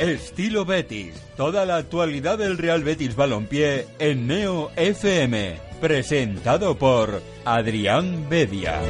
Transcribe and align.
Estilo 0.00 0.64
Betis. 0.64 1.12
Toda 1.36 1.66
la 1.66 1.76
actualidad 1.76 2.38
del 2.38 2.56
Real 2.56 2.82
Betis 2.82 3.14
Balompié 3.14 3.86
en 3.98 4.26
Neo 4.26 4.70
FM. 4.74 5.58
Presentado 5.78 6.78
por 6.78 7.20
Adrián 7.44 8.26
Bedia. 8.30 8.80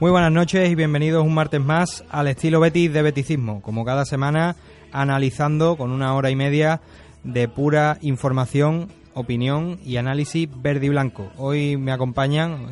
Muy 0.00 0.10
buenas 0.10 0.32
noches 0.32 0.70
y 0.70 0.74
bienvenidos 0.74 1.24
un 1.24 1.32
martes 1.32 1.60
más 1.60 2.04
al 2.10 2.26
estilo 2.26 2.58
Betis 2.58 2.92
de 2.92 3.02
Beticismo, 3.02 3.62
como 3.62 3.84
cada 3.84 4.04
semana 4.04 4.56
analizando 4.90 5.76
con 5.76 5.92
una 5.92 6.12
hora 6.16 6.30
y 6.30 6.36
media 6.36 6.80
de 7.22 7.46
pura 7.46 7.98
información, 8.00 8.88
opinión 9.14 9.78
y 9.84 9.98
análisis 9.98 10.48
verde 10.60 10.86
y 10.86 10.88
blanco. 10.88 11.30
Hoy 11.36 11.76
me 11.76 11.92
acompañan, 11.92 12.66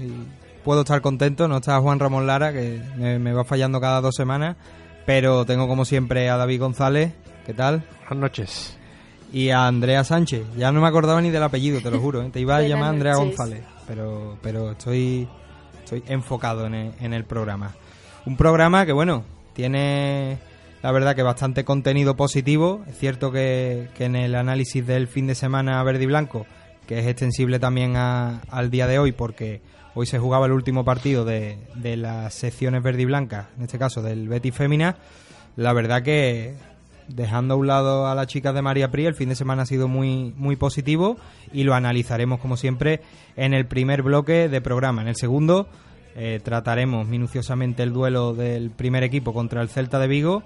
puedo 0.65 0.81
estar 0.81 1.01
contento, 1.01 1.47
no 1.47 1.59
está 1.59 1.79
Juan 1.81 2.01
Ramón 2.01 2.27
Lara, 2.27 2.53
que 2.53 2.81
me, 2.97 3.33
va 3.33 3.45
fallando 3.45 3.81
cada 3.81 4.01
dos 4.01 4.15
semanas, 4.15 4.57
pero 5.07 5.45
tengo 5.45 5.69
como 5.69 5.85
siempre 5.85 6.31
a 6.31 6.37
David 6.37 6.61
González, 6.61 7.13
¿qué 7.47 7.55
tal? 7.55 7.85
Buenas 8.09 8.19
noches. 8.19 8.79
Y 9.33 9.51
a 9.51 9.67
Andrea 9.67 10.05
Sánchez, 10.05 10.45
ya 10.57 10.73
no 10.73 10.81
me 10.81 10.89
acordaba 10.89 11.21
ni 11.21 11.31
del 11.31 11.43
apellido, 11.43 11.81
te 11.81 11.91
lo 11.91 12.01
juro, 12.01 12.23
¿eh? 12.23 12.31
te 12.33 12.41
iba 12.41 12.57
a 12.57 12.63
llamar 12.63 12.91
Andrea 12.91 13.17
González, 13.17 13.65
pero, 13.87 14.39
pero 14.43 14.73
estoy 14.73 15.29
estoy 15.85 16.03
enfocado 16.09 16.67
en 16.67 17.13
el, 17.13 17.25
programa. 17.25 17.75
Un 18.27 18.37
programa 18.37 18.87
que, 18.87 18.93
bueno, 18.93 19.25
tiene 19.53 20.39
la 20.83 20.93
verdad 20.93 21.15
que 21.15 21.23
bastante 21.23 21.65
contenido 21.65 22.17
positivo. 22.17 22.85
Es 22.89 22.99
cierto 22.99 23.31
que, 23.31 23.89
en 23.99 24.17
el 24.17 24.35
análisis 24.35 24.87
del 24.87 25.09
fin 25.09 25.27
de 25.27 25.35
semana 25.35 25.83
verde 25.83 26.05
y 26.05 26.07
blanco, 26.07 26.47
que 26.87 26.99
es 26.99 27.07
extensible 27.07 27.59
también 27.59 27.97
al 27.97 28.71
día 28.71 28.87
de 28.87 28.99
hoy, 28.99 29.13
porque 29.13 29.61
hoy 29.95 30.07
se 30.07 30.19
jugaba 30.19 30.47
el 30.47 30.53
último 30.53 30.85
partido 30.85 31.25
de, 31.25 31.59
de 31.75 31.97
las 31.97 32.35
secciones 32.35 32.83
verde 32.83 33.03
y 33.03 33.07
blanca, 33.07 33.49
en 33.57 33.65
este 33.65 33.79
caso 33.79 34.03
del 34.03 34.29
Betis 34.29 34.55
Fémina, 34.55 34.97
la 35.57 35.73
verdad 35.73 36.03
que 36.03 36.55
dejando 37.09 37.55
a 37.55 37.57
un 37.57 37.67
lado 37.67 38.07
a 38.07 38.15
las 38.15 38.27
chicas 38.27 38.55
de 38.55 38.63
María 38.63 38.91
Pri, 38.91 39.07
el 39.07 39.15
fin 39.15 39.29
de 39.29 39.35
semana 39.35 39.63
ha 39.63 39.67
sido 39.67 39.89
muy, 39.89 40.33
muy 40.37 40.57
positivo 40.57 41.17
y 41.53 41.65
lo 41.65 41.75
analizaremos 41.75 42.41
como 42.41 42.57
siempre 42.57 43.01
en 43.37 43.55
el 43.55 43.67
primer 43.67 44.03
bloque 44.03 44.49
de 44.49 44.61
programa. 44.61 45.03
En 45.03 45.09
el 45.09 45.17
segundo 45.17 45.69
eh, 46.17 46.41
trataremos 46.43 47.07
minuciosamente 47.07 47.83
el 47.83 47.93
duelo 47.93 48.35
del 48.35 48.71
primer 48.71 49.03
equipo 49.03 49.33
contra 49.33 49.63
el 49.63 49.69
Celta 49.69 49.99
de 49.99 50.09
Vigo 50.09 50.43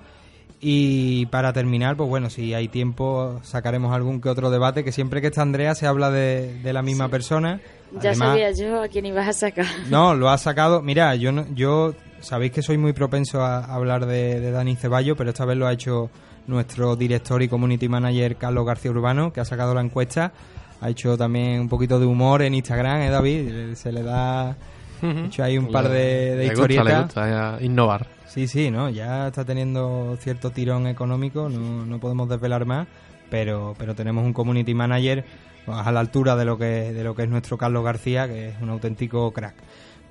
y 0.61 1.27
para 1.27 1.53
terminar, 1.53 1.97
pues 1.97 2.09
bueno, 2.09 2.31
si 2.31 2.53
hay 2.55 2.69
tiempo 2.69 3.39
sacaremos 3.43 3.95
algún 3.95 4.21
que 4.21 4.29
otro 4.29 4.51
debate, 4.51 4.83
que 4.83 4.93
siempre 4.93 5.21
que 5.21 5.29
está 5.29 5.43
Andrea 5.43 5.75
se 5.75 5.87
habla 5.87 6.11
de, 6.11 6.59
la 6.65 6.83
misma 6.83 7.09
persona. 7.09 7.61
Ya 8.01 8.15
sabía 8.15 8.51
yo 8.53 8.83
a 8.83 8.89
quién 8.89 9.07
ibas 9.07 9.29
a 9.29 9.33
sacar. 9.33 9.67
No, 9.91 10.15
lo 10.15 10.29
ha 10.29 10.39
sacado. 10.39 10.83
Mira, 10.83 11.15
yo, 11.15 11.31
yo 11.55 11.95
sabéis 12.21 12.53
que 12.53 12.63
soy 12.63 12.79
muy 12.79 12.93
propenso 12.93 13.43
a 13.43 13.65
hablar 13.65 14.07
de, 14.07 14.41
de 14.41 14.51
Dani 14.51 14.77
Ceballo, 14.77 15.17
pero 15.17 15.31
esta 15.31 15.45
vez 15.45 15.57
lo 15.57 15.67
ha 15.67 15.73
hecho 15.73 16.11
nuestro 16.47 16.97
director 16.97 17.43
y 17.43 17.49
community 17.49 17.89
manager 17.89 18.37
Carlos 18.37 18.67
García 18.67 18.91
Urbano, 18.91 19.33
que 19.33 19.41
ha 19.41 19.45
sacado 19.45 19.75
la 19.75 19.81
encuesta. 19.81 20.33
Ha 20.81 20.91
hecho 20.91 21.17
también 21.17 21.61
un 21.61 21.69
poquito 21.69 21.99
de 21.99 22.07
humor 22.07 22.43
en 22.43 22.55
Instagram, 22.55 23.03
¿eh, 23.03 23.11
David? 23.11 23.75
Se 23.75 23.93
le 23.93 24.03
da... 24.03 24.57
Hecho 25.01 25.45
ahí 25.45 25.57
un 25.57 25.71
par 25.71 25.89
de, 25.89 26.35
de 26.35 26.47
historietas. 26.47 27.05
Gusta, 27.05 27.59
innovar. 27.61 28.09
Sí, 28.27 28.49
sí, 28.49 28.69
¿no? 28.69 28.91
Ya 28.91 29.29
está 29.29 29.45
teniendo 29.45 30.17
cierto 30.19 30.51
tirón 30.51 30.89
económico, 30.89 31.49
no, 31.49 31.87
no 31.87 32.01
podemos 32.01 32.29
desvelar 32.29 32.67
más, 32.67 32.89
pero, 33.31 33.77
pero 33.79 33.95
tenemos 33.95 34.25
un 34.25 34.33
community 34.33 34.75
manager 34.75 35.25
pues, 35.69 35.87
a 35.87 35.93
la 35.93 36.01
altura 36.01 36.35
de 36.35 36.47
lo 36.47 36.57
que 36.57 36.95
de 36.95 37.05
lo 37.05 37.15
que 37.15 37.25
es 37.25 37.29
nuestro 37.29 37.59
Carlos 37.59 37.85
García, 37.85 38.27
que 38.27 38.49
es 38.49 38.55
un 38.63 38.71
auténtico 38.71 39.31
crack. 39.33 39.55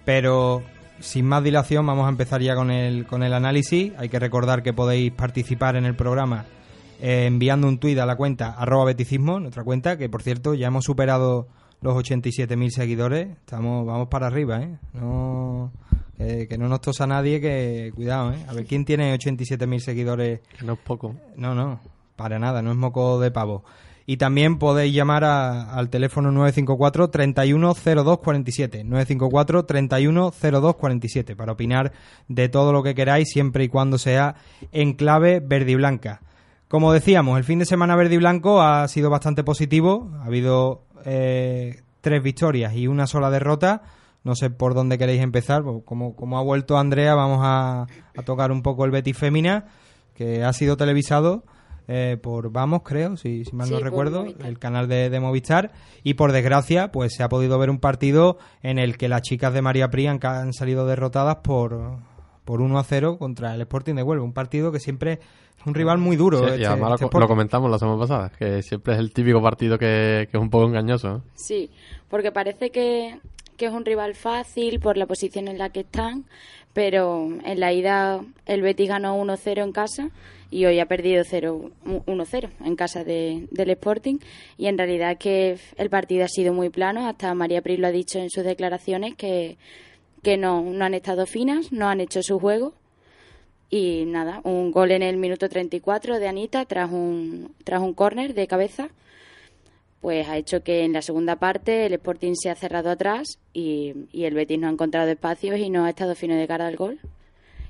Pero 0.05 0.61
sin 0.99 1.25
más 1.25 1.43
dilación, 1.43 1.83
vamos 1.83 2.05
a 2.05 2.09
empezar 2.09 2.41
ya 2.41 2.53
con 2.53 2.69
el, 2.69 3.07
con 3.07 3.23
el 3.23 3.33
análisis. 3.33 3.91
Hay 3.97 4.07
que 4.09 4.19
recordar 4.19 4.61
que 4.61 4.71
podéis 4.71 5.11
participar 5.13 5.75
en 5.75 5.85
el 5.85 5.95
programa 5.95 6.45
eh, 7.01 7.25
enviando 7.25 7.67
un 7.67 7.79
tuit 7.79 7.97
a 7.97 8.05
la 8.05 8.15
cuenta 8.15 8.51
arroba 8.51 8.85
beticismo, 8.85 9.39
nuestra 9.39 9.63
cuenta, 9.63 9.97
que 9.97 10.09
por 10.09 10.21
cierto 10.21 10.53
ya 10.53 10.67
hemos 10.67 10.85
superado 10.85 11.47
los 11.81 11.95
87.000 11.95 12.69
seguidores. 12.69 13.29
Estamos, 13.39 13.83
vamos 13.87 14.09
para 14.09 14.27
arriba, 14.27 14.61
¿eh? 14.61 14.77
No, 14.93 15.71
que 16.17 16.55
no 16.59 16.67
nos 16.67 16.81
tosa 16.81 17.07
nadie, 17.07 17.41
que 17.41 17.91
cuidado, 17.95 18.31
¿eh? 18.31 18.45
A 18.47 18.53
ver, 18.53 18.65
¿quién 18.67 18.85
tiene 18.85 19.11
87.000 19.15 19.79
seguidores? 19.79 20.41
Que 20.55 20.65
no 20.65 20.73
es 20.73 20.79
poco. 20.79 21.15
No, 21.35 21.55
no, 21.55 21.79
para 22.15 22.37
nada, 22.37 22.61
no 22.61 22.69
es 22.69 22.77
moco 22.77 23.19
de 23.19 23.31
pavo. 23.31 23.63
Y 24.09 24.15
también 24.15 24.57
podéis 24.57 24.93
llamar 24.93 25.25
al 25.25 25.89
teléfono 25.89 26.31
954 26.31 27.09
310247. 27.09 28.85
954 28.85 29.65
310247 29.65 31.35
para 31.35 31.51
opinar 31.51 31.91
de 32.29 32.47
todo 32.47 32.71
lo 32.71 32.83
que 32.83 32.95
queráis, 32.95 33.27
siempre 33.29 33.65
y 33.65 33.67
cuando 33.67 33.97
sea 33.97 34.35
en 34.71 34.93
clave 34.93 35.41
verde 35.41 35.73
y 35.73 35.75
blanca. 35.75 36.21
Como 36.69 36.93
decíamos, 36.93 37.37
el 37.37 37.43
fin 37.43 37.59
de 37.59 37.65
semana 37.65 37.97
verde 37.97 38.15
y 38.15 38.17
blanco 38.17 38.61
ha 38.61 38.87
sido 38.87 39.09
bastante 39.09 39.43
positivo. 39.43 40.09
Ha 40.21 40.27
habido 40.27 40.85
eh, 41.03 41.81
tres 41.99 42.23
victorias 42.23 42.75
y 42.75 42.87
una 42.87 43.07
sola 43.07 43.29
derrota. 43.29 43.81
No 44.23 44.35
sé 44.35 44.49
por 44.49 44.73
dónde 44.73 44.97
queréis 44.97 45.21
empezar. 45.21 45.63
Como, 45.83 46.15
como 46.15 46.37
ha 46.39 46.43
vuelto 46.43 46.77
Andrea, 46.77 47.13
vamos 47.13 47.41
a, 47.43 47.87
a 48.15 48.23
tocar 48.23 48.53
un 48.53 48.61
poco 48.61 48.85
el 48.85 48.91
Betis 48.91 49.17
Fémina, 49.17 49.65
que 50.13 50.45
ha 50.45 50.53
sido 50.53 50.77
televisado 50.77 51.43
eh, 51.87 52.17
por 52.21 52.51
Vamos, 52.51 52.81
creo, 52.83 53.15
si, 53.15 53.43
mal 53.53 53.69
no 53.69 53.79
recuerdo, 53.79 54.25
el 54.25 54.59
canal 54.59 54.87
de, 54.87 55.19
Movistar. 55.19 55.71
Y 56.03 56.15
por 56.15 56.31
desgracia, 56.31 56.91
pues 56.91 57.13
se 57.15 57.23
ha 57.23 57.29
podido 57.29 57.57
ver 57.57 57.69
un 57.69 57.79
partido 57.79 58.37
en 58.61 58.77
el 58.77 58.97
que 58.97 59.07
las 59.07 59.21
chicas 59.21 59.53
de 59.53 59.61
María 59.61 59.89
Pri 59.89 60.07
han, 60.07 60.53
salido 60.53 60.85
derrotadas 60.85 61.37
por, 61.37 61.99
por 62.43 62.61
1 62.61 62.77
a 62.77 62.83
0 62.83 63.17
contra 63.17 63.55
el 63.55 63.61
Sporting 63.61 63.95
de 63.95 64.03
Huelva. 64.03 64.25
Un 64.25 64.33
partido 64.33 64.71
que 64.71 64.79
siempre 64.79 65.19
es 65.59 65.65
un 65.65 65.73
rival 65.73 65.97
muy 65.97 66.17
duro. 66.17 66.41
y 66.43 66.51
este, 66.51 66.67
además 66.67 67.01
este 67.01 67.19
lo, 67.19 67.27
comentamos 67.27 67.71
la 67.71 67.79
semana 67.79 67.99
pasada, 67.99 68.31
que 68.37 68.61
siempre 68.61 68.93
es 68.93 68.99
el 68.99 69.13
típico 69.13 69.41
partido 69.41 69.77
que, 69.77 70.27
que 70.29 70.37
es 70.37 70.41
un 70.41 70.49
poco 70.49 70.67
engañoso. 70.67 71.23
Sí, 71.35 71.69
porque 72.09 72.31
parece 72.31 72.69
que, 72.69 73.19
que 73.55 73.65
es 73.65 73.71
un 73.71 73.85
rival 73.85 74.13
fácil 74.15 74.79
por 74.79 74.97
la 74.97 75.05
posición 75.05 75.47
en 75.47 75.57
la 75.57 75.69
que 75.69 75.81
están, 75.81 76.25
pero 76.73 77.27
en 77.45 77.59
la 77.59 77.71
ida 77.71 78.21
el 78.45 78.61
Betis 78.61 78.89
ganó 78.89 79.17
1-0 79.21 79.63
en 79.63 79.71
casa 79.71 80.09
y 80.49 80.65
hoy 80.65 80.79
ha 80.79 80.85
perdido 80.85 81.23
1-0 81.23 82.49
en 82.63 82.75
casa 82.75 83.03
de, 83.03 83.47
del 83.51 83.69
Sporting. 83.71 84.17
Y 84.57 84.67
en 84.67 84.77
realidad 84.77 85.17
que 85.17 85.57
el 85.77 85.89
partido 85.89 86.25
ha 86.25 86.29
sido 86.29 86.53
muy 86.53 86.69
plano, 86.69 87.07
hasta 87.07 87.33
María 87.33 87.61
Pris 87.61 87.79
lo 87.79 87.87
ha 87.87 87.91
dicho 87.91 88.19
en 88.19 88.29
sus 88.29 88.43
declaraciones 88.43 89.15
que, 89.15 89.57
que 90.23 90.37
no, 90.37 90.61
no 90.61 90.85
han 90.85 90.93
estado 90.93 91.25
finas, 91.25 91.71
no 91.71 91.87
han 91.87 92.01
hecho 92.01 92.21
su 92.21 92.39
juego. 92.39 92.73
Y 93.69 94.05
nada, 94.05 94.39
un 94.43 94.71
gol 94.71 94.91
en 94.91 95.03
el 95.03 95.17
minuto 95.17 95.49
34 95.49 96.19
de 96.19 96.27
Anita 96.27 96.65
tras 96.65 96.89
un, 96.91 97.53
tras 97.63 97.81
un 97.81 97.93
córner 97.93 98.33
de 98.33 98.47
cabeza 98.47 98.89
pues 99.99 100.27
ha 100.29 100.37
hecho 100.37 100.63
que 100.63 100.83
en 100.83 100.93
la 100.93 101.01
segunda 101.01 101.37
parte 101.37 101.87
el 101.87 101.93
Sporting 101.93 102.33
se 102.35 102.49
ha 102.49 102.55
cerrado 102.55 102.89
atrás 102.89 103.39
y, 103.51 103.93
y 104.11 104.25
el 104.25 104.35
Betis 104.35 104.59
no 104.59 104.67
ha 104.67 104.71
encontrado 104.71 105.09
espacios 105.09 105.57
y 105.59 105.69
no 105.69 105.85
ha 105.85 105.89
estado 105.89 106.15
fino 106.15 106.35
de 106.35 106.47
cara 106.47 106.67
al 106.67 106.75
gol. 106.75 106.99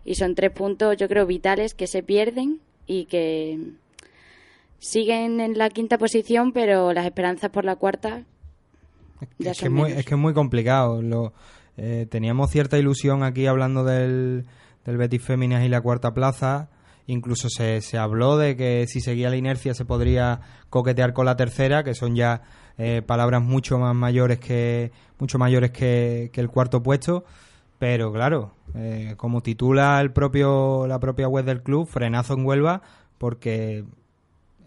Y 0.07 0.15
son 0.15 0.35
tres 0.35 0.51
puntos, 0.51 0.95
yo 0.95 1.09
creo, 1.09 1.25
vitales 1.25 1.73
que 1.73 1.85
se 1.85 2.01
pierden 2.01 2.61
y 2.85 3.05
que 3.07 3.59
siguen 4.79 5.41
en 5.41 5.57
la 5.57 5.69
quinta 5.69 5.97
posición, 5.97 6.53
pero 6.53 6.93
las 6.93 7.05
esperanzas 7.05 7.51
por 7.51 7.65
la 7.65 7.75
cuarta 7.75 8.23
ya 9.37 9.51
es, 9.51 9.59
que 9.59 9.65
es, 9.65 9.71
muy, 9.71 9.91
es 9.91 10.05
que 10.05 10.13
es 10.13 10.19
muy 10.19 10.33
complicado. 10.33 11.01
Lo, 11.01 11.33
eh, 11.75 12.07
teníamos 12.09 12.51
cierta 12.51 12.77
ilusión 12.77 13.21
aquí 13.21 13.47
hablando 13.47 13.83
del, 13.83 14.45
del 14.85 14.95
Betis 14.95 15.21
Féminas 15.21 15.65
y 15.65 15.67
la 15.67 15.81
cuarta 15.81 16.13
plaza. 16.13 16.69
Incluso 17.07 17.49
se, 17.49 17.81
se 17.81 17.97
habló 17.97 18.37
de 18.37 18.55
que 18.55 18.85
si 18.87 19.01
seguía 19.01 19.29
la 19.29 19.35
inercia 19.35 19.73
se 19.73 19.83
podría 19.83 20.39
coquetear 20.69 21.11
con 21.11 21.25
la 21.25 21.35
tercera, 21.35 21.83
que 21.83 21.93
son 21.93 22.15
ya 22.15 22.43
eh, 22.77 23.01
palabras 23.01 23.41
mucho 23.41 23.77
más 23.77 23.93
mayores 23.93 24.39
que 24.39 24.93
mucho 25.19 25.37
mayores 25.37 25.71
que, 25.71 26.29
que 26.31 26.39
el 26.39 26.47
cuarto 26.47 26.81
puesto. 26.81 27.25
Pero 27.79 28.11
claro, 28.11 28.53
eh, 28.75 29.13
como 29.17 29.41
titula 29.41 30.01
el 30.01 30.11
propio, 30.11 30.87
la 30.87 30.99
propia 30.99 31.27
web 31.27 31.45
del 31.45 31.61
club, 31.61 31.87
frenazo 31.87 32.33
en 32.33 32.45
Huelva, 32.45 32.81
porque 33.17 33.85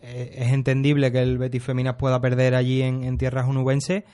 eh, 0.02 0.34
es 0.36 0.52
entendible 0.52 1.12
que 1.12 1.20
el 1.20 1.38
Betis 1.38 1.62
Feminas 1.62 1.96
pueda 1.96 2.20
perder 2.20 2.54
allí 2.54 2.82
en, 2.82 3.18
tierras 3.18 3.48
unubenses, 3.48 4.04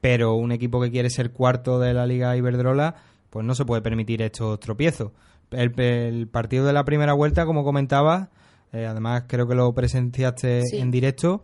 pero 0.00 0.34
un 0.34 0.52
equipo 0.52 0.80
que 0.80 0.90
quiere 0.90 1.10
ser 1.10 1.32
cuarto 1.32 1.78
de 1.78 1.94
la 1.94 2.06
Liga 2.06 2.36
Iberdrola, 2.36 2.96
pues 3.30 3.44
no 3.44 3.54
se 3.54 3.64
puede 3.64 3.82
permitir 3.82 4.22
estos 4.22 4.58
tropiezos. 4.60 5.12
El, 5.50 6.28
partido 6.28 6.66
de 6.66 6.72
la 6.72 6.84
primera 6.84 7.14
vuelta, 7.14 7.46
como 7.46 7.64
comentaba, 7.64 8.30
eh, 8.72 8.86
además 8.86 9.24
creo 9.26 9.46
que 9.46 9.54
lo 9.54 9.72
presenciaste 9.72 10.62
en 10.72 10.90
directo, 10.90 11.42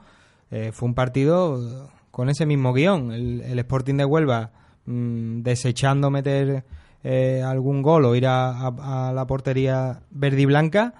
eh, 0.51 0.73
fue 0.73 0.89
un 0.89 0.95
partido 0.95 1.91
con 2.11 2.29
ese 2.29 2.47
mismo 2.47 2.73
guion. 2.73 3.13
El, 3.13 3.59
Sporting 3.59 3.95
de 3.95 4.05
Huelva 4.05 4.53
mm, 4.87 5.43
desechando 5.43 6.11
meter 6.11 6.65
eh, 7.05 7.43
algún 7.43 7.83
gol 7.83 8.07
o 8.07 8.15
ir 8.15 8.27
a, 8.27 9.13
la 9.15 9.27
portería 9.27 10.01
verde 10.11 10.41
y 10.41 10.47
blanca. 10.47 10.95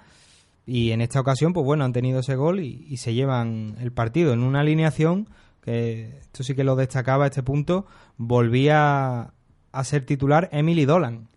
Y 0.67 0.91
en 0.91 1.01
esta 1.01 1.19
ocasión, 1.19 1.51
pues 1.51 1.65
bueno, 1.65 1.83
han 1.83 1.93
tenido 1.93 2.19
ese 2.19 2.35
gol 2.35 2.59
y, 2.59 2.95
se 2.97 3.13
llevan 3.13 3.75
el 3.81 3.91
partido 3.91 4.31
en 4.31 4.43
una 4.43 4.61
alineación 4.61 5.27
que 5.61 6.19
esto 6.21 6.43
sí 6.43 6.53
que 6.53 6.63
lo 6.63 6.75
destacaba 6.75 7.25
este 7.25 7.41
punto, 7.41 7.87
volvía 8.17 9.31
a 9.71 9.83
ser 9.83 10.05
titular 10.05 10.47
Emily 10.51 10.85
Dolan. 10.85 11.27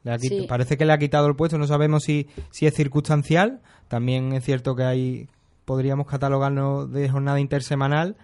Parece 0.48 0.76
que 0.76 0.84
le 0.84 0.92
ha 0.92 0.98
quitado 0.98 1.28
el 1.28 1.34
puesto, 1.34 1.56
no 1.56 1.66
sabemos 1.66 2.04
si, 2.04 2.28
si 2.50 2.66
es 2.66 2.74
circunstancial. 2.74 3.60
También 3.88 4.34
es 4.34 4.44
cierto 4.44 4.76
que 4.76 4.84
hay 4.84 5.28
podríamos 5.64 6.06
catalogarnos 6.06 6.92
de 6.92 7.08
jornada 7.08 7.40
intersemanal 7.40 8.16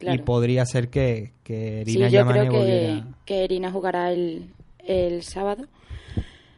y 0.00 0.18
podría 0.18 0.64
ser 0.64 0.88
que, 0.88 1.32
que 1.44 1.82
Erina 1.82 2.08
sí, 2.08 2.14
yo 2.14 2.26
creo 2.26 2.50
que, 2.52 3.02
que 3.26 3.44
Erina 3.44 3.70
jugará 3.70 4.12
el, 4.12 4.50
el 4.78 5.22
sábado 5.22 5.66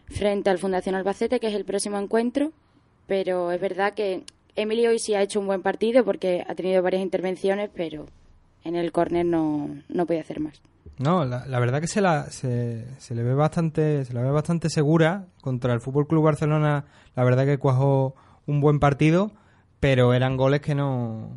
frente 0.07 0.51
al 0.51 0.59
Fundación 0.59 0.95
Albacete, 0.95 1.41
que 1.41 1.49
es 1.49 1.55
el 1.55 1.65
próximo 1.65 1.99
encuentro, 1.99 2.53
pero 3.07 3.53
es 3.53 3.61
verdad 3.61 3.95
que 3.95 4.25
Emily 4.57 4.87
hoy 4.87 4.99
sí 4.99 5.15
ha 5.15 5.23
hecho 5.23 5.41
un 5.41 5.47
buen 5.47 5.63
partido 5.63 6.05
porque 6.05 6.45
ha 6.47 6.55
tenido 6.55 6.83
varias 6.83 7.03
intervenciones, 7.03 7.71
pero 7.75 8.07
en 8.65 8.77
el 8.77 8.93
córner 8.93 9.27
no, 9.27 9.71
no 9.89 10.07
puede 10.07 10.21
hacer 10.21 10.41
más. 10.41 10.61
No, 10.99 11.25
la, 11.25 11.59
verdad 11.59 11.81
que 11.81 11.87
se, 11.87 12.01
la, 12.01 12.31
se, 12.31 12.85
le 13.11 13.23
ve 13.23 13.35
bastante 13.35 14.05
se 14.05 14.13
la 14.13 14.23
ve 14.23 14.31
bastante 14.31 14.69
segura 14.69 15.27
contra 15.41 15.73
el 15.73 15.81
Fútbol 15.81 16.07
Club 16.07 16.25
Barcelona. 16.25 16.85
La 17.17 17.25
verdad 17.25 17.45
que 17.45 17.59
cuajó 17.59 18.15
un 18.47 18.61
buen 18.61 18.79
partido, 18.79 19.33
pero 19.81 20.15
eran 20.15 20.37
goles 20.37 20.61
que 20.61 20.75
no 20.75 21.31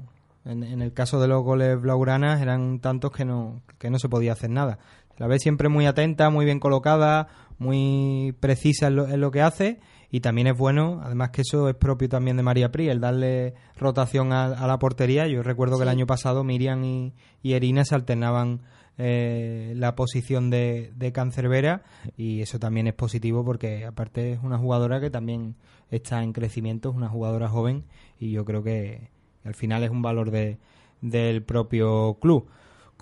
en, 0.43 0.81
el 0.81 0.93
caso 0.93 1.19
de 1.19 1.27
los 1.27 1.43
goles 1.43 1.79
blaugranas 1.81 2.41
eran 2.41 2.79
tantos 2.79 3.11
que 3.11 3.25
no 3.25 3.61
que 3.79 3.89
no 3.89 3.97
se 3.97 4.09
podía 4.09 4.33
hacer 4.33 4.49
nada. 4.49 4.77
La 5.17 5.27
ve 5.27 5.39
siempre 5.39 5.69
muy 5.69 5.85
atenta, 5.85 6.29
muy 6.29 6.45
bien 6.45 6.59
colocada, 6.59 7.27
muy 7.57 8.35
precisa 8.39 8.87
en 8.87 8.95
lo, 8.97 9.07
en 9.07 9.21
lo 9.21 9.31
que 9.31 9.41
hace 9.41 9.79
y 10.15 10.21
también 10.21 10.47
es 10.47 10.57
bueno, 10.57 11.01
además 11.03 11.31
que 11.31 11.41
eso 11.41 11.67
es 11.67 11.75
propio 11.75 12.07
también 12.07 12.37
de 12.37 12.43
María 12.43 12.71
Pri, 12.71 12.87
el 12.87 13.01
darle 13.01 13.53
rotación 13.75 14.31
a, 14.31 14.65
la 14.65 14.79
portería. 14.79 15.27
Yo 15.27 15.43
recuerdo 15.43 15.77
que 15.77 15.83
el 15.83 15.89
año 15.89 16.05
pasado 16.05 16.43
Miriam 16.43 16.83
y, 16.85 17.13
y 17.41 17.53
Erina 17.53 17.83
se 17.83 17.95
alternaban 17.95 18.61
eh, 18.97 19.73
la 19.75 19.95
posición 19.95 20.49
de, 20.49 20.93
de 20.95 21.11
Cancerbera 21.11 21.83
y 22.15 22.39
eso 22.39 22.59
también 22.59 22.87
es 22.87 22.93
positivo 22.93 23.43
porque 23.43 23.83
aparte 23.83 24.31
es 24.31 24.39
una 24.41 24.57
jugadora 24.57 25.01
que 25.01 25.09
también 25.09 25.55
está 25.91 26.23
en 26.23 26.31
crecimiento, 26.31 26.91
es 26.91 26.95
una 26.95 27.09
jugadora 27.09 27.49
joven 27.49 27.83
y 28.17 28.31
yo 28.31 28.45
creo 28.45 28.63
que 28.63 29.09
al 29.43 29.53
final 29.53 29.83
es 29.83 29.89
un 29.89 30.01
valor 30.01 30.31
de, 30.31 30.59
del 31.01 31.43
propio 31.43 32.17
club. 32.21 32.47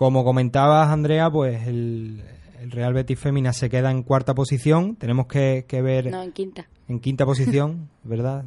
Como 0.03 0.25
comentabas, 0.25 0.89
Andrea, 0.89 1.31
pues 1.31 1.65
el, 1.65 2.21
el 2.61 2.71
Real 2.71 2.93
Betis 2.93 3.17
Fémina 3.17 3.53
se 3.53 3.69
queda 3.69 3.89
en 3.89 4.03
cuarta 4.03 4.35
posición. 4.35 4.97
Tenemos 4.97 5.27
que, 5.27 5.65
ver. 5.81 6.11
No, 6.11 6.21
en 6.21 6.33
quinta. 6.33 6.67
En 6.89 6.99
quinta 6.99 7.25
posición, 7.25 7.87
¿verdad? 8.03 8.43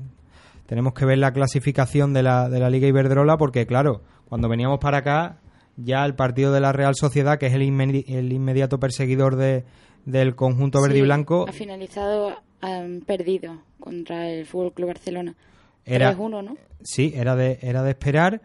Tenemos 0.66 0.92
que 0.92 1.06
ver 1.06 1.16
la 1.16 1.32
clasificación 1.32 2.12
de 2.12 2.22
la, 2.22 2.50
de 2.50 2.60
la 2.60 2.68
Liga 2.68 2.88
Iberdrola 2.88 3.38
porque, 3.38 3.66
claro, 3.66 4.02
cuando 4.28 4.50
veníamos 4.50 4.80
para 4.80 4.98
acá, 4.98 5.38
ya 5.78 6.04
el 6.04 6.14
partido 6.14 6.52
de 6.52 6.60
la 6.60 6.72
Real 6.72 6.94
Sociedad, 6.94 7.38
que 7.38 7.46
es 7.46 7.54
el, 7.54 7.62
el 7.62 8.32
inmediato 8.34 8.78
perseguidor 8.78 9.36
de, 9.36 9.64
del 10.04 10.36
conjunto 10.36 10.82
verde 10.82 10.98
y 10.98 11.02
blanco. 11.02 11.46
Ha 11.48 11.52
finalizado 11.52 12.34
perdido 13.06 13.62
contra 13.80 14.28
el 14.28 14.44
Fútbol 14.44 14.74
Club 14.74 14.88
Barcelona. 14.88 15.34
Era 15.86 16.14
3-1, 16.14 16.44
¿no? 16.44 16.56
Sí, 16.82 17.14
era 17.16 17.34
de, 17.34 17.58
era 17.62 17.82
de 17.82 17.92
esperar 17.92 18.42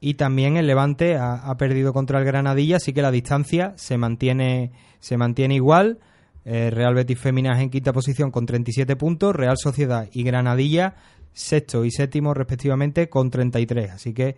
y 0.00 0.14
también 0.14 0.56
el 0.56 0.66
Levante 0.66 1.16
ha, 1.16 1.54
perdido 1.56 1.92
contra 1.92 2.18
el 2.18 2.24
Granadilla, 2.24 2.76
así 2.76 2.92
que 2.92 3.02
la 3.02 3.10
distancia 3.10 3.72
se 3.76 3.96
mantiene, 3.96 4.72
se 5.00 5.16
mantiene 5.16 5.54
igual. 5.54 5.98
Eh, 6.44 6.70
Real 6.70 6.94
Betis 6.94 7.18
Féminas 7.18 7.60
en 7.60 7.70
quinta 7.70 7.92
posición 7.92 8.30
con 8.30 8.46
37 8.46 8.94
puntos, 8.94 9.34
Real 9.34 9.56
Sociedad 9.58 10.08
y 10.12 10.22
Granadilla 10.22 10.94
sexto 11.36 11.84
y 11.84 11.90
séptimo 11.90 12.32
respectivamente 12.34 13.08
con 13.08 13.30
33. 13.30 13.90
Así 13.90 14.14
que 14.14 14.36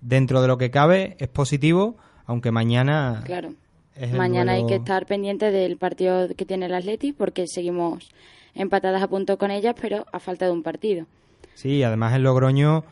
dentro 0.00 0.40
de 0.40 0.48
lo 0.48 0.56
que 0.56 0.70
cabe 0.70 1.16
es 1.18 1.28
positivo, 1.28 1.96
aunque 2.24 2.52
mañana... 2.52 3.22
Claro. 3.24 3.52
mañana 4.16 4.52
hay 4.52 4.64
que 4.66 4.76
estar 4.76 5.06
pendiente 5.06 5.50
del 5.50 5.76
partido 5.76 6.28
que 6.36 6.46
tiene 6.46 6.66
el 6.66 6.74
Atleti 6.74 7.12
porque 7.12 7.46
seguimos 7.48 8.08
empatadas 8.54 9.02
a 9.02 9.08
punto 9.08 9.36
con 9.38 9.50
ellas, 9.50 9.74
pero 9.80 10.06
a 10.12 10.20
falta 10.20 10.46
de 10.46 10.52
un 10.52 10.62
partido. 10.62 11.06
Sí, 11.54 11.82
además 11.82 12.14
el 12.14 12.22
Logroño 12.22 12.84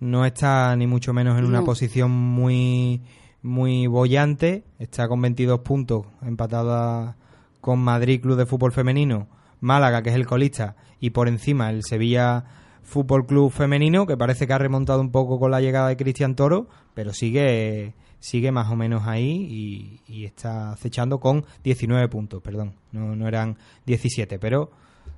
no 0.00 0.24
está 0.24 0.74
ni 0.76 0.86
mucho 0.86 1.12
menos 1.12 1.38
en 1.38 1.44
una 1.44 1.62
posición 1.62 2.10
muy 2.10 3.02
muy 3.42 3.86
bollante, 3.86 4.64
está 4.78 5.08
con 5.08 5.20
22 5.22 5.60
puntos, 5.60 6.06
empatada 6.22 7.16
con 7.60 7.78
Madrid 7.78 8.20
Club 8.20 8.36
de 8.36 8.46
Fútbol 8.46 8.72
Femenino, 8.72 9.28
Málaga, 9.60 10.02
que 10.02 10.10
es 10.10 10.16
el 10.16 10.26
colista, 10.26 10.76
y 11.00 11.10
por 11.10 11.28
encima 11.28 11.70
el 11.70 11.82
Sevilla 11.84 12.44
Fútbol 12.82 13.26
Club 13.26 13.50
Femenino, 13.50 14.06
que 14.06 14.16
parece 14.16 14.46
que 14.46 14.52
ha 14.52 14.58
remontado 14.58 15.00
un 15.00 15.10
poco 15.10 15.38
con 15.38 15.50
la 15.50 15.60
llegada 15.60 15.88
de 15.88 15.96
Cristian 15.96 16.34
Toro, 16.34 16.68
pero 16.94 17.12
sigue 17.12 17.94
sigue 18.18 18.52
más 18.52 18.70
o 18.70 18.76
menos 18.76 19.06
ahí 19.06 19.46
y, 19.48 20.00
y 20.06 20.26
está 20.26 20.72
acechando 20.72 21.20
con 21.20 21.46
19 21.64 22.06
puntos, 22.08 22.42
perdón, 22.42 22.74
no, 22.92 23.16
no 23.16 23.26
eran 23.26 23.56
17, 23.86 24.38
pero 24.38 24.70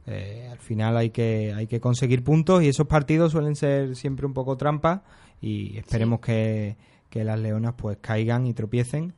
eh, 0.06 0.48
al 0.50 0.58
final 0.58 0.96
hay 0.96 1.10
que, 1.10 1.54
hay 1.54 1.66
que 1.66 1.80
conseguir 1.80 2.24
puntos 2.24 2.62
y 2.62 2.68
esos 2.68 2.86
partidos 2.86 3.32
suelen 3.32 3.54
ser 3.54 3.94
siempre 3.94 4.26
un 4.26 4.34
poco 4.34 4.56
trampa 4.56 5.04
y 5.40 5.76
esperemos 5.78 6.20
que, 6.20 6.76
las 7.12 7.38
leonas 7.38 7.74
pues 7.76 7.98
caigan 8.00 8.46
y 8.46 8.54
tropiecen 8.54 9.12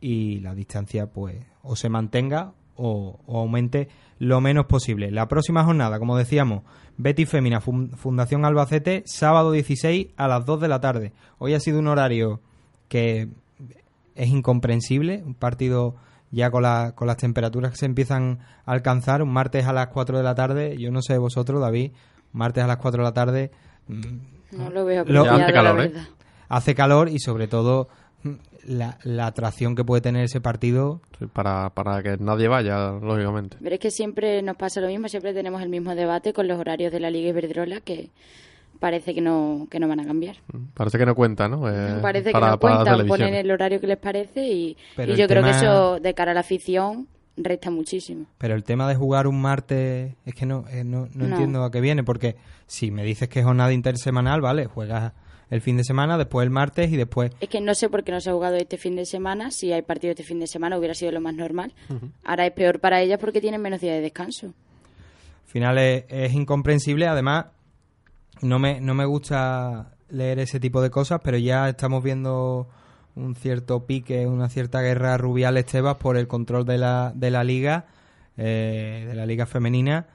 y 0.00 0.38
la 0.40 0.54
distancia 0.54 1.10
pues 1.10 1.44
o 1.62 1.74
se 1.74 1.88
mantenga 1.88 2.52
o, 2.76 3.18
aumente 3.26 3.88
lo 4.18 4.40
menos 4.40 4.66
posible. 4.66 5.10
La 5.10 5.26
próxima 5.28 5.64
jornada, 5.64 5.98
como 5.98 6.16
decíamos, 6.16 6.62
Betty 6.96 7.26
Fémina 7.26 7.60
Fundación 7.60 8.44
Albacete, 8.44 9.02
sábado 9.06 9.50
16 9.50 10.08
a 10.16 10.28
las 10.28 10.46
2 10.46 10.60
de 10.60 10.68
la 10.68 10.80
tarde. 10.80 11.12
Hoy 11.38 11.54
ha 11.54 11.60
sido 11.60 11.80
un 11.80 11.88
horario 11.88 12.40
que 12.88 13.28
es 14.14 14.28
incomprensible, 14.28 15.22
un 15.24 15.34
partido 15.34 15.96
ya 16.32 16.50
con, 16.50 16.62
la, 16.62 16.92
con 16.96 17.06
las 17.06 17.18
temperaturas 17.18 17.70
que 17.70 17.76
se 17.76 17.86
empiezan 17.86 18.40
a 18.64 18.72
alcanzar, 18.72 19.22
un 19.22 19.32
martes 19.32 19.66
a 19.66 19.72
las 19.72 19.88
4 19.88 20.16
de 20.16 20.24
la 20.24 20.34
tarde, 20.34 20.76
yo 20.78 20.90
no 20.90 21.02
sé 21.02 21.18
vosotros, 21.18 21.60
David, 21.60 21.92
martes 22.32 22.64
a 22.64 22.66
las 22.66 22.78
4 22.78 23.02
de 23.02 23.04
la 23.04 23.14
tarde... 23.14 23.50
Mm, 23.86 24.56
no 24.56 24.70
lo 24.70 24.84
veo, 24.84 25.02
hace 25.02 25.52
calor, 25.52 25.80
¿eh? 25.82 25.92
Hace 26.48 26.74
calor 26.74 27.08
y 27.08 27.18
sobre 27.18 27.48
todo 27.48 27.88
mm, 28.22 28.32
la, 28.64 28.98
la, 29.04 29.26
atracción 29.26 29.74
que 29.74 29.84
puede 29.84 30.02
tener 30.02 30.24
ese 30.24 30.40
partido. 30.40 31.00
para, 31.32 31.70
para 31.70 32.02
que 32.02 32.16
nadie 32.18 32.48
vaya, 32.48 32.92
lógicamente. 32.92 33.58
Pero 33.62 33.74
es 33.74 33.80
que 33.80 33.90
siempre 33.90 34.42
nos 34.42 34.56
pasa 34.56 34.80
lo 34.80 34.88
mismo, 34.88 35.08
siempre 35.08 35.34
tenemos 35.34 35.62
el 35.62 35.68
mismo 35.68 35.94
debate 35.94 36.32
con 36.32 36.48
los 36.48 36.58
horarios 36.58 36.92
de 36.92 37.00
la 37.00 37.10
Liga 37.10 37.30
Iberdrola 37.30 37.80
que 37.80 38.10
parece 38.82 39.14
que 39.14 39.20
no, 39.20 39.68
que 39.70 39.78
no 39.78 39.86
van 39.86 40.00
a 40.00 40.04
cambiar. 40.04 40.38
Parece 40.74 40.98
que 40.98 41.06
no 41.06 41.14
cuenta, 41.14 41.46
¿no? 41.46 41.68
Eh, 41.68 42.00
parece 42.02 42.32
que 42.32 42.40
no 42.40 42.58
cuentan, 42.58 43.06
ponen 43.06 43.32
el 43.32 43.48
horario 43.48 43.80
que 43.80 43.86
les 43.86 43.96
parece 43.96 44.44
y, 44.44 44.76
yo 45.16 45.28
creo 45.28 45.44
que 45.44 45.50
eso 45.50 46.00
de 46.00 46.12
cara 46.14 46.32
a 46.32 46.34
la 46.34 46.40
afición 46.40 47.06
resta 47.36 47.70
muchísimo. 47.70 48.26
Pero 48.38 48.56
el 48.56 48.64
tema 48.64 48.88
de 48.88 48.96
jugar 48.96 49.28
un 49.28 49.40
martes 49.40 50.16
es 50.26 50.34
que 50.34 50.46
no, 50.46 50.64
eh, 50.68 50.82
no, 50.82 51.08
no, 51.14 51.26
entiendo 51.26 51.62
a 51.62 51.70
qué 51.70 51.80
viene, 51.80 52.02
porque 52.02 52.34
si 52.66 52.90
me 52.90 53.04
dices 53.04 53.28
que 53.28 53.38
es 53.38 53.44
jornada 53.44 53.72
intersemanal, 53.72 54.40
vale, 54.40 54.66
juegas 54.66 55.12
el 55.48 55.60
fin 55.60 55.76
de 55.76 55.84
semana, 55.84 56.18
después 56.18 56.44
el 56.44 56.50
martes 56.50 56.90
y 56.90 56.96
después... 56.96 57.30
Es 57.40 57.48
que 57.48 57.60
no 57.60 57.76
sé 57.76 57.88
por 57.88 58.02
qué 58.02 58.10
no 58.10 58.20
se 58.20 58.30
ha 58.30 58.32
jugado 58.32 58.56
este 58.56 58.78
fin 58.78 58.96
de 58.96 59.06
semana, 59.06 59.52
si 59.52 59.72
hay 59.72 59.82
partido 59.82 60.10
este 60.10 60.24
fin 60.24 60.40
de 60.40 60.48
semana 60.48 60.76
hubiera 60.76 60.94
sido 60.94 61.12
lo 61.12 61.20
más 61.20 61.36
normal. 61.36 61.72
Ahora 62.24 62.46
es 62.46 62.52
peor 62.52 62.80
para 62.80 63.00
ellas 63.00 63.20
porque 63.20 63.40
tienen 63.40 63.62
menos 63.62 63.80
días 63.80 63.94
de 63.94 64.00
descanso. 64.00 64.48
Al 64.48 65.52
final 65.52 65.78
es 65.78 66.34
incomprensible, 66.34 67.06
además 67.06 67.46
no 68.42 68.58
me, 68.58 68.80
no 68.80 68.94
me 68.94 69.04
gusta 69.04 69.92
leer 70.10 70.38
ese 70.40 70.60
tipo 70.60 70.82
de 70.82 70.90
cosas, 70.90 71.20
pero 71.24 71.38
ya 71.38 71.68
estamos 71.68 72.02
viendo 72.02 72.68
un 73.14 73.34
cierto 73.34 73.86
pique, 73.86 74.26
una 74.26 74.48
cierta 74.48 74.80
guerra 74.80 75.16
rubial 75.16 75.56
Estebas 75.56 75.96
por 75.96 76.16
el 76.16 76.28
control 76.28 76.64
de 76.64 76.78
la, 76.78 77.12
de 77.14 77.30
la 77.30 77.44
liga, 77.44 77.86
eh, 78.36 79.04
de 79.08 79.14
la 79.14 79.26
liga 79.26 79.46
femenina, 79.46 80.06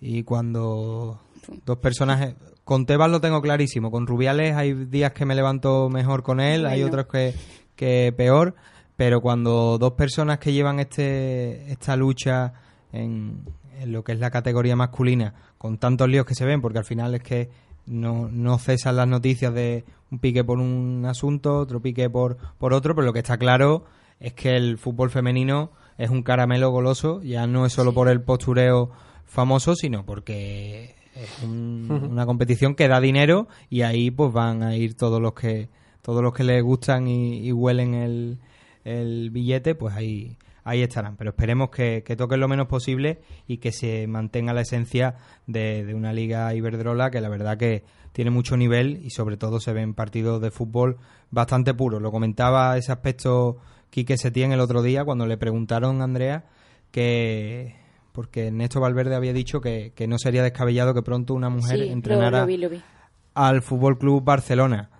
y 0.00 0.22
cuando 0.22 1.20
dos 1.64 1.78
personas... 1.78 2.34
Con 2.64 2.86
Tebas 2.86 3.10
lo 3.10 3.20
tengo 3.20 3.42
clarísimo, 3.42 3.90
con 3.90 4.06
Rubiales 4.06 4.54
hay 4.54 4.72
días 4.72 5.12
que 5.12 5.26
me 5.26 5.34
levanto 5.34 5.90
mejor 5.90 6.22
con 6.22 6.38
él, 6.38 6.64
hay 6.64 6.84
otros 6.84 7.06
que, 7.06 7.34
que 7.74 8.14
peor, 8.16 8.54
pero 8.94 9.20
cuando 9.20 9.78
dos 9.78 9.94
personas 9.94 10.38
que 10.38 10.52
llevan 10.52 10.78
este 10.78 11.72
esta 11.72 11.96
lucha 11.96 12.52
en, 12.92 13.42
en 13.80 13.90
lo 13.90 14.04
que 14.04 14.12
es 14.12 14.20
la 14.20 14.30
categoría 14.30 14.76
masculina, 14.76 15.34
con 15.58 15.78
tantos 15.78 16.08
líos 16.08 16.24
que 16.24 16.36
se 16.36 16.44
ven, 16.44 16.60
porque 16.60 16.78
al 16.78 16.84
final 16.84 17.16
es 17.16 17.22
que 17.24 17.50
no, 17.86 18.28
no 18.28 18.58
cesan 18.58 18.96
las 18.96 19.08
noticias 19.08 19.52
de 19.54 19.84
un 20.10 20.18
pique 20.18 20.44
por 20.44 20.58
un 20.58 21.04
asunto, 21.06 21.58
otro 21.58 21.80
pique 21.80 22.08
por, 22.10 22.36
por 22.58 22.74
otro, 22.74 22.94
pero 22.94 23.06
lo 23.06 23.12
que 23.12 23.20
está 23.20 23.38
claro 23.38 23.84
es 24.20 24.34
que 24.34 24.56
el 24.56 24.78
fútbol 24.78 25.10
femenino 25.10 25.72
es 25.98 26.10
un 26.10 26.22
caramelo 26.22 26.70
goloso, 26.70 27.22
ya 27.22 27.46
no 27.46 27.66
es 27.66 27.72
solo 27.72 27.92
por 27.92 28.08
el 28.08 28.20
postureo 28.20 28.90
famoso, 29.24 29.74
sino 29.74 30.04
porque 30.04 30.94
es 31.14 31.42
una 31.42 32.26
competición 32.26 32.74
que 32.74 32.88
da 32.88 33.00
dinero 33.00 33.48
y 33.68 33.82
ahí 33.82 34.10
pues 34.10 34.32
van 34.32 34.62
a 34.62 34.76
ir 34.76 34.94
todos 34.96 35.20
los 35.20 35.34
que 35.34 35.68
todos 36.02 36.22
los 36.22 36.34
que 36.34 36.42
les 36.44 36.62
gustan 36.62 37.06
y, 37.06 37.52
huelen 37.52 37.94
el, 37.94 38.38
el, 38.84 39.30
billete, 39.30 39.76
pues 39.76 39.94
ahí 39.94 40.36
ahí 40.64 40.82
estarán. 40.82 41.16
Pero 41.16 41.30
esperemos 41.30 41.70
que, 41.70 42.02
que, 42.04 42.16
toquen 42.16 42.40
lo 42.40 42.48
menos 42.48 42.66
posible 42.66 43.20
y 43.46 43.58
que 43.58 43.72
se 43.72 44.06
mantenga 44.06 44.52
la 44.52 44.62
esencia 44.62 45.16
de, 45.46 45.84
de 45.84 45.94
una 45.94 46.12
liga 46.12 46.54
Iberdrola 46.54 47.10
que 47.10 47.20
la 47.20 47.28
verdad 47.28 47.56
que 47.56 47.84
tiene 48.12 48.30
mucho 48.30 48.56
nivel 48.56 49.00
y 49.04 49.10
sobre 49.10 49.36
todo 49.36 49.60
se 49.60 49.72
ven 49.72 49.94
partidos 49.94 50.40
de 50.40 50.50
fútbol 50.50 50.98
bastante 51.30 51.74
puros. 51.74 52.00
Lo 52.02 52.10
comentaba 52.10 52.76
ese 52.76 52.92
aspecto 52.92 53.58
Quique 53.90 54.16
Setién 54.16 54.52
el 54.52 54.60
otro 54.60 54.82
día 54.82 55.04
cuando 55.04 55.26
le 55.26 55.36
preguntaron 55.36 56.00
a 56.00 56.04
Andrea 56.04 56.44
que 56.90 57.76
porque 58.12 58.50
Néstor 58.50 58.82
Valverde 58.82 59.14
había 59.14 59.32
dicho 59.32 59.60
que, 59.60 59.92
no 60.06 60.18
sería 60.18 60.42
descabellado 60.42 60.94
que 60.94 61.02
pronto 61.02 61.34
una 61.34 61.48
mujer 61.48 61.80
entrenara 61.82 62.46
al 63.34 63.62
Fútbol 63.62 63.98
Club 63.98 64.22
Barcelona. 64.22 64.90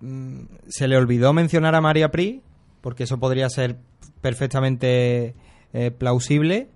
Mm, 0.00 0.44
se 0.66 0.88
le 0.88 0.96
olvidó 0.96 1.32
mencionar 1.34 1.74
a 1.74 1.82
María 1.82 2.10
Pri, 2.10 2.42
porque 2.84 3.04
eso 3.04 3.18
podría 3.18 3.48
ser 3.48 3.76
perfectamente 4.20 5.34
eh, 5.72 5.90
plausible. 5.90 6.68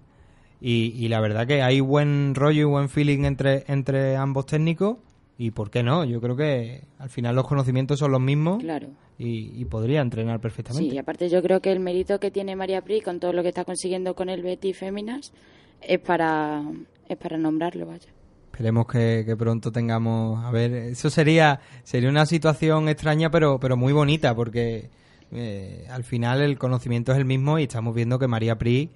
Y, 0.58 1.06
la 1.08 1.20
verdad 1.20 1.46
que 1.46 1.60
hay 1.60 1.80
buen 1.80 2.34
rollo 2.34 2.62
y 2.62 2.64
buen 2.64 2.88
feeling 2.88 3.24
entre, 3.24 3.64
entre 3.68 4.16
ambos 4.16 4.46
técnicos. 4.46 4.96
Y 5.36 5.50
por 5.50 5.70
qué 5.70 5.82
no, 5.82 6.06
yo 6.06 6.22
creo 6.22 6.34
que 6.34 6.84
al 6.98 7.10
final 7.10 7.36
los 7.36 7.46
conocimientos 7.46 7.98
son 7.98 8.10
los 8.12 8.22
mismos. 8.22 8.62
Claro. 8.62 8.88
Y, 9.18 9.62
podría 9.66 10.00
entrenar 10.00 10.40
perfectamente. 10.40 10.88
Sí, 10.88 10.96
y 10.96 10.98
aparte 10.98 11.28
yo 11.28 11.42
creo 11.42 11.60
que 11.60 11.72
el 11.72 11.80
mérito 11.80 12.18
que 12.18 12.30
tiene 12.30 12.56
María 12.56 12.80
Pri 12.80 13.02
con 13.02 13.20
todo 13.20 13.34
lo 13.34 13.42
que 13.42 13.48
está 13.48 13.66
consiguiendo 13.66 14.14
con 14.14 14.30
el 14.30 14.42
Betty 14.42 14.72
Féminas 14.72 15.34
es 15.82 16.00
para, 16.00 16.62
es 17.06 17.18
para 17.18 17.36
nombrarlo, 17.36 17.84
vaya. 17.84 18.08
Esperemos 18.46 18.86
que, 18.86 19.36
pronto 19.38 19.70
tengamos, 19.70 20.42
a 20.42 20.50
ver, 20.50 20.72
eso 20.72 21.10
sería 21.10 21.60
sería 21.84 22.08
una 22.08 22.24
situación 22.24 22.88
extraña 22.88 23.30
pero 23.30 23.60
pero 23.60 23.76
muy 23.76 23.92
bonita 23.92 24.34
porque 24.34 24.90
eh, 25.32 25.86
al 25.90 26.04
final 26.04 26.40
el 26.40 26.58
conocimiento 26.58 27.12
es 27.12 27.18
el 27.18 27.24
mismo 27.24 27.58
y 27.58 27.64
estamos 27.64 27.94
viendo 27.94 28.18
que 28.18 28.28
María 28.28 28.56
Pri 28.56 28.90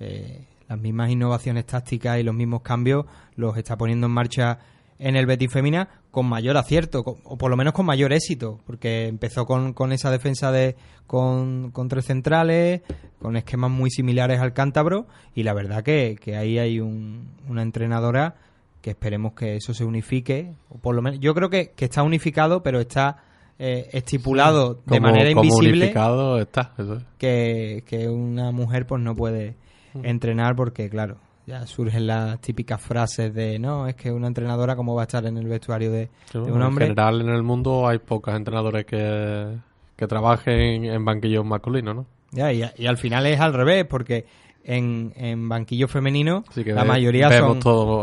eh, 0.00 0.44
las 0.68 0.78
mismas 0.78 1.10
innovaciones 1.10 1.64
tácticas 1.66 2.18
y 2.18 2.22
los 2.22 2.34
mismos 2.34 2.62
cambios 2.62 3.06
los 3.36 3.56
está 3.56 3.76
poniendo 3.76 4.06
en 4.06 4.12
marcha 4.12 4.58
en 4.98 5.16
el 5.16 5.26
Betis 5.26 5.52
Femina 5.52 5.88
con 6.10 6.26
mayor 6.26 6.56
acierto, 6.56 7.04
o 7.22 7.38
por 7.38 7.50
lo 7.50 7.56
menos 7.56 7.72
con 7.72 7.86
mayor 7.86 8.12
éxito, 8.12 8.58
porque 8.66 9.06
empezó 9.06 9.46
con, 9.46 9.72
con 9.72 9.92
esa 9.92 10.10
defensa 10.10 10.50
de 10.50 10.76
con, 11.06 11.72
tres 11.88 12.06
centrales, 12.06 12.82
con 13.20 13.36
esquemas 13.36 13.70
muy 13.70 13.90
similares 13.90 14.40
al 14.40 14.52
cántabro, 14.52 15.06
y 15.34 15.44
la 15.44 15.54
verdad 15.54 15.84
que, 15.84 16.16
que 16.20 16.36
ahí 16.36 16.58
hay 16.58 16.80
una 16.80 17.62
entrenadora 17.62 18.36
que 18.80 18.90
esperemos 18.90 19.34
que 19.34 19.56
eso 19.56 19.74
se 19.74 19.84
unifique, 19.84 20.54
o 20.68 20.78
por 20.78 20.94
lo 20.94 21.02
menos, 21.02 21.20
yo 21.20 21.34
creo 21.34 21.50
que, 21.50 21.70
que 21.70 21.84
está 21.84 22.02
unificado, 22.02 22.62
pero 22.62 22.80
está 22.80 23.18
eh, 23.58 23.88
estipulado 23.92 24.80
de 24.86 25.00
manera 25.00 25.30
invisible 25.30 25.92
está, 26.40 26.74
Que, 27.18 27.82
que 27.86 28.08
una 28.08 28.52
mujer 28.52 28.86
pues 28.86 29.02
no 29.02 29.16
puede 29.16 29.56
mm. 29.94 30.04
entrenar 30.04 30.54
porque 30.54 30.88
claro 30.88 31.18
ya 31.48 31.66
surgen 31.66 32.06
las 32.06 32.40
típicas 32.40 32.80
frases 32.80 33.32
de 33.32 33.58
no, 33.58 33.88
es 33.88 33.96
que 33.96 34.12
una 34.12 34.26
entrenadora 34.26 34.76
cómo 34.76 34.94
va 34.94 35.02
a 35.02 35.04
estar 35.04 35.24
en 35.24 35.38
el 35.38 35.48
vestuario 35.48 35.90
de, 35.90 36.10
un 36.34 36.62
hombre. 36.62 36.84
En 36.84 36.90
general 36.90 37.22
en 37.22 37.30
el 37.30 37.42
mundo 37.42 37.88
hay 37.88 37.98
pocas 37.98 38.36
entrenadores 38.36 38.84
que, 38.84 39.56
que 39.96 40.06
trabajen 40.06 40.84
en 40.84 41.04
banquillos 41.06 41.46
masculinos, 41.46 41.96
¿no? 41.96 42.06
Ya, 42.32 42.52
y, 42.52 42.62
y, 42.76 42.86
al 42.86 42.98
final 42.98 43.24
es 43.24 43.40
al 43.40 43.54
revés, 43.54 43.86
porque 43.86 44.26
en, 44.62 45.14
en 45.16 45.48
banquillo 45.48 45.88
femenino 45.88 46.44
la 46.54 46.84
mayoría 46.84 47.30
son, 47.32 47.62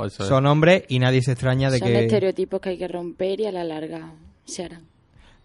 son 0.09 0.45
hombres 0.47 0.83
y 0.87 0.97
nadie 0.97 1.21
se 1.21 1.33
extraña 1.33 1.69
de 1.69 1.79
que... 1.79 1.85
Son 1.85 1.95
estereotipos 1.95 2.59
que 2.59 2.69
hay 2.69 2.77
que 2.79 2.87
romper 2.87 3.41
y 3.41 3.45
a 3.45 3.51
la 3.51 3.63
larga 3.63 4.13
se 4.45 4.63
harán. 4.63 4.94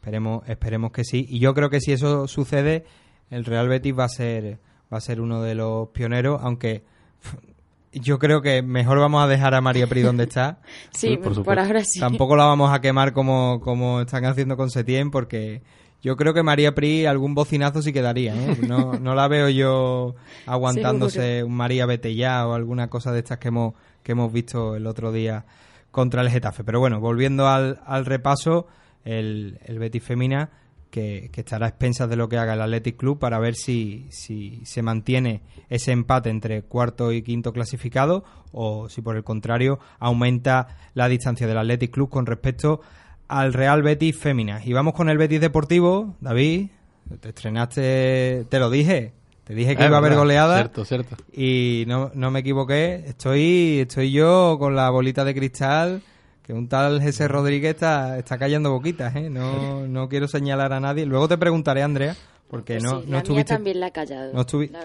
Esperemos, 0.01 0.49
esperemos 0.49 0.93
que 0.93 1.05
sí. 1.05 1.27
Y 1.29 1.41
yo 1.41 1.53
creo 1.53 1.69
que 1.69 1.79
si 1.79 1.93
eso 1.93 2.27
sucede, 2.27 2.87
el 3.29 3.45
Real 3.45 3.69
Betis 3.69 3.99
va 3.99 4.05
a 4.05 4.09
ser, 4.09 4.59
va 4.91 4.97
a 4.97 5.01
ser 5.03 5.21
uno 5.21 5.43
de 5.43 5.55
los 5.55 5.91
pioneros, 5.91 6.41
aunque 6.43 6.85
yo 7.93 8.19
creo 8.19 8.41
que 8.41 8.63
mejor 8.63 8.99
vamos 8.99 9.23
a 9.23 9.27
dejar 9.27 9.55
a 9.55 9.61
María 9.61 9.87
Pri 9.87 10.01
donde 10.01 10.25
está. 10.25 10.61
sí, 10.91 11.19
por, 11.19 11.59
ahora 11.59 11.85
sí. 11.85 12.01
Tampoco 12.01 12.35
la 12.35 12.47
vamos 12.47 12.73
a 12.73 12.81
quemar 12.81 13.13
como, 13.13 13.61
como 13.61 14.01
están 14.01 14.25
haciendo 14.25 14.57
con 14.57 14.71
Setién, 14.71 15.11
porque 15.11 15.61
yo 16.01 16.17
creo 16.17 16.33
que 16.33 16.43
María 16.43 16.75
Pri 16.75 17.05
algún 17.05 17.35
bocinazo 17.35 17.83
sí 17.83 17.93
quedaría. 17.93 18.35
¿eh? 18.35 18.57
No, 18.67 18.95
no 18.95 19.15
la 19.15 19.29
veo 19.29 19.51
yo 19.51 20.15
aguantándose 20.47 21.45
un 21.45 21.53
María 21.53 21.85
Betellá 21.85 22.47
o 22.47 22.55
alguna 22.55 22.89
cosa 22.89 23.13
de 23.13 23.19
estas 23.19 23.37
que 23.37 23.49
hemos, 23.49 23.75
que 24.03 24.13
hemos 24.13 24.33
visto 24.33 24.77
el 24.77 24.87
otro 24.87 25.13
día 25.13 25.45
contra 25.91 26.23
el 26.23 26.31
Getafe. 26.31 26.65
Pero 26.65 26.81
bueno, 26.81 27.01
volviendo 27.01 27.49
al, 27.49 27.83
al 27.85 28.07
repaso, 28.07 28.67
el, 29.05 29.59
el 29.65 29.79
Betis 29.79 30.03
Femina 30.03 30.51
que, 30.91 31.31
estará 31.35 31.67
a 31.67 31.69
expensas 31.69 32.09
de 32.09 32.17
lo 32.17 32.29
que 32.29 32.37
haga 32.37 32.55
el 32.55 32.61
Athletic 32.61 32.97
Club 32.97 33.19
para 33.19 33.39
ver 33.39 33.55
si, 33.55 34.07
si 34.11 34.61
se 34.65 34.83
mantiene 34.83 35.43
ese 35.69 35.93
empate 35.93 36.31
entre 36.31 36.63
cuarto 36.63 37.13
y 37.13 37.23
quinto 37.23 37.53
clasificado 37.53 38.25
o 38.53 38.89
si 38.89 39.01
por 39.01 39.17
el 39.17 39.25
contrario 39.25 39.79
aumenta 39.99 40.77
la 40.95 41.09
distancia 41.09 41.47
del 41.47 41.59
Athletic 41.59 41.93
Club 41.93 42.11
con 42.11 42.27
respecto 42.27 42.81
al 43.29 43.53
Real 43.53 43.83
Betis 43.83 44.17
Féminas. 44.17 44.67
Y 44.67 44.73
vamos 44.73 44.95
con 44.95 45.09
el 45.09 45.17
Betis 45.17 45.41
Deportivo, 45.41 46.17
David, 46.21 46.69
te 47.21 47.29
estrenaste, 47.29 48.47
te 48.49 48.59
lo 48.59 48.71
dije, 48.71 49.13
te 49.45 49.55
dije 49.55 49.77
que 49.77 49.87
iba 49.87 49.97
a 49.97 49.99
haber 49.99 50.17
goleada. 50.17 50.57
Cierto, 50.57 50.85
cierto. 50.85 51.17
Y 51.33 51.85
no, 51.87 52.11
no 52.15 52.31
me 52.31 52.41
equivoqué. 52.41 53.05
Estoy, 53.07 53.81
estoy 53.81 54.13
yo 54.13 54.57
con 54.59 54.75
la 54.75 54.91
bolita 54.91 55.25
de 55.25 55.35
cristal 55.35 56.03
que 56.51 56.57
un 56.57 56.69
tal 56.69 57.01
Jesse 57.01 57.29
Rodríguez 57.29 57.75
está, 57.75 58.19
está 58.19 58.37
cayendo 58.37 58.73
boquitas, 58.73 59.15
¿eh? 59.15 59.31
No, 59.31 59.87
no 59.87 60.09
quiero 60.09 60.27
señalar 60.27 60.73
a 60.73 60.81
nadie. 60.81 61.07
Luego 61.07 61.29
te 61.29 61.39
preguntaré, 61.39 61.83
Andrea, 61.83 62.17
porque 62.49 62.79
pues 62.79 62.85
no, 62.85 63.03
no 63.07 63.19
estuviste... 63.19 63.55
también 63.55 63.79
la 63.79 63.87
ha 63.87 63.91
callado. 63.93 64.33
No, 64.33 64.45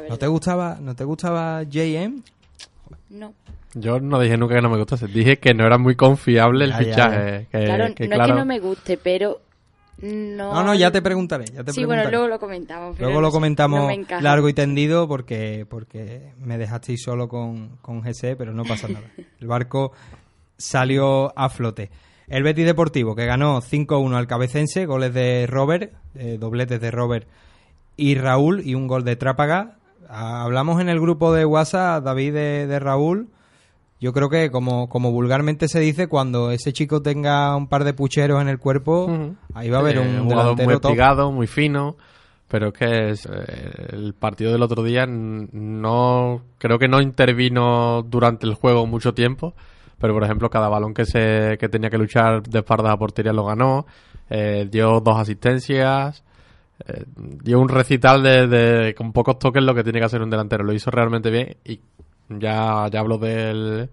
¿No 0.09 0.17
te 0.17 0.27
gustaba, 0.27 0.77
no 0.79 0.95
te 0.95 1.03
gustaba 1.03 1.63
JM? 1.63 2.21
No. 3.09 3.33
Yo 3.73 3.99
no 3.99 4.19
dije 4.19 4.37
nunca 4.37 4.55
que 4.55 4.61
no 4.61 4.69
me 4.69 4.77
gustase, 4.77 5.07
dije 5.07 5.37
que 5.37 5.55
no 5.55 5.65
era 5.65 5.79
muy 5.79 5.95
confiable 5.95 6.65
el 6.65 6.73
fichaje. 6.75 7.47
claro, 7.49 7.77
no 7.77 7.89
es 7.89 7.95
que 7.95 8.07
no 8.07 8.45
me 8.45 8.59
guste, 8.59 8.97
pero 8.97 9.41
no... 10.01 10.53
No, 10.53 10.63
no, 10.63 10.75
ya 10.75 10.91
te 10.91 11.01
preguntaré. 11.01 11.45
Ya 11.45 11.63
te 11.63 11.71
sí, 11.71 11.83
bueno, 11.83 12.07
luego 12.11 12.27
lo 12.27 12.39
comentamos. 12.39 12.99
Luego 12.99 13.21
lo 13.21 13.31
comentamos 13.31 13.91
largo 14.21 14.49
y 14.49 14.53
tendido 14.53 15.07
porque, 15.07 15.65
porque 15.67 16.31
me 16.39 16.59
dejasteis 16.59 17.01
solo 17.01 17.27
con, 17.27 17.77
con 17.81 18.01
GC, 18.01 18.35
pero 18.37 18.53
no 18.53 18.63
pasa 18.65 18.87
nada. 18.87 19.05
El 19.39 19.47
barco 19.47 19.93
salió 20.57 21.37
a 21.37 21.49
flote. 21.49 21.91
El 22.27 22.43
Betis 22.43 22.65
Deportivo, 22.65 23.15
que 23.15 23.25
ganó 23.25 23.61
5-1 23.61 24.15
al 24.15 24.27
Cabecense, 24.27 24.85
goles 24.85 25.13
de 25.13 25.45
Robert, 25.47 25.93
eh, 26.15 26.37
dobletes 26.39 26.81
de 26.81 26.91
Robert 26.91 27.27
y 27.97 28.15
Raúl, 28.15 28.61
y 28.65 28.75
un 28.75 28.87
gol 28.87 29.03
de 29.03 29.15
Trápaga. 29.15 29.77
Ah, 30.09 30.43
hablamos 30.43 30.81
en 30.81 30.89
el 30.89 30.99
grupo 30.99 31.33
de 31.33 31.45
WhatsApp, 31.45 32.03
David, 32.03 32.33
de, 32.33 32.79
Raúl. 32.79 33.29
Yo 33.99 34.11
creo 34.11 34.29
que, 34.29 34.51
como, 34.51 34.89
como 34.89 35.11
vulgarmente 35.11 35.67
se 35.67 35.79
dice, 35.79 36.07
cuando 36.07 36.51
ese 36.51 36.73
chico 36.73 37.01
tenga 37.01 37.55
un 37.55 37.67
par 37.67 37.83
de 37.83 37.93
pucheros 37.93 38.41
en 38.41 38.49
el 38.49 38.59
cuerpo, 38.59 39.09
ahí 39.53 39.69
va 39.69 39.77
a 39.77 39.81
haber 39.81 39.99
un, 39.99 40.25
jugador 40.25 40.61
muy 40.61 40.79
pegado, 40.79 41.31
muy 41.31 41.47
fino. 41.47 41.95
Pero 42.47 42.67
es 42.67 42.73
que 42.73 43.09
es, 43.09 43.25
eh, 43.25 43.87
el 43.93 44.13
partido 44.13 44.51
del 44.51 44.61
otro 44.61 44.83
día 44.83 45.07
no 45.07 46.41
creo 46.59 46.77
que 46.77 46.87
no 46.87 47.01
intervino 47.01 48.03
durante 48.03 48.45
el 48.45 48.53
juego 48.53 48.85
mucho 48.85 49.13
tiempo 49.13 49.55
pero 49.99 50.13
por 50.13 50.23
ejemplo 50.23 50.49
cada 50.49 50.69
balón 50.69 50.93
que 50.93 51.05
se 51.05 51.57
que 51.59 51.69
tenía 51.69 51.89
que 51.89 51.97
luchar 51.97 52.43
de 52.43 52.59
espaldas 52.59 52.93
a 52.93 52.97
portería 52.97 53.33
lo 53.33 53.45
ganó, 53.45 53.85
eh, 54.29 54.67
dio 54.69 54.99
dos 54.99 55.17
asistencias, 55.17 56.23
eh, 56.87 57.05
dio 57.15 57.59
un 57.59 57.69
recital 57.69 58.23
de, 58.23 58.93
con 58.97 59.13
pocos 59.13 59.39
toques 59.39 59.63
lo 59.63 59.75
que 59.75 59.83
tiene 59.83 59.99
que 59.99 60.05
hacer 60.05 60.21
un 60.21 60.29
delantero, 60.29 60.63
lo 60.63 60.73
hizo 60.73 60.91
realmente 60.91 61.29
bien 61.29 61.57
y 61.63 61.79
ya, 62.29 62.87
ya 62.91 62.99
hablo 62.99 63.17
del 63.17 63.89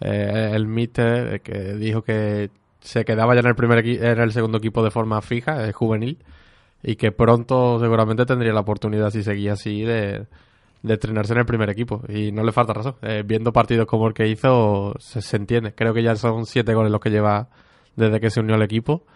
eh, 0.00 0.50
el 0.54 0.66
míster 0.66 1.40
que 1.42 1.74
dijo 1.74 2.02
que 2.02 2.50
se 2.80 3.04
quedaba 3.04 3.34
ya 3.34 3.40
en 3.40 3.46
el 3.46 3.54
primer 3.54 3.86
en 3.86 4.20
el 4.20 4.32
segundo 4.32 4.58
equipo 4.58 4.82
de 4.84 4.90
forma 4.90 5.20
fija, 5.22 5.72
juvenil, 5.72 6.18
y 6.82 6.96
que 6.96 7.12
pronto 7.12 7.80
seguramente 7.80 8.26
tendría 8.26 8.52
la 8.52 8.60
oportunidad 8.60 9.10
si 9.10 9.22
seguía 9.22 9.54
así 9.54 9.82
de 9.82 10.26
de 10.84 10.94
entrenarse 10.94 11.32
en 11.32 11.38
el 11.38 11.46
primer 11.46 11.70
equipo. 11.70 12.02
Y 12.08 12.30
no 12.30 12.44
le 12.44 12.52
falta 12.52 12.74
razón. 12.74 12.96
Eh, 13.00 13.22
viendo 13.24 13.52
partidos 13.52 13.86
como 13.86 14.06
el 14.06 14.12
que 14.12 14.28
hizo, 14.28 14.94
se, 14.98 15.36
entiende. 15.36 15.74
Creo 15.74 15.94
que 15.94 16.02
ya 16.02 16.14
son 16.14 16.44
siete 16.44 16.74
goles 16.74 16.92
los 16.92 17.00
que 17.00 17.10
lleva 17.10 17.48
desde 17.96 18.20
que 18.20 18.28
se 18.28 18.40
unió 18.40 18.54
al 18.54 18.62
equipo 18.62 19.06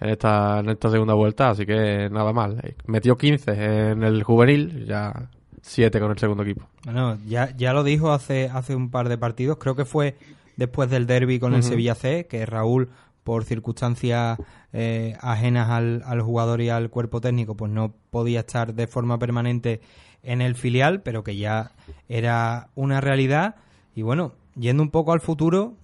en 0.00 0.10
esta, 0.10 0.58
en 0.58 0.70
esta 0.70 0.90
segunda 0.90 1.14
vuelta. 1.14 1.50
Así 1.50 1.64
que 1.66 2.10
nada 2.10 2.32
mal. 2.32 2.58
Eh, 2.64 2.74
metió 2.86 3.16
15 3.16 3.90
en 3.92 4.02
el 4.02 4.24
juvenil, 4.24 4.86
ya 4.86 5.30
siete 5.62 6.00
con 6.00 6.10
el 6.10 6.18
segundo 6.18 6.42
equipo. 6.42 6.66
Bueno, 6.84 7.16
ya, 7.26 7.54
ya 7.56 7.72
lo 7.72 7.84
dijo 7.84 8.10
hace, 8.10 8.50
hace 8.52 8.74
un 8.74 8.90
par 8.90 9.08
de 9.08 9.16
partidos. 9.16 9.58
Creo 9.58 9.76
que 9.76 9.84
fue 9.84 10.16
después 10.56 10.90
del 10.90 11.06
derby 11.06 11.38
con 11.38 11.54
el 11.54 11.62
Sevilla 11.62 11.94
C, 11.94 12.26
que 12.26 12.44
Raúl 12.44 12.90
por 13.22 13.44
circunstancias 13.44 14.36
eh, 14.72 15.16
ajenas 15.20 15.70
al, 15.70 16.02
al, 16.04 16.22
jugador 16.22 16.60
y 16.60 16.70
al 16.70 16.90
cuerpo 16.90 17.20
técnico, 17.20 17.56
pues 17.56 17.70
no 17.70 17.94
podía 18.10 18.40
estar 18.40 18.74
de 18.74 18.88
forma 18.88 19.18
permanente 19.18 19.80
en 20.24 20.40
el 20.40 20.54
filial, 20.54 21.02
pero 21.02 21.22
que 21.22 21.36
ya 21.36 21.72
era 22.08 22.68
una 22.74 23.00
realidad. 23.00 23.56
Y 23.94 24.02
bueno, 24.02 24.32
yendo 24.56 24.82
un 24.82 24.90
poco 24.90 25.12
al 25.12 25.20
futuro, 25.20 25.74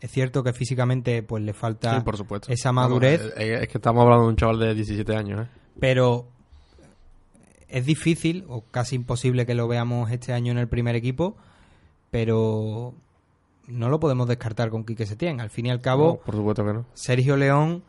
es 0.00 0.10
cierto 0.10 0.44
que 0.44 0.52
físicamente 0.52 1.22
pues 1.22 1.42
le 1.42 1.52
falta 1.52 2.02
por 2.04 2.16
supuesto. 2.16 2.52
esa 2.52 2.72
madurez. 2.72 3.32
es 3.36 3.68
que 3.68 3.78
estamos 3.78 4.02
hablando 4.02 4.24
de 4.24 4.30
un 4.30 4.36
chaval 4.36 4.58
de 4.58 4.74
17 4.74 5.16
años, 5.16 5.46
¿eh? 5.46 5.50
Pero 5.80 6.26
es 7.68 7.84
difícil 7.84 8.44
o 8.48 8.62
casi 8.70 8.96
imposible 8.96 9.46
que 9.46 9.54
lo 9.54 9.68
veamos 9.68 10.10
este 10.10 10.32
año 10.32 10.52
en 10.52 10.58
el 10.58 10.68
primer 10.68 10.96
equipo, 10.96 11.36
pero 12.10 12.94
no 13.66 13.88
lo 13.88 14.00
podemos 14.00 14.26
descartar 14.26 14.70
con 14.70 14.84
Quique 14.84 15.06
Setién. 15.06 15.40
Al 15.40 15.50
fin 15.50 15.66
y 15.66 15.70
al 15.70 15.80
cabo, 15.80 16.20
por 16.20 16.34
supuesto 16.34 16.64
que 16.64 16.72
no. 16.72 16.86
Sergio 16.94 17.36
León, 17.36 17.82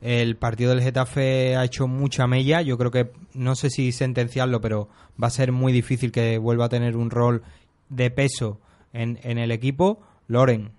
el 0.00 0.36
partido 0.36 0.70
del 0.70 0.82
Getafe 0.82 1.56
ha 1.56 1.64
hecho 1.64 1.88
mucha 1.88 2.26
mella. 2.26 2.62
Yo 2.62 2.78
creo 2.78 2.90
que, 2.90 3.10
no 3.34 3.54
sé 3.54 3.70
si 3.70 3.92
sentenciarlo, 3.92 4.60
pero 4.60 4.88
va 5.20 5.26
a 5.28 5.30
ser 5.30 5.52
muy 5.52 5.72
difícil 5.72 6.12
que 6.12 6.38
vuelva 6.38 6.66
a 6.66 6.68
tener 6.68 6.96
un 6.96 7.10
rol 7.10 7.42
de 7.88 8.10
peso 8.10 8.60
en, 8.92 9.18
en 9.22 9.38
el 9.38 9.50
equipo. 9.50 10.00
Loren, 10.28 10.72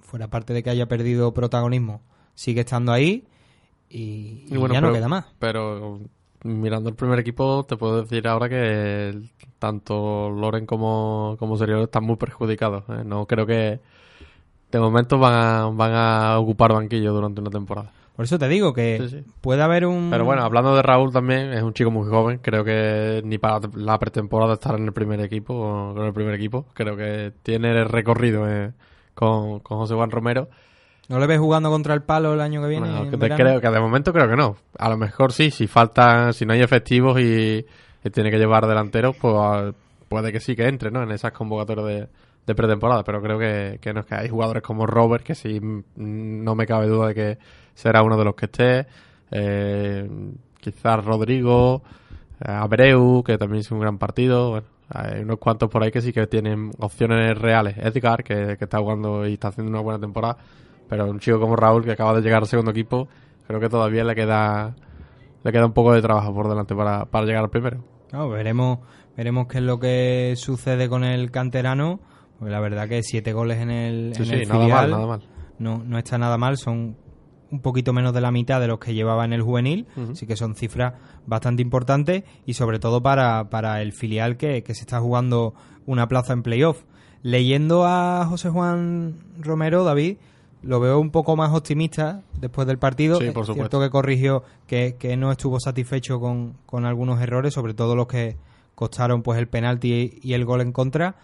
fuera 0.00 0.28
parte 0.28 0.52
de 0.52 0.62
que 0.62 0.70
haya 0.70 0.86
perdido 0.86 1.32
protagonismo, 1.32 2.00
sigue 2.34 2.60
estando 2.60 2.92
ahí 2.92 3.24
y, 3.88 4.46
ya 4.48 4.80
no 4.80 4.92
queda 4.92 5.08
más. 5.08 5.26
Pero 5.38 6.00
mirando 6.44 6.88
el 6.88 6.94
primer 6.94 7.18
equipo, 7.18 7.64
te 7.64 7.76
puedo 7.76 8.02
decir 8.02 8.26
ahora 8.26 8.48
que 8.48 9.20
tanto 9.58 10.30
Loren 10.30 10.66
como, 10.66 11.36
como 11.38 11.56
Sergio 11.56 11.84
están 11.84 12.04
muy 12.04 12.16
perjudicados. 12.16 12.84
¿eh? 12.88 13.02
No 13.04 13.26
creo 13.26 13.46
que 13.46 13.80
de 14.70 14.80
momento 14.80 15.18
van 15.18 15.34
a, 15.34 15.64
van 15.66 15.92
a 15.94 16.38
ocupar 16.38 16.72
banquillo 16.72 17.12
durante 17.12 17.40
una 17.40 17.50
temporada. 17.50 17.92
Por 18.20 18.26
eso 18.26 18.38
te 18.38 18.48
digo 18.48 18.74
que 18.74 19.24
puede 19.40 19.62
haber 19.62 19.86
un... 19.86 20.10
Pero 20.10 20.26
bueno, 20.26 20.42
hablando 20.42 20.76
de 20.76 20.82
Raúl 20.82 21.10
también, 21.10 21.54
es 21.54 21.62
un 21.62 21.72
chico 21.72 21.90
muy 21.90 22.06
joven. 22.06 22.38
Creo 22.42 22.62
que 22.64 23.22
ni 23.24 23.38
para 23.38 23.60
la 23.72 23.98
pretemporada 23.98 24.52
estar 24.52 24.74
en 24.74 24.84
el 24.84 24.92
primer 24.92 25.20
equipo, 25.20 25.94
con 25.94 26.04
el 26.04 26.12
primer 26.12 26.34
equipo. 26.34 26.66
Creo 26.74 26.98
que 26.98 27.32
tiene 27.42 27.70
el 27.70 27.88
recorrido 27.88 28.46
eh, 28.46 28.72
con, 29.14 29.60
con 29.60 29.78
José 29.78 29.94
Juan 29.94 30.10
Romero. 30.10 30.50
¿No 31.08 31.18
le 31.18 31.26
ves 31.26 31.38
jugando 31.38 31.70
contra 31.70 31.94
el 31.94 32.02
palo 32.02 32.34
el 32.34 32.42
año 32.42 32.60
que 32.60 32.68
viene? 32.68 33.08
creo 33.10 33.58
que 33.58 33.70
de 33.70 33.80
momento 33.80 34.12
creo 34.12 34.28
que 34.28 34.36
no. 34.36 34.54
A 34.78 34.90
lo 34.90 34.98
mejor 34.98 35.32
sí, 35.32 35.50
si 35.50 35.66
faltan, 35.66 36.34
si 36.34 36.44
no 36.44 36.52
hay 36.52 36.60
efectivos 36.60 37.18
y, 37.18 37.64
tiene 38.12 38.30
que 38.30 38.36
llevar 38.36 38.66
delanteros, 38.66 39.16
pues 39.16 39.74
puede 40.10 40.30
que 40.30 40.40
sí 40.40 40.54
que 40.54 40.68
entre, 40.68 40.90
¿no? 40.90 41.04
En 41.04 41.10
esas 41.10 41.32
convocatorias 41.32 42.10
de, 42.44 42.54
pretemporada. 42.54 43.02
Pero 43.02 43.22
creo 43.22 43.38
que, 43.38 43.78
que 43.80 43.94
no 43.94 44.00
es 44.00 44.06
que 44.06 44.14
hay 44.14 44.28
jugadores 44.28 44.62
como 44.62 44.84
Robert, 44.84 45.24
que 45.24 45.34
sí 45.34 45.58
no 45.96 46.54
me 46.54 46.66
cabe 46.66 46.86
duda 46.86 47.08
de 47.08 47.14
que 47.14 47.38
será 47.74 48.02
uno 48.02 48.16
de 48.16 48.24
los 48.24 48.34
que 48.34 48.46
esté. 48.46 48.86
Eh, 49.30 50.08
quizás 50.60 51.04
Rodrigo, 51.04 51.82
eh, 52.40 52.50
Abreu, 52.50 53.22
que 53.24 53.38
también 53.38 53.60
es 53.60 53.70
un 53.70 53.80
gran 53.80 53.98
partido. 53.98 54.50
Bueno, 54.50 54.66
hay 54.88 55.22
unos 55.22 55.38
cuantos 55.38 55.70
por 55.70 55.82
ahí 55.82 55.90
que 55.90 56.00
sí 56.00 56.12
que 56.12 56.26
tienen 56.26 56.70
opciones 56.78 57.38
reales. 57.38 57.76
Edgar, 57.78 58.24
que, 58.24 58.56
que 58.58 58.64
está 58.64 58.78
jugando 58.78 59.26
y 59.26 59.34
está 59.34 59.48
haciendo 59.48 59.70
una 59.70 59.80
buena 59.80 60.00
temporada 60.00 60.36
pero 60.90 61.08
un 61.08 61.20
chico 61.20 61.38
como 61.38 61.54
Raúl, 61.54 61.84
que 61.84 61.92
acaba 61.92 62.12
de 62.14 62.20
llegar 62.20 62.42
al 62.42 62.48
segundo 62.48 62.72
equipo, 62.72 63.08
creo 63.46 63.60
que 63.60 63.68
todavía 63.68 64.02
le 64.02 64.16
queda 64.16 64.74
le 65.44 65.52
queda 65.52 65.64
un 65.64 65.72
poco 65.72 65.94
de 65.94 66.02
trabajo 66.02 66.34
por 66.34 66.48
delante 66.48 66.74
para, 66.74 67.06
llegar 67.24 67.44
al 67.44 67.48
primero. 67.48 67.82
veremos, 68.28 68.80
veremos 69.16 69.46
qué 69.46 69.58
es 69.58 69.64
lo 69.64 69.78
que 69.78 70.34
sucede 70.36 70.88
con 70.88 71.04
el 71.04 71.30
canterano. 71.30 72.00
Porque 72.38 72.52
la 72.52 72.60
verdad 72.60 72.88
que 72.88 73.02
siete 73.02 73.32
goles 73.32 73.58
en 73.58 73.70
el, 73.70 74.14
sí, 74.14 74.24
sí, 74.24 74.42
nada 74.46 74.66
mal, 74.66 74.90
nada 74.90 75.06
mal. 75.06 75.22
No, 75.58 75.78
no 75.84 75.98
está 75.98 76.18
nada 76.18 76.36
mal, 76.38 76.56
son 76.56 76.96
un 77.50 77.60
poquito 77.60 77.92
menos 77.92 78.14
de 78.14 78.20
la 78.20 78.30
mitad 78.30 78.60
de 78.60 78.68
los 78.68 78.78
que 78.78 78.94
llevaba 78.94 79.24
en 79.24 79.32
el 79.32 79.42
juvenil, 79.42 79.86
así 80.10 80.26
que 80.26 80.36
son 80.36 80.54
cifras 80.54 80.94
bastante 81.26 81.62
importantes 81.62 82.24
y 82.46 82.54
sobre 82.54 82.78
todo 82.78 83.02
para, 83.02 83.50
para 83.50 83.82
el 83.82 83.92
filial 83.92 84.36
que, 84.36 84.62
que 84.62 84.74
se 84.74 84.82
está 84.82 85.00
jugando 85.00 85.54
una 85.86 86.08
plaza 86.08 86.32
en 86.32 86.42
playoff. 86.42 86.82
Leyendo 87.22 87.84
a 87.84 88.24
José 88.26 88.48
Juan 88.48 89.16
Romero, 89.40 89.84
David, 89.84 90.16
lo 90.62 90.80
veo 90.80 90.98
un 90.98 91.10
poco 91.10 91.36
más 91.36 91.52
optimista 91.52 92.22
después 92.38 92.66
del 92.66 92.78
partido. 92.78 93.18
Sí, 93.18 93.30
por 93.30 93.48
es 93.48 93.54
cierto 93.54 93.80
que 93.80 93.90
corrigió 93.90 94.42
que, 94.66 95.16
no 95.16 95.32
estuvo 95.32 95.58
satisfecho 95.60 96.20
con, 96.20 96.84
algunos 96.84 97.20
errores, 97.20 97.54
sobre 97.54 97.74
todo 97.74 97.96
los 97.96 98.06
que 98.06 98.36
costaron 98.74 99.22
pues 99.22 99.38
el 99.38 99.48
penalti 99.48 100.18
y 100.22 100.32
el 100.32 100.44
gol 100.44 100.60
en 100.60 100.72
contra, 100.72 101.16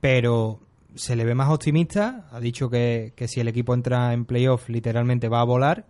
pero 0.00 0.60
se 0.96 1.16
le 1.16 1.24
ve 1.24 1.34
más 1.34 1.48
optimista. 1.50 2.28
Ha 2.32 2.40
dicho 2.40 2.68
que, 2.68 3.12
si 3.26 3.40
el 3.40 3.48
equipo 3.48 3.74
entra 3.74 4.12
en 4.12 4.24
playoff 4.24 4.68
literalmente 4.68 5.28
va 5.28 5.40
a 5.40 5.44
volar 5.44 5.86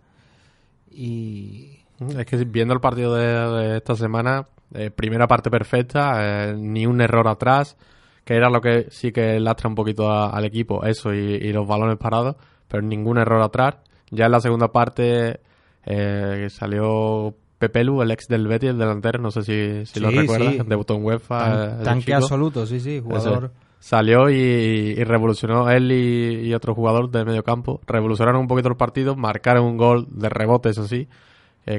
y... 0.91 1.79
Es 1.99 2.25
que 2.27 2.37
viendo 2.45 2.75
el 2.75 2.79
partido 2.79 3.15
de, 3.15 3.77
esta 3.77 3.95
semana, 3.95 4.47
eh, 4.75 4.91
primera 4.91 5.27
parte 5.27 5.49
perfecta, 5.49 6.49
eh, 6.49 6.55
ni 6.55 6.85
un 6.85 7.01
error 7.01 7.27
atrás, 7.27 7.75
que 8.23 8.35
era 8.35 8.51
lo 8.51 8.61
que 8.61 8.87
sí 8.91 9.11
que 9.11 9.39
lastra 9.39 9.67
un 9.67 9.73
poquito 9.73 10.11
al 10.11 10.45
equipo, 10.45 10.85
eso 10.85 11.11
y 11.11 11.51
los 11.51 11.67
balones 11.67 11.97
parados 11.97 12.35
pero 12.67 12.83
ningún 12.83 13.17
error 13.17 13.41
atrás. 13.41 13.75
Ya 14.09 14.25
en 14.25 14.31
la 14.31 14.39
segunda 14.39 14.71
parte 14.71 15.39
eh, 15.85 16.47
salió 16.49 17.35
Pepelu, 17.57 18.01
el 18.01 18.11
ex 18.11 18.27
del 18.27 18.47
Betis, 18.47 18.69
el 18.69 18.77
delantero, 18.77 19.19
no 19.19 19.31
sé 19.31 19.43
si, 19.43 19.85
si 19.85 19.99
lo 19.99 20.11
recuerdas, 20.11 20.67
debutó 20.67 20.95
en 20.95 21.03
UEFA. 21.03 21.83
tanque 21.83 22.13
absoluto, 22.13 22.65
sí, 22.65 22.79
sí, 22.79 23.01
jugador. 23.03 23.51
Salió 23.79 24.29
y, 24.29 24.95
revolucionó 25.03 25.69
él 25.69 25.91
y, 25.91 26.53
otro 26.53 26.73
jugador 26.73 27.09
de 27.11 27.25
medio 27.25 27.43
campo. 27.43 27.79
Revolucionaron 27.85 28.41
un 28.41 28.47
poquito 28.47 28.69
el 28.69 28.75
partido, 28.75 29.15
marcaron 29.15 29.65
un 29.65 29.77
gol 29.77 30.07
de 30.09 30.29
rebote, 30.29 30.69
eso 30.69 30.87
sí. 30.87 31.07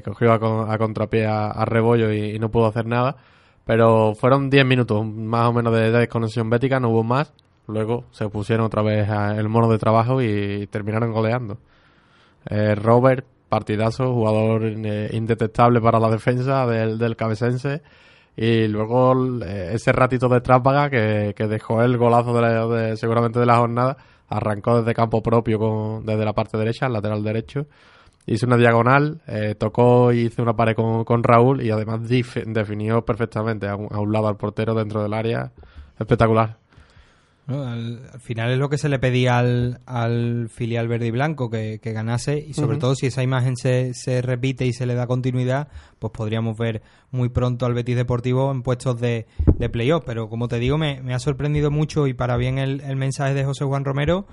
cogió 0.04 0.32
a, 0.32 0.78
contrapié 0.78 1.26
a, 1.26 1.64
Rebollo 1.64 2.12
y, 2.12 2.38
no 2.38 2.50
pudo 2.50 2.66
hacer 2.66 2.86
nada. 2.86 3.16
Pero 3.64 4.14
fueron 4.14 4.48
10 4.48 4.64
minutos 4.64 5.04
más 5.06 5.48
o 5.48 5.52
menos 5.52 5.74
de 5.74 5.90
desconexión 5.90 6.48
bética, 6.48 6.80
no 6.80 6.88
hubo 6.90 7.02
más. 7.02 7.32
Luego 7.66 8.04
se 8.12 8.28
pusieron 8.30 8.64
otra 8.64 8.82
vez 8.82 9.08
el 9.36 9.48
mono 9.48 9.68
de 9.70 9.78
trabajo 9.78 10.22
y 10.22 10.66
terminaron 10.68 11.12
goleando. 11.12 11.58
Eh, 12.48 12.74
Robert, 12.74 13.26
partidazo, 13.48 14.14
jugador 14.14 14.62
eh, 14.64 15.10
indetectable 15.12 15.80
para 15.80 16.00
la 16.00 16.08
defensa 16.08 16.66
del, 16.66 16.96
del 16.98 17.16
cabecense. 17.16 17.82
Y 18.40 18.68
luego 18.68 19.42
eh, 19.44 19.70
ese 19.72 19.90
ratito 19.90 20.28
de 20.28 20.40
trápaga 20.40 20.88
que, 20.88 21.34
dejó 21.48 21.82
el 21.82 21.98
golazo 21.98 22.40
de, 22.70 22.96
seguramente 22.96 23.40
de 23.40 23.46
la 23.46 23.56
jornada, 23.56 23.96
arrancó 24.28 24.78
desde 24.78 24.94
campo 24.94 25.20
propio 25.24 25.58
con, 25.58 26.06
desde 26.06 26.24
la 26.24 26.32
parte 26.34 26.56
derecha, 26.56 26.86
el 26.86 26.92
lateral 26.92 27.24
derecho. 27.24 27.66
Hizo 28.26 28.46
una 28.46 28.56
diagonal, 28.56 29.22
tocó 29.58 30.12
y 30.12 30.26
hizo 30.26 30.42
una 30.42 30.54
pared 30.54 30.76
con, 30.76 31.02
con 31.02 31.24
Raúl 31.24 31.62
y 31.62 31.70
además 31.72 32.02
definió 32.06 33.04
perfectamente 33.04 33.66
a 33.66 33.74
un 33.74 34.12
lado 34.12 34.28
al 34.28 34.36
portero 34.36 34.72
dentro 34.72 35.02
del 35.02 35.14
área. 35.14 35.50
Espectacular. 35.98 36.67
Al, 37.48 38.10
final 38.20 38.50
es 38.50 38.58
lo 38.58 38.68
que 38.68 38.76
se 38.76 38.90
le 38.90 38.98
pedía 38.98 39.38
al, 39.38 39.80
al 39.86 40.50
filial 40.50 40.86
verde 40.86 41.06
y 41.06 41.10
blanco, 41.10 41.48
que, 41.48 41.80
ganase 41.82 42.38
y 42.38 42.52
sobre 42.52 42.76
todo 42.76 42.94
si 42.94 43.06
esa 43.06 43.22
imagen 43.22 43.56
se, 43.56 43.94
se, 43.94 44.20
repite 44.20 44.66
y 44.66 44.74
se 44.74 44.84
le 44.84 44.94
da 44.94 45.06
continuidad, 45.06 45.68
pues 45.98 46.12
podríamos 46.12 46.58
ver 46.58 46.82
muy 47.10 47.30
pronto 47.30 47.64
al 47.64 47.72
Betis 47.72 47.96
Deportivo 47.96 48.50
en 48.50 48.62
puestos 48.62 49.00
de, 49.00 49.26
de 49.56 49.68
playoff. 49.70 50.04
Pero 50.04 50.28
como 50.28 50.48
te 50.48 50.58
digo, 50.58 50.76
me, 50.76 51.00
ha 51.14 51.18
sorprendido 51.18 51.70
mucho 51.70 52.06
y 52.06 52.12
para 52.12 52.36
bien 52.36 52.58
el, 52.58 52.82
el 52.82 52.96
mensaje 52.96 53.32
de 53.32 53.44
José 53.44 53.64
Juan 53.64 53.86
Romero, 53.86 54.26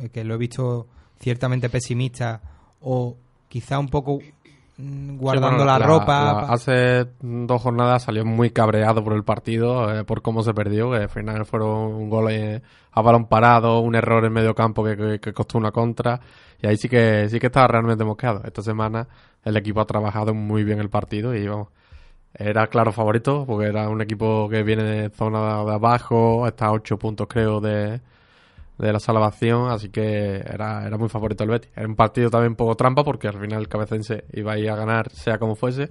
eh, 0.00 0.08
que 0.08 0.24
lo 0.24 0.34
he 0.34 0.38
visto 0.38 0.88
ciertamente 1.20 1.68
pesimista 1.68 2.40
o 2.80 3.18
quizá 3.48 3.78
un 3.78 3.88
poco 3.88 4.20
Mm, 4.76 5.18
guardando 5.18 5.64
la, 5.64 5.78
ropa. 5.78 6.52
hace 6.52 7.06
dos 7.20 7.62
jornadas 7.62 8.02
salió 8.02 8.24
muy 8.24 8.50
cabreado 8.50 9.04
por 9.04 9.12
el 9.12 9.22
partido, 9.22 9.92
eh, 9.94 10.04
por 10.04 10.20
cómo 10.20 10.42
se 10.42 10.52
perdió, 10.52 10.90
que 10.90 10.96
al 10.98 11.08
final 11.08 11.46
fueron 11.46 11.94
un 11.94 12.10
gol 12.10 12.30
eh, 12.32 12.60
a 12.90 13.00
balón 13.00 13.26
parado, 13.26 13.78
un 13.80 13.94
error 13.94 14.24
en 14.24 14.32
medio 14.32 14.54
campo 14.54 14.84
que, 14.84 15.20
costó 15.32 15.58
una 15.58 15.70
contra, 15.70 16.20
y 16.60 16.66
ahí 16.66 16.76
sí 16.76 16.88
que 16.88 17.28
sí 17.28 17.38
que 17.38 17.46
estaba 17.46 17.68
realmente 17.68 18.04
mosqueado. 18.04 18.42
Esta 18.44 18.62
semana 18.62 19.06
el 19.44 19.56
equipo 19.56 19.80
ha 19.80 19.86
trabajado 19.86 20.34
muy 20.34 20.64
bien 20.64 20.80
el 20.80 20.90
partido 20.90 21.34
y 21.36 21.46
vamos, 21.46 21.68
era 22.34 22.66
claro 22.66 22.90
favorito, 22.90 23.44
porque 23.46 23.68
era 23.68 23.88
un 23.88 24.02
equipo 24.02 24.48
que 24.48 24.64
viene 24.64 24.82
de 24.82 25.10
zona 25.10 25.64
de 25.64 25.72
abajo, 25.72 26.48
está 26.48 26.66
a 26.66 26.72
ocho 26.72 26.98
puntos 26.98 27.28
creo 27.28 27.60
de, 27.60 28.00
de 28.78 28.92
la 28.92 28.98
salvación, 28.98 29.70
así 29.70 29.88
que 29.90 30.36
era, 30.36 30.86
era 30.86 30.98
muy 30.98 31.08
favorito 31.08 31.44
el 31.44 31.50
Betis. 31.50 31.70
Era 31.76 31.86
un 31.86 31.96
partido 31.96 32.30
también 32.30 32.52
un 32.52 32.56
poco 32.56 32.74
trampa 32.74 33.04
porque 33.04 33.28
al 33.28 33.40
final 33.40 33.60
el 33.60 33.68
cabecense 33.68 34.24
iba 34.32 34.52
a 34.52 34.58
ir 34.58 34.70
a 34.70 34.76
ganar 34.76 35.10
sea 35.10 35.38
como 35.38 35.54
fuese, 35.54 35.90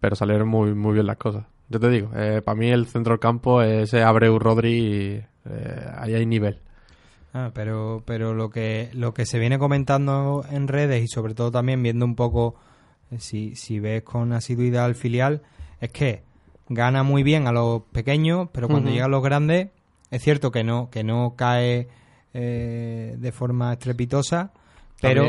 pero 0.00 0.16
salieron 0.16 0.48
muy, 0.48 0.74
muy 0.74 0.94
bien 0.94 1.06
las 1.06 1.16
cosas. 1.16 1.44
Yo 1.68 1.80
te 1.80 1.88
digo, 1.88 2.10
eh, 2.14 2.42
para 2.44 2.58
mí 2.58 2.68
el 2.70 2.86
centro 2.86 3.12
del 3.12 3.20
campo 3.20 3.62
es 3.62 3.94
Abreu 3.94 4.38
Rodri 4.38 4.72
y 4.72 5.24
eh, 5.48 5.90
ahí 5.96 6.14
hay 6.14 6.26
nivel. 6.26 6.60
Ah, 7.34 7.50
pero 7.54 8.02
pero 8.04 8.34
lo 8.34 8.50
que 8.50 8.90
lo 8.92 9.14
que 9.14 9.24
se 9.24 9.38
viene 9.38 9.58
comentando 9.58 10.44
en 10.50 10.68
redes 10.68 11.02
y 11.02 11.08
sobre 11.08 11.34
todo 11.34 11.50
también 11.50 11.82
viendo 11.82 12.04
un 12.04 12.14
poco 12.14 12.56
eh, 13.10 13.18
si, 13.20 13.54
si 13.56 13.80
ves 13.80 14.02
con 14.02 14.34
asiduidad 14.34 14.84
al 14.84 14.94
filial 14.94 15.40
es 15.80 15.90
que 15.90 16.24
gana 16.68 17.02
muy 17.02 17.22
bien 17.22 17.46
a 17.46 17.52
los 17.52 17.82
pequeños, 17.92 18.48
pero 18.52 18.68
cuando 18.68 18.90
llegan 18.90 19.10
los 19.10 19.22
grandes 19.22 19.68
es 20.12 20.22
cierto 20.22 20.52
que 20.52 20.62
no, 20.62 20.90
que 20.90 21.02
no 21.02 21.34
cae 21.36 21.88
eh, 22.34 23.16
de 23.18 23.32
forma 23.32 23.72
estrepitosa, 23.72 24.52
Pero... 25.00 25.26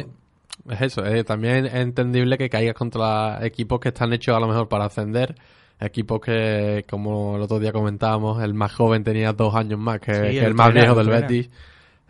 es 0.69 0.81
eso, 0.81 1.05
eh, 1.05 1.23
también 1.23 1.65
es 1.65 1.73
entendible 1.73 2.37
que 2.37 2.49
caigas 2.49 2.75
contra 2.75 3.43
equipos 3.45 3.79
que 3.79 3.89
están 3.89 4.13
hechos 4.13 4.35
a 4.35 4.39
lo 4.39 4.47
mejor 4.47 4.67
para 4.67 4.85
ascender, 4.85 5.35
equipos 5.79 6.19
que, 6.19 6.85
como 6.89 7.37
el 7.37 7.41
otro 7.41 7.59
día 7.59 7.71
comentábamos, 7.71 8.43
el 8.43 8.53
más 8.53 8.73
joven 8.73 9.03
tenía 9.03 9.33
dos 9.33 9.55
años 9.55 9.79
más 9.79 9.99
que, 9.99 10.11
el, 10.11 10.53
más 10.53 10.73
viejo 10.73 10.95
del 10.95 11.09
Betis. 11.09 11.49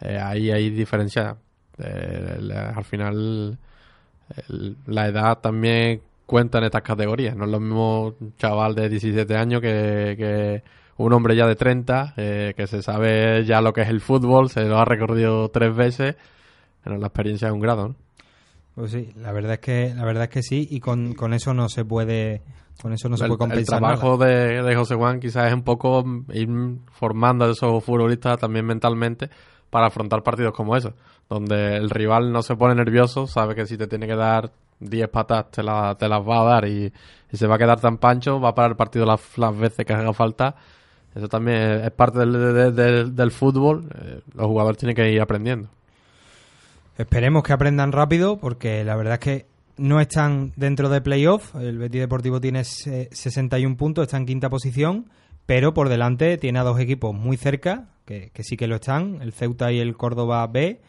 Eh, 0.01 0.19
ahí 0.21 0.51
hay 0.51 0.69
diferencia. 0.71 1.37
Eh, 1.77 2.37
al 2.75 2.83
final, 2.83 3.57
la 4.87 5.07
edad 5.07 5.39
también 5.39 6.01
cuenta 6.25 6.57
en 6.57 6.65
estas 6.65 6.81
categorías. 6.81 7.35
No 7.35 7.45
es 7.45 7.51
lo 7.51 7.59
mismo 7.59 8.15
un 8.19 8.35
chaval 8.35 8.75
de 8.75 8.89
17 8.89 9.35
años 9.35 9.61
que, 9.61 10.63
un 10.97 11.13
hombre 11.13 11.35
ya 11.35 11.47
de 11.47 11.55
30, 11.55 12.13
eh, 12.17 12.53
que 12.55 12.67
se 12.67 12.81
sabe 12.81 13.45
ya 13.45 13.61
lo 13.61 13.73
que 13.73 13.81
es 13.81 13.89
el 13.89 14.01
fútbol, 14.01 14.49
se 14.49 14.63
lo 14.65 14.77
ha 14.77 14.85
recorrido 14.85 15.49
tres 15.49 15.75
veces. 15.75 16.15
Pero 16.83 16.97
la 16.97 17.07
experiencia 17.07 17.47
es 17.47 17.53
un 17.53 17.61
grado, 17.61 17.95
Pues 18.75 18.91
sí, 18.91 19.13
la 19.15 19.31
verdad 19.31 19.53
es 19.53 19.59
que 19.59 19.93
la 19.95 20.03
verdad 20.03 20.23
es 20.25 20.29
que 20.29 20.43
sí 20.43 20.67
y 20.69 20.79
con, 20.79 21.13
con 21.13 21.33
eso 21.33 21.53
no 21.53 21.69
se 21.69 21.85
puede 21.85 22.41
con 22.81 22.91
eso 22.91 23.07
no 23.07 23.15
se 23.15 23.25
puede 23.25 23.37
compensar. 23.37 23.77
El 23.77 23.79
trabajo 23.79 24.17
De, 24.17 24.61
de, 24.61 24.75
José 24.75 24.95
Juan 24.95 25.19
quizás 25.19 25.47
es 25.47 25.53
un 25.53 25.63
poco 25.63 26.03
ir 26.33 26.49
formando 26.91 27.45
a 27.45 27.51
esos 27.51 27.83
futbolistas 27.83 28.39
también 28.39 28.65
mentalmente 28.65 29.29
para 29.69 29.87
afrontar 29.87 30.21
partidos 30.21 30.53
como 30.53 30.75
esos, 30.75 30.93
donde 31.29 31.77
el 31.77 31.89
rival 31.89 32.31
no 32.31 32.41
se 32.41 32.55
pone 32.55 32.75
nervioso, 32.75 33.25
sabe 33.25 33.55
que 33.55 33.65
si 33.65 33.77
te 33.77 33.87
tiene 33.87 34.05
que 34.05 34.15
dar 34.15 34.51
10 34.79 35.09
patas 35.09 35.49
te, 35.51 35.63
la, 35.63 35.95
te, 35.95 36.07
las 36.07 36.21
va 36.21 36.41
a 36.41 36.43
dar 36.43 36.67
y, 36.67 36.91
se 37.31 37.47
va 37.47 37.55
a 37.55 37.57
quedar 37.57 37.79
tan 37.79 37.97
pancho, 37.97 38.39
va 38.39 38.49
a 38.49 38.55
parar 38.55 38.71
el 38.71 38.77
partido 38.77 39.05
las, 39.05 39.57
veces 39.57 39.85
que 39.85 39.93
haga 39.93 40.13
falta. 40.13 40.55
Eso 41.15 41.27
también 41.27 41.57
es 41.83 41.91
parte 41.91 42.19
del, 42.19 43.15
del, 43.15 43.31
fútbol. 43.31 43.87
Eh, 43.93 44.21
los 44.35 44.47
jugadores 44.47 44.77
tienen 44.77 44.95
que 44.95 45.11
ir 45.11 45.21
aprendiendo. 45.21 45.69
Esperemos 46.97 47.43
que 47.43 47.53
aprendan 47.53 47.91
rápido 47.91 48.37
porque 48.37 48.83
la 48.83 48.95
verdad 48.95 49.13
es 49.15 49.19
que 49.19 49.45
no 49.77 49.99
están 49.99 50.53
dentro 50.55 50.89
de 50.89 51.01
playoff. 51.01 51.55
El 51.55 51.77
Betis 51.77 52.01
Deportivo 52.01 52.41
tiene 52.41 52.63
61 52.63 53.77
puntos, 53.77 54.03
está 54.03 54.17
en 54.17 54.25
quinta 54.25 54.49
posición, 54.49 55.09
pero 55.45 55.73
por 55.73 55.89
delante 55.89 56.37
tiene 56.37 56.59
a 56.59 56.63
dos 56.63 56.79
equipos 56.79 57.13
muy 57.13 57.37
cerca, 57.37 57.89
que, 58.05 58.31
que 58.33 58.43
sí 58.43 58.57
que 58.57 58.67
lo 58.67 58.75
están, 58.75 59.21
el 59.21 59.33
Ceuta 59.33 59.71
y 59.71 59.79
el 59.79 59.95
Córdoba 59.95 60.45
B 60.47 60.81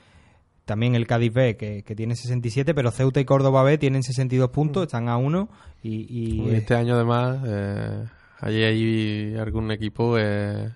también 0.65 0.95
el 0.95 1.07
Cádiz 1.07 1.33
B, 1.33 1.57
que, 1.57 1.83
tiene 1.95 2.17
67, 2.17 2.75
pero 2.75 2.91
Ceuta 2.91 3.21
y 3.21 3.25
Córdoba 3.25 3.63
B 3.63 3.79
tienen 3.79 4.03
62 4.03 4.51
puntos, 4.51 4.83
mm. 4.83 4.87
están 4.87 5.09
a 5.09 5.17
uno. 5.17 5.49
Y, 5.83 6.49
este 6.51 6.75
año, 6.75 6.95
además, 6.95 7.39
eh, 7.47 8.05
allí 8.41 8.63
hay 8.63 9.37
algún 9.37 9.71
equipo, 9.71 10.17
eh, 10.19 10.71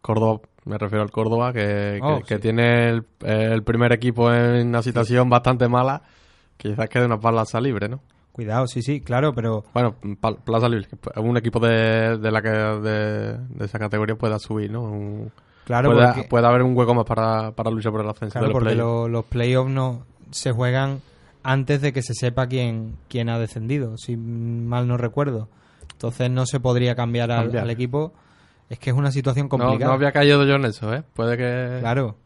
Córdoba, 0.00 0.40
me 0.64 0.78
refiero 0.78 1.02
al 1.02 1.10
Córdoba, 1.10 1.52
que, 1.52 1.98
oh, 2.02 2.20
tiene 2.40 3.02
el, 3.20 3.62
primer 3.62 3.92
equipo 3.92 4.32
en 4.32 4.68
una 4.68 4.82
situación 4.82 5.28
bastante 5.28 5.68
mala, 5.68 6.02
quizás 6.56 6.88
quede 6.88 7.06
una 7.06 7.18
plaza 7.18 7.60
libre, 7.60 7.88
¿no? 7.88 8.00
Cuidado, 8.32 8.66
sí, 8.66 8.82
sí, 8.82 9.00
claro, 9.00 9.32
pero... 9.32 9.64
Bueno, 9.72 9.94
plaza 10.44 10.68
libre, 10.68 10.88
un 11.16 11.36
equipo 11.36 11.60
de, 11.60 12.18
de 12.18 12.30
la 12.32 12.42
que 12.42 12.48
de, 12.50 13.64
esa 13.64 13.78
categoría 13.78 14.16
pueda 14.16 14.38
subir, 14.38 14.70
¿no? 14.70 14.82
Un, 14.82 15.32
Claro, 15.64 15.92
puede, 16.28 16.46
haber 16.46 16.62
un 16.62 16.76
hueco 16.76 16.94
más 16.94 17.06
para, 17.06 17.52
para 17.52 17.70
luchar 17.70 17.90
por 17.90 18.02
el 18.02 18.10
ascenso. 18.10 18.38
Claro, 18.38 18.52
porque 18.52 18.74
los 18.74 19.24
playoffs 19.24 19.70
no 19.70 20.04
se 20.30 20.52
juegan 20.52 21.00
antes 21.42 21.80
de 21.80 21.92
que 21.92 22.02
se 22.02 22.14
sepa 22.14 22.48
quién, 22.48 22.96
quién 23.08 23.30
ha 23.30 23.38
descendido, 23.38 23.96
si 23.96 24.16
mal 24.16 24.86
no 24.86 24.96
recuerdo. 24.96 25.48
Entonces 26.04 26.30
no 26.30 26.44
se 26.44 26.60
podría 26.60 26.94
cambiar 26.94 27.32
al, 27.32 27.70
equipo. 27.70 28.12
Es 28.68 28.78
que 28.78 28.90
es 28.90 28.96
una 28.96 29.10
situación 29.10 29.48
complicada. 29.48 29.86
No, 29.86 29.92
había 29.92 30.12
caído 30.12 30.44
yo 30.44 30.54
en 30.54 30.66
eso, 30.66 30.92
¿eh? 30.92 31.02
Puede 31.14 31.36
que... 31.38 31.78
Claro, 31.80 32.16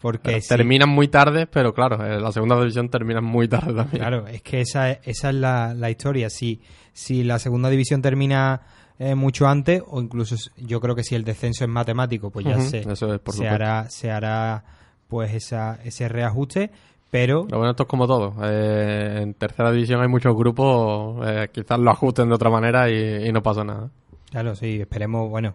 porque... 0.00 0.40
Terminan 0.48 0.88
muy 0.88 1.08
tarde, 1.08 1.46
pero 1.46 1.74
claro, 1.74 1.96
la 1.96 2.30
segunda 2.30 2.58
división 2.58 2.88
termina 2.88 3.20
muy 3.20 3.48
tarde 3.48 3.74
también. 3.74 3.98
Claro, 3.98 4.26
es 4.28 4.42
que 4.42 4.60
esa, 4.60 4.90
esa 4.92 5.30
es 5.30 5.34
la, 5.34 5.74
la 5.74 5.90
historia. 5.90 6.30
Si, 6.30 6.60
si 6.92 7.24
la 7.24 7.40
segunda 7.40 7.70
división 7.70 8.02
termina 8.02 8.60
eh, 9.00 9.16
mucho 9.16 9.48
antes 9.48 9.82
o 9.84 10.00
incluso 10.00 10.36
yo 10.56 10.80
creo 10.80 10.94
que 10.94 11.02
si 11.02 11.16
el 11.16 11.24
descenso 11.24 11.64
es 11.64 11.70
matemático 11.70 12.30
pues 12.30 12.46
ya 12.46 12.60
se, 12.60 12.84
se 12.94 13.48
hará 13.48 13.90
se 13.90 14.08
hará 14.12 14.64
pues 15.08 15.34
esa, 15.34 15.80
ese 15.82 16.08
reajuste 16.08 16.70
pero 17.14 17.46
lo 17.48 17.58
bueno 17.58 17.70
esto 17.70 17.84
es 17.84 17.88
como 17.88 18.08
todo. 18.08 18.34
Eh, 18.42 19.20
en 19.22 19.34
tercera 19.34 19.70
división 19.70 20.02
hay 20.02 20.08
muchos 20.08 20.34
grupos 20.34 21.24
eh, 21.24 21.48
quizás 21.52 21.78
lo 21.78 21.88
ajusten 21.92 22.28
de 22.28 22.34
otra 22.34 22.50
manera 22.50 22.90
y, 22.90 23.30
no 23.30 23.40
pasa 23.40 23.62
nada. 23.62 23.88
Claro 24.32 24.56
sí 24.56 24.80
esperemos 24.80 25.30
bueno 25.30 25.54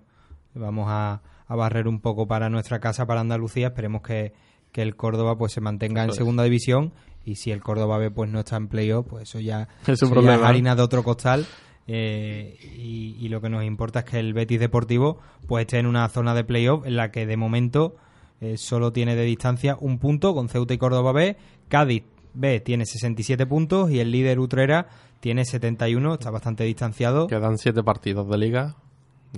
vamos 0.56 0.86
a, 0.88 1.22
barrer 1.50 1.90
un 1.90 2.00
poco 2.00 2.28
para 2.28 2.50
nuestra 2.50 2.80
casa 2.80 3.06
para 3.06 3.20
Andalucía. 3.20 3.68
Esperemos 3.68 4.04
que, 4.04 4.32
el 4.74 4.96
Córdoba 4.96 5.38
pues 5.38 5.52
se 5.52 5.60
mantenga 5.60 6.06
en 6.06 6.14
segunda 6.14 6.44
división. 6.44 6.94
Y 7.26 7.36
si 7.36 7.52
el 7.52 7.60
Córdoba 7.60 7.98
B 7.98 8.10
pues 8.10 8.30
no 8.30 8.40
está 8.40 8.56
en 8.56 8.70
playoff 8.70 9.08
pues 9.10 9.24
eso 9.24 9.42
ya 9.42 9.68
es, 9.86 10.02
un 10.02 10.12
problema. 10.12 10.48
harina 10.48 10.78
de 10.78 10.82
otro 10.82 11.04
costal. 11.04 11.46
Eh, 11.88 12.58
y, 12.78 13.28
lo 13.28 13.42
que 13.42 13.50
nos 13.50 13.66
importa 13.66 14.00
es 14.00 14.06
que 14.06 14.20
el 14.20 14.34
Betis 14.34 14.62
Deportivo 14.62 15.20
pues 15.46 15.64
esté 15.64 15.80
en 15.80 15.88
una 15.88 16.08
zona 16.08 16.34
de 16.34 16.46
playoff 16.46 16.86
en 16.86 16.96
la 16.96 17.12
que 17.12 17.26
de 17.26 17.36
momento 17.36 17.98
eh, 18.42 18.58
solo 18.58 18.92
tiene 18.92 19.16
de 19.16 19.24
distancia 19.24 19.78
un 19.80 20.00
punto 20.00 20.34
con 20.34 20.50
Ceuta 20.50 20.74
y 20.74 20.78
Córdoba 20.78 21.12
B. 21.12 21.38
Cádiz 21.68 22.04
B 22.34 22.60
tiene 22.60 22.86
67 22.86 23.46
puntos 23.46 23.92
y 23.92 24.00
el 24.00 24.12
líder 24.12 24.40
Utrera 24.40 24.88
tiene 25.20 25.46
71, 25.46 26.14
está 26.14 26.32
bastante 26.32 26.64
distanciado. 26.64 27.28
Quedan 27.28 27.58
7 27.58 27.84
partidos 27.84 28.30
de 28.30 28.38
liga, 28.38 28.76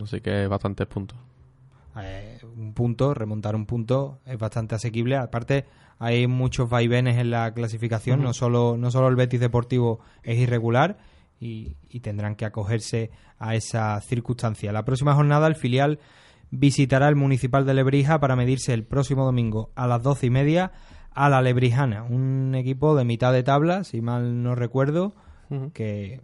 así 0.01 0.21
que 0.21 0.47
bastantes 0.47 0.87
puntos. 0.87 1.17
Eh, 1.99 2.39
un 2.55 2.73
punto, 2.73 3.13
remontar 3.13 3.55
un 3.55 3.65
punto 3.65 4.19
es 4.25 4.37
bastante 4.37 4.75
asequible. 4.75 5.17
Aparte, 5.17 5.65
hay 5.99 6.27
muchos 6.27 6.69
vaivenes 6.69 7.17
en 7.17 7.31
la 7.31 7.53
clasificación, 7.53 8.21
no, 8.21 8.33
solo, 8.33 8.77
no 8.77 8.91
solo 8.91 9.07
el 9.07 9.15
Betis 9.15 9.39
Deportivo 9.39 9.99
es 10.23 10.37
irregular, 10.37 10.97
y, 11.41 11.75
tendrán 12.01 12.35
que 12.35 12.45
acogerse 12.45 13.09
a 13.39 13.55
esa 13.55 13.99
circunstancia. 14.01 14.71
La 14.71 14.85
próxima 14.85 15.15
jornada 15.15 15.47
el 15.47 15.55
filial 15.55 15.99
visitará 16.51 17.07
el 17.09 17.15
Municipal 17.15 17.65
de 17.65 17.73
Lebrija 17.73 18.19
para 18.19 18.35
medirse 18.35 18.73
el 18.73 18.83
próximo 18.83 19.25
domingo 19.25 19.71
a 19.75 19.87
las 19.87 20.03
doce 20.03 20.27
y 20.27 20.29
media 20.29 20.71
a 21.13 21.29
la 21.29 21.41
Lebrijana, 21.41 22.03
un 22.03 22.55
equipo 22.55 22.95
de 22.95 23.03
mitad 23.03 23.33
de 23.33 23.43
tabla, 23.43 23.83
si 23.83 24.01
mal 24.01 24.43
no 24.43 24.55
recuerdo, 24.55 25.13
que 25.73 26.21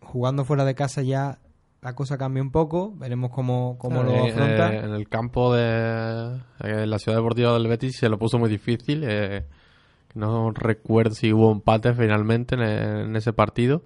jugando 0.00 0.44
fuera 0.44 0.64
de 0.64 0.76
casa 0.76 1.02
ya 1.02 1.40
la 1.82 1.94
cosa 1.94 2.16
cambia 2.16 2.42
un 2.42 2.52
poco, 2.52 2.94
veremos 2.96 3.30
cómo, 3.30 3.76
cómo 3.78 4.02
lo 4.04 4.12
eh, 4.12 4.30
afronta. 4.30 4.72
Eh, 4.72 4.78
en 4.84 4.90
el 4.90 5.08
campo 5.08 5.52
de 5.52 6.40
la 6.60 6.98
ciudad 6.98 7.18
deportiva 7.18 7.52
del 7.54 7.66
Betis 7.66 7.96
se 7.98 8.08
lo 8.08 8.18
puso 8.18 8.38
muy 8.38 8.48
difícil. 8.48 9.04
Eh, 9.04 9.44
no 10.14 10.52
recuerdo 10.52 11.14
si 11.14 11.32
hubo 11.32 11.50
empate 11.50 11.92
finalmente 11.92 12.54
en 12.54 13.16
ese 13.16 13.32
partido 13.32 13.82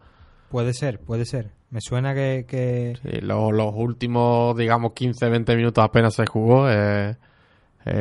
Puede 0.51 0.73
ser, 0.73 1.01
puede 1.01 1.27
ser. 1.27 1.53
Me 1.71 1.81
suena 1.81 2.15
que... 2.15 2.97
Sí, 3.03 3.21
los, 3.21 3.75
últimos, 3.75 4.57
digamos, 4.57 4.93
15, 4.93 5.29
20 5.29 5.57
minutos 5.57 5.85
apenas 5.85 6.15
se 6.15 6.27
jugó. 6.27 6.69
Eh, 6.71 7.17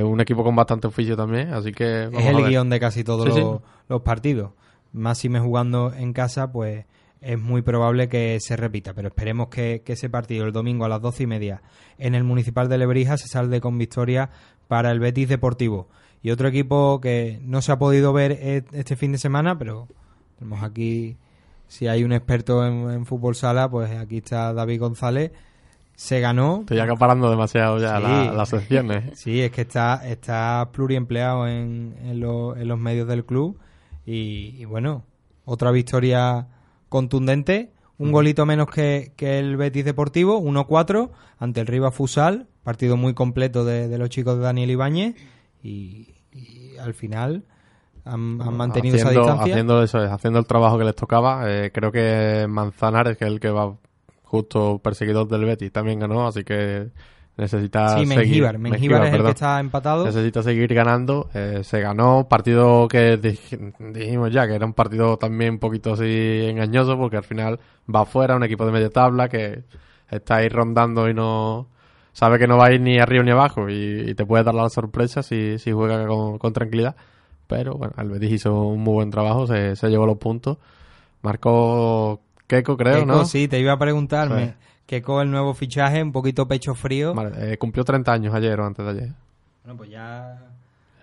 un 0.04 0.20
equipo 0.20 0.44
con 0.44 0.56
bastante 0.56 0.88
oficio 0.88 1.16
también, 1.16 1.54
así 1.54 1.72
que... 1.72 2.06
es 2.06 2.26
el 2.26 2.46
guion 2.48 2.70
de 2.70 2.80
casi 2.80 3.04
todos 3.04 3.62
los, 3.88 4.02
partidos. 4.02 4.52
Más 4.92 5.18
si 5.18 5.30
me 5.30 5.40
jugando 5.40 5.94
en 5.94 6.14
casa, 6.14 6.52
pues 6.52 6.86
es 7.22 7.40
muy 7.40 7.62
probable 7.62 8.10
que 8.10 8.38
se 8.40 8.56
repita, 8.56 8.94
pero 8.94 9.10
esperemos 9.10 9.48
que, 9.48 9.84
ese 9.86 10.10
partido 10.10 10.46
el 10.46 10.52
domingo 10.52 10.86
a 10.86 10.90
las 10.90 11.02
doce 11.02 11.24
y 11.24 11.28
media 11.28 11.62
en 11.98 12.16
el 12.16 12.24
Municipal 12.24 12.70
de 12.70 12.78
Lebrija 12.78 13.18
se 13.18 13.28
salde 13.28 13.62
con 13.62 13.78
victoria 13.78 14.30
para 14.68 14.92
el 14.92 15.00
Betis 15.00 15.30
Deportivo. 15.30 15.88
Y 16.22 16.32
otro 16.32 16.48
equipo 16.48 17.00
que 17.00 17.40
no 17.44 17.62
se 17.62 17.72
ha 17.72 17.80
podido 17.80 18.12
ver 18.12 18.32
e, 18.32 18.66
este 18.74 18.96
fin 18.96 19.12
de 19.12 19.18
semana, 19.18 19.58
pero 19.58 19.88
tenemos 20.38 20.64
aquí 20.64 21.16
si 21.68 21.88
hay 21.88 22.04
un 22.04 22.14
experto 22.14 22.66
en, 22.66 23.06
fútbol 23.06 23.36
sala, 23.36 23.70
pues 23.70 23.92
aquí 23.92 24.18
está 24.18 24.54
David 24.54 24.80
González. 24.80 25.32
Se 25.96 26.20
ganó. 26.20 26.60
Estoy 26.62 26.80
acaparando 26.80 27.30
demasiado 27.30 27.80
ya 27.80 28.00
las 28.00 28.50
secciones. 28.50 29.12
Sí, 29.20 29.42
es 29.42 29.52
que 29.52 29.62
está, 29.62 30.08
está 30.08 30.70
pluriempleado 30.72 31.48
en, 31.48 31.96
en, 32.04 32.20
los 32.20 32.80
medios 32.80 33.08
del 33.08 33.26
club. 33.26 33.60
Y, 34.06 34.64
bueno, 34.66 35.04
otra 35.44 35.72
victoria 35.72 36.48
contundente. 36.88 37.74
Un 37.98 38.12
golito 38.12 38.46
menos 38.46 38.70
que, 38.70 39.12
el 39.18 39.58
Betis 39.58 39.84
Deportivo, 39.84 40.40
1-4, 40.40 41.10
ante 41.40 41.62
el 41.62 41.68
Riva 41.68 41.92
Fusal. 41.92 42.48
Partido 42.64 42.96
muy 42.96 43.14
completo 43.16 43.66
de, 43.66 43.98
los 43.98 44.10
chicos 44.10 44.38
de 44.38 44.44
Daniel 44.44 44.72
Ibáñez. 44.72 45.16
y 45.64 46.14
al 46.80 46.94
final 46.94 47.44
han, 48.10 48.38
mantenido 48.38 48.96
esa 48.96 49.10
distancia. 49.10 49.54
Haciendo, 49.54 49.84
eso, 49.84 50.00
haciendo 50.00 50.39
el 50.39 50.46
trabajo 50.46 50.78
que 50.78 50.86
les 50.86 50.96
tocaba. 50.96 51.43
Eh, 51.46 51.72
creo 51.74 51.91
que 51.91 52.46
Manzanares, 52.48 53.17
que 53.17 53.26
es 53.26 53.32
el 53.32 53.39
que 53.39 53.50
va 53.50 53.76
justo 54.24 54.80
perseguidor 54.80 55.28
del 55.28 55.46
Betis, 55.46 55.72
también 55.72 56.00
ganó, 56.00 56.28
así 56.28 56.43
que 56.43 56.89
necesita 57.38 58.00
sí, 58.00 58.06
seguir. 58.06 58.58
Mengíbar, 58.58 59.08
es 59.08 59.13
el 59.13 59.24
que 59.24 59.30
está 59.30 59.60
empatado. 59.60 60.06
Necesita 60.06 60.41
seguir 60.41 60.74
ganando. 60.74 61.30
Eh, 61.34 61.62
se 61.63 61.80
ganó 61.80 62.28
partido 62.28 62.88
que 62.88 63.17
dijimos 63.17 64.32
ya 64.32 64.48
que 64.48 64.56
era 64.56 64.65
un 64.65 64.74
partido 64.74 65.17
también 65.17 65.54
un 65.54 65.60
poquito 65.60 65.93
así 65.93 66.46
engañoso 66.48 66.98
porque 66.98 67.17
al 67.17 67.24
final 67.24 67.60
va 67.93 68.02
afuera, 68.02 68.36
un 68.36 68.43
equipo 68.43 68.65
de 68.65 68.72
media 68.72 68.89
tabla 68.89 69.30
que 69.30 69.63
está 70.10 70.38
ahí 70.38 70.50
rondando 70.50 71.10
y 71.10 71.13
no 71.13 71.67
sabe 72.12 72.39
que 72.39 72.48
no 72.48 72.58
va 72.58 72.67
a 72.67 72.74
ir 72.74 72.82
ni 72.82 72.98
arriba 72.98 73.24
ni 73.24 73.32
abajo 73.32 73.70
y, 73.70 74.15
te 74.15 74.26
puede 74.26 74.43
dar 74.43 74.56
la 74.56 74.70
sorpresa 74.70 75.22
si, 75.22 75.60
si 75.60 75.72
juega 75.72 76.08
con 76.08 76.54
tranquilidad 76.54 76.96
pero 77.48 77.76
bueno, 77.76 77.94
el 77.98 78.10
Betis 78.10 78.32
hizo 78.32 78.62
un 78.68 78.82
muy 78.82 78.94
buen 78.96 79.10
trabajo, 79.12 79.48
se, 79.48 79.76
se 79.76 79.90
llevó 79.90 80.06
los 80.06 80.18
puntos. 80.18 80.58
Marcó 81.22 82.22
Keco, 82.48 82.78
creo, 82.78 82.96
Keco, 83.02 83.06
¿no? 83.06 83.26
sí, 83.26 83.48
te 83.48 83.60
iba 83.60 83.74
a 83.74 83.80
preguntarme. 83.80 84.46
Sí. 84.48 84.54
Keco, 84.86 85.22
el 85.22 85.30
nuevo 85.30 85.54
fichaje, 85.54 86.02
un 86.02 86.12
poquito 86.14 86.48
pecho 86.48 86.74
frío. 86.74 87.14
Vale, 87.14 87.54
eh, 87.54 87.58
cumplió 87.58 87.84
30 87.84 88.14
años 88.14 88.34
ayer 88.34 88.58
o 88.60 88.66
antes 88.66 88.86
de 88.86 88.92
ayer. 88.92 89.10
Bueno, 89.64 89.78
pues 89.78 89.90
ya 89.90 90.46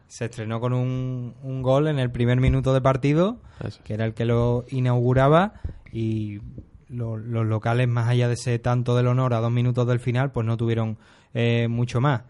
se 0.08 0.24
estrenó 0.26 0.58
con 0.60 0.72
un, 0.72 1.34
un 1.42 1.60
gol 1.62 1.88
en 1.88 1.98
el 1.98 2.10
primer 2.10 2.40
minuto 2.40 2.72
de 2.72 2.80
partido, 2.80 3.36
Eso. 3.62 3.80
que 3.84 3.92
era 3.94 4.06
el 4.06 4.14
que 4.14 4.24
lo 4.24 4.64
inauguraba, 4.70 5.54
y 5.92 6.40
lo- 6.88 7.18
los 7.18 7.44
locales, 7.44 7.88
más 7.88 8.08
allá 8.08 8.28
de 8.28 8.34
ese 8.34 8.58
tanto 8.58 8.96
del 8.96 9.08
honor 9.08 9.34
a 9.34 9.40
dos 9.40 9.50
minutos 9.52 9.86
del 9.86 10.00
final, 10.00 10.30
pues 10.32 10.46
no 10.46 10.56
tuvieron 10.56 10.96
eh, 11.34 11.66
mucho 11.68 12.00
más. 12.00 12.22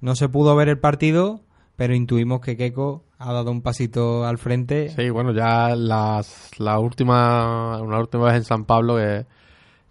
No 0.00 0.14
se 0.14 0.28
pudo 0.28 0.54
ver 0.54 0.68
el 0.68 0.78
partido, 0.78 1.40
pero 1.74 1.94
intuimos 1.94 2.40
que 2.42 2.56
Keco 2.56 3.02
ha 3.22 3.32
dado 3.32 3.50
un 3.50 3.62
pasito 3.62 4.24
al 4.26 4.38
frente. 4.38 4.88
Sí, 4.90 5.10
bueno, 5.10 5.32
ya 5.32 5.74
las, 5.76 6.50
la 6.58 6.78
última, 6.78 7.80
una 7.80 7.98
última 7.98 8.24
vez 8.26 8.34
en 8.34 8.44
San 8.44 8.64
Pablo 8.64 8.96
que 8.96 9.26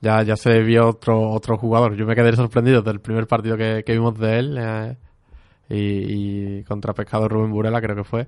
ya, 0.01 0.23
ya 0.23 0.35
se 0.35 0.59
vio 0.61 0.89
otro, 0.89 1.29
otro 1.31 1.57
jugador. 1.57 1.95
Yo 1.95 2.05
me 2.05 2.15
quedé 2.15 2.35
sorprendido 2.35 2.81
del 2.81 2.99
primer 2.99 3.27
partido 3.27 3.55
que, 3.57 3.83
que 3.85 3.93
vimos 3.93 4.17
de 4.19 4.39
él 4.39 4.57
eh, 4.59 4.97
y, 5.69 6.57
y 6.59 6.63
contra 6.63 6.93
Pescado 6.93 7.27
Rubén 7.29 7.51
Burela 7.51 7.81
creo 7.81 7.95
que 7.95 8.03
fue. 8.03 8.27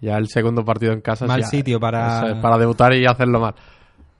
Ya 0.00 0.16
el 0.16 0.28
segundo 0.28 0.64
partido 0.64 0.92
en 0.92 1.00
casa. 1.02 1.26
Mal 1.26 1.42
ya- 1.42 1.46
sitio 1.46 1.78
para- 1.78 2.30
es, 2.30 2.34
para 2.42 2.56
debutar 2.58 2.94
y 2.94 3.04
hacerlo 3.06 3.38
mal. 3.40 3.54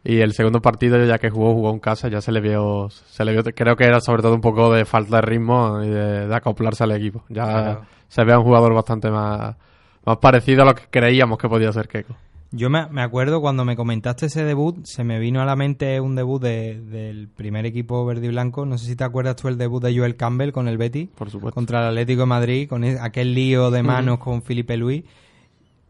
Y 0.05 0.21
el 0.21 0.33
segundo 0.33 0.61
partido, 0.63 1.03
ya 1.05 1.19
que 1.19 1.29
jugó, 1.29 1.53
jugó 1.53 1.71
en 1.73 1.79
casa, 1.79 2.09
ya 2.09 2.21
se 2.23 2.33
le 2.33 2.41
vio, 2.41 2.89
se 2.89 3.23
le 3.25 3.33
vio, 3.33 3.43
creo 3.45 3.77
que 3.77 3.85
era 3.85 4.01
sobre 4.01 4.23
todo 4.23 4.35
un 4.35 4.41
poco 4.41 4.73
de 4.73 4.85
falta 4.87 5.17
de 5.17 5.23
ritmo 5.23 5.83
y 5.83 5.89
de, 5.89 6.27
de 6.27 6.35
acoplarse 6.35 6.85
al 6.85 6.93
equipo. 6.93 7.23
Ya 7.29 7.45
Claro. 7.45 7.81
se 8.09 8.25
ve 8.25 8.33
a 8.33 8.39
un 8.39 8.45
jugador 8.45 8.73
bastante 8.75 9.11
más, 9.11 9.57
más 10.05 10.19
parecido 10.19 10.63
a 10.63 10.65
lo 10.67 10.75
que 10.75 10.83
creíamos 10.91 11.39
que 11.39 11.49
podía 11.49 11.73
ser 11.73 11.89
Keiko. 11.89 12.15
Yo 12.53 12.69
me, 12.69 12.87
me 12.89 13.03
acuerdo 13.03 13.41
cuando 13.41 13.65
me 13.65 13.77
comentaste 13.77 14.27
ese 14.27 14.43
debut, 14.43 14.85
se 14.85 15.05
me 15.05 15.21
vino 15.21 15.41
a 15.41 15.45
la 15.45 15.55
mente 15.55 16.01
un 16.01 16.17
debut 16.17 16.43
de- 16.43 16.81
del 16.81 17.29
primer 17.29 17.65
equipo 17.65 18.05
verde 18.05 18.27
y 18.27 18.31
blanco. 18.31 18.67
No 18.67 18.77
sé 18.77 18.87
si 18.87 18.97
te 18.97 19.05
acuerdas 19.05 19.37
tú 19.37 19.47
el 19.47 19.57
debut 19.57 19.81
de 19.81 19.97
Joel 19.97 20.17
Campbell 20.17 20.51
con 20.51 20.67
el. 20.67 20.77
Por 21.15 21.31
supuesto. 21.31 21.55
contra 21.55 21.81
el 21.83 21.89
Atlético 21.91 22.23
de 22.23 22.27
Madrid, 22.27 22.69
con 22.69 22.83
e- 22.83 22.99
aquel 23.01 23.35
lío 23.35 23.71
de 23.71 23.85
manos 23.85 24.19
con 24.19 24.43
Felipe 24.43 24.77
Luis. 24.77 25.05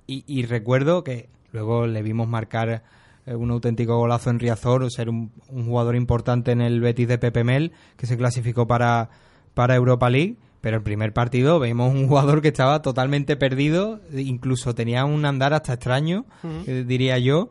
Y, 0.07 0.25
y 0.27 0.45
recuerdo 0.45 1.03
que 1.03 1.31
luego 1.53 1.87
le 1.87 2.03
vimos 2.03 2.29
marcar 2.29 2.83
eh, 3.25 3.35
un 3.35 3.51
auténtico 3.53 3.97
golazo 3.97 4.29
en 4.29 4.39
Riazor, 4.39 4.83
o 4.83 4.91
ser 4.91 5.09
un, 5.09 5.31
un 5.49 5.65
jugador 5.67 5.97
importante 5.97 6.53
en 6.53 6.61
el 6.61 6.81
Betis 6.81 7.09
de 7.09 7.17
Pepe 7.17 7.43
Mel, 7.43 7.73
que 7.97 8.05
se 8.07 8.19
clasificó 8.19 8.67
para, 8.67 9.09
para 9.55 9.77
Europa 9.77 10.11
League. 10.11 10.37
Pero 10.61 10.77
el 10.77 10.83
primer 10.83 11.13
partido 11.13 11.59
vimos 11.59 11.95
un 11.95 12.07
jugador 12.09 12.43
que 12.43 12.49
estaba 12.49 12.83
totalmente 12.83 13.37
perdido, 13.37 14.01
incluso 14.13 14.75
tenía 14.75 15.05
un 15.05 15.25
andar 15.25 15.55
hasta 15.55 15.75
extraño, 15.75 16.27
eh, 16.67 16.85
diría 16.87 17.19
yo. 17.19 17.49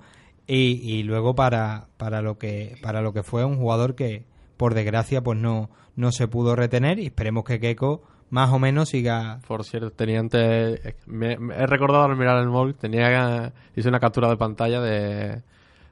Y, 0.48 0.82
y 0.84 1.04
luego 1.04 1.36
para, 1.36 1.88
para 1.98 2.22
lo 2.22 2.39
que 2.39 2.76
para 2.82 3.02
lo 3.02 3.13
que 3.13 3.22
fue 3.22 3.45
un 3.45 3.58
jugador 3.58 3.93
que 3.93 4.26
por 4.58 4.74
desgracia 4.74 5.22
pues 5.22 5.38
no 5.38 5.69
no 5.95 6.12
se 6.12 6.28
pudo 6.28 6.56
retener 6.56 6.98
y 6.98 7.06
esperemos 7.06 7.43
que 7.43 7.60
Keco 7.60 8.02
más 8.30 8.52
o 8.52 8.60
menos 8.60 8.89
siga 8.89 9.39
Por 9.48 9.63
cierto, 9.63 9.91
tenía 9.91 10.19
antes. 10.19 10.80
Me, 11.08 11.38
me 11.38 11.56
he 11.56 11.65
recordado 11.65 12.04
al 12.04 12.15
mirar 12.15 12.38
el 12.39 12.48
móvil, 12.48 12.76
tenía. 12.76 13.52
Hice 13.76 13.89
una 13.89 14.00
captura 14.00 14.30
de 14.30 14.38
pantalla 14.38 14.82
de. 14.82 15.41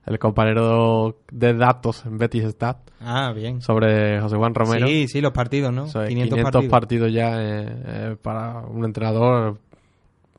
El 0.07 0.19
compañero 0.19 1.17
de 1.31 1.53
datos 1.53 2.05
en 2.05 2.17
Betis 2.17 2.43
Stat 2.45 2.77
ah 3.01 3.31
bien 3.35 3.61
sobre 3.61 4.19
José 4.21 4.37
Juan 4.37 4.55
Romero. 4.55 4.87
sí 4.87 5.07
sí 5.07 5.21
los 5.21 5.33
partidos 5.33 5.71
no 5.73 5.85
Eso 5.85 6.01
es, 6.03 6.09
500, 6.09 6.35
500 6.37 6.51
partidos, 6.53 6.71
partidos, 6.71 7.13
ya 7.13 7.41
eh, 7.41 7.65
eh, 7.85 8.15
para 8.21 8.59
un 8.61 8.85
entrenador. 8.85 9.59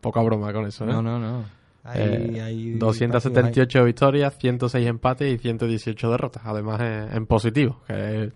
Poca 0.00 0.22
broma 0.22 0.52
con 0.52 0.66
eso, 0.66 0.84
¿eh? 0.84 0.88
no 0.88 1.02
no 1.02 1.18
no 1.18 1.44
Hay- 1.84 2.00
Eh, 2.00 2.40
hay 2.42 2.70
278 2.78 3.84
victorias, 3.84 4.36
106 4.38 4.86
empates 4.86 5.32
y 5.34 5.38
118 5.38 6.10
derrotas. 6.10 6.42
Además, 6.46 6.80
en 7.12 7.26
positivo. 7.26 7.80
Que 7.86 8.30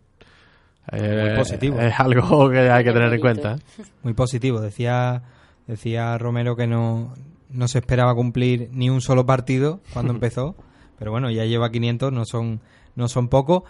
Muy 0.92 1.36
positivo. 1.36 1.78
Es 1.80 1.98
algo 1.98 2.50
que 2.50 2.58
hay 2.70 2.84
que 2.84 2.92
tener 2.92 3.12
en 3.12 3.20
cuenta. 3.20 3.56
muy 4.02 4.14
positivo 4.14 4.60
decía 4.60 5.22
decía 5.66 6.18
Romero 6.18 6.56
que 6.56 6.66
no 6.66 7.14
no 7.50 7.68
se 7.68 7.78
esperaba 7.78 8.14
cumplir 8.14 8.68
ni 8.72 8.90
un 8.90 9.00
solo 9.00 9.24
partido 9.26 9.80
cuando 9.92 10.12
empezó 10.14 10.56
pero 11.02 11.10
bueno 11.10 11.32
ya 11.32 11.44
lleva 11.46 11.72
500 11.72 12.12
no 12.12 12.24
son 12.24 12.60
no 12.94 13.08
son 13.08 13.26
pocos. 13.26 13.64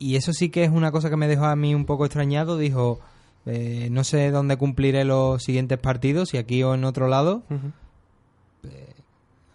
Y 0.00 0.16
eso 0.16 0.32
sí 0.32 0.48
que 0.48 0.64
es 0.64 0.70
una 0.70 0.90
cosa 0.90 1.08
que 1.08 1.16
me 1.16 1.28
dejó 1.28 1.44
a 1.44 1.54
mí 1.54 1.72
un 1.72 1.84
poco 1.84 2.04
extrañado. 2.04 2.58
Dijo 2.58 2.98
eh, 3.46 3.86
no 3.92 4.02
sé 4.02 4.32
dónde 4.32 4.56
cumpliré 4.56 5.04
los 5.04 5.40
siguientes 5.40 5.78
partidos 5.78 6.30
si 6.30 6.36
aquí 6.36 6.64
o 6.64 6.74
en 6.74 6.84
otro 6.84 7.06
lado. 7.06 7.44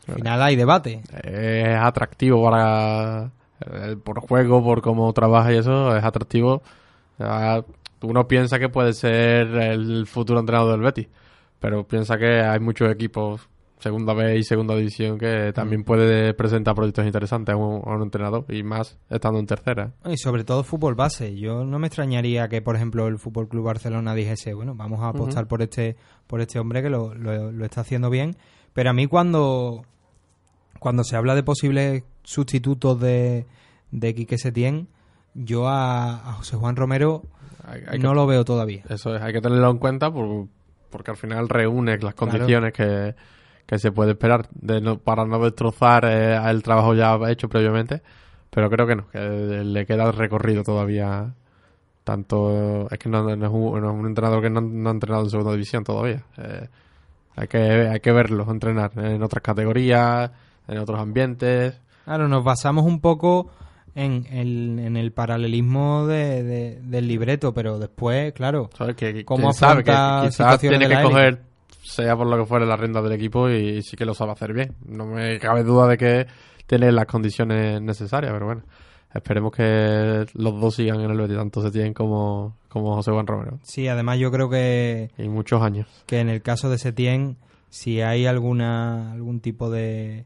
Al 0.07 0.15
final 0.15 0.41
hay 0.41 0.55
debate. 0.55 1.01
Es 1.21 1.75
atractivo 1.75 2.41
para 2.41 3.31
eh, 3.69 3.97
por 4.01 4.21
juego, 4.21 4.63
por 4.63 4.81
cómo 4.81 5.11
trabaja 5.11 5.51
y 5.51 5.57
eso, 5.57 5.97
es 5.97 6.03
atractivo. 6.05 6.61
Uno 8.01 8.29
piensa 8.29 8.59
que 8.59 8.69
puede 8.69 8.93
ser 8.93 9.47
el 9.57 10.07
futuro 10.07 10.39
entrenador 10.39 10.71
del 10.71 10.83
Betis, 10.83 11.09
pero 11.59 11.85
piensa 11.85 12.17
que 12.17 12.39
hay 12.39 12.61
muchos 12.61 12.89
equipos 12.89 13.49
segunda 13.79 14.13
B 14.13 14.37
y 14.37 14.43
segunda 14.43 14.75
división 14.75 15.17
que 15.17 15.51
también 15.53 15.83
puede 15.83 16.33
presentar 16.33 16.75
proyectos 16.75 17.05
interesantes 17.05 17.53
a 17.53 17.57
un, 17.57 17.81
a 17.85 17.95
un 17.95 18.01
entrenador 18.03 18.45
y 18.49 18.61
más 18.61 18.97
estando 19.09 19.39
en 19.39 19.45
tercera. 19.47 19.93
Y 20.05 20.17
sobre 20.17 20.43
todo 20.43 20.63
fútbol 20.63 20.95
base. 20.95 21.35
Yo 21.37 21.63
no 21.63 21.79
me 21.79 21.87
extrañaría 21.87 22.47
que, 22.49 22.61
por 22.61 22.75
ejemplo, 22.75 23.07
el 23.07 23.17
Fútbol 23.19 23.47
Club 23.47 23.63
Barcelona 23.65 24.13
dijese, 24.13 24.53
bueno, 24.53 24.75
vamos 24.75 24.99
a 25.01 25.07
apostar 25.09 25.47
por 25.47 25.61
este 25.61 25.95
por 26.27 26.41
este 26.41 26.59
hombre 26.59 26.81
que 26.83 26.89
lo, 26.89 27.15
lo- 27.15 27.51
lo 27.51 27.65
está 27.65 27.81
haciendo 27.81 28.09
bien. 28.09 28.35
Pero 28.73 28.89
a 28.89 28.93
mí 28.93 29.07
cuando 29.07 29.83
cuando 30.79 31.03
se 31.03 31.15
habla 31.15 31.35
de 31.35 31.43
posibles 31.43 32.03
sustitutos 32.23 32.99
de, 32.99 33.45
de 33.91 34.13
Quique 34.15 34.37
Setién, 34.37 34.87
yo 35.33 35.67
a, 35.67 36.15
a 36.29 36.33
José 36.33 36.55
Juan 36.57 36.75
Romero 36.75 37.23
Hay- 37.65 37.81
hay 37.87 37.99
no 37.99 38.09
que- 38.09 38.15
lo 38.15 38.27
veo 38.27 38.45
todavía. 38.45 38.83
Eso 38.89 39.15
es, 39.15 39.21
hay 39.21 39.33
que 39.33 39.41
tenerlo 39.41 39.69
en 39.71 39.77
cuenta 39.77 40.11
por- 40.11 40.47
porque 40.89 41.11
al 41.11 41.17
final 41.17 41.49
reúne 41.49 41.97
las 41.99 42.13
condiciones 42.15 42.73
que, 42.73 43.13
que 43.69 43.77
se 43.77 43.91
puede 43.91 44.13
esperar 44.13 44.47
de 44.51 44.81
no, 44.81 44.97
para 44.97 45.25
no 45.25 45.37
destrozar 45.37 46.03
eh, 46.05 46.35
el 46.49 46.63
trabajo 46.63 46.95
ya 46.95 47.19
hecho 47.29 47.47
previamente. 47.47 48.01
Pero 48.49 48.67
creo 48.71 48.87
que 48.87 48.95
no, 48.95 49.07
que 49.11 49.19
le 49.19 49.85
queda 49.85 50.11
recorrido 50.11 50.63
todavía. 50.63 51.35
Tanto 52.03 52.87
es 52.89 52.97
que 52.97 53.09
no, 53.09 53.21
no 53.35 53.45
es, 53.45 53.51
un, 53.51 53.81
no 53.81 53.91
es 53.91 53.95
un 53.99 54.07
entrenador 54.07 54.41
que 54.41 54.49
no, 54.49 54.89
ha 54.89 54.91
entrenado 54.91 55.23
en 55.25 55.29
segunda 55.29 55.51
división 55.51 55.83
todavía. 55.83 56.23
Eh, 56.37 56.67
hay 57.35 57.47
que 57.47 57.59
hay 57.59 57.99
que 57.99 58.11
verlo 58.11 58.49
entrenar 58.49 58.91
en 58.97 59.21
otras 59.21 59.43
categorías, 59.43 60.31
en 60.67 60.77
otros 60.79 60.99
ambientes. 60.99 61.79
Claro, 62.05 62.27
nos 62.27 62.43
basamos 62.43 62.85
un 62.85 62.99
poco 63.01 63.51
en, 63.93 64.25
el- 64.31 64.79
en 64.79 64.97
el 64.97 65.11
paralelismo 65.11 66.07
de- 66.07 66.41
de- 66.41 66.81
del 66.81 67.07
libreto, 67.07 67.53
pero 67.53 67.77
después, 67.77 68.33
claro, 68.33 68.71
¿Sabes? 68.75 68.95
Que, 68.95 69.13
que- 69.13 69.25
¿Cómo 69.25 69.43
quién 69.49 69.53
sabe 69.53 69.83
que 69.83 69.91
quizás 70.27 70.59
tiene 70.59 70.87
que 70.87 71.01
coger, 71.03 71.41
sea 71.89 72.15
por 72.15 72.27
lo 72.27 72.37
que 72.37 72.45
fuera, 72.45 72.65
la 72.65 72.77
rienda 72.77 73.01
del 73.01 73.13
equipo 73.13 73.49
y, 73.49 73.81
sí 73.81 73.97
que 73.97 74.05
lo 74.05 74.13
sabe 74.13 74.31
hacer 74.31 74.53
bien. 74.53 74.75
No 74.85 75.05
me 75.05 75.39
cabe 75.39 75.63
duda 75.63 75.87
de 75.87 75.97
que 75.97 76.27
tiene 76.67 76.91
las 76.91 77.05
condiciones 77.05 77.81
necesarias, 77.81 78.31
pero 78.31 78.45
bueno, 78.45 78.63
esperemos 79.13 79.51
que 79.51 80.25
los 80.33 80.61
dos 80.61 80.75
sigan 80.75 81.01
en 81.01 81.09
el 81.09 81.17
Betis, 81.17 81.37
tanto 81.37 81.61
Setién 81.61 81.93
como, 81.93 82.57
como 82.67 82.95
José 82.95 83.11
Juan 83.11 83.25
Romero. 83.25 83.59
sí, 83.63 83.87
además 83.87 84.19
yo 84.19 84.31
creo 84.31 84.49
que 84.49 85.09
Y 85.17 85.27
muchos 85.29 85.61
años. 85.63 85.87
que 86.05 86.19
en 86.19 86.29
el 86.29 86.41
caso 86.41 86.69
de 86.69 86.77
Setién, 86.77 87.37
si 87.69 88.01
hay 88.01 88.27
alguna 88.27 89.11
algún 89.11 89.39
tipo 89.39 89.71
de, 89.71 90.25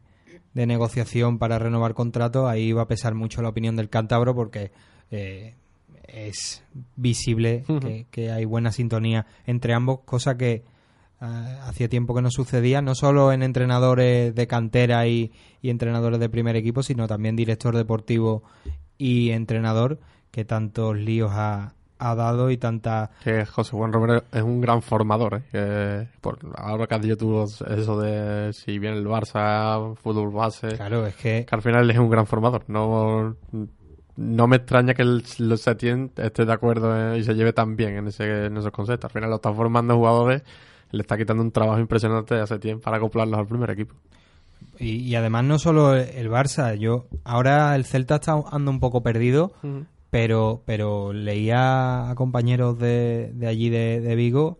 de 0.52 0.66
negociación 0.66 1.38
para 1.38 1.58
renovar 1.58 1.94
contrato, 1.94 2.46
ahí 2.46 2.72
va 2.72 2.82
a 2.82 2.88
pesar 2.88 3.14
mucho 3.14 3.40
la 3.40 3.48
opinión 3.48 3.74
del 3.74 3.88
cántabro 3.88 4.34
porque 4.34 4.70
eh, 5.10 5.54
es 6.06 6.62
visible 6.96 7.64
que, 7.80 8.06
que 8.10 8.30
hay 8.30 8.44
buena 8.44 8.70
sintonía 8.70 9.24
entre 9.46 9.72
ambos, 9.72 10.00
cosa 10.04 10.36
que 10.36 10.62
hacía 11.62 11.88
tiempo 11.88 12.14
que 12.14 12.22
no 12.22 12.30
sucedía, 12.30 12.82
no 12.82 12.94
solo 12.94 13.32
en 13.32 13.42
entrenadores 13.42 14.34
de 14.34 14.46
cantera 14.46 15.06
y, 15.06 15.32
y 15.62 15.70
entrenadores 15.70 16.20
de 16.20 16.28
primer 16.28 16.56
equipo, 16.56 16.82
sino 16.82 17.06
también 17.06 17.36
director 17.36 17.76
deportivo 17.76 18.42
y 18.98 19.30
entrenador, 19.30 19.98
que 20.30 20.44
tantos 20.44 20.96
líos 20.96 21.32
ha, 21.32 21.74
ha 21.98 22.14
dado 22.14 22.50
y 22.50 22.56
tanta 22.56 23.10
Que 23.22 23.46
José 23.46 23.70
Juan 23.72 23.92
Romero 23.92 24.24
es 24.32 24.42
un 24.42 24.60
gran 24.60 24.82
formador. 24.82 25.42
¿eh? 25.52 26.08
Por, 26.20 26.38
ahora 26.56 26.86
que 26.86 26.94
has 26.94 27.02
dicho 27.02 27.16
tú 27.16 27.42
eso 27.42 28.00
de 28.00 28.52
si 28.52 28.78
viene 28.78 28.98
el 28.98 29.06
Barça, 29.06 29.94
fútbol 29.96 30.30
base. 30.30 30.76
Claro, 30.76 31.06
es 31.06 31.14
que 31.16 31.46
que 31.48 31.54
al 31.54 31.62
final 31.62 31.90
es 31.90 31.98
un 31.98 32.10
gran 32.10 32.26
formador. 32.26 32.64
No, 32.68 33.36
no 34.16 34.46
me 34.46 34.56
extraña 34.56 34.94
que 34.94 35.02
el, 35.02 35.24
el 35.38 35.58
Setién 35.58 36.12
esté 36.16 36.44
de 36.44 36.52
acuerdo 36.52 37.14
eh, 37.14 37.18
y 37.18 37.24
se 37.24 37.34
lleve 37.34 37.52
tan 37.52 37.76
bien 37.76 37.96
en, 37.96 38.08
ese, 38.08 38.46
en 38.46 38.56
esos 38.56 38.70
conceptos. 38.70 39.10
Al 39.10 39.12
final 39.12 39.30
lo 39.30 39.36
está 39.36 39.52
formando 39.52 39.96
jugadores, 39.96 40.42
le 40.94 41.02
está 41.02 41.16
quitando 41.16 41.42
un 41.42 41.50
trabajo 41.50 41.80
impresionante 41.80 42.34
a 42.36 42.46
Setién 42.46 42.80
para 42.80 42.96
acoplarlos 42.96 43.38
al 43.38 43.46
primer 43.46 43.70
equipo. 43.70 43.94
Y, 44.78 44.96
y 44.96 45.14
además 45.14 45.44
no 45.44 45.58
solo 45.58 45.94
el 45.94 46.30
Barça, 46.30 46.74
yo 46.76 47.06
ahora 47.24 47.74
el 47.76 47.84
Celta 47.84 48.16
está 48.16 48.42
anda 48.50 48.70
un 48.70 48.80
poco 48.80 49.02
perdido, 49.02 49.52
pero 50.10 50.62
pero 50.64 51.12
leía 51.12 52.10
a 52.10 52.14
compañeros 52.14 52.78
de, 52.78 53.30
de 53.34 53.46
allí 53.46 53.68
de, 53.68 54.00
de 54.00 54.16
Vigo 54.16 54.58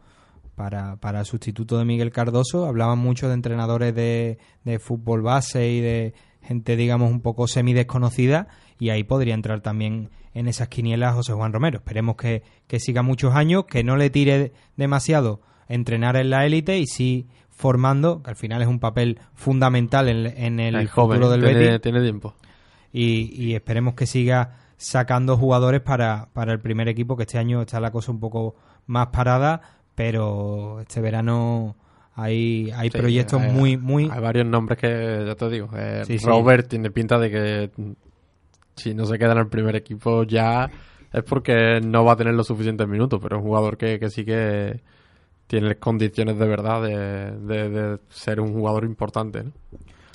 para, 0.55 0.97
para 0.97 1.25
sustituto 1.25 1.79
de 1.79 1.85
Miguel 1.85 2.13
Cardoso. 2.13 2.67
Hablaban 2.67 2.99
mucho 2.99 3.29
de 3.29 3.35
entrenadores 3.35 3.95
de, 3.95 4.39
de 4.65 4.79
fútbol 4.79 5.23
base 5.23 5.69
y 5.71 5.81
de 5.81 6.15
gente, 6.43 6.77
digamos, 6.77 7.11
un 7.11 7.21
poco 7.21 7.49
semi 7.49 7.73
desconocida 7.73 8.49
y 8.79 8.91
ahí 8.91 9.05
podría 9.05 9.35
entrar 9.35 9.63
también 9.63 10.11
en 10.35 10.49
esas 10.49 10.69
quinielas 10.69 11.15
José 11.15 11.33
Juan 11.33 11.53
Romero. 11.53 11.79
Esperemos 11.79 12.17
que, 12.17 12.43
que 12.67 12.81
siga 12.81 13.03
muchos 13.03 13.35
años, 13.35 13.65
que 13.65 13.85
no 13.85 13.97
le 13.97 14.11
tire 14.11 14.53
demasiado 14.77 15.41
entrenar 15.69 16.17
en 16.17 16.31
la 16.31 16.47
élite 16.47 16.79
y 16.79 16.87
sí 16.87 17.27
formando, 17.51 18.23
que 18.23 18.31
al 18.31 18.37
final 18.37 18.63
es 18.63 18.69
un 18.69 18.81
papel 18.81 19.21
fundamental 19.35 20.09
en, 20.09 20.61
el 20.61 20.89
futuro 20.89 21.31
del 21.31 21.43
tiene, 21.43 21.79
Tiene 21.79 22.03
tiempo. 22.03 22.35
Y, 22.93 23.31
y, 23.43 23.55
esperemos 23.55 23.95
que 23.95 24.07
siga 24.07 24.57
sacando 24.77 25.37
jugadores 25.37 25.81
para, 25.81 26.29
para 26.33 26.53
el 26.53 26.61
primer 26.61 26.89
equipo, 26.89 27.17
que 27.17 27.23
este 27.23 27.39
año 27.39 27.63
está 27.63 27.81
la 27.81 27.91
cosa 27.91 28.13
un 28.13 28.21
poco 28.21 28.55
más 28.87 29.09
parada, 29.09 29.61
pero 29.95 30.81
este 30.81 31.01
verano 31.01 31.77
hay, 32.15 32.71
hay 32.75 32.91
proyectos 32.91 33.41
muy, 33.41 33.77
muy... 33.77 34.09
Hay 34.11 34.21
varios 34.21 34.47
nombres 34.47 34.79
que, 34.79 35.25
ya 35.27 35.35
te 35.35 35.49
digo, 35.49 35.71
eh, 35.77 36.05
Robert 36.25 36.69
tiene 36.69 36.91
pinta 36.91 37.19
de 37.19 37.31
que 37.31 37.71
si 38.77 38.95
no 38.95 39.07
se 39.07 39.19
queda 39.19 39.33
en 39.33 39.39
el 39.39 39.49
primer 39.49 39.77
equipo 39.77 40.25
ya 40.25 40.69
es 41.13 41.23
porque 41.23 41.81
no 41.81 42.05
va 42.05 42.13
a 42.13 42.17
tener 42.17 42.35
los 42.35 42.47
suficientes 42.47 42.89
minutos, 42.89 43.21
pero 43.23 43.37
es 43.37 43.43
un 43.43 43.49
jugador 43.49 43.77
que, 43.77 43.99
que 43.99 44.11
sí 44.11 44.25
que 44.25 44.81
tiene 45.47 45.77
condiciones 45.77 46.39
de 46.39 46.47
verdad 46.47 46.83
de, 46.83 47.99
ser 48.11 48.41
un 48.41 48.53
jugador 48.53 48.85
importante. 48.85 49.45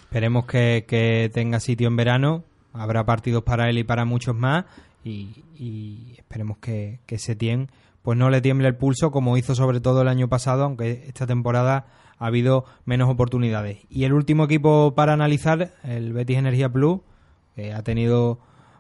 Esperemos 0.02 0.46
que, 0.46 1.30
tenga 1.34 1.60
sitio 1.60 1.88
en 1.88 1.96
verano, 1.96 2.44
habrá 2.74 3.06
partidos 3.06 3.44
para 3.44 3.70
él 3.70 3.78
y 3.78 3.84
para 3.84 4.06
muchos 4.06 4.36
más 4.36 4.66
y, 5.04 5.44
esperemos 6.18 6.58
que, 6.60 7.00
que 7.06 7.18
Setien 7.18 7.70
pues 8.02 8.18
no 8.18 8.30
le 8.30 8.42
tiemble 8.42 8.68
el 8.68 8.76
pulso 8.76 9.12
como 9.12 9.38
hizo 9.38 9.56
sobre 9.56 9.82
todo 9.82 10.02
el 10.02 10.08
año 10.08 10.30
pasado, 10.30 10.64
aunque 10.64 11.04
esta 11.08 11.28
temporada 11.28 11.86
ha 12.18 12.26
habido 12.26 12.66
menos 12.86 13.10
oportunidades. 13.10 13.80
Y 13.90 14.04
el 14.04 14.14
último 14.14 14.46
equipo 14.46 14.94
para 14.96 15.14
analizar, 15.14 15.74
el 15.84 16.14
Betis 16.14 16.38
Energía 16.38 16.70
Plus, 16.70 17.02
que 17.56 17.74
ha 17.74 17.84
tenido 17.84 18.40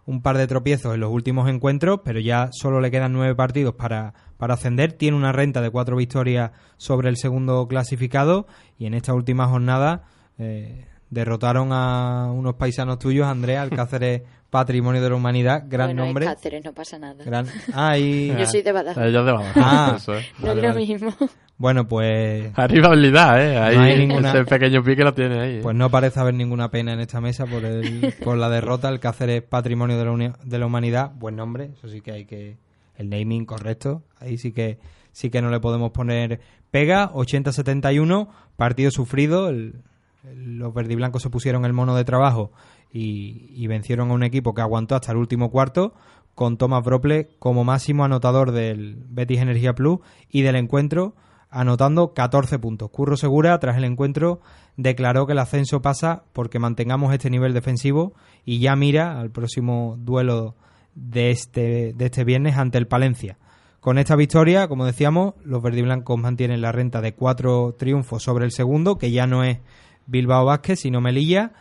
un 0.10 0.24
par 0.24 0.39
de 0.39 0.48
tropiezos 0.48 0.95
en 0.95 1.02
los 1.02 1.12
últimos 1.12 1.48
encuentros, 1.48 2.00
pero 2.04 2.19
ya 2.19 2.50
solo 2.52 2.82
le 2.82 2.89
quedan 2.89 3.13
nueve 3.13 3.36
partidos 3.36 3.76
para, 3.76 4.15
para 4.38 4.56
ascender. 4.56 4.93
Tiene 4.93 5.15
una 5.15 5.32
renta 5.32 5.62
de 5.62 5.69
cuatro 5.69 5.95
victorias 5.95 6.50
sobre 6.78 7.10
el 7.10 7.17
segundo 7.17 7.67
clasificado 7.67 8.48
y 8.80 8.88
en 8.88 8.95
esta 8.95 9.13
última 9.13 9.48
jornada 9.48 10.06
eh, 10.39 10.88
derrotaron 11.12 11.69
a 11.74 12.32
unos 12.34 12.56
paisanos 12.56 12.98
tuyos, 12.98 13.28
Andrea 13.28 13.62
Alcáceres 13.62 14.24
Patrimonio 14.50 15.00
de 15.00 15.12
la 15.12 15.15
Humanidad, 15.15 15.65
gran 15.67 15.89
bueno, 15.89 16.06
nombre. 16.06 16.26
Cáceres, 16.26 16.65
no 16.65 16.74
pasa 16.74 16.98
nada. 16.98 17.24
Gran... 17.24 17.45
Ah, 17.72 17.95
Yo 17.95 18.48
soy 18.48 18.63
de 18.63 18.72
Badajoz. 18.72 19.12
Yo 19.13 19.24
de 19.24 19.32
Badajoz. 19.32 19.63
Ah, 19.63 19.93
eso 19.95 20.15
es. 20.15 20.26
No 20.39 20.54
es 20.54 20.58
lo 20.63 20.74
mismo. 20.74 21.13
Bueno, 21.60 21.88
pues... 21.88 22.52
Rivabilidad, 22.56 23.39
¿eh? 23.39 23.58
Ahí, 23.58 23.76
no 23.76 23.84
hay 23.84 23.98
ninguna... 24.00 24.32
Ese 24.32 24.45
pequeño 24.45 24.82
pique 24.82 25.04
lo 25.04 25.13
tiene 25.13 25.39
ahí. 25.39 25.56
¿eh? 25.58 25.60
Pues 25.62 25.76
no 25.76 25.91
parece 25.91 26.19
haber 26.19 26.34
ninguna 26.34 26.72
pena 26.72 26.93
en 26.93 27.02
esta 27.02 27.22
mesa 27.22 27.45
por, 27.45 27.63
el, 27.63 28.15
por 28.24 28.38
la 28.38 28.50
derrota. 28.50 28.89
El 28.89 29.00
Cáceres 29.00 29.43
Patrimonio 29.43 29.98
de 29.98 30.06
la, 30.06 30.38
de 30.43 30.58
la 30.58 30.65
Humanidad, 30.65 31.12
buen 31.15 31.36
nombre, 31.36 31.72
eso 31.78 31.88
sí 31.88 32.02
que 32.02 32.12
hay 32.12 32.26
que... 32.26 32.58
El 32.95 33.10
naming 33.10 33.45
correcto, 33.45 34.04
ahí 34.19 34.38
sí 34.38 34.52
que 34.52 34.78
sí 35.13 35.30
que 35.30 35.41
no 35.41 35.50
le 35.50 35.62
podemos 35.62 35.91
poner 35.91 36.41
pega. 36.69 37.12
80-71, 37.13 38.28
partido 38.58 38.91
sufrido. 38.91 39.48
El, 39.48 39.76
los 40.24 40.74
verdiblancos 40.74 41.24
se 41.24 41.30
pusieron 41.30 41.65
el 41.65 41.74
mono 41.74 41.95
de 41.95 42.04
trabajo 42.04 42.52
y, 42.91 43.65
vencieron 43.67 44.12
a 44.12 44.13
un 44.13 44.24
equipo 44.24 44.54
que 44.54 44.62
aguantó 44.62 44.95
hasta 44.95 45.12
el 45.12 45.17
último 45.17 45.52
cuarto 45.52 45.93
con 46.36 46.58
Thomas 46.58 46.84
Brople 46.84 47.30
como 47.39 47.63
máximo 47.63 48.04
anotador 48.04 48.52
del 48.52 48.98
Betis 49.10 49.39
Energía 49.39 49.74
Plus 49.74 50.00
y 50.30 50.41
del 50.41 50.56
encuentro 50.56 51.15
anotando 51.50 52.14
14 52.14 52.60
puntos. 52.60 52.90
Curro 52.90 53.18
Segura, 53.18 53.58
tras 53.60 53.78
el 53.78 53.84
encuentro, 53.84 54.42
declaró 54.78 55.26
que 55.26 55.34
el 55.34 55.40
ascenso 55.40 55.82
pasa 55.82 56.24
porque 56.34 56.60
mantengamos 56.60 57.14
este 57.14 57.30
nivel 57.30 57.54
defensivo 57.54 58.14
y 58.46 58.60
ya 58.60 58.76
mira 58.76 59.20
al 59.20 59.32
próximo 59.32 59.96
duelo 60.00 60.56
de 60.96 61.32
este, 61.32 61.94
de 61.94 62.06
este 62.06 62.24
viernes 62.24 62.58
ante 62.58 62.78
el 62.78 62.88
Palencia. 62.88 63.38
Con 63.80 63.98
esta 63.98 64.16
victoria, 64.16 64.68
como 64.68 64.86
decíamos, 64.86 65.36
los 65.44 65.62
verdiblancos 65.62 66.20
mantienen 66.20 66.62
la 66.62 66.72
renta 66.72 67.02
de 67.02 67.14
cuatro 67.14 67.76
triunfos 67.78 68.24
sobre 68.24 68.46
el 68.46 68.52
segundo, 68.52 68.98
que 68.98 69.12
ya 69.12 69.26
no 69.26 69.44
es 69.44 69.60
Bilbao 70.06 70.46
Vázquez, 70.46 70.82
sino 70.82 71.00
Melilla, 71.00 71.54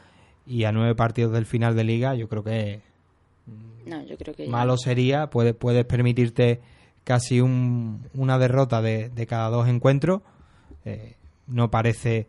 y 0.44 0.64
a 0.64 0.72
nueve 0.72 0.94
partidos 0.96 1.33
del 1.33 1.46
final 1.46 1.77
de 1.77 1.85
liga, 1.85 2.14
yo 2.14 2.29
creo 2.29 2.42
que, 2.42 2.81
no, 3.87 4.03
yo 4.05 4.16
creo 4.16 4.35
que 4.35 4.48
malo 4.48 4.77
sería. 4.77 5.29
Puedes, 5.29 5.55
puedes 5.55 5.85
permitirte 5.85 6.61
casi 7.09 7.40
una 7.40 8.38
derrota 8.38 8.83
de, 8.83 9.27
cada 9.27 9.49
dos 9.49 9.66
encuentros. 9.66 10.21
Eh, 10.85 11.16
no 11.47 11.71
parece 11.71 12.27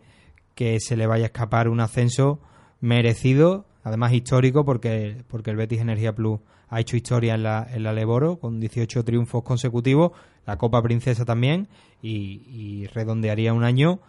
que 0.55 0.79
se 0.79 0.95
le 0.95 1.05
vaya 1.05 1.25
a 1.25 1.25
escapar 1.25 1.67
un 1.67 1.81
ascenso 1.81 2.39
merecido, 2.79 3.65
además 3.83 4.13
histórico, 4.13 4.63
porque, 4.63 5.17
porque 5.27 5.51
el 5.51 5.57
Betis 5.57 5.81
Energía 5.81 6.15
Plus 6.15 6.39
ha 6.69 6.79
hecho 6.79 6.95
historia 6.95 7.35
en 7.35 7.43
la, 7.43 7.67
en 7.69 7.83
la 7.83 7.91
Leboro 7.91 8.37
con 8.37 8.61
18 8.61 9.03
triunfos 9.03 9.43
consecutivos, 9.43 10.13
la 10.45 10.57
Copa 10.57 10.81
Princesa 10.81 11.25
también, 11.25 11.67
y, 12.01 12.45
y 12.47 12.87
redondearía 12.87 13.53
un 13.53 13.65
año 13.65 13.99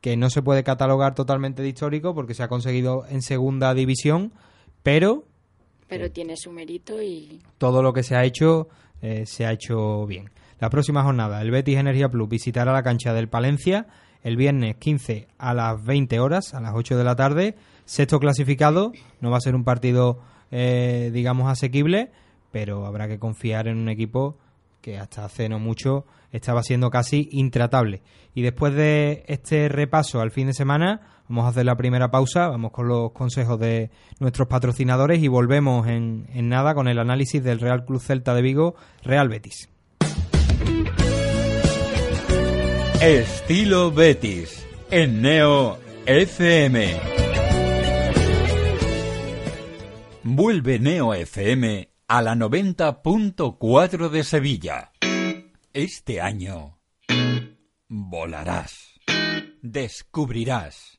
que 0.00 0.16
no 0.16 0.30
se 0.30 0.40
puede 0.40 0.64
catalogar 0.64 1.14
totalmente 1.14 1.60
de 1.60 1.68
histórico 1.68 2.14
porque 2.14 2.32
se 2.32 2.42
ha 2.42 2.48
conseguido 2.48 3.04
en 3.10 3.20
segunda 3.20 3.74
división, 3.74 4.32
pero... 4.82 5.24
Pero 5.88 6.10
tiene 6.10 6.38
su 6.38 6.52
mérito 6.52 7.02
y... 7.02 7.42
Todo 7.58 7.82
lo 7.82 7.92
que 7.92 8.02
se 8.02 8.16
ha 8.16 8.24
hecho, 8.24 8.68
eh, 9.02 9.24
se 9.26 9.46
ha 9.46 9.52
hecho 9.52 10.06
bien. 10.06 10.30
La 10.58 10.70
próxima 10.70 11.02
jornada, 11.02 11.42
el 11.42 11.50
Betis 11.50 11.76
Energía 11.76 12.08
Plus 12.08 12.28
visitará 12.28 12.72
la 12.72 12.82
cancha 12.82 13.12
del 13.12 13.28
Palencia 13.28 13.86
el 14.26 14.36
viernes 14.36 14.74
15 14.78 15.28
a 15.38 15.54
las 15.54 15.84
20 15.84 16.18
horas, 16.18 16.52
a 16.52 16.60
las 16.60 16.72
8 16.74 16.98
de 16.98 17.04
la 17.04 17.14
tarde. 17.14 17.54
Sexto 17.84 18.18
clasificado, 18.18 18.90
no 19.20 19.30
va 19.30 19.36
a 19.36 19.40
ser 19.40 19.54
un 19.54 19.62
partido, 19.62 20.18
eh, 20.50 21.12
digamos, 21.12 21.48
asequible, 21.48 22.10
pero 22.50 22.86
habrá 22.86 23.06
que 23.06 23.20
confiar 23.20 23.68
en 23.68 23.78
un 23.78 23.88
equipo 23.88 24.36
que 24.80 24.98
hasta 24.98 25.24
hace 25.24 25.48
no 25.48 25.60
mucho 25.60 26.06
estaba 26.32 26.64
siendo 26.64 26.90
casi 26.90 27.28
intratable. 27.30 28.02
Y 28.34 28.42
después 28.42 28.74
de 28.74 29.22
este 29.28 29.68
repaso 29.68 30.20
al 30.20 30.32
fin 30.32 30.48
de 30.48 30.54
semana, 30.54 31.15
vamos 31.28 31.44
a 31.44 31.48
hacer 31.48 31.64
la 31.64 31.76
primera 31.76 32.10
pausa, 32.10 32.48
vamos 32.48 32.72
con 32.72 32.88
los 32.88 33.12
consejos 33.12 33.58
de 33.58 33.90
nuestros 34.20 34.48
patrocinadores 34.48 35.22
y 35.22 35.28
volvemos 35.28 35.86
en, 35.88 36.26
nada 36.48 36.74
con 36.74 36.88
el 36.88 36.98
análisis 36.98 37.42
del 37.42 37.60
Real 37.60 37.84
Club 37.84 38.00
Celta 38.00 38.34
de 38.34 38.42
Vigo, 38.42 38.74
Real 39.02 39.28
Betis. 39.28 39.68
Estilo 43.00 43.92
Betis, 43.92 44.66
en 44.90 45.22
Neo 45.22 45.78
FM. 46.06 46.96
Vuelve 50.22 50.78
Neo 50.78 51.14
FM 51.14 51.88
a 52.08 52.22
la 52.22 52.34
90.4 52.34 54.08
de 54.08 54.24
Sevilla. 54.24 54.92
Este 55.72 56.20
año 56.20 56.78
volarás, 57.88 58.94
descubrirás 59.62 60.95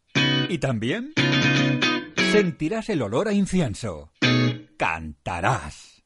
y 0.49 0.57
también 0.59 1.13
sentirás 2.31 2.89
el 2.89 3.01
olor 3.01 3.27
a 3.27 3.33
incienso. 3.33 4.11
Cantarás, 4.77 6.03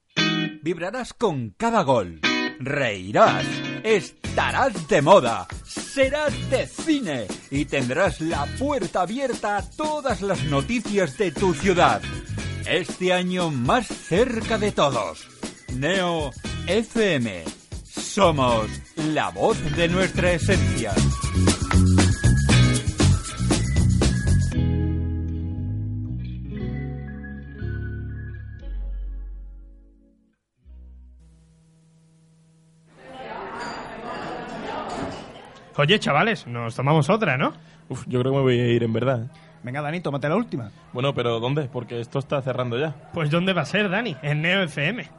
vibrarás 0.61 1.13
con 1.13 1.51
cada 1.51 1.83
gol, 1.83 2.21
reirás, 2.59 3.45
estarás 3.83 4.87
de 4.87 5.01
moda, 5.01 5.47
serás 5.65 6.33
de 6.49 6.67
cine 6.67 7.27
y 7.49 7.65
tendrás 7.65 8.21
la 8.21 8.45
puerta 8.57 9.01
abierta 9.01 9.57
a 9.57 9.69
todas 9.69 10.21
las 10.21 10.43
noticias 10.45 11.17
de 11.17 11.31
tu 11.31 11.53
ciudad. 11.53 12.01
Este 12.65 13.13
año 13.13 13.49
más 13.49 13.87
cerca 13.87 14.57
de 14.57 14.71
todos. 14.71 15.27
Neo 15.75 16.31
FM 16.67 17.43
somos 17.83 18.67
la 18.95 19.29
voz 19.29 19.57
de 19.75 19.87
nuestra 19.87 20.33
esencia. 20.33 20.93
Oye, 35.81 35.97
chavales, 35.97 36.45
nos 36.45 36.75
tomamos 36.75 37.09
otra, 37.09 37.37
¿no? 37.37 37.53
Uf, 37.89 38.03
yo 38.05 38.19
creo 38.19 38.31
que 38.31 38.37
me 38.37 38.43
voy 38.43 38.59
a 38.59 38.67
ir 38.67 38.83
en 38.83 38.93
verdad. 38.93 39.23
¿eh? 39.23 39.27
Venga, 39.63 39.81
Dani, 39.81 39.99
tómate 39.99 40.29
la 40.29 40.35
última. 40.35 40.69
Bueno, 40.93 41.15
pero 41.15 41.39
¿dónde? 41.39 41.63
Porque 41.63 41.99
esto 41.99 42.19
está 42.19 42.39
cerrando 42.43 42.77
ya. 42.77 42.93
Pues 43.15 43.31
¿dónde 43.31 43.51
va 43.53 43.63
a 43.63 43.65
ser, 43.65 43.89
Dani? 43.89 44.15
En 44.21 44.43
Neo 44.43 44.61
FM. 44.61 45.09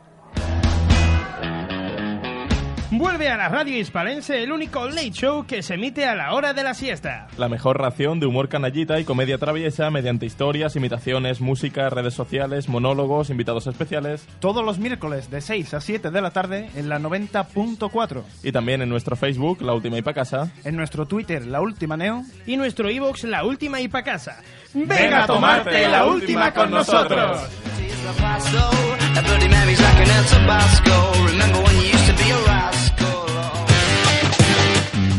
Vuelve 2.94 3.30
a 3.30 3.38
la 3.38 3.48
radio 3.48 3.78
hispalense 3.78 4.42
el 4.42 4.52
único 4.52 4.86
late 4.86 5.12
show 5.12 5.46
que 5.46 5.62
se 5.62 5.74
emite 5.74 6.04
a 6.04 6.14
la 6.14 6.34
hora 6.34 6.52
de 6.52 6.62
la 6.62 6.74
siesta. 6.74 7.26
La 7.38 7.48
mejor 7.48 7.80
ración 7.80 8.20
de 8.20 8.26
humor 8.26 8.50
canallita 8.50 9.00
y 9.00 9.04
comedia 9.04 9.38
traviesa 9.38 9.90
mediante 9.90 10.26
historias, 10.26 10.76
imitaciones, 10.76 11.40
música, 11.40 11.88
redes 11.88 12.12
sociales, 12.12 12.68
monólogos, 12.68 13.30
invitados 13.30 13.66
especiales. 13.66 14.26
Todos 14.40 14.62
los 14.62 14.78
miércoles 14.78 15.30
de 15.30 15.40
6 15.40 15.72
a 15.72 15.80
7 15.80 16.10
de 16.10 16.20
la 16.20 16.32
tarde 16.32 16.68
en 16.76 16.90
la 16.90 16.98
90.4. 16.98 18.24
Y 18.42 18.52
también 18.52 18.82
en 18.82 18.90
nuestro 18.90 19.16
Facebook, 19.16 19.62
La 19.62 19.72
Última 19.72 19.96
y 19.96 20.02
Pa' 20.02 20.12
Casa. 20.12 20.52
En 20.62 20.76
nuestro 20.76 21.06
Twitter, 21.06 21.46
La 21.46 21.62
Última 21.62 21.96
Neo. 21.96 22.24
Y 22.44 22.58
nuestro 22.58 22.90
iVoox, 22.90 23.24
La 23.24 23.46
Última 23.46 23.80
y 23.80 23.88
Pa' 23.88 24.02
Casa. 24.02 24.36
¡Ven 24.74 25.14
a 25.14 25.26
tomarte 25.26 25.88
la 25.88 26.04
última 26.04 26.52
con 26.52 26.70
nosotros! 26.70 27.40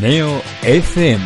Neo 0.00 0.42
FM. 0.62 1.24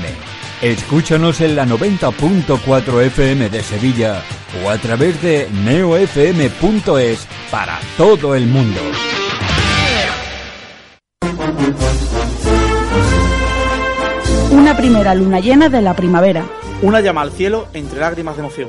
Escúchanos 0.62 1.40
en 1.40 1.56
la 1.56 1.64
90.4 1.66 3.02
FM 3.02 3.48
de 3.48 3.62
Sevilla 3.62 4.22
o 4.64 4.70
a 4.70 4.78
través 4.78 5.20
de 5.22 5.48
neofm.es 5.64 7.26
para 7.50 7.78
todo 7.96 8.34
el 8.34 8.46
mundo. 8.46 8.80
Una 14.50 14.76
primera 14.76 15.14
luna 15.14 15.40
llena 15.40 15.68
de 15.68 15.80
la 15.80 15.94
primavera. 15.94 16.44
Una 16.82 17.00
llama 17.00 17.22
al 17.22 17.32
cielo 17.32 17.68
entre 17.72 18.00
lágrimas 18.00 18.36
de 18.36 18.40
emoción. 18.42 18.68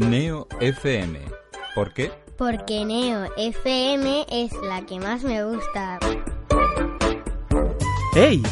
Neo 0.00 0.48
FM. 0.60 1.20
¿Por 1.74 1.92
qué? 1.92 2.10
Porque 2.38 2.84
Neo 2.86 3.28
FM 3.36 4.26
es 4.30 4.50
la 4.62 4.86
que 4.86 4.98
más 4.98 5.22
me 5.22 5.44
gusta. 5.44 5.98
¡Hey! 8.14 8.42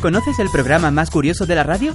¿Conoces 0.00 0.38
el 0.38 0.48
programa 0.50 0.90
más 0.90 1.10
curioso 1.10 1.44
de 1.44 1.54
la 1.54 1.62
radio? 1.62 1.94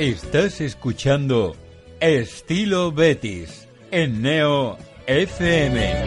Estás 0.00 0.62
escuchando 0.62 1.54
Estilo 2.00 2.90
Betis 2.90 3.68
en 3.90 4.22
Neo 4.22 4.78
FM. 5.06 6.06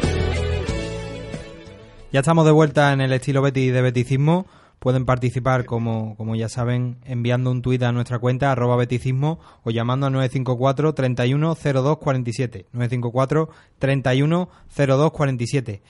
Ya 2.12 2.22
estamos 2.22 2.44
de 2.46 2.52
vuelta 2.52 2.92
en 2.92 3.02
el 3.02 3.14
estilo 3.14 3.44
Betis 3.44 3.72
de 3.72 3.84
Beticismo. 3.84 4.48
Pueden 4.80 5.06
participar, 5.06 5.66
como, 5.66 6.16
como 6.18 6.36
ya 6.36 6.50
saben, 6.50 6.98
enviando 7.06 7.52
un 7.52 7.62
tuit 7.62 7.84
a 7.84 7.92
nuestra 7.92 8.18
cuenta, 8.18 8.52
arroba 8.52 8.78
beticismo, 8.78 9.40
o 9.64 9.70
llamando 9.70 10.08
al 10.08 10.14
954 10.14 10.94
31 10.96 11.56
02 11.56 11.98
47. 12.00 12.66
954 12.74 13.50
31 13.78 14.50
02 14.76 15.12
47. 15.12 15.82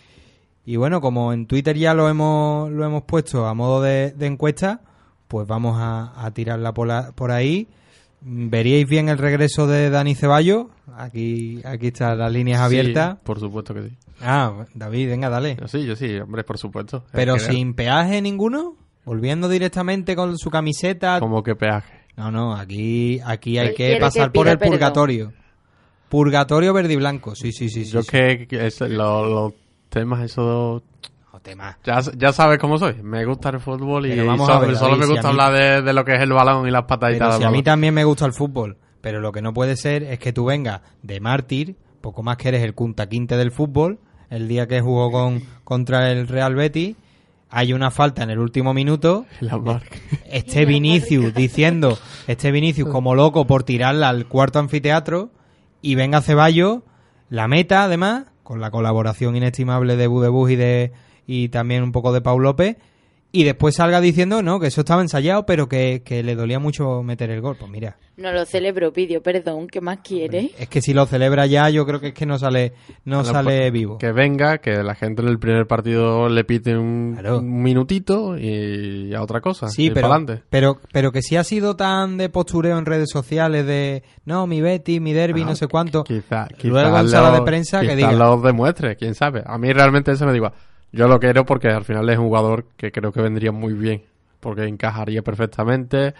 Y 0.65 0.75
bueno, 0.75 0.99
como 0.99 1.31
en 1.31 1.47
Twitter 1.47 1.77
ya 1.77 1.93
lo 1.93 2.09
hemos, 2.09 2.69
lo 2.69 2.83
hemos 2.83 3.03
puesto 3.03 3.47
a 3.47 3.53
modo 3.53 3.81
de, 3.81 4.13
encuesta, 4.19 4.81
pues 5.29 5.47
vamos 5.47 5.77
a, 5.79 6.29
tirarla 6.33 6.73
por, 6.73 6.87
la- 6.87 7.13
por 7.13 7.31
ahí. 7.31 7.69
¿Veríais 8.25 8.87
bien 8.87 9.09
el 9.09 9.17
regreso 9.17 9.67
de 9.67 9.89
Dani 9.89 10.15
Ceballos? 10.15 10.67
Aquí, 10.95 11.59
aquí 11.65 11.87
están 11.87 12.17
las 12.17 12.31
líneas 12.31 12.59
Sí, 12.59 12.65
abiertas. 12.65 13.17
por 13.23 13.39
supuesto 13.39 13.73
que 13.73 13.89
sí. 13.89 13.97
Ah, 14.21 14.65
David, 14.73 15.09
venga, 15.09 15.29
dale. 15.29 15.57
Yo 15.59 15.67
sí, 15.67 15.85
yo 15.85 15.95
sí, 15.95 16.15
hombre, 16.17 16.43
por 16.43 16.57
supuesto. 16.57 17.03
Pero 17.11 17.37
sin 17.39 17.73
peaje 17.73 18.21
ninguno, 18.21 18.75
volviendo 19.03 19.49
directamente 19.49 20.15
con 20.15 20.37
su 20.37 20.49
camiseta. 20.49 21.19
Como 21.19 21.43
que 21.43 21.55
peaje. 21.55 21.93
No, 22.15 22.31
no, 22.31 22.55
aquí, 22.55 23.19
aquí 23.25 23.57
hay 23.57 23.73
que 23.73 23.97
pasar 23.99 24.31
que 24.31 24.37
por 24.37 24.47
el 24.47 24.57
perdón. 24.57 24.73
purgatorio. 24.73 25.33
Purgatorio 26.09 26.73
verde 26.73 26.93
y 26.93 26.97
blanco, 26.97 27.35
sí, 27.35 27.51
sí, 27.51 27.69
sí. 27.69 27.85
sí, 27.85 27.91
Yo 27.91 28.03
sí. 28.03 28.09
que, 28.09 28.47
que 28.47 28.67
es- 28.67 28.79
lo- 28.81 29.27
los 29.27 29.53
temas 29.89 30.23
esos... 30.23 30.83
temas. 31.41 31.77
Ya, 31.83 31.99
ya 32.17 32.31
sabes 32.31 32.59
cómo 32.59 32.77
soy. 32.77 33.01
Me 33.01 33.25
gusta 33.25 33.49
el 33.49 33.59
fútbol 33.59 34.05
y 34.05 34.19
vamos 34.19 34.45
solo, 34.47 34.59
a 34.59 34.61
ver, 34.67 34.75
solo 34.75 34.89
David, 34.91 34.99
me 34.99 35.05
si 35.05 35.11
gusta 35.13 35.27
mí- 35.27 35.39
hablar 35.39 35.53
de, 35.53 35.81
de 35.81 35.93
lo 35.93 36.05
que 36.05 36.13
es 36.15 36.21
el 36.21 36.31
balón 36.33 36.67
y 36.67 36.71
las 36.71 36.83
pataditas 36.83 37.37
si 37.37 37.43
a 37.43 37.49
mí 37.49 37.63
también 37.63 37.93
me 37.93 38.03
gusta 38.03 38.25
el 38.25 38.33
fútbol, 38.33 38.77
pero 39.01 39.19
lo 39.19 39.31
que 39.31 39.41
no 39.41 39.53
puede 39.53 39.75
ser 39.75 40.03
es 40.03 40.19
que 40.19 40.31
tú 40.33 40.45
vengas 40.45 40.81
de 41.01 41.19
mártir, 41.19 41.75
poco 42.01 42.21
más 42.23 42.37
que 42.37 42.49
eres 42.49 42.61
el 42.63 42.73
Kunta 42.75 43.07
Quinte 43.07 43.35
del 43.37 43.51
fútbol, 43.51 43.99
el 44.29 44.47
día 44.47 44.67
que 44.67 44.81
jugó 44.81 45.11
con, 45.11 45.41
contra 45.63 46.11
el 46.11 46.27
Real 46.27 46.55
Betis, 46.55 46.95
hay 47.49 47.71
una 47.73 47.91
falta 47.91 48.23
en 48.23 48.29
el 48.31 48.39
último 48.39 48.73
minuto, 48.73 49.25
La 49.39 49.57
marca. 49.57 49.95
este 50.25 50.65
Vinicius 50.65 51.33
diciendo, 51.33 51.97
este 52.27 52.51
Vinicius 52.51 52.89
como 52.89 53.13
loco 53.15 53.45
por 53.47 53.63
tirarla 53.63 54.09
al 54.09 54.27
cuarto 54.27 54.59
anfiteatro, 54.59 55.29
y 55.81 55.95
venga 55.95 56.21
Ceballos, 56.21 56.79
la 57.29 57.47
meta 57.47 57.83
además, 57.83 58.25
con 58.43 58.59
la 58.59 58.71
colaboración 58.71 59.35
inestimable 59.35 59.95
de 59.97 60.07
Budebus 60.07 60.51
y 60.51 60.55
de 60.55 60.91
y 61.27 61.49
también 61.49 61.83
un 61.83 61.91
poco 61.91 62.11
de 62.13 62.21
Pau 62.21 62.39
López, 62.39 62.77
y 63.35 63.45
después 63.45 63.73
salga 63.73 63.99
diciendo, 63.99 64.43
no, 64.43 64.59
que 64.59 64.67
eso 64.67 64.81
estaba 64.81 65.01
ensayado, 65.01 65.43
pero 65.47 65.67
que, 65.67 66.03
que 66.05 66.21
le 66.21 66.35
dolía 66.35 66.59
mucho 66.59 67.01
meter 67.01 67.31
el 67.31 67.41
gol. 67.41 67.55
Pues 67.59 67.71
mira, 67.71 67.97
No 68.15 68.31
lo 68.31 68.45
celebro, 68.45 68.93
pidió 68.93 69.23
perdón, 69.23 69.65
¿qué 69.65 69.81
más 69.81 70.01
quiere? 70.03 70.51
es 70.55 70.69
que 70.69 70.83
si 70.83 70.93
lo 70.93 71.07
celebra 71.07 71.47
ya, 71.47 71.67
yo 71.71 71.83
creo 71.87 71.99
que 71.99 72.09
es 72.09 72.13
que 72.13 72.27
no 72.27 72.37
sale, 72.37 72.73
no 73.05 73.23
Bueno, 73.23 73.31
sale 73.33 73.57
pues, 73.61 73.71
vivo. 73.73 73.97
Que 73.97 74.11
venga, 74.11 74.59
que 74.59 74.83
la 74.83 74.93
gente 74.93 75.23
en 75.23 75.29
el 75.29 75.39
primer 75.39 75.65
partido 75.65 76.29
le 76.29 76.43
pite 76.43 76.77
un, 76.77 77.19
un 77.27 77.63
minutito 77.63 78.37
y 78.37 79.15
a 79.15 79.23
otra 79.23 79.41
cosa. 79.41 79.67
Sí, 79.67 79.89
pero, 79.89 80.11
pero, 80.51 80.79
pero 80.91 81.11
que 81.11 81.23
si 81.23 81.35
ha 81.35 81.43
sido 81.43 81.75
tan 81.75 82.17
de 82.19 82.29
postureo 82.29 82.77
en 82.77 82.85
redes 82.85 83.09
sociales 83.09 83.65
de 83.65 84.03
no, 84.25 84.45
mi 84.45 84.61
Betty, 84.61 84.99
mi 84.99 85.11
derby, 85.11 85.41
Ah, 85.41 85.45
no 85.45 85.55
sé 85.55 85.65
cuánto. 85.67 86.03
Quizá, 86.03 86.47
Luego 86.61 86.89
quizás 86.89 87.01
en 87.05 87.09
sala 87.09 87.31
de 87.31 87.41
prensa 87.41 87.81
que 87.81 87.95
diga. 87.95 88.11
lo 88.11 88.39
demuestre, 88.41 88.95
quién 88.95 89.15
sabe. 89.15 89.41
A 89.43 89.57
mí 89.57 89.73
realmente 89.73 90.11
eso 90.11 90.27
me 90.27 90.33
digo, 90.33 90.51
yo 90.93 91.07
lo 91.09 91.19
quiero 91.19 91.45
porque 91.45 91.67
al 91.67 91.83
final 91.83 92.09
es 92.09 92.17
un 92.17 92.27
jugador 92.27 92.65
que 92.77 92.91
creo 92.91 93.11
que 93.11 93.21
vendría 93.21 93.51
muy 93.51 93.73
bien, 93.73 94.03
porque 94.39 94.63
encajaría 94.65 95.21
perfectamente, 95.21 96.13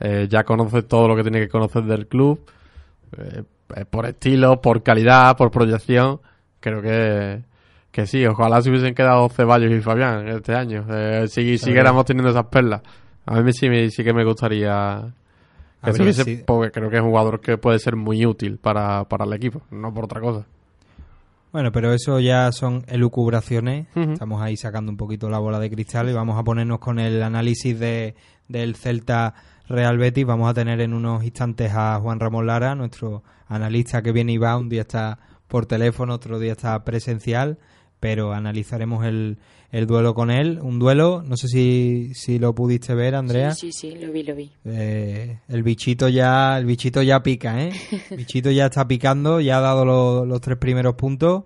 eh, 0.00 0.26
ya 0.30 0.44
conoce 0.44 0.82
todo 0.82 1.08
lo 1.08 1.16
que 1.16 1.22
tiene 1.22 1.40
que 1.40 1.48
conocer 1.48 1.82
del 1.84 2.06
club, 2.06 2.40
eh, 3.18 3.42
por 3.90 4.06
estilo, 4.06 4.60
por 4.60 4.82
calidad, 4.82 5.36
por 5.36 5.50
proyección, 5.50 6.20
creo 6.60 6.80
que, 6.82 7.40
que 7.90 8.06
sí, 8.06 8.24
ojalá 8.26 8.60
se 8.62 8.70
hubiesen 8.70 8.94
quedado 8.94 9.28
Ceballos 9.28 9.72
y 9.72 9.80
Fabián 9.80 10.28
este 10.28 10.54
año, 10.54 10.84
eh, 10.90 11.26
si 11.28 11.56
siguiéramos 11.58 12.04
teniendo 12.04 12.30
esas 12.30 12.46
perlas. 12.46 12.82
A 13.26 13.40
mí 13.40 13.52
sí, 13.52 13.68
me- 13.68 13.88
sí 13.90 14.02
que 14.04 14.12
me 14.12 14.24
gustaría 14.24 15.12
Habría 15.80 16.06
dice 16.06 16.24
sido- 16.24 16.44
porque 16.46 16.70
creo 16.70 16.90
que 16.90 16.96
es 16.96 17.02
un 17.02 17.08
jugador 17.08 17.40
que 17.40 17.56
puede 17.58 17.78
ser 17.78 17.96
muy 17.96 18.24
útil 18.26 18.58
para, 18.58 19.04
para 19.04 19.24
el 19.24 19.32
equipo, 19.32 19.62
no 19.70 19.92
por 19.92 20.04
otra 20.04 20.20
cosa. 20.20 20.44
Bueno, 21.52 21.70
pero 21.70 21.92
eso 21.92 22.18
ya 22.18 22.50
son 22.50 22.82
elucubraciones. 22.88 23.86
Estamos 23.94 24.40
ahí 24.40 24.56
sacando 24.56 24.90
un 24.90 24.96
poquito 24.96 25.28
la 25.28 25.38
bola 25.38 25.60
de 25.60 25.70
cristal 25.70 26.08
y 26.08 26.14
vamos 26.14 26.38
a 26.38 26.44
ponernos 26.44 26.78
con 26.78 26.98
el 26.98 27.22
análisis 27.22 27.78
de, 27.78 28.14
del 28.48 28.74
Celta 28.74 29.34
Real 29.68 29.98
Betis. 29.98 30.24
Vamos 30.24 30.48
a 30.48 30.54
tener 30.54 30.80
en 30.80 30.94
unos 30.94 31.22
instantes 31.24 31.72
a 31.74 32.00
Juan 32.00 32.20
Ramón 32.20 32.46
Lara, 32.46 32.74
nuestro 32.74 33.22
analista 33.48 34.00
que 34.00 34.12
viene 34.12 34.32
y 34.32 34.38
va. 34.38 34.56
Un 34.56 34.70
día 34.70 34.80
está 34.80 35.18
por 35.46 35.66
teléfono, 35.66 36.14
otro 36.14 36.38
día 36.38 36.52
está 36.52 36.82
presencial, 36.84 37.58
pero 38.00 38.32
analizaremos 38.32 39.04
el, 39.04 39.36
el 39.72 39.86
duelo 39.88 40.14
con 40.14 40.30
él. 40.30 40.60
Un 40.62 40.78
duelo, 40.78 41.24
no 41.26 41.36
sé 41.36 41.48
si, 41.48 42.12
si 42.14 42.38
lo 42.38 42.54
pudiste 42.54 42.94
ver, 42.94 43.14
Andrea. 43.16 43.52
Sí, 43.54 43.72
sí, 43.72 43.90
sí, 43.92 43.98
lo 43.98 44.12
vi, 44.12 44.22
lo 44.22 44.34
vi. 44.36 44.52
Eh, 44.64 45.38
el 45.48 45.62
bichito 45.64 46.08
ya 46.08 46.56
el 46.58 46.66
bichito 46.66 47.02
ya 47.02 47.22
pica, 47.24 47.60
¿eh? 47.64 47.72
El 48.10 48.18
bichito 48.18 48.50
ya 48.50 48.66
está 48.66 48.86
picando, 48.86 49.40
ya 49.40 49.58
ha 49.58 49.60
dado 49.60 49.84
lo- 49.84 50.24
los 50.26 50.40
tres 50.40 50.58
primeros 50.58 50.94
puntos, 50.94 51.42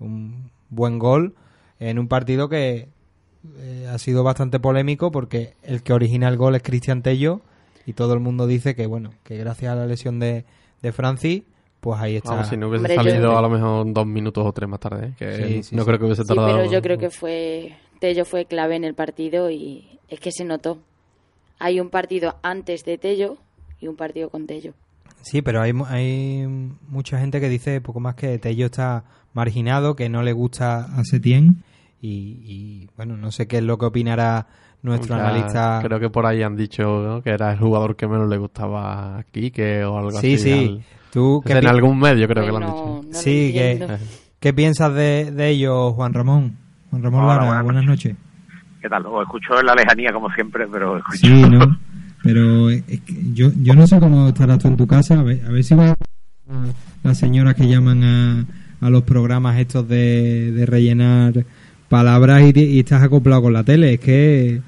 un 0.00 0.50
buen 0.70 0.98
gol 0.98 1.34
en 1.78 1.98
un 1.98 2.08
partido 2.08 2.48
que 2.48 2.88
eh, 3.58 3.86
ha 3.88 3.98
sido 3.98 4.24
bastante 4.24 4.58
polémico 4.60 5.10
porque 5.12 5.54
el 5.62 5.82
que 5.82 5.92
origina 5.92 6.28
el 6.28 6.36
gol 6.36 6.54
es 6.56 6.62
Cristian 6.62 7.02
Tello 7.02 7.40
y 7.86 7.92
todo 7.92 8.12
el 8.14 8.20
mundo 8.20 8.46
dice 8.46 8.74
que 8.74 8.86
bueno 8.86 9.12
que 9.22 9.36
gracias 9.38 9.72
a 9.72 9.76
la 9.76 9.86
lesión 9.86 10.18
de, 10.18 10.44
de 10.82 10.92
Francis 10.92 11.42
pues 11.80 12.00
ahí 12.00 12.16
está. 12.16 12.30
Vamos, 12.32 12.48
si 12.48 12.56
no 12.56 12.68
hubiese 12.68 12.86
Hombre, 12.86 12.94
yo- 12.96 13.10
salido 13.10 13.38
a 13.38 13.42
lo 13.42 13.48
mejor 13.50 13.92
dos 13.92 14.06
minutos 14.06 14.44
o 14.46 14.52
tres 14.52 14.68
más 14.68 14.80
tarde, 14.80 15.06
¿eh? 15.08 15.12
que 15.18 15.32
Sí, 15.32 15.62
sí, 15.62 15.76
no 15.76 15.82
sí. 15.82 15.86
creo 15.86 15.98
que 15.98 16.04
hubiese 16.06 16.22
Sí, 16.22 16.28
tardado. 16.28 16.56
pero 16.58 16.70
yo 16.70 16.82
creo 16.82 16.98
que 16.98 17.10
fue 17.10 17.76
Tello 18.00 18.24
fue 18.24 18.44
clave 18.46 18.76
en 18.76 18.84
el 18.84 18.94
partido 18.94 19.50
y 19.50 19.98
es 20.08 20.20
que 20.20 20.30
se 20.32 20.44
notó. 20.44 20.78
Hay 21.58 21.80
un 21.80 21.90
partido 21.90 22.36
antes 22.42 22.84
de 22.84 22.98
Tello 22.98 23.36
y 23.80 23.88
un 23.88 23.96
partido 23.96 24.30
con 24.30 24.46
Tello. 24.46 24.74
Sí, 25.22 25.42
pero 25.42 25.60
hay, 25.60 25.72
mu- 25.72 25.86
hay 25.86 26.46
mucha 26.88 27.18
gente 27.18 27.40
que 27.40 27.48
dice 27.48 27.80
poco 27.80 27.98
más 28.00 28.14
que 28.14 28.38
Tello 28.38 28.66
está 28.66 29.04
marginado, 29.34 29.94
que 29.96 30.08
no 30.08 30.22
le 30.22 30.32
gusta 30.32 30.84
a 30.84 31.04
Setién 31.04 31.64
y, 32.00 32.38
y, 32.44 32.88
bueno, 32.96 33.16
no 33.16 33.32
sé 33.32 33.46
qué 33.48 33.58
es 33.58 33.64
lo 33.64 33.76
que 33.78 33.86
opinará 33.86 34.46
nuestro 34.82 35.16
Ya, 35.16 35.26
analista. 35.28 35.80
Creo 35.82 35.98
que 35.98 36.08
por 36.10 36.24
ahí 36.26 36.42
han 36.44 36.54
dicho 36.56 36.84
¿no? 37.02 37.22
que 37.22 37.30
era 37.30 37.50
el 37.52 37.58
jugador 37.58 37.96
que 37.96 38.06
menos 38.06 38.28
le 38.28 38.38
gustaba 38.38 39.18
a 39.18 39.22
Quique 39.24 39.84
o 39.84 39.98
algo 39.98 40.12
Sí, 40.12 40.34
así. 40.34 40.38
sí. 40.38 40.52
al- 40.52 40.82
Tú, 41.12 41.42
Es 41.44 41.56
en 41.56 41.66
algún 41.66 41.98
medio 41.98 42.28
creo 42.28 42.44
que 42.44 42.50
lo 42.50 42.56
han 42.58 42.62
dicho. 42.66 43.02
no, 43.06 43.12
sí, 43.12 43.52
que, 43.52 43.70
entiendo. 43.72 43.96
¿qué 44.40 44.52
piensas 44.52 44.92
de, 44.94 45.30
de 45.32 45.48
ello, 45.50 45.92
Juan 45.92 46.12
Ramón? 46.12 46.56
Juan 46.90 47.02
Ramón 47.02 47.24
Hola, 47.24 47.34
Lara, 47.34 47.44
buenas 47.46 47.64
buenas 47.64 47.84
noches. 47.84 48.16
¿Qué 48.80 48.88
tal? 48.88 49.06
Os 49.06 49.22
escucho 49.22 49.58
en 49.60 49.66
la 49.66 49.74
lejanía 49.74 50.12
como 50.12 50.30
siempre, 50.32 50.66
pero 50.70 50.98
escucho. 50.98 51.18
Sí, 51.18 51.42
¿no? 51.48 51.78
Pero 52.22 52.70
es 52.70 52.82
que 52.82 53.14
yo, 53.32 53.50
yo 53.62 53.74
no 53.74 53.86
sé 53.86 53.98
cómo 54.00 54.28
estarás 54.28 54.58
tú 54.58 54.68
en 54.68 54.76
tu 54.76 54.86
casa. 54.86 55.18
A 55.18 55.22
ver, 55.22 55.40
a 55.46 55.50
ver 55.50 55.64
si 55.64 55.74
va 55.74 55.94
las 57.02 57.18
señoras 57.18 57.54
que 57.54 57.66
llaman 57.68 58.04
a, 58.04 58.44
a 58.80 58.90
los 58.90 59.02
programas 59.02 59.58
estos 59.58 59.88
de, 59.88 60.52
de 60.52 60.66
rellenar 60.66 61.44
palabras 61.88 62.42
y, 62.42 62.58
y 62.60 62.78
estás 62.80 63.02
acoplado 63.02 63.42
con 63.42 63.52
la 63.52 63.64
tele. 63.64 63.94
Es 63.94 64.00
que 64.00 64.60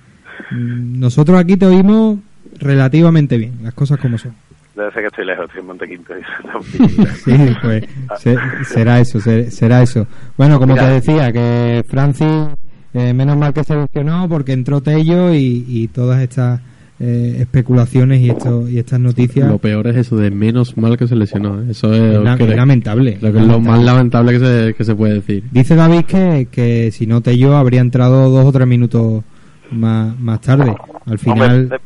mm, 0.50 0.98
nosotros 0.98 1.38
aquí 1.38 1.56
te 1.56 1.66
oímos 1.66 2.18
relativamente 2.58 3.36
bien, 3.36 3.58
las 3.62 3.74
cosas 3.74 3.98
como 3.98 4.18
son. 4.18 4.34
Debe 4.80 4.92
ser 4.92 5.02
que 5.02 5.06
estoy 5.08 5.24
lejos, 5.26 5.44
estoy 5.46 5.60
en 5.60 5.66
Montequinto. 5.66 6.12
Sí, 7.24 7.32
pues 7.62 7.84
se- 8.20 8.36
será 8.64 9.00
eso, 9.00 9.20
se- 9.20 9.50
será 9.50 9.82
eso. 9.82 10.06
Bueno, 10.36 10.58
como 10.58 10.74
Mira. 10.74 10.86
te 10.86 10.92
decía, 10.94 11.32
que 11.32 11.84
Francis, 11.88 12.26
eh, 12.94 13.12
menos 13.14 13.36
mal 13.36 13.52
que 13.52 13.62
se 13.64 13.76
lesionó 13.76 14.28
porque 14.28 14.52
entró 14.52 14.80
Tello 14.80 15.34
y, 15.34 15.64
y 15.68 15.88
todas 15.88 16.20
estas 16.22 16.60
eh, 16.98 17.36
especulaciones 17.40 18.20
y, 18.20 18.30
esto, 18.30 18.68
y 18.68 18.78
estas 18.78 19.00
noticias. 19.00 19.48
Lo 19.48 19.58
peor 19.58 19.86
es 19.86 19.96
eso 19.96 20.16
de 20.16 20.30
menos 20.30 20.76
mal 20.76 20.96
que 20.98 21.06
se 21.06 21.16
lesionó. 21.16 21.60
¿eh? 21.62 21.66
Eso 21.70 21.92
es, 21.94 22.00
Es 22.16 22.22
la- 22.22 22.36
que- 22.36 22.44
es 22.44 22.56
lamentable. 22.56 23.18
Lo, 23.20 23.32
que 23.32 23.38
es 23.38 23.46
lo 23.46 23.60
más 23.60 23.82
lamentable 23.82 24.32
que 24.32 24.38
se, 24.40 24.74
que 24.74 24.84
se 24.84 24.94
puede 24.94 25.14
decir. 25.14 25.44
Dice 25.50 25.74
David 25.76 26.04
que, 26.06 26.48
que 26.50 26.90
si 26.92 27.06
no 27.06 27.20
Tello 27.20 27.56
habría 27.56 27.80
entrado 27.80 28.28
dos 28.30 28.46
o 28.46 28.52
tres 28.52 28.66
minutos 28.66 29.22
más, 29.70 30.18
más 30.18 30.40
tarde. 30.40 30.74
Al 31.06 31.18
final, 31.18 31.62
Hombre, 31.62 31.78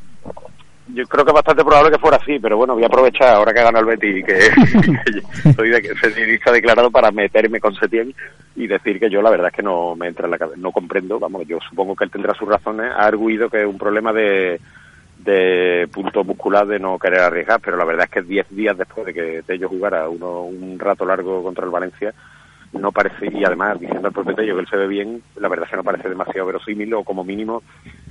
yo 0.95 1.05
creo 1.07 1.25
que 1.25 1.31
es 1.31 1.35
bastante 1.35 1.65
probable 1.65 1.91
que 1.91 1.99
fuera 1.99 2.17
así, 2.17 2.39
pero 2.39 2.57
bueno, 2.57 2.75
voy 2.75 2.85
a 2.85 2.87
aprovechar 2.87 3.35
ahora 3.35 3.53
que 3.53 3.61
ha 3.61 3.65
ganado 3.65 3.91
el 3.91 3.97
Betis 3.97 4.17
y 4.17 4.23
que, 4.23 5.53
soy 5.57 5.69
de, 5.71 6.53
declarado 6.53 6.91
para 6.91 7.11
meterme 7.11 7.61
con 7.61 7.75
Setién 7.75 8.15
y 8.57 8.67
decir 8.67 9.01
que 9.01 9.11
yo 9.11 9.21
la 9.21 9.31
verdad 9.31 9.49
es 9.49 9.55
que 9.55 9.63
no 9.63 9.97
me 9.97 10.09
entra 10.09 10.27
en 10.27 10.31
la 10.31 10.39
cabeza, 10.39 10.61
no 10.61 10.73
comprendo, 10.73 11.19
vamos, 11.19 11.47
yo 11.47 11.59
supongo 11.69 11.97
que 11.97 12.05
él 12.05 12.11
tendrá 12.11 12.35
sus 12.35 12.49
razones, 12.49 12.91
ha 12.93 13.07
arguido 13.07 13.51
que 13.51 13.63
es 13.63 13.67
un 13.67 13.79
problema 13.79 14.13
de, 14.13 14.61
de 15.19 15.89
punto 15.93 16.23
muscular 16.23 16.67
de 16.67 16.79
no 16.79 16.99
querer 16.99 17.21
arriesgar, 17.21 17.61
pero 17.61 17.77
la 17.77 17.85
verdad 17.85 18.05
es 18.05 18.11
que 18.11 18.23
10 18.23 18.51
días 18.51 18.79
después 18.79 19.07
de 19.07 19.15
que 19.15 19.43
Tello 19.47 19.69
jugara 19.69 20.09
uno, 20.09 20.43
un 20.43 20.79
rato 20.79 21.05
largo 21.05 21.43
contra 21.43 21.65
el 21.65 21.71
Valencia, 21.71 22.15
no 22.79 22.93
parece, 22.93 23.27
y 23.33 23.45
además 23.45 23.79
diciendo 23.81 24.09
al 24.09 24.13
propio 24.13 24.35
Tello 24.35 24.55
que 24.55 24.61
él 24.61 24.67
se 24.69 24.77
ve 24.77 24.87
bien, 24.89 25.23
la 25.41 25.49
verdad 25.49 25.65
es 25.67 25.71
que 25.71 25.77
no 25.77 25.85
parece 25.85 26.09
demasiado 26.09 26.47
verosímil 26.47 26.93
o 26.95 27.05
como 27.05 27.25
mínimo, 27.25 27.63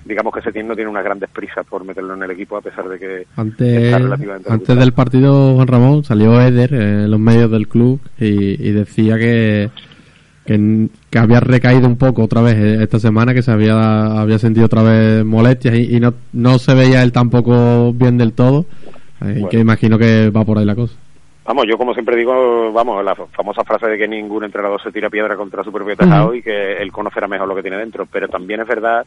digamos 0.05 0.33
que 0.33 0.41
Setién 0.41 0.67
no 0.67 0.75
tiene 0.75 0.89
unas 0.89 1.03
grandes 1.03 1.29
prisas 1.29 1.65
por 1.65 1.83
meterlo 1.85 2.13
en 2.13 2.23
el 2.23 2.31
equipo 2.31 2.57
a 2.57 2.61
pesar 2.61 2.87
de 2.89 2.99
que 2.99 3.27
Antes, 3.35 3.83
está 3.83 3.99
relativamente 3.99 4.51
antes 4.51 4.75
del 4.77 4.91
partido, 4.93 5.55
Juan 5.55 5.67
Ramón, 5.67 6.03
salió 6.03 6.41
Eder 6.41 6.73
en 6.73 7.11
los 7.11 7.19
medios 7.19 7.51
del 7.51 7.67
club 7.67 7.99
y, 8.19 8.67
y 8.67 8.71
decía 8.71 9.17
que, 9.17 9.69
que 10.45 10.89
había 11.19 11.39
recaído 11.39 11.87
un 11.87 11.97
poco 11.97 12.23
otra 12.23 12.41
vez 12.41 12.55
eh, 12.55 12.83
esta 12.83 12.99
semana, 12.99 13.33
que 13.33 13.41
se 13.41 13.51
había, 13.51 14.19
había 14.19 14.39
sentido 14.39 14.65
otra 14.65 14.83
vez 14.83 15.23
molestias 15.23 15.75
y, 15.75 15.95
y 15.95 15.99
no, 15.99 16.13
no 16.33 16.59
se 16.59 16.73
veía 16.73 17.01
él 17.03 17.11
tampoco 17.11 17.93
bien 17.93 18.17
del 18.17 18.33
todo. 18.33 18.65
eh, 19.21 19.25
Bueno. 19.33 19.49
Que 19.49 19.59
imagino 19.59 19.97
que 19.97 20.29
va 20.29 20.43
por 20.43 20.57
ahí 20.57 20.65
la 20.65 20.75
cosa. 20.75 20.95
Vamos, 21.45 21.65
yo 21.67 21.77
como 21.77 21.93
siempre 21.93 22.15
digo, 22.15 22.71
vamos, 22.71 23.03
la 23.03 23.15
famosa 23.15 23.65
frase 23.65 23.87
de 23.87 23.97
que 23.97 24.07
ningún 24.07 24.45
entrenador 24.45 24.81
se 24.81 24.93
tira 24.93 25.09
piedra 25.09 25.35
contra 25.35 25.63
su 25.63 25.73
propio 25.73 25.97
tejado 25.97 26.33
y 26.33 26.41
que 26.41 26.77
él 26.77 26.91
conocerá 26.91 27.27
mejor 27.27 27.49
lo 27.49 27.55
que 27.55 27.61
tiene 27.61 27.77
dentro. 27.77 28.05
Pero 28.05 28.29
también 28.29 28.61
es 28.61 28.67
verdad, 28.67 29.05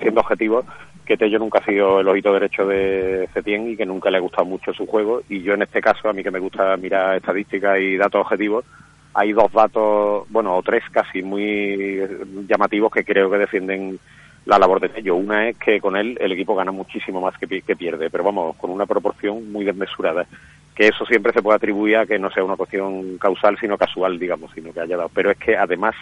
siendo 0.00 0.22
objetivo, 0.22 0.64
que 1.04 1.18
Tello 1.18 1.38
nunca 1.38 1.58
ha 1.58 1.64
sido 1.64 2.00
el 2.00 2.08
ojito 2.08 2.32
derecho 2.32 2.66
de 2.66 3.28
Cetién 3.34 3.70
y 3.70 3.76
que 3.76 3.84
nunca 3.84 4.10
le 4.10 4.16
ha 4.16 4.20
gustado 4.20 4.46
mucho 4.46 4.72
su 4.72 4.86
juego. 4.86 5.20
Y 5.28 5.42
yo 5.42 5.52
en 5.52 5.62
este 5.62 5.82
caso, 5.82 6.08
a 6.08 6.14
mí 6.14 6.22
que 6.22 6.30
me 6.30 6.38
gusta 6.38 6.74
mirar 6.78 7.16
estadísticas 7.16 7.78
y 7.78 7.98
datos 7.98 8.22
objetivos, 8.22 8.64
hay 9.12 9.32
dos 9.32 9.52
datos, 9.52 10.26
bueno, 10.30 10.56
o 10.56 10.62
tres 10.62 10.82
casi 10.90 11.22
muy 11.22 12.00
llamativos 12.48 12.90
que 12.90 13.04
creo 13.04 13.30
que 13.30 13.38
defienden 13.38 13.98
la 14.46 14.58
labor 14.58 14.80
de 14.80 14.88
Tello. 14.88 15.16
Una 15.16 15.48
es 15.48 15.58
que 15.58 15.80
con 15.80 15.96
él 15.96 16.16
el 16.18 16.32
equipo 16.32 16.54
gana 16.54 16.72
muchísimo 16.72 17.20
más 17.20 17.36
que, 17.36 17.46
que 17.60 17.76
pierde, 17.76 18.08
pero 18.08 18.24
vamos, 18.24 18.56
con 18.56 18.70
una 18.70 18.86
proporción 18.86 19.52
muy 19.52 19.64
desmesurada. 19.64 20.26
Que 20.74 20.88
eso 20.88 21.06
siempre 21.06 21.32
se 21.32 21.42
puede 21.42 21.56
atribuir 21.56 21.96
a 21.98 22.06
que 22.06 22.18
no 22.18 22.30
sea 22.30 22.42
una 22.44 22.56
cuestión 22.56 23.18
causal, 23.18 23.56
sino 23.60 23.78
casual, 23.78 24.18
digamos, 24.18 24.50
sino 24.54 24.72
que 24.72 24.80
haya 24.80 24.96
dado. 24.96 25.10
Pero 25.14 25.30
es 25.30 25.38
que 25.38 25.56
además 25.56 25.94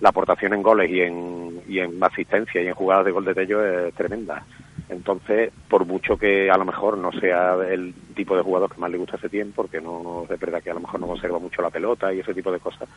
la 0.00 0.08
aportación 0.08 0.52
en 0.52 0.62
goles 0.62 0.90
y 0.90 1.00
en, 1.00 1.62
y 1.68 1.78
en 1.78 2.02
asistencia 2.02 2.60
y 2.60 2.66
en 2.66 2.74
jugadas 2.74 3.04
de 3.04 3.12
gol 3.12 3.24
de 3.24 3.34
Tello 3.34 3.64
es 3.64 3.94
tremenda. 3.94 4.44
Entonces, 4.88 5.50
por 5.68 5.86
mucho 5.86 6.16
que 6.16 6.50
a 6.50 6.56
lo 6.56 6.64
mejor 6.64 6.98
no 6.98 7.12
sea 7.12 7.54
el 7.70 7.94
tipo 8.14 8.36
de 8.36 8.42
jugador 8.42 8.70
que 8.70 8.80
más 8.80 8.90
le 8.90 8.98
gusta 8.98 9.16
ese 9.16 9.28
tiempo, 9.28 9.62
porque 9.62 9.80
no 9.80 10.26
es 10.28 10.40
verdad 10.40 10.62
que 10.62 10.70
a 10.70 10.74
lo 10.74 10.80
mejor 10.80 11.00
no 11.00 11.06
conserva 11.06 11.38
mucho 11.38 11.62
la 11.62 11.70
pelota 11.70 12.12
y 12.12 12.20
ese 12.20 12.34
tipo 12.34 12.50
de 12.52 12.58
cosas, 12.58 12.88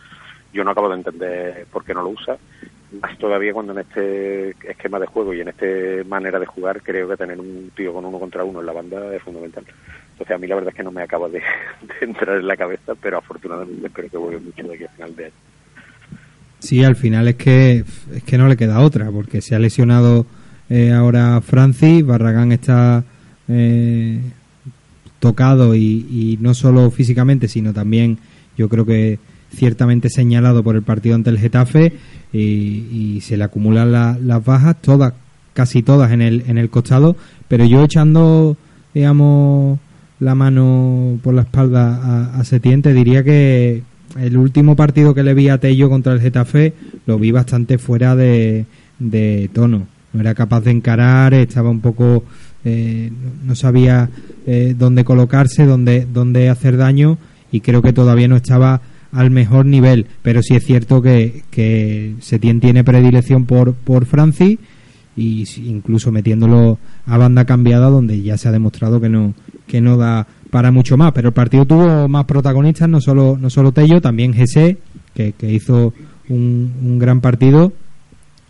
yo 0.52 0.64
no 0.64 0.72
acabo 0.72 0.90
de 0.90 0.96
entender 0.96 1.66
por 1.72 1.86
qué 1.86 1.94
no 1.94 2.02
lo 2.02 2.10
usa. 2.10 2.38
Más 3.02 3.18
todavía 3.18 3.54
cuando 3.54 3.74
en 3.74 3.80
este 3.80 4.50
esquema 4.70 5.00
de 5.00 5.06
juego 5.06 5.34
y 5.34 5.42
en 5.42 5.50
esta 5.50 5.66
manera 6.08 6.40
de 6.40 6.46
jugar, 6.46 6.82
creo 6.82 7.08
que 7.08 7.18
tener 7.18 7.40
un 7.40 7.72
tío 7.76 7.94
con 7.94 8.04
uno 8.04 8.20
contra 8.20 8.44
uno 8.44 8.60
en 8.60 8.66
la 8.66 8.74
banda 8.74 9.16
es 9.16 9.22
fundamental. 9.22 9.66
Entonces, 10.16 10.34
a 10.36 10.38
mí 10.40 10.48
la 10.48 10.56
verdad 10.56 10.70
es 10.72 10.76
que 10.78 10.84
no 10.84 10.92
me 10.92 11.02
acaba 11.04 11.28
de, 11.28 11.42
entrar 12.02 12.38
en 12.38 12.48
la 12.48 12.56
cabeza, 12.56 12.94
pero 13.02 13.18
afortunadamente 13.18 13.88
espero 13.88 14.10
que 14.10 14.18
vuelva 14.18 14.40
mucho 14.42 14.64
de 14.68 14.76
aquí 14.76 14.84
a 14.86 14.90
final 14.90 15.16
de 15.16 15.26
año. 15.26 15.34
Sí, 16.60 16.84
al 16.84 16.96
final 16.96 17.28
es 17.28 17.36
que 17.36 17.84
es 18.14 18.24
que 18.24 18.38
no 18.38 18.48
le 18.48 18.56
queda 18.58 18.80
otra, 18.80 19.12
porque 19.12 19.42
se 19.42 19.56
ha 19.56 19.60
lesionado 19.60 20.26
eh, 20.70 20.92
ahora 20.94 21.40
Francis, 21.42 22.04
Barragán 22.06 22.52
está 22.54 23.04
eh, 23.50 24.20
tocado 25.20 25.76
y, 25.76 26.38
no 26.42 26.54
solo 26.54 26.90
físicamente, 26.92 27.48
sino 27.48 27.74
también 27.74 28.18
yo 28.58 28.70
creo 28.70 28.86
que 28.86 29.20
ciertamente 29.54 30.10
señalado 30.10 30.64
por 30.64 30.76
el 30.76 30.82
partido 30.82 31.16
ante 31.16 31.30
el 31.30 31.40
Getafe 31.40 31.94
y, 32.34 32.38
y 33.18 33.22
se 33.22 33.38
le 33.38 33.44
acumulan 33.44 33.92
la- 33.92 34.18
las 34.22 34.44
bajas, 34.44 34.82
todas, 34.82 35.14
casi 35.54 35.84
todas 35.84 36.12
en 36.12 36.22
el, 36.22 36.44
en 36.48 36.58
el 36.58 36.70
costado, 36.70 37.16
pero 37.48 37.66
yo 37.66 37.84
echando, 37.84 38.58
digamos, 38.94 39.80
la 40.20 40.36
mano 40.36 41.20
por 41.24 41.34
la 41.34 41.42
espalda 41.42 41.96
a, 41.96 42.40
a 42.40 42.44
Setién, 42.44 42.82
te 42.82 42.94
diría 42.94 43.24
que 43.24 43.84
el 44.20 44.38
último 44.38 44.76
partido 44.76 45.14
que 45.14 45.24
le 45.24 45.34
vi 45.34 45.50
a 45.50 45.58
Tello 45.60 45.90
contra 45.90 46.14
el 46.14 46.22
Getafe 46.22 46.74
lo 47.06 47.20
vi 47.20 47.32
bastante 47.32 47.78
fuera 47.78 48.16
de, 48.16 48.66
de 49.00 49.50
tono. 49.54 49.88
No 50.14 50.22
era 50.22 50.34
capaz 50.34 50.62
de 50.62 50.72
encarar, 50.72 51.34
estaba 51.34 51.70
un 51.70 51.82
poco. 51.82 52.24
eh, 52.66 53.12
no 53.46 53.56
sabía 53.56 54.10
eh, 54.48 54.74
dónde 54.78 55.04
colocarse, 55.04 55.66
dónde, 55.66 56.08
dónde 56.12 56.50
hacer 56.50 56.78
daño 56.78 57.18
y 57.52 57.62
creo 57.62 57.82
que 57.82 57.94
todavía 57.94 58.28
no 58.28 58.36
estaba 58.36 58.82
al 59.12 59.30
mejor 59.32 59.66
nivel. 59.66 60.08
Pero 60.24 60.42
sí 60.42 60.56
es 60.56 60.66
cierto 60.66 61.02
que, 61.02 61.44
que 61.52 62.16
Setién 62.22 62.60
tiene 62.60 62.84
predilección 62.84 63.46
por, 63.46 63.74
por 63.74 64.06
Francis 64.06 64.58
y 65.16 65.46
incluso 65.64 66.12
metiéndolo 66.12 66.78
a 67.06 67.18
banda 67.18 67.46
cambiada 67.46 67.90
donde 67.90 68.22
ya 68.22 68.38
se 68.38 68.50
ha 68.50 68.52
demostrado 68.52 69.00
que 69.00 69.10
no 69.10 69.34
que 69.68 69.82
no 69.82 69.98
da 69.98 70.28
para 70.50 70.72
mucho 70.72 70.98
más. 70.98 71.12
Pero 71.14 71.30
el 71.30 71.34
partido 71.34 71.66
tuvo 71.66 72.08
más 72.08 72.26
protagonistas, 72.26 72.90
no 72.90 73.02
solo, 73.02 73.38
no 73.40 73.50
solo 73.50 73.72
Tello, 73.72 74.02
también 74.02 74.34
Jesse, 74.34 74.78
que, 75.14 75.34
que 75.34 75.52
hizo 75.52 75.94
un, 76.30 76.74
un 76.82 77.00
gran 77.00 77.22
partido. 77.22 77.74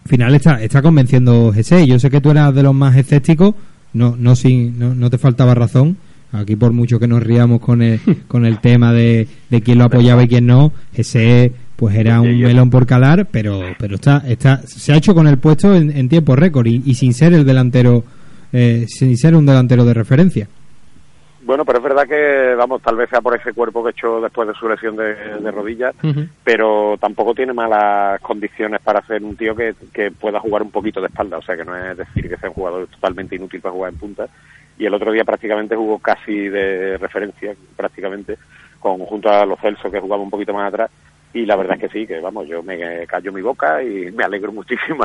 Al 0.04 0.10
final 0.10 0.36
está, 0.36 0.62
está 0.62 0.82
convenciendo 0.82 1.52
Jesse. 1.54 1.86
Yo 1.88 2.00
sé 2.00 2.10
que 2.10 2.22
tú 2.22 2.32
eras 2.32 2.54
de 2.54 2.64
los 2.64 2.76
más 2.76 2.96
escépticos, 2.96 3.56
no, 3.94 4.16
no, 4.18 4.36
sin, 4.36 4.78
no, 4.78 4.94
no 4.94 5.10
te 5.10 5.18
faltaba 5.18 5.56
razón. 5.56 5.98
Aquí 6.32 6.56
por 6.56 6.74
mucho 6.74 7.00
que 7.00 7.08
nos 7.08 7.24
riamos 7.24 7.62
con 7.62 7.82
el, 7.82 8.00
con 8.28 8.46
el 8.46 8.60
tema 8.60 8.94
de, 8.94 9.28
de 9.50 9.62
quién 9.62 9.78
lo 9.78 9.86
apoyaba 9.86 10.24
y 10.24 10.28
quién 10.28 10.46
no, 10.46 10.74
ese 10.94 11.54
pues 11.76 11.96
era 11.96 12.22
un 12.22 12.40
melón 12.40 12.70
por 12.70 12.86
calar, 12.86 13.28
pero 13.30 13.62
pero 13.78 13.96
está 13.96 14.24
está 14.26 14.62
se 14.66 14.94
ha 14.94 14.96
hecho 14.96 15.14
con 15.14 15.28
el 15.28 15.38
puesto 15.38 15.76
en, 15.76 15.92
en 15.92 16.08
tiempo 16.08 16.34
récord 16.34 16.68
y, 16.68 16.82
y 16.86 16.94
sin 16.94 17.14
ser 17.14 17.34
el 17.34 17.46
delantero 17.46 18.06
eh, 18.54 18.86
sin 18.88 19.18
ser 19.18 19.36
un 19.36 19.46
delantero 19.46 19.84
de 19.84 19.94
referencia. 19.94 20.48
Bueno, 21.46 21.64
pero 21.64 21.78
es 21.78 21.84
verdad 21.84 22.08
que, 22.08 22.56
vamos, 22.56 22.82
tal 22.82 22.96
vez 22.96 23.08
sea 23.08 23.22
por 23.22 23.40
ese 23.40 23.54
cuerpo 23.54 23.84
que 23.84 23.92
echó 23.92 24.20
después 24.20 24.48
de 24.48 24.56
su 24.56 24.68
lesión 24.68 24.96
de, 24.96 25.14
de 25.14 25.52
rodillas, 25.52 25.94
pero 26.44 26.98
tampoco 27.00 27.36
tiene 27.36 27.54
malas 27.54 28.20
condiciones 28.22 28.82
para 28.82 29.06
ser 29.06 29.24
un 29.24 29.38
tío 29.38 29.56
que, 29.56 29.76
que 29.94 30.10
pueda 30.10 30.40
jugar 30.40 30.64
un 30.64 30.72
poquito 30.72 31.00
de 31.00 31.06
espalda, 31.06 31.38
o 31.38 31.44
sea 31.44 31.56
que 31.56 31.64
no 31.64 31.78
es 31.78 31.98
decir 31.98 32.28
que 32.28 32.38
sea 32.38 32.50
un 32.50 32.56
jugador 32.56 32.88
totalmente 32.88 33.36
inútil 33.36 33.62
para 33.62 33.74
jugar 33.74 33.94
en 33.94 34.00
punta. 34.00 34.28
Y 34.80 34.88
el 34.88 34.94
otro 34.96 35.12
día 35.12 35.24
prácticamente 35.24 35.76
jugó 35.76 36.00
casi 36.00 36.50
de 36.50 36.98
referencia, 36.98 37.54
prácticamente, 37.76 38.40
con 38.80 38.98
junto 39.02 39.30
a 39.30 39.46
los 39.46 39.60
Celso 39.60 39.92
que 39.92 40.00
jugaba 40.00 40.24
un 40.24 40.32
poquito 40.32 40.52
más 40.52 40.70
atrás. 40.70 40.90
Y 41.32 41.46
la 41.46 41.58
verdad 41.58 41.76
es 41.76 41.82
que 41.82 42.00
sí, 42.00 42.08
que 42.08 42.22
vamos, 42.22 42.48
yo 42.48 42.64
me 42.64 43.06
callo 43.06 43.32
mi 43.32 43.44
boca 43.44 43.84
y 43.84 44.12
me 44.12 44.24
alegro 44.24 44.52
muchísimo 44.52 45.04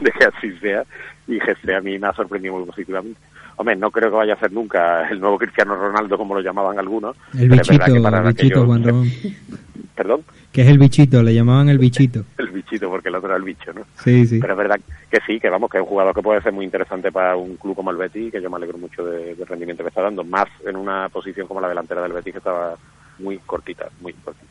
de 0.00 0.12
que 0.12 0.24
así 0.24 0.56
sea. 0.58 0.84
Y 1.28 1.38
que 1.38 1.74
a 1.74 1.80
mí 1.80 1.98
me 1.98 2.06
ha 2.08 2.12
sorprendido 2.14 2.54
muy 2.56 2.64
positivamente. 2.64 3.20
Hombre, 3.56 3.76
no 3.76 3.90
creo 3.90 4.10
que 4.10 4.16
vaya 4.16 4.34
a 4.34 4.38
ser 4.40 4.50
nunca 4.52 5.08
el 5.08 5.20
nuevo 5.20 5.36
Cristiano 5.38 5.76
Ronaldo, 5.76 6.16
como 6.16 6.34
lo 6.34 6.40
llamaban 6.40 6.78
algunos. 6.78 7.16
El 7.34 7.52
es 7.52 7.68
bichito, 7.68 7.92
que 7.92 8.00
para 8.00 8.18
el 8.20 8.26
bichito, 8.28 8.46
aquellos- 8.62 8.66
Juan 8.66 8.84
Ramón. 8.84 9.08
Perdón, 9.94 10.22
Que 10.52 10.62
es 10.62 10.68
el 10.68 10.78
bichito, 10.78 11.22
le 11.24 11.34
llamaban 11.34 11.68
el 11.68 11.78
bichito. 11.78 12.24
el 12.38 12.48
bichito, 12.50 12.88
porque 12.88 13.08
el 13.08 13.16
otro 13.16 13.28
era 13.30 13.36
el 13.36 13.42
bicho, 13.42 13.72
¿no? 13.72 13.82
Sí, 13.96 14.26
sí. 14.26 14.38
Pero 14.40 14.52
es 14.52 14.58
verdad 14.58 14.80
que 15.10 15.18
sí, 15.26 15.40
que 15.40 15.50
vamos, 15.50 15.68
que 15.70 15.78
es 15.78 15.82
un 15.82 15.88
jugador 15.88 16.14
que 16.14 16.22
puede 16.22 16.40
ser 16.40 16.52
muy 16.52 16.64
interesante 16.64 17.10
para 17.10 17.34
un 17.36 17.56
club 17.56 17.74
como 17.74 17.90
el 17.90 17.96
Betis, 17.96 18.30
que 18.32 18.40
yo 18.40 18.48
me 18.48 18.56
alegro 18.56 18.78
mucho 18.78 19.04
de- 19.04 19.34
del 19.34 19.46
rendimiento 19.46 19.82
que 19.82 19.88
está 19.88 20.02
dando, 20.02 20.22
más 20.22 20.46
en 20.64 20.76
una 20.76 21.08
posición 21.08 21.48
como 21.48 21.60
la 21.60 21.68
delantera 21.68 22.00
del 22.02 22.12
Betis, 22.12 22.32
que 22.34 22.38
estaba 22.38 22.76
muy 23.18 23.38
cortita, 23.38 23.88
muy 24.00 24.12
cortita. 24.12 24.46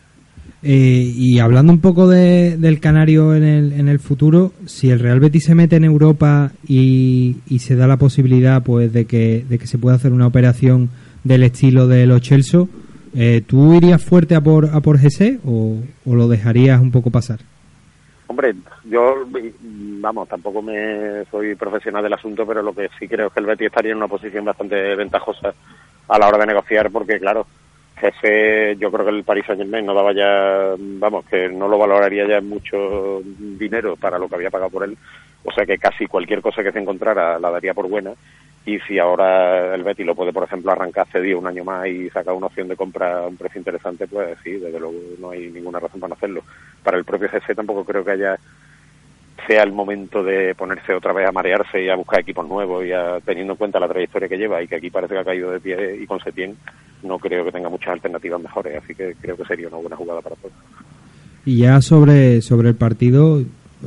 Eh, 0.70 1.13
y 1.15 1.39
hablando 1.39 1.72
un 1.72 1.80
poco 1.80 2.09
de- 2.09 2.57
del 2.57 2.82
Canario 2.82 3.34
en 3.34 3.43
el, 3.45 3.72
en 3.72 3.88
el 3.88 3.99
futuro, 3.99 4.51
si 4.65 4.89
el 4.89 4.99
Real 4.99 5.22
Betis 5.22 5.45
se 5.45 5.55
mete 5.55 5.78
en 5.78 5.86
Europa 5.86 6.51
y, 6.68 7.38
se 7.59 7.78
da 7.78 7.88
la 7.88 7.95
posibilidad 7.95 8.61
pues 8.63 8.91
de 8.91 9.05
que, 9.05 9.45
de 9.47 9.59
que 9.59 9.65
se 9.65 9.78
pueda 9.78 9.95
hacer 9.95 10.11
una 10.11 10.28
operación 10.28 10.89
del 11.24 11.43
estilo 11.43 11.88
de 11.88 12.05
los 12.05 12.20
Chelsea, 12.22 12.65
eh, 13.15 13.41
¿tú 13.47 13.76
irías 13.76 14.03
fuerte 14.03 14.36
a 14.36 14.41
por, 14.41 14.65
a 14.74 14.82
por 14.82 14.97
GC 14.99 15.39
o, 15.45 15.78
o 16.05 16.15
lo 16.15 16.28
dejarías 16.28 16.82
un 16.82 16.91
poco 16.91 17.11
pasar? 17.11 17.39
Hombre, 18.28 18.53
yo, 18.91 19.26
vamos, 20.01 20.28
tampoco 20.28 20.61
me 20.61 21.24
soy 21.32 21.55
profesional 21.55 22.03
del 22.03 22.13
asunto, 22.13 22.45
pero 22.45 22.61
lo 22.61 22.74
que 22.74 22.89
sí 22.99 23.07
creo 23.07 23.28
es 23.28 23.34
que 23.34 23.39
el 23.39 23.45
Betis 23.45 23.68
estaría 23.68 23.91
en 23.91 23.97
una 23.99 24.09
posición 24.09 24.43
bastante 24.43 24.95
ventajosa 24.97 25.53
a 26.09 26.20
la 26.20 26.28
hora 26.28 26.39
de 26.39 26.47
negociar, 26.47 26.91
porque 26.91 27.20
claro, 27.20 27.47
ese, 28.02 28.76
yo 28.80 28.91
creo 28.91 29.06
que 29.06 29.12
el 29.12 29.24
Paris 29.24 29.45
Saint 29.45 29.62
Germain 29.62 29.86
no 29.86 29.93
daba 29.93 30.14
ya, 30.14 30.76
vamos, 30.78 31.26
que 31.26 31.50
no 31.50 31.68
lo 31.68 31.78
valoraría 31.78 32.28
ya 32.28 32.41
mucho 32.41 33.22
dinero 33.24 33.95
para 33.95 34.20
lo 34.20 34.28
que 34.28 34.36
había 34.36 34.52
pagado 34.52 34.72
por 34.72 34.84
él, 34.84 34.98
o 35.43 35.52
sea 35.52 35.66
que 35.66 35.78
casi 35.78 36.06
cualquier 36.06 36.41
cosa 36.41 36.64
que 36.64 36.72
se 36.72 36.80
encontrara 36.80 37.39
la 37.39 37.52
daría 37.52 37.74
por 37.74 37.88
buena, 37.89 38.14
y 38.68 38.80
si 38.82 39.00
ahora 39.00 39.74
el 39.74 39.84
Betis 39.84 40.06
lo 40.06 40.14
puede, 40.14 40.34
por 40.34 40.43
ejemplo, 40.43 40.72
arrancar 40.72 41.08
cedido 41.08 41.39
un 41.39 41.48
año 41.48 41.64
más 41.64 41.88
y 41.88 42.10
sacar 42.10 42.34
una 42.34 42.48
opción 42.48 42.68
de 42.68 42.76
compra 42.76 43.20
a 43.20 43.28
un 43.28 43.38
precio 43.38 43.60
interesante, 43.60 44.08
pues 44.08 44.38
sí, 44.43 44.52
desde 44.58 44.78
luego 44.78 45.00
no 45.20 45.30
hay 45.30 45.50
ninguna 45.50 45.80
razón 45.80 46.02
para 46.02 46.10
no 46.10 46.16
hacerlo. 46.16 46.43
Para 46.84 46.98
el 46.98 47.06
propio 47.06 47.30
GC 47.30 47.56
tampoco 47.56 47.86
creo 47.86 48.04
que 48.04 48.12
haya 48.12 48.38
sea 49.48 49.64
el 49.64 49.72
momento 49.72 50.22
de 50.22 50.54
ponerse 50.54 50.93
otra 50.93 51.14
vez 51.14 51.28
a 51.28 51.32
marearse 51.32 51.82
y 51.82 51.89
a 51.89 51.95
buscar 51.95 52.20
equipos 52.20 52.45
nuevos 52.45 52.86
y 52.86 52.91
a, 52.91 53.22
teniendo 53.22 53.54
en 53.54 53.58
cuenta 53.58 53.80
la 53.80 53.88
trayectoria 53.88 54.28
que 54.28 54.38
lleva 54.38 54.62
y 54.62 54.68
que 54.68 54.76
aquí 54.76 54.89
parece 54.89 55.14
que 55.14 55.20
ha 55.22 55.26
caído 55.26 55.52
de 55.52 55.62
pie 55.62 55.95
y 56.02 56.06
con 56.06 56.20
Setién 56.20 56.58
no 57.04 57.20
creo 57.20 57.45
que 57.45 57.52
tenga 57.52 57.70
muchas 57.70 57.89
alternativas 57.89 58.41
mejores, 58.41 58.82
así 58.84 58.95
que 58.95 59.16
creo 59.22 59.38
que 59.38 59.45
sería 59.45 59.68
una 59.68 59.78
buena 59.78 59.95
jugada 59.95 60.22
para 60.22 60.36
todos. 60.36 60.54
Y 61.45 61.58
ya 61.58 61.82
sobre, 61.82 62.41
sobre 62.41 62.70
el 62.70 62.76
partido, 62.76 63.43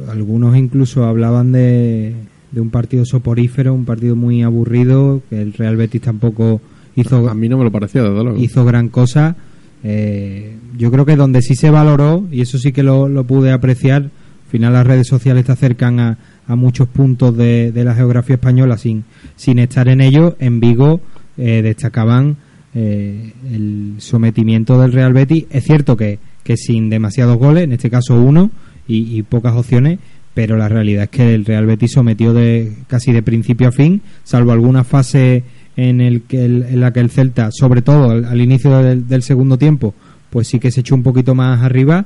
algunos 0.08 0.56
incluso 0.56 1.04
hablaban 1.04 1.52
de, 1.52 2.14
de 2.52 2.60
un 2.60 2.70
partido 2.70 3.04
soporífero, 3.04 3.74
un 3.74 3.84
partido 3.84 4.16
muy 4.16 4.42
aburrido, 4.42 5.20
que 5.28 5.42
el 5.42 5.52
Real 5.52 5.76
Betis 5.76 6.00
tampoco 6.02 6.60
hizo... 6.96 7.28
A 7.28 7.34
mí 7.34 7.48
no 7.48 7.58
me 7.58 7.64
lo 7.64 7.70
desde 7.70 8.00
luego. 8.00 8.36
hizo 8.36 8.64
gran 8.64 8.88
cosa. 8.88 9.36
Eh, 9.82 10.56
yo 10.76 10.90
creo 10.90 11.04
que 11.04 11.16
donde 11.16 11.42
sí 11.42 11.54
se 11.54 11.70
valoró, 11.70 12.26
y 12.30 12.40
eso 12.40 12.58
sí 12.58 12.72
que 12.72 12.82
lo, 12.82 13.08
lo 13.08 13.24
pude 13.24 13.52
apreciar, 13.52 14.04
al 14.04 14.50
final 14.50 14.72
las 14.72 14.86
redes 14.86 15.06
sociales 15.06 15.44
te 15.44 15.52
acercan 15.52 16.00
a, 16.00 16.18
a 16.46 16.56
muchos 16.56 16.88
puntos 16.88 17.36
de, 17.36 17.72
de 17.72 17.84
la 17.84 17.94
geografía 17.94 18.36
española 18.36 18.78
sin, 18.78 19.04
sin 19.36 19.58
estar 19.58 19.88
en 19.88 20.00
ello. 20.00 20.36
En 20.38 20.60
Vigo 20.60 21.00
eh, 21.36 21.62
destacaban 21.62 22.36
eh, 22.74 23.32
el 23.52 23.94
sometimiento 23.98 24.80
del 24.80 24.92
Real 24.92 25.12
Betis. 25.12 25.46
Es 25.50 25.64
cierto 25.64 25.96
que, 25.96 26.18
que 26.44 26.56
sin 26.56 26.90
demasiados 26.90 27.36
goles, 27.38 27.64
en 27.64 27.72
este 27.72 27.90
caso 27.90 28.14
uno, 28.20 28.50
y, 28.86 29.16
y 29.18 29.22
pocas 29.22 29.54
opciones, 29.56 29.98
pero 30.34 30.56
la 30.56 30.68
realidad 30.68 31.04
es 31.04 31.10
que 31.10 31.34
el 31.34 31.44
Real 31.44 31.66
Betis 31.66 31.92
sometió 31.92 32.32
de 32.32 32.72
casi 32.86 33.12
de 33.12 33.22
principio 33.22 33.68
a 33.68 33.72
fin, 33.72 34.02
salvo 34.24 34.52
alguna 34.52 34.84
fase 34.84 35.42
en, 35.76 36.00
el 36.00 36.22
que 36.22 36.44
el- 36.44 36.62
en 36.64 36.80
la 36.80 36.92
que 36.92 37.00
el 37.00 37.10
Celta, 37.10 37.50
sobre 37.52 37.82
todo 37.82 38.10
al, 38.10 38.24
al 38.24 38.40
inicio 38.40 38.76
del, 38.78 39.06
del 39.08 39.22
segundo 39.22 39.56
tiempo, 39.58 39.94
pues 40.30 40.46
sí 40.48 40.58
que 40.60 40.70
se 40.70 40.80
echó 40.80 40.94
un 40.94 41.02
poquito 41.02 41.34
más 41.34 41.62
arriba, 41.62 42.04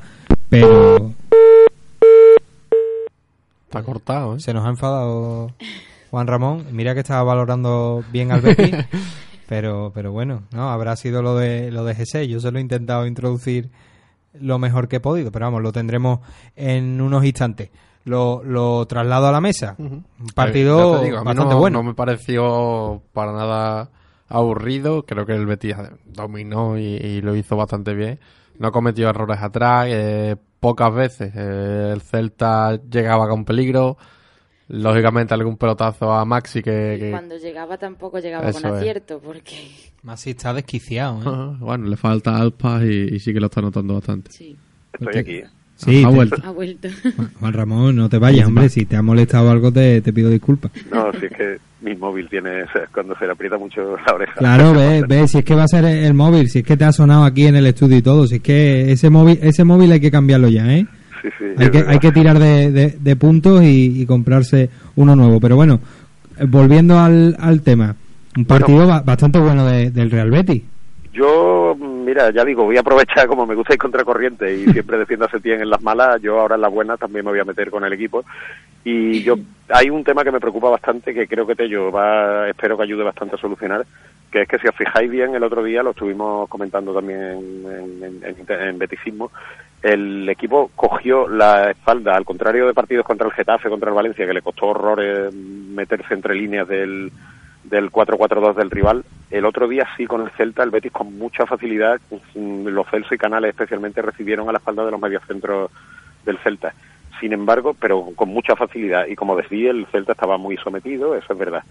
pero 0.48 1.12
Está 3.66 3.82
cortado, 3.82 4.36
¿eh? 4.36 4.40
se 4.40 4.54
nos 4.54 4.64
ha 4.64 4.68
enfadado 4.70 5.50
Juan 6.10 6.26
Ramón. 6.28 6.64
Mira 6.72 6.94
que 6.94 7.00
estaba 7.00 7.22
valorando 7.24 8.04
bien 8.12 8.30
al 8.30 8.40
Betis, 8.40 8.72
pero 9.48 9.90
pero 9.94 10.12
bueno, 10.12 10.42
no 10.52 10.70
habrá 10.70 10.96
sido 10.96 11.22
lo 11.22 11.36
de 11.36 11.70
lo 11.70 11.84
de 11.84 11.94
G6. 11.96 12.26
Yo 12.26 12.40
se 12.40 12.50
lo 12.50 12.58
he 12.58 12.62
intentado 12.62 13.06
introducir 13.06 13.70
lo 14.34 14.58
mejor 14.58 14.88
que 14.88 14.96
he 14.96 15.00
podido, 15.00 15.30
pero 15.30 15.46
vamos, 15.46 15.62
lo 15.62 15.72
tendremos 15.72 16.20
en 16.56 17.00
unos 17.00 17.24
instantes. 17.24 17.70
Lo, 18.04 18.42
lo 18.44 18.84
traslado 18.86 19.28
a 19.28 19.32
la 19.32 19.40
mesa. 19.40 19.76
Un 19.78 20.04
partido 20.34 21.00
Eh, 21.00 21.04
digo, 21.06 21.18
a 21.18 21.22
bastante 21.22 21.54
no, 21.54 21.60
bueno. 21.60 21.78
No 21.78 21.84
me 21.88 21.94
pareció 21.94 23.02
para 23.14 23.32
nada 23.32 23.90
aburrido. 24.28 25.04
Creo 25.06 25.24
que 25.24 25.32
el 25.34 25.46
Betis 25.46 25.76
dominó 26.04 26.76
y, 26.78 26.82
y 26.96 27.20
lo 27.22 27.34
hizo 27.34 27.56
bastante 27.56 27.94
bien. 27.94 28.18
No 28.58 28.72
cometió 28.72 29.08
errores 29.08 29.40
atrás. 29.40 29.86
eh, 29.88 30.36
pocas 30.60 30.94
veces 30.94 31.32
eh, 31.34 31.90
el 31.94 32.00
Celta 32.02 32.76
llegaba 32.90 33.26
con 33.28 33.44
peligro. 33.44 33.96
Lógicamente 34.68 35.34
algún 35.34 35.56
pelotazo 35.58 36.10
a 36.12 36.24
Maxi 36.24 36.62
que... 36.62 36.96
que- 36.98 37.10
Cuando 37.10 37.36
llegaba 37.36 37.76
tampoco 37.76 38.18
llegaba 38.18 38.48
Eso 38.48 38.62
con 38.62 38.70
es. 38.70 38.76
acierto, 38.78 39.20
porque 39.22 39.56
si 40.16 40.30
está 40.30 40.54
desquiciado, 40.54 41.20
¿eh? 41.52 41.56
Bueno, 41.60 41.86
le 41.88 41.96
falta 41.96 42.36
alpas 42.36 42.82
y, 42.84 43.14
y 43.14 43.18
sí 43.20 43.32
que 43.34 43.40
lo 43.40 43.46
está 43.46 43.60
notando 43.60 43.94
bastante. 43.94 44.30
sí, 44.32 44.56
Estoy 44.92 45.18
aquí. 45.18 45.32
¿eh? 45.36 45.44
Sí, 45.76 46.04
ha 46.04 46.08
te- 46.08 46.14
vuelto. 46.14 46.36
ha 46.44 46.50
vuelto. 46.52 46.88
Juan- 47.16 47.30
Juan 47.40 47.52
Ramón, 47.52 47.96
no 47.96 48.08
te 48.08 48.18
vayas, 48.18 48.46
hombre. 48.46 48.68
Si 48.68 48.86
te 48.86 48.96
ha 48.96 49.02
molestado 49.02 49.50
algo, 49.50 49.72
te, 49.72 50.00
te 50.00 50.12
pido 50.12 50.30
disculpas. 50.30 50.70
No, 50.90 51.10
si 51.18 51.26
es 51.26 51.32
que 51.32 51.58
mi 51.82 51.94
móvil 51.96 52.28
tiene, 52.30 52.62
o 52.62 52.70
sea, 52.72 52.86
cuando 52.94 53.14
se 53.18 53.26
le 53.26 53.32
aprieta 53.32 53.58
mucho 53.58 53.96
la 54.06 54.14
oreja. 54.14 54.34
Claro, 54.34 54.72
ve, 54.76 55.02
ve, 55.06 55.26
si 55.28 55.38
es 55.38 55.44
que 55.44 55.54
va 55.56 55.64
a 55.64 55.68
ser 55.68 55.84
el 55.84 56.14
móvil, 56.14 56.48
si 56.48 56.60
es 56.60 56.64
que 56.64 56.76
te 56.76 56.84
ha 56.84 56.92
sonado 56.92 57.24
aquí 57.24 57.46
en 57.48 57.56
el 57.56 57.66
estudio 57.66 57.96
y 57.98 58.02
todo, 58.02 58.26
si 58.28 58.36
es 58.36 58.40
que 58.40 58.92
ese 58.92 59.10
móvil, 59.10 59.38
ese 59.42 59.64
móvil 59.64 59.90
hay 59.92 60.00
que 60.00 60.12
cambiarlo 60.12 60.48
ya, 60.48 60.72
¿eh? 60.72 60.86
Sí, 61.24 61.30
sí, 61.38 61.44
Hay 61.56 61.70
que, 61.70 61.84
hay 61.88 61.98
que 61.98 62.12
tirar 62.12 62.38
de, 62.38 62.70
de- 62.70 62.94
de 63.00 63.16
puntos 63.16 63.62
y, 63.62 64.02
y 64.02 64.06
comprarse 64.06 64.68
uno 64.96 65.16
nuevo. 65.16 65.40
Pero 65.40 65.56
bueno, 65.56 65.80
eh, 66.38 66.44
volviendo 66.46 66.98
al, 66.98 67.34
al 67.40 67.62
tema, 67.62 67.96
un 68.36 68.44
partido 68.44 68.86
ba- 68.86 69.00
bastante 69.00 69.38
bueno 69.38 69.64
de- 69.64 69.90
del 69.90 70.10
Real 70.10 70.30
Betis. 70.30 70.62
Yo, 71.14 71.76
mira, 71.78 72.30
ya 72.32 72.44
digo, 72.44 72.64
voy 72.64 72.76
a 72.76 72.80
aprovechar 72.80 73.26
como 73.28 73.46
me 73.46 73.54
gusta 73.54 73.72
ir 73.72 73.78
contracorriente 73.78 74.52
y 74.54 74.64
siempre 74.72 74.98
defiendo 74.98 75.24
a 75.26 75.30
Setién 75.30 75.60
en 75.62 75.70
las 75.70 75.80
malas, 75.80 76.20
yo 76.20 76.40
ahora 76.40 76.56
en 76.56 76.60
las 76.60 76.72
buenas 76.72 76.98
también 76.98 77.24
me 77.24 77.30
voy 77.30 77.38
a 77.40 77.44
meter 77.44 77.70
con 77.70 77.84
el 77.84 77.92
equipo. 77.92 78.24
Y 78.84 79.22
yo, 79.22 79.36
hay 79.68 79.88
un 79.90 80.02
tema 80.04 80.24
que 80.24 80.32
me 80.32 80.40
preocupa 80.40 80.68
bastante 80.70 81.14
que 81.14 81.26
creo 81.28 81.46
que 81.46 81.54
Tello 81.54 81.90
va, 81.92 82.48
espero 82.50 82.76
que 82.76 82.82
ayude 82.82 83.04
bastante 83.04 83.36
a 83.36 83.38
solucionar, 83.38 83.86
que 84.30 84.42
es 84.42 84.48
que 84.48 84.58
si 84.58 84.66
os 84.66 84.74
fijáis 84.74 85.08
bien, 85.08 85.34
el 85.36 85.44
otro 85.44 85.62
día 85.62 85.84
lo 85.84 85.90
estuvimos 85.92 86.48
comentando 86.48 86.92
también 86.92 87.20
en, 87.20 88.02
en, 88.02 88.24
en- 88.24 88.60
en 88.68 88.78
Betisismo, 88.78 89.30
el 89.84 90.26
equipo 90.30 90.70
cogió 90.74 91.28
la 91.28 91.70
espalda, 91.70 92.16
al 92.16 92.24
contrario 92.24 92.66
de 92.66 92.72
partidos 92.72 93.04
contra 93.04 93.26
el 93.26 93.34
Getafe, 93.34 93.68
contra 93.68 93.90
el 93.90 93.94
Valencia, 93.94 94.26
que 94.26 94.32
le 94.32 94.40
costó 94.40 94.68
horrores 94.68 95.34
meterse 95.34 96.14
entre 96.14 96.34
líneas 96.34 96.66
del, 96.66 97.12
del 97.64 97.92
4-4-2 97.92 98.54
del 98.54 98.70
rival. 98.70 99.04
El 99.30 99.44
otro 99.44 99.68
día 99.68 99.86
sí 99.98 100.06
con 100.06 100.22
el 100.22 100.30
Celta, 100.30 100.62
el 100.62 100.70
Betis 100.70 100.90
con 100.90 101.18
mucha 101.18 101.44
facilidad, 101.44 102.00
los 102.34 102.86
Celso 102.88 103.14
y 103.14 103.18
Canales 103.18 103.50
especialmente 103.50 104.00
recibieron 104.00 104.48
a 104.48 104.52
la 104.52 104.58
espalda 104.58 104.86
de 104.86 104.90
los 104.90 105.00
mediocentros 105.00 105.70
del 106.24 106.38
Celta. 106.38 106.72
Sin 107.20 107.34
embargo, 107.34 107.76
pero 107.78 108.06
con 108.16 108.30
mucha 108.30 108.56
facilidad, 108.56 109.06
y 109.06 109.16
como 109.16 109.36
decía, 109.36 109.70
el 109.70 109.86
Celta 109.92 110.12
estaba 110.12 110.38
muy 110.38 110.56
sometido, 110.56 111.14
eso 111.14 111.30
es 111.34 111.38
verdad. 111.38 111.62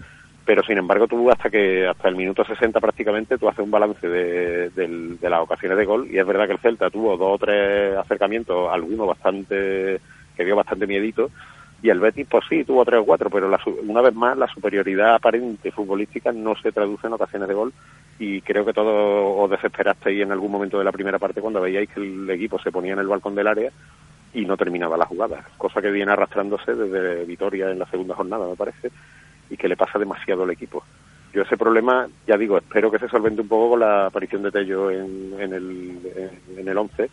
Pero 0.44 0.62
sin 0.62 0.78
embargo 0.78 1.06
tú 1.06 1.30
hasta 1.30 1.48
que 1.50 1.86
hasta 1.86 2.08
el 2.08 2.16
minuto 2.16 2.44
60 2.44 2.80
prácticamente 2.80 3.38
tú 3.38 3.48
haces 3.48 3.64
un 3.64 3.70
balance 3.70 4.06
de, 4.08 4.70
del- 4.70 5.18
de 5.18 5.30
las 5.30 5.40
ocasiones 5.40 5.78
de 5.78 5.84
gol. 5.84 6.08
Y 6.10 6.18
es 6.18 6.26
verdad 6.26 6.46
que 6.46 6.52
el 6.52 6.58
Celta 6.58 6.90
tuvo 6.90 7.16
dos 7.16 7.34
o 7.34 7.38
tres 7.38 7.96
acercamientos, 7.96 8.68
algunos 8.72 9.06
bastante 9.08 10.00
que 10.36 10.44
dio 10.44 10.56
bastante 10.56 10.86
miedito. 10.86 11.30
Y 11.82 11.90
el 11.90 12.00
Betis 12.00 12.26
pues 12.30 12.44
sí 12.48 12.64
tuvo 12.64 12.84
tres 12.84 13.00
o 13.00 13.04
cuatro, 13.04 13.28
pero 13.30 13.48
la 13.48 13.60
una 13.86 14.00
vez 14.00 14.14
más 14.14 14.36
la 14.38 14.48
superioridad 14.48 15.16
aparente 15.16 15.70
futbolística 15.70 16.32
no 16.32 16.54
se 16.56 16.72
traduce 16.72 17.06
en 17.06 17.12
ocasiones 17.12 17.48
de 17.48 17.54
gol. 17.54 17.72
Y 18.18 18.40
creo 18.42 18.64
que 18.64 18.72
todos 18.72 19.34
os 19.44 19.50
desesperasteis 19.50 20.22
en 20.22 20.32
algún 20.32 20.52
momento 20.52 20.78
de 20.78 20.84
la 20.84 20.92
primera 20.92 21.18
parte 21.18 21.40
cuando 21.40 21.60
veíais 21.60 21.88
que 21.90 22.00
el 22.00 22.30
equipo 22.30 22.58
se 22.58 22.70
ponía 22.72 22.92
en 22.94 23.00
el 23.00 23.08
balcón 23.08 23.34
del 23.34 23.48
área 23.48 23.70
y 24.32 24.44
no 24.46 24.56
terminaba 24.56 24.96
la 24.96 25.06
jugada, 25.06 25.44
cosa 25.58 25.80
que 25.80 25.90
viene 25.90 26.10
arrastrándose 26.12 26.74
desde 26.74 27.24
Vitoria 27.24 27.70
en 27.70 27.78
la 27.78 27.86
segunda 27.86 28.14
jornada, 28.16 28.48
me 28.48 28.56
parece, 28.56 28.90
y 29.54 29.56
que 29.56 29.68
le 29.68 29.76
pasa 29.76 29.98
demasiado 29.98 30.42
al 30.42 30.50
equipo. 30.50 30.82
Yo 31.32 31.42
ese 31.42 31.56
problema, 31.56 32.06
ya 32.28 32.36
digo, 32.36 32.58
espero 32.58 32.90
que 32.90 32.98
se 32.98 33.08
solvente 33.08 33.40
un 33.40 33.48
poco 33.48 33.70
con 33.70 33.80
la 33.80 34.06
aparición 34.06 34.42
de 34.42 34.50
Tello 34.52 34.90
en, 34.90 35.32
en 35.38 35.52
el 35.52 35.98
en, 36.16 36.58
en 36.60 36.68
el 36.68 36.76
11, 36.78 37.08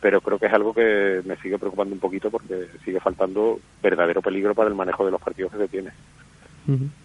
pero 0.00 0.20
creo 0.20 0.38
que 0.38 0.46
es 0.46 0.52
algo 0.52 0.74
que 0.74 1.20
me 1.24 1.36
sigue 1.36 1.58
preocupando 1.58 1.94
un 1.94 2.00
poquito 2.00 2.30
porque 2.30 2.66
sigue 2.84 3.00
faltando 3.00 3.60
verdadero 3.82 4.20
peligro 4.20 4.54
para 4.54 4.68
el 4.68 4.74
manejo 4.74 5.04
de 5.04 5.10
los 5.12 5.20
partidos 5.22 5.52
que 5.52 5.58
se 5.58 5.68
tiene. 5.68 5.90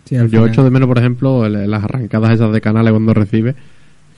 Sí, 0.05 0.15
al 0.15 0.23
Yo 0.29 0.39
final- 0.39 0.49
echo 0.49 0.63
de 0.63 0.69
menos, 0.69 0.87
por 0.87 0.97
ejemplo, 0.99 1.45
el- 1.45 1.69
las 1.69 1.83
arrancadas 1.83 2.31
esas 2.31 2.51
de 2.51 2.61
canales 2.61 2.91
cuando 2.91 3.13
recibe, 3.13 3.55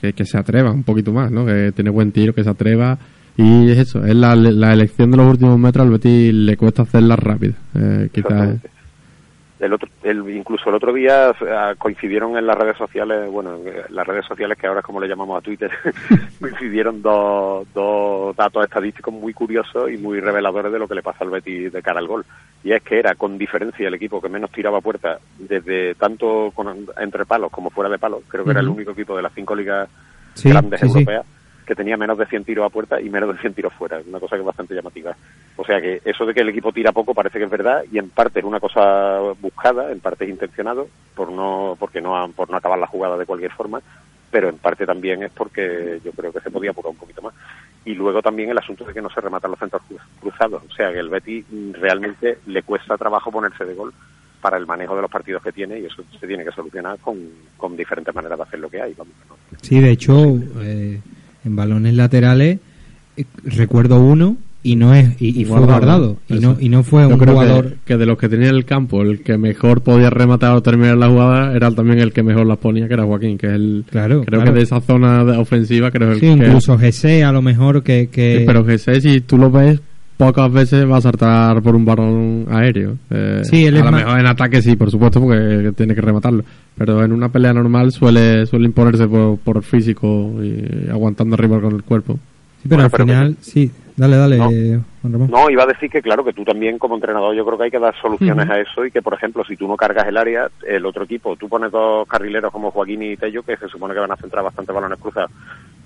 que, 0.01 0.13
que 0.13 0.25
se 0.25 0.37
atreva 0.37 0.71
un 0.71 0.83
poquito 0.83 1.11
más, 1.13 1.31
¿no? 1.31 1.45
Que 1.45 1.71
tiene 1.73 1.89
buen 1.89 2.11
tiro, 2.11 2.33
que 2.33 2.43
se 2.43 2.49
atreva. 2.49 2.97
Y 3.37 3.69
es 3.71 3.77
eso, 3.77 4.03
es 4.05 4.15
la, 4.15 4.35
la 4.35 4.73
elección 4.73 5.11
de 5.11 5.17
los 5.17 5.27
últimos 5.27 5.57
metros 5.57 5.85
al 5.85 5.91
Betis 5.91 6.33
le 6.33 6.57
cuesta 6.57 6.81
hacerla 6.81 7.15
rápida. 7.15 7.53
Eh, 7.75 8.09
quizás 8.11 8.31
Exactamente. 8.31 8.69
El 9.59 9.73
otro, 9.73 9.89
el, 10.03 10.29
incluso 10.29 10.69
el 10.69 10.75
otro 10.75 10.93
día 10.93 11.31
eh, 11.31 11.75
coincidieron 11.77 12.37
en 12.37 12.47
las 12.47 12.57
redes 12.57 12.77
sociales, 12.77 13.29
bueno, 13.29 13.55
en 13.55 13.93
las 13.93 14.07
redes 14.07 14.25
sociales 14.25 14.57
que 14.57 14.67
ahora 14.67 14.79
es 14.79 14.85
como 14.85 15.01
le 15.01 15.07
llamamos 15.09 15.37
a 15.37 15.41
Twitter, 15.41 15.69
coincidieron 16.39 17.01
dos, 17.01 17.67
dos 17.73 18.35
datos 18.35 18.63
estadísticos 18.63 19.13
muy 19.13 19.33
curiosos 19.33 19.91
y 19.91 19.97
muy 19.97 20.19
reveladores 20.21 20.71
de 20.71 20.79
lo 20.79 20.87
que 20.87 20.95
le 20.95 21.01
pasa 21.03 21.25
al 21.25 21.29
Betis 21.29 21.73
de 21.73 21.81
cara 21.81 21.99
al 21.99 22.07
gol. 22.07 22.25
Y 22.63 22.71
es 22.71 22.81
que 22.83 22.99
era 22.99 23.15
con 23.15 23.37
diferencia 23.37 23.87
el 23.87 23.93
equipo 23.93 24.21
que 24.21 24.29
menos 24.29 24.51
tiraba 24.51 24.77
a 24.77 24.81
puerta 24.81 25.19
desde 25.37 25.95
tanto 25.95 26.51
con- 26.55 26.87
entre 26.97 27.25
palos 27.25 27.51
como 27.51 27.69
fuera 27.69 27.89
de 27.89 27.97
palos. 27.97 28.21
Creo 28.27 28.43
que 28.45 28.51
era 28.51 28.61
el 28.61 28.69
único 28.69 28.91
equipo 28.91 29.15
de 29.15 29.23
las 29.23 29.33
cinco 29.33 29.55
ligas 29.55 29.89
Sí, 30.35 30.49
grandes 30.49 30.79
sí, 30.79 30.87
sí. 30.89 31.05
Que 31.69 31.75
tenía 31.75 31.97
menos 31.97 32.17
de 32.17 32.25
100 32.25 32.45
tiros 32.45 32.65
a 32.65 32.69
puerta 32.73 32.99
y 32.99 33.11
menos 33.11 33.31
de 33.31 33.39
100 33.39 33.53
tiros 33.53 33.71
fuera, 33.73 34.01
una 34.07 34.19
cosa 34.19 34.35
que 34.35 34.39
es 34.41 34.45
bastante 34.45 34.73
llamativa. 34.73 35.15
O 35.55 35.63
sea 35.63 35.79
que 35.79 36.01
eso 36.03 36.25
de 36.25 36.33
que 36.33 36.41
el 36.41 36.49
equipo 36.49 36.71
tira 36.73 36.91
poco 36.91 37.13
parece 37.13 37.37
que 37.37 37.45
es 37.45 37.51
verdad 37.51 37.83
y 37.91 37.99
en 37.99 38.09
parte 38.09 38.39
es 38.39 38.45
una 38.45 38.59
cosa 38.59 39.19
buscada, 39.39 39.91
en 39.91 39.99
parte 39.99 40.23
es 40.25 40.31
intencionado 40.31 40.87
por 41.13 41.31
no 41.31 41.77
porque 41.79 42.01
no 42.01 42.27
por 42.35 42.49
no 42.49 42.57
acabar 42.57 42.79
la 42.79 42.87
jugada 42.87 43.17
de 43.17 43.27
cualquier 43.27 43.51
forma, 43.51 43.83
pero 44.31 44.49
en 44.49 44.57
parte 44.57 44.87
también 44.87 45.21
es 45.21 45.31
porque 45.31 45.99
yo 46.03 46.11
creo 46.13 46.33
que 46.33 46.39
se 46.39 46.49
podía 46.49 46.71
apurar 46.71 46.89
un 46.89 46.97
poquito 46.97 47.21
más. 47.21 47.35
Y 47.85 47.93
luego 47.93 48.23
también 48.23 48.49
el 48.49 48.57
asunto 48.57 48.83
de 48.83 48.93
que 48.95 49.01
no 49.03 49.11
se 49.11 49.21
rematan 49.21 49.51
los 49.51 49.59
centros 49.59 49.83
cruz- 49.87 50.01
cruzados, 50.19 50.63
o 50.67 50.73
sea 50.73 50.91
que 50.91 50.97
el 50.97 51.09
mm, 51.11 51.73
realmente 51.73 52.39
le 52.47 52.63
cuesta 52.63 52.97
trabajo 52.97 53.31
ponerse 53.31 53.63
de 53.63 53.75
gol 53.75 53.93
para 54.41 54.57
el 54.57 54.65
manejo 54.65 54.95
de 54.95 55.03
los 55.03 55.11
partidos 55.11 55.43
que 55.43 55.51
tiene 55.51 55.79
y 55.79 55.85
eso 55.85 56.01
se 56.19 56.25
tiene 56.25 56.43
que 56.45 56.51
solucionar 56.51 56.97
con, 56.99 57.17
con 57.57 57.77
diferentes 57.77 58.15
maneras 58.15 58.37
de 58.39 58.43
hacer 58.43 58.59
lo 58.59 58.69
que 58.69 58.81
hay. 58.81 58.93
Vamos, 58.97 59.13
¿no? 59.29 59.35
Sí, 59.61 59.79
de 59.79 59.91
hecho, 59.91 60.13
eh, 60.61 60.99
en 61.45 61.55
balones 61.55 61.93
laterales 61.95 62.59
eh, 63.17 63.25
recuerdo 63.43 63.99
uno 64.01 64.37
y 64.61 64.75
no 64.75 64.93
es 64.93 65.21
y, 65.21 65.41
y 65.41 65.45
fue 65.45 65.61
guardado 65.61 66.17
y 66.27 66.33
no 66.39 66.57
y 66.59 66.67
no 66.67 66.83
fue 66.83 67.03
Yo 67.03 67.09
un 67.15 67.19
que- 67.19 67.25
jugador 67.27 67.75
Que, 67.85 67.95
de 67.95 68.05
los 68.05 68.17
que 68.17 68.27
tenía 68.27 68.49
en 68.49 68.55
el 68.55 68.65
campo, 68.65 69.01
el 69.01 69.21
que 69.21 69.37
mejor 69.37 69.81
podía 69.81 70.09
rematar 70.09 70.53
o 70.55 70.61
terminar 70.61 70.97
la 70.97 71.07
jugada 71.07 71.55
era 71.55 71.71
también 71.71 71.99
el 71.99 72.11
que 72.11 72.23
mejor 72.23 72.45
las 72.45 72.57
ponía, 72.57 72.87
que 72.89 72.93
era 72.93 73.05
Joaquín, 73.05 73.37
que 73.37 73.47
es 73.47 73.53
el. 73.53 73.85
Claro, 73.89 74.23
creo 74.25 74.41
claro. 74.41 74.51
que 74.53 74.57
de 74.59 74.63
esa 74.63 74.81
zona 74.81 75.23
de- 75.23 75.37
ofensiva, 75.37 75.91
creo 75.91 76.13
sí, 76.15 76.19
que. 76.21 76.27
incluso 76.27 76.77
Gese 76.77 77.23
a 77.23 77.31
lo 77.31 77.41
mejor 77.41 77.83
que, 77.83 78.09
que 78.11 78.39
Sí, 78.39 78.43
pero 78.45 78.65
sé, 78.77 78.99
si 78.99 79.21
tú 79.21 79.37
lo 79.37 79.49
ves, 79.49 79.79
pocas 80.19 80.51
veces 80.51 80.85
va 80.85 80.97
a 80.97 81.01
saltar 81.01 81.61
por 81.61 81.75
un 81.77 81.85
balón 81.85 82.45
aéreo. 82.51 82.97
Eh, 83.09 83.39
Sí, 83.45 83.65
él 83.65 83.75
a 83.75 83.79
es 83.79 83.85
lo 83.85 83.91
más- 83.91 84.03
mejor 84.03 84.19
en 84.19 84.27
ataque 84.27 84.61
sí, 84.61 84.75
por 84.75 84.91
supuesto, 84.91 85.21
porque 85.21 85.71
tiene 85.77 85.95
que 85.95 86.01
rematarlo. 86.01 86.43
Pero 86.77 87.01
en 87.05 87.13
una 87.13 87.29
pelea 87.29 87.53
normal 87.53 87.93
suele, 87.93 88.45
suele 88.45 88.65
imponerse 88.65 89.07
por, 89.07 89.37
por 89.39 89.63
físico 89.63 90.33
y 90.43 90.89
aguantando 90.91 91.35
arriba 91.35 91.61
con 91.61 91.73
el 91.73 91.83
cuerpo. 91.83 92.19
sí, 92.61 92.67
pero 92.67 92.83
al 92.83 92.91
final 92.91 93.37
sí 93.39 93.71
dale 93.95 94.15
dale 94.17 94.35
eh, 94.37 94.79
Juan 95.01 95.13
Ramón. 95.13 95.29
No, 95.31 95.49
iba 95.49 95.63
a 95.63 95.67
decir 95.67 95.89
que 95.89 96.01
claro, 96.01 96.23
que 96.25 96.33
tú 96.33 96.43
también 96.43 96.77
como 96.77 96.95
entrenador 96.95 97.33
yo 97.35 97.45
creo 97.45 97.57
que 97.57 97.63
hay 97.65 97.71
que 97.71 97.79
dar 97.79 97.93
soluciones 98.01 98.49
a 98.49 98.59
eso 98.59 98.85
y 98.85 98.91
que, 98.91 99.01
por 99.01 99.13
ejemplo, 99.13 99.43
si 99.45 99.55
tú 99.55 99.67
no 99.69 99.75
cargas 99.77 100.05
el 100.07 100.17
área, 100.17 100.49
el 100.67 100.85
otro 100.85 101.03
equipo, 101.05 101.35
tú 101.37 101.47
pones 101.47 101.71
dos 101.71 102.05
carrileros 102.07 102.51
como 102.51 102.71
Joaquín 102.71 103.03
y 103.03 103.15
Tello, 103.17 103.43
que 103.43 103.55
se 103.57 103.67
supone 103.69 103.93
que 103.93 103.99
van 104.01 104.11
a 104.11 104.17
centrar 104.17 104.43
bastante 104.43 104.71
balones 104.73 104.99
cruzados, 104.99 105.31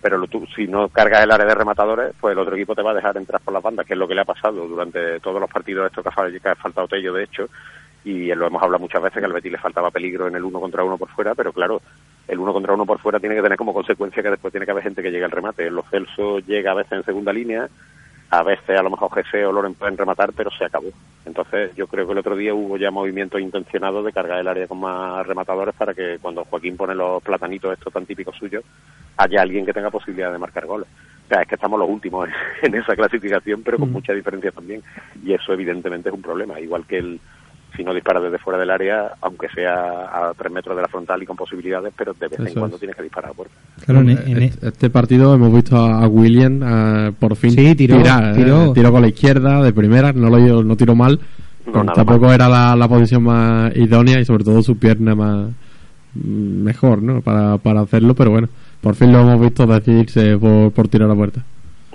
pero 0.04 0.18
lo- 0.20 0.28
tú, 0.28 0.46
si 0.56 0.68
no 0.68 0.90
cargas 0.90 1.24
el 1.24 1.32
área 1.32 1.48
de 1.48 1.56
rematadores, 1.56 2.14
pues 2.20 2.34
el 2.34 2.40
otro 2.40 2.56
equipo 2.56 2.76
te 2.76 2.84
va 2.84 2.92
a 2.92 2.96
dejar 2.96 3.18
entrar 3.18 3.42
por 3.42 3.54
las 3.54 3.64
bandas, 3.64 3.86
que 3.88 3.94
es 3.94 4.00
lo 4.00 4.08
que 4.08 4.14
le 4.14 4.22
ha 4.22 4.26
pasado 4.26 4.68
durante 4.68 5.20
todos 5.22 5.40
los 5.42 5.50
partidos 5.50 5.88
estos 5.88 6.04
que 6.04 6.10
ha, 6.10 6.40
que 6.42 6.50
ha 6.50 6.56
faltado 6.56 6.88
Tello, 6.88 7.14
de 7.14 7.24
hecho, 7.24 7.48
y 8.04 8.28
lo 8.36 8.46
hemos 8.48 8.62
hablado 8.62 8.82
muchas 8.82 9.02
veces 9.02 9.20
que 9.20 9.26
al 9.26 9.32
Betis 9.34 9.54
le 9.54 9.58
faltaba 9.58 9.90
peligro 9.90 10.28
en 10.28 10.36
el 10.36 10.44
uno 10.44 10.60
contra 10.60 10.84
uno 10.84 10.98
por 10.98 11.08
fuera, 11.10 11.34
pero 11.36 11.54
claro, 11.54 11.82
el 12.28 12.38
uno 12.38 12.52
contra 12.54 12.74
uno 12.74 12.86
por 12.86 13.00
fuera 13.00 13.20
tiene 13.20 13.36
que 13.36 13.42
tener 13.42 13.58
como 13.58 13.74
consecuencia 13.74 14.22
que 14.22 14.30
después 14.30 14.52
tiene 14.52 14.66
que 14.66 14.72
haber 14.72 14.84
gente 14.84 15.02
que 15.02 15.10
llegue 15.10 15.24
al 15.24 15.32
remate. 15.32 15.72
Los 15.72 15.90
Celso 15.90 16.40
llega 16.40 16.72
a 16.72 16.76
veces 16.76 16.92
en 16.92 17.06
segunda 17.06 17.32
línea, 17.32 17.70
a 18.38 18.42
veces 18.42 18.80
a 18.80 18.82
lo 18.82 18.90
mejor 18.90 19.12
GC 19.12 19.46
o 19.46 19.52
Loren 19.52 19.76
pueden 19.76 19.96
rematar, 19.96 20.34
pero 20.34 20.50
se 20.50 20.66
acabó. 20.66 20.90
Entonces 21.24 21.76
yo 21.76 21.86
creo 21.86 22.08
que 22.08 22.14
el 22.14 22.18
otro 22.18 22.36
día 22.36 22.54
hubo 22.54 22.78
ya 22.78 22.90
movimientos 22.90 23.40
intencionados 23.40 24.04
de 24.04 24.12
cargar 24.12 24.40
el 24.40 24.48
área 24.48 24.68
con 24.68 24.80
más 24.80 25.26
rematadores 25.28 25.76
para 25.76 25.94
que 25.94 26.18
cuando 26.20 26.44
Joaquín 26.46 26.76
pone 26.76 26.96
los 26.96 27.22
platanitos 27.22 27.72
estos 27.72 27.94
tan 27.94 28.08
típicos 28.08 28.36
suyos, 28.36 28.64
haya 29.18 29.42
alguien 29.42 29.68
que 29.68 29.74
tenga 29.74 29.92
posibilidad 29.92 30.32
de 30.32 30.40
marcar 30.40 30.66
goles. 30.66 30.88
O 31.26 31.28
sea, 31.28 31.44
es 31.44 31.48
que 31.48 31.56
estamos 31.56 31.80
los 31.80 31.88
últimos 31.88 32.28
en 32.64 32.74
esa 32.82 32.96
clasificación, 32.96 33.62
pero 33.62 33.78
con 33.78 33.92
mucha 33.92 34.14
diferencia 34.14 34.52
también. 34.52 34.82
Y 35.24 35.34
eso 35.34 35.54
evidentemente 35.54 36.10
es 36.10 36.16
un 36.16 36.24
problema. 36.24 36.60
Igual 36.60 36.86
que 36.88 36.98
el 36.98 37.20
si 37.76 37.84
no 37.84 37.94
dispara 37.94 38.20
desde 38.20 38.38
fuera 38.38 38.60
del 38.60 38.70
área, 38.70 39.12
aunque 39.22 39.48
sea 39.50 39.74
a 39.74 40.34
tres 40.38 40.52
metros 40.52 40.76
de 40.76 40.82
la 40.84 40.88
frontal 40.88 41.22
y 41.24 41.26
con 41.26 41.36
posibilidades, 41.36 41.94
pero 41.98 42.14
de 42.14 42.28
vez 42.28 42.40
en 42.40 42.54
cuando 42.54 42.76
es. 42.76 42.80
tienes 42.80 42.96
que 42.96 43.04
disparar 43.04 43.32
a 43.32 43.34
puerta. 43.34 43.54
Claro, 43.86 44.02
en- 44.02 44.10
en- 44.10 44.44
Este, 44.44 44.68
este 44.68 44.90
partido 44.90 45.34
hemos 45.34 45.54
visto 45.54 45.76
a, 45.78 46.08
William 46.08 46.62
eh, 46.64 47.12
por 47.20 47.36
fin 47.36 47.52
Sí, 47.52 47.76
tiró, 47.76 47.98
tirar, 47.98 48.32
eh, 48.32 48.34
tiró. 48.36 48.74
tiró 48.74 48.92
con 48.92 49.02
la 49.02 49.08
izquierda 49.08 49.62
de 49.64 49.74
primera, 49.74 50.14
no 50.14 50.30
lo 50.30 50.64
no 50.64 50.76
tiró 50.78 50.96
mal, 50.96 51.20
No, 51.66 51.86
tampoco 51.94 52.32
era 52.32 52.48
la, 52.50 52.76
la 52.76 52.88
posición 52.88 53.24
más 53.24 53.76
idónea 53.76 54.20
y 54.20 54.26
sobre 54.26 54.44
todo 54.44 54.62
su 54.62 54.78
pierna 54.78 55.16
más 55.16 55.48
mm, 56.16 56.64
mejor, 56.64 57.02
¿no? 57.02 57.22
Para, 57.22 57.58
para 57.58 57.82
hacerlo, 57.82 58.14
pero 58.14 58.32
bueno, 58.32 58.50
por 58.82 58.96
fin 58.96 59.12
lo 59.12 59.22
hemos 59.22 59.40
visto 59.42 59.66
decidirse 59.66 60.38
por, 60.38 60.72
por 60.72 60.88
tirar 60.90 61.10
a 61.10 61.16
puerta. 61.16 61.42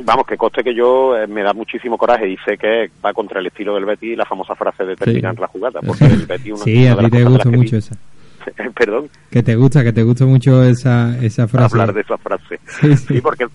Vamos, 0.05 0.27
que 0.27 0.37
coste 0.37 0.63
que 0.63 0.75
yo 0.75 1.17
eh, 1.17 1.27
me 1.27 1.43
da 1.43 1.53
muchísimo 1.53 1.99
coraje 1.99 2.29
y 2.29 2.37
sé 2.39 2.57
que 2.57 2.91
va 3.05 3.13
contra 3.13 3.41
el 3.41 3.47
estilo 3.47 3.75
del 3.75 3.85
Betis 3.85 4.17
la 4.17 4.25
famosa 4.25 4.55
frase 4.55 4.85
de 4.85 4.97
terminar 4.97 5.35
Sí. 5.35 5.41
la 5.41 5.47
jugada, 5.49 5.81
porque 5.85 6.05
el 6.07 6.27
Betis 6.27 6.53
una, 6.53 6.65
sí 6.65 6.87
a 6.87 6.97
ti 6.97 7.11
te 7.11 7.25
gusta 7.25 7.49
mucho 7.51 7.77
esa 7.77 7.97
Perdón, 8.77 9.11
que 9.31 9.43
te 9.43 9.57
gusta 9.57 9.83
que 9.85 9.93
te 9.93 10.03
gusta 10.03 10.25
mucho 10.25 10.63
esa 10.65 11.19
esa 11.23 11.47
frase 11.49 11.75
hablar 11.75 11.93
de 11.93 12.01
esa 12.03 12.17
frase. 12.19 12.59
Sí, 12.67 12.97
sí. 12.97 13.21
porque 13.21 13.47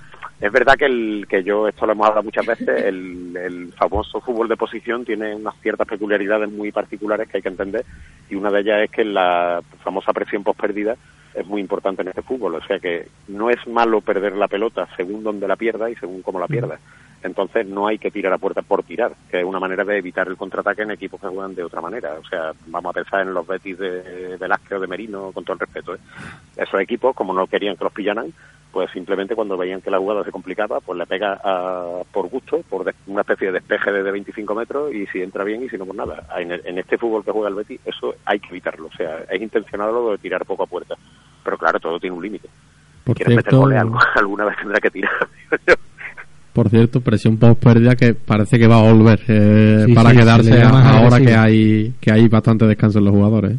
es 0.42 0.52
verdad 0.52 0.76
que 0.78 0.86
el 0.86 1.26
que 1.30 1.42
yo 1.44 1.68
esto 1.70 1.86
lo 1.86 1.94
hemos 1.94 2.06
hablado 2.08 2.24
muchas 2.24 2.46
veces, 2.46 2.68
el, 2.84 3.36
el 3.38 3.72
famoso 3.78 4.20
fútbol 4.20 4.50
de 4.50 4.58
posición 4.58 5.06
tiene 5.06 5.34
unas 5.36 5.56
ciertas 5.62 5.88
peculiaridades 5.88 6.52
muy 6.52 6.72
particulares 6.72 7.30
que 7.30 7.38
hay 7.38 7.42
que 7.42 7.50
entender 7.50 7.86
y 8.30 8.36
una 8.36 8.52
de 8.52 8.60
ellas 8.60 8.82
es 8.84 8.92
que 8.92 9.06
la 9.06 9.62
famosa 9.84 10.12
presión 10.12 10.44
post 10.44 10.60
pérdida 10.60 10.96
es 11.36 11.46
muy 11.46 11.62
importante 11.62 12.02
en 12.02 12.10
este 12.10 12.22
fútbol, 12.22 12.56
o 12.56 12.62
sea 12.64 12.80
que 12.80 13.08
no 13.28 13.50
es 13.50 13.66
malo 13.68 14.02
perder 14.02 14.36
la 14.36 14.48
pelota 14.48 14.88
según 14.96 15.24
donde 15.24 15.48
la 15.48 15.56
pierda 15.56 15.90
y 15.90 15.96
según 15.96 16.22
cómo 16.22 16.40
la 16.40 16.48
pierda. 16.48 16.80
Entonces 17.24 17.66
no 17.66 17.88
hay 17.88 17.98
que 18.00 18.12
tirar 18.12 18.34
a 18.34 18.38
puerta 18.38 18.62
por 18.62 18.84
tirar, 18.84 19.14
que 19.32 19.40
es 19.40 19.46
una 19.46 19.60
manera 19.60 19.86
de 19.86 19.98
evitar 19.98 20.28
el 20.28 20.36
contraataque 20.36 20.82
en 20.82 20.92
equipos 20.92 21.22
que 21.22 21.28
juegan 21.28 21.56
de 21.56 21.64
otra 21.64 21.80
manera. 21.80 22.16
O 22.20 22.26
sea, 22.28 22.52
vamos 22.68 22.90
a 22.90 22.94
pensar 22.94 23.22
en 23.22 23.34
los 23.34 23.48
Betis 23.48 23.78
de 23.80 24.36
Velázquez 24.38 24.74
o 24.74 24.80
de 24.82 24.88
Merino, 24.88 25.32
con 25.32 25.46
todo 25.46 25.54
el 25.54 25.60
respeto. 25.62 25.96
¿eh? 25.96 26.00
Esos 26.58 26.82
equipos, 26.82 27.16
como 27.16 27.34
no 27.34 27.48
querían 27.48 27.78
que 27.78 27.86
los 27.86 27.94
pillaran, 27.94 28.34
pues 28.74 28.92
simplemente 28.92 29.36
cuando 29.36 29.56
veían 29.56 29.80
que 29.80 29.90
la 29.92 30.00
jugada 30.00 30.26
se 30.26 30.32
complicaba, 30.32 30.82
pues 30.82 30.98
le 31.00 31.06
pega 31.06 31.40
a- 31.42 32.02
por 32.12 32.28
gusto, 32.28 32.62
por 32.70 32.84
des- 32.84 32.96
una 33.08 33.22
especie 33.22 33.48
de 33.48 33.54
despeje 33.54 33.92
de, 33.94 34.04
de 34.04 34.12
25 34.12 34.54
metros 34.56 34.94
y 34.94 35.06
si 35.08 35.22
entra 35.22 35.46
bien 35.46 35.64
y 35.64 35.70
si 35.70 35.78
no, 35.78 35.86
pues 35.86 35.96
nada. 35.98 36.28
En, 36.38 36.52
el- 36.52 36.62
en 36.66 36.78
este 36.78 36.98
fútbol 36.98 37.24
que 37.24 37.32
juega 37.32 37.48
el 37.48 37.56
Betis, 37.56 37.80
eso 37.86 38.16
hay 38.26 38.40
que 38.42 38.50
evitarlo. 38.50 38.88
O 38.88 38.98
sea, 38.98 39.20
es 39.30 39.42
intencionado 39.42 39.94
lo 39.94 40.12
de 40.12 40.18
tirar 40.18 40.44
poco 40.44 40.64
a 40.64 40.68
puerta. 40.68 40.96
Pero 41.44 41.58
claro, 41.58 41.80
todo 41.80 42.00
tiene 42.00 42.16
un 42.16 42.24
límite. 42.24 42.48
Si 42.48 43.04
Por 43.06 43.16
quieres 43.18 43.36
meter 43.36 43.52
cierto- 43.52 43.68
algo- 43.68 44.00
alguna 44.16 44.46
vez 44.46 44.56
tendrá 44.58 44.80
que 44.80 44.90
tirar. 44.92 45.12
Por 46.54 46.70
cierto, 46.70 47.02
presión 47.02 47.38
post 47.38 47.64
pérdida 47.64 47.96
que 47.96 48.14
parece 48.14 48.60
que 48.60 48.68
va 48.68 48.78
a 48.80 48.92
volver 48.94 49.20
eh, 49.28 49.84
Sí, 49.88 49.94
para 49.96 50.12
sí, 50.12 50.18
quedarse 50.18 50.62
ahora 50.62 51.20
que 51.20 51.34
hay 51.36 51.94
que 52.00 52.12
hay 52.12 52.28
bastante 52.28 52.66
descanso 52.68 53.00
en 53.00 53.06
los 53.06 53.14
jugadores. 53.14 53.54
¿eh? 53.54 53.58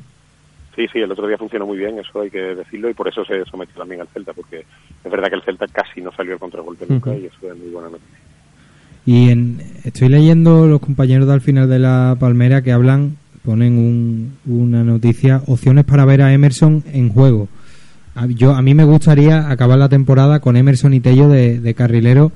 Sí, 0.76 0.86
sí, 0.92 0.98
el 1.00 1.10
otro 1.10 1.26
día 1.26 1.36
funcionó 1.36 1.66
muy 1.66 1.76
bien, 1.78 1.98
eso 1.98 2.20
hay 2.20 2.30
que 2.30 2.38
decirlo, 2.38 2.88
y 2.90 2.94
por 2.94 3.08
eso 3.08 3.24
se 3.24 3.44
sometió 3.46 3.74
también 3.76 4.00
al 4.00 4.08
Celta, 4.08 4.32
porque 4.32 4.58
es 5.04 5.10
verdad 5.10 5.28
que 5.28 5.36
el 5.36 5.42
Celta 5.42 5.66
casi 5.68 6.00
no 6.00 6.10
salió 6.12 6.32
al 6.34 6.38
contragolpe 6.40 6.84
nunca, 6.88 7.14
y 7.16 7.26
eso 7.26 7.36
es 7.52 7.56
muy 7.58 7.68
buena 7.70 7.90
noticia. 7.90 8.18
Y 9.06 9.30
en, 9.30 9.60
estoy 9.84 10.08
leyendo 10.08 10.66
los 10.66 10.80
compañeros 10.80 11.26
de 11.28 11.32
al 11.34 11.40
final 11.42 11.68
de 11.68 11.78
la 11.78 12.16
Palmera 12.18 12.62
que 12.62 12.72
hablan 12.72 13.16
ponen 13.44 13.76
un, 13.78 14.36
una 14.46 14.82
noticia, 14.82 15.42
opciones 15.46 15.84
para 15.84 16.04
ver 16.04 16.22
a 16.22 16.32
Emerson 16.32 16.82
en 16.92 17.08
juego. 17.10 17.48
A, 18.14 18.26
yo, 18.26 18.54
a 18.54 18.62
mí 18.62 18.74
me 18.74 18.84
gustaría 18.84 19.50
acabar 19.50 19.78
la 19.78 19.88
temporada 19.88 20.40
con 20.40 20.56
Emerson 20.56 20.94
y 20.94 21.00
Tello 21.00 21.28
de, 21.28 21.74
carrilero, 21.74 22.32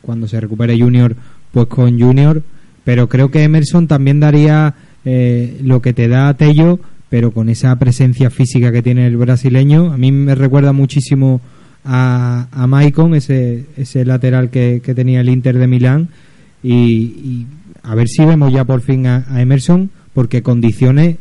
cuando 0.00 0.28
se 0.28 0.40
recupere 0.40 0.78
Junior, 0.78 1.16
pues 1.52 1.66
con 1.66 1.98
Junior, 1.98 2.42
pero 2.84 3.08
creo 3.08 3.30
que 3.30 3.42
Emerson 3.42 3.86
también 3.88 4.20
daría 4.20 4.74
eh, 5.04 5.58
lo 5.62 5.80
que 5.80 5.92
te 5.92 6.08
da 6.08 6.34
Tello, 6.34 6.78
pero 7.08 7.32
con 7.32 7.48
esa 7.48 7.74
presencia 7.76 8.30
física 8.30 8.72
que 8.72 8.82
tiene 8.82 9.06
el 9.06 9.16
brasileño. 9.16 9.92
A 9.92 9.96
mí 9.96 10.12
me 10.12 10.34
recuerda 10.34 10.72
muchísimo 10.72 11.40
a, 11.84 12.48
a 12.50 12.66
Maicon, 12.66 13.14
ese, 13.14 13.66
ese 13.76 14.04
lateral 14.04 14.50
que, 14.50 14.80
que 14.84 14.94
tenía 14.94 15.20
el 15.20 15.28
Inter 15.28 15.58
de 15.58 15.66
Milán, 15.66 16.08
y, 16.62 16.72
y 16.72 17.46
a 17.82 17.94
ver 17.94 18.08
si 18.08 18.24
vemos 18.24 18.52
ya 18.52 18.64
por 18.64 18.80
fin 18.80 19.06
a, 19.06 19.24
a 19.28 19.40
Emerson, 19.40 19.90
porque 20.12 20.42
condiciones, 20.42 21.16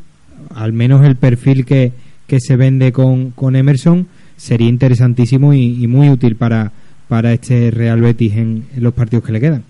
al 0.54 0.74
menos 0.74 1.06
el 1.06 1.16
perfil 1.16 1.66
que, 1.66 1.92
que 2.34 2.40
se 2.40 2.56
vende 2.56 2.92
con, 2.92 3.30
con 3.30 3.56
Emerson, 3.56 4.08
sería 4.38 4.68
interesantísimo 4.68 5.54
y, 5.54 5.86
muy 5.86 6.10
útil 6.10 6.36
para, 6.36 6.72
para 7.08 7.32
este 7.32 7.70
Real 7.70 8.02
Betis 8.02 8.34
en, 8.34 8.66
en, 8.76 8.84
los 8.84 8.92
partidos 8.92 9.24
que 9.24 9.34
le 9.34 9.40
quedan. 9.40 9.64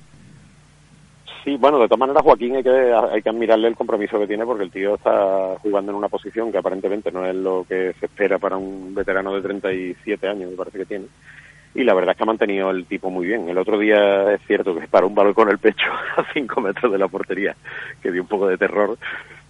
Sí, 1.43 1.57
bueno, 1.57 1.77
de 1.77 1.89
todas 1.89 1.99
maneras, 1.99 2.23
Joaquín 2.23 2.55
hay 2.55 2.63
que, 2.63 2.69
hay 2.69 3.21
que 3.21 3.27
admirarle 3.27 3.67
el 3.67 3.75
compromiso 3.75 4.17
que 4.17 4.27
tiene 4.27 4.45
porque 4.45 4.63
el 4.63 4.71
tío 4.71 4.95
está 4.95 5.57
jugando 5.61 5.91
en 5.91 5.97
una 5.97 6.07
posición 6.07 6.53
que 6.53 6.57
aparentemente 6.57 7.11
no 7.11 7.25
es 7.25 7.35
lo 7.35 7.65
que 7.67 7.93
se 7.99 8.05
espera 8.05 8.39
para 8.39 8.55
un 8.55 8.95
veterano 8.95 9.35
de 9.35 9.41
37 9.41 10.25
años, 10.25 10.51
me 10.51 10.55
parece 10.55 10.77
que 10.77 10.85
tiene 10.85 11.07
y 11.75 11.83
la 11.83 11.93
verdad 11.93 12.11
es 12.11 12.17
que 12.17 12.23
ha 12.23 12.27
mantenido 12.27 12.69
el 12.69 12.85
tipo 12.85 13.09
muy 13.09 13.27
bien. 13.27 13.49
El 13.49 13.57
otro 13.57 13.77
día 13.79 14.33
es 14.33 14.41
cierto 14.45 14.75
que 14.75 14.87
paró 14.87 15.07
un 15.07 15.15
balón 15.15 15.33
con 15.33 15.49
el 15.49 15.57
pecho 15.57 15.91
a 16.17 16.23
5 16.33 16.61
metros 16.61 16.91
de 16.91 16.97
la 16.97 17.07
portería, 17.07 17.55
que 18.01 18.11
dio 18.11 18.21
un 18.21 18.27
poco 18.27 18.47
de 18.47 18.57
terror, 18.57 18.97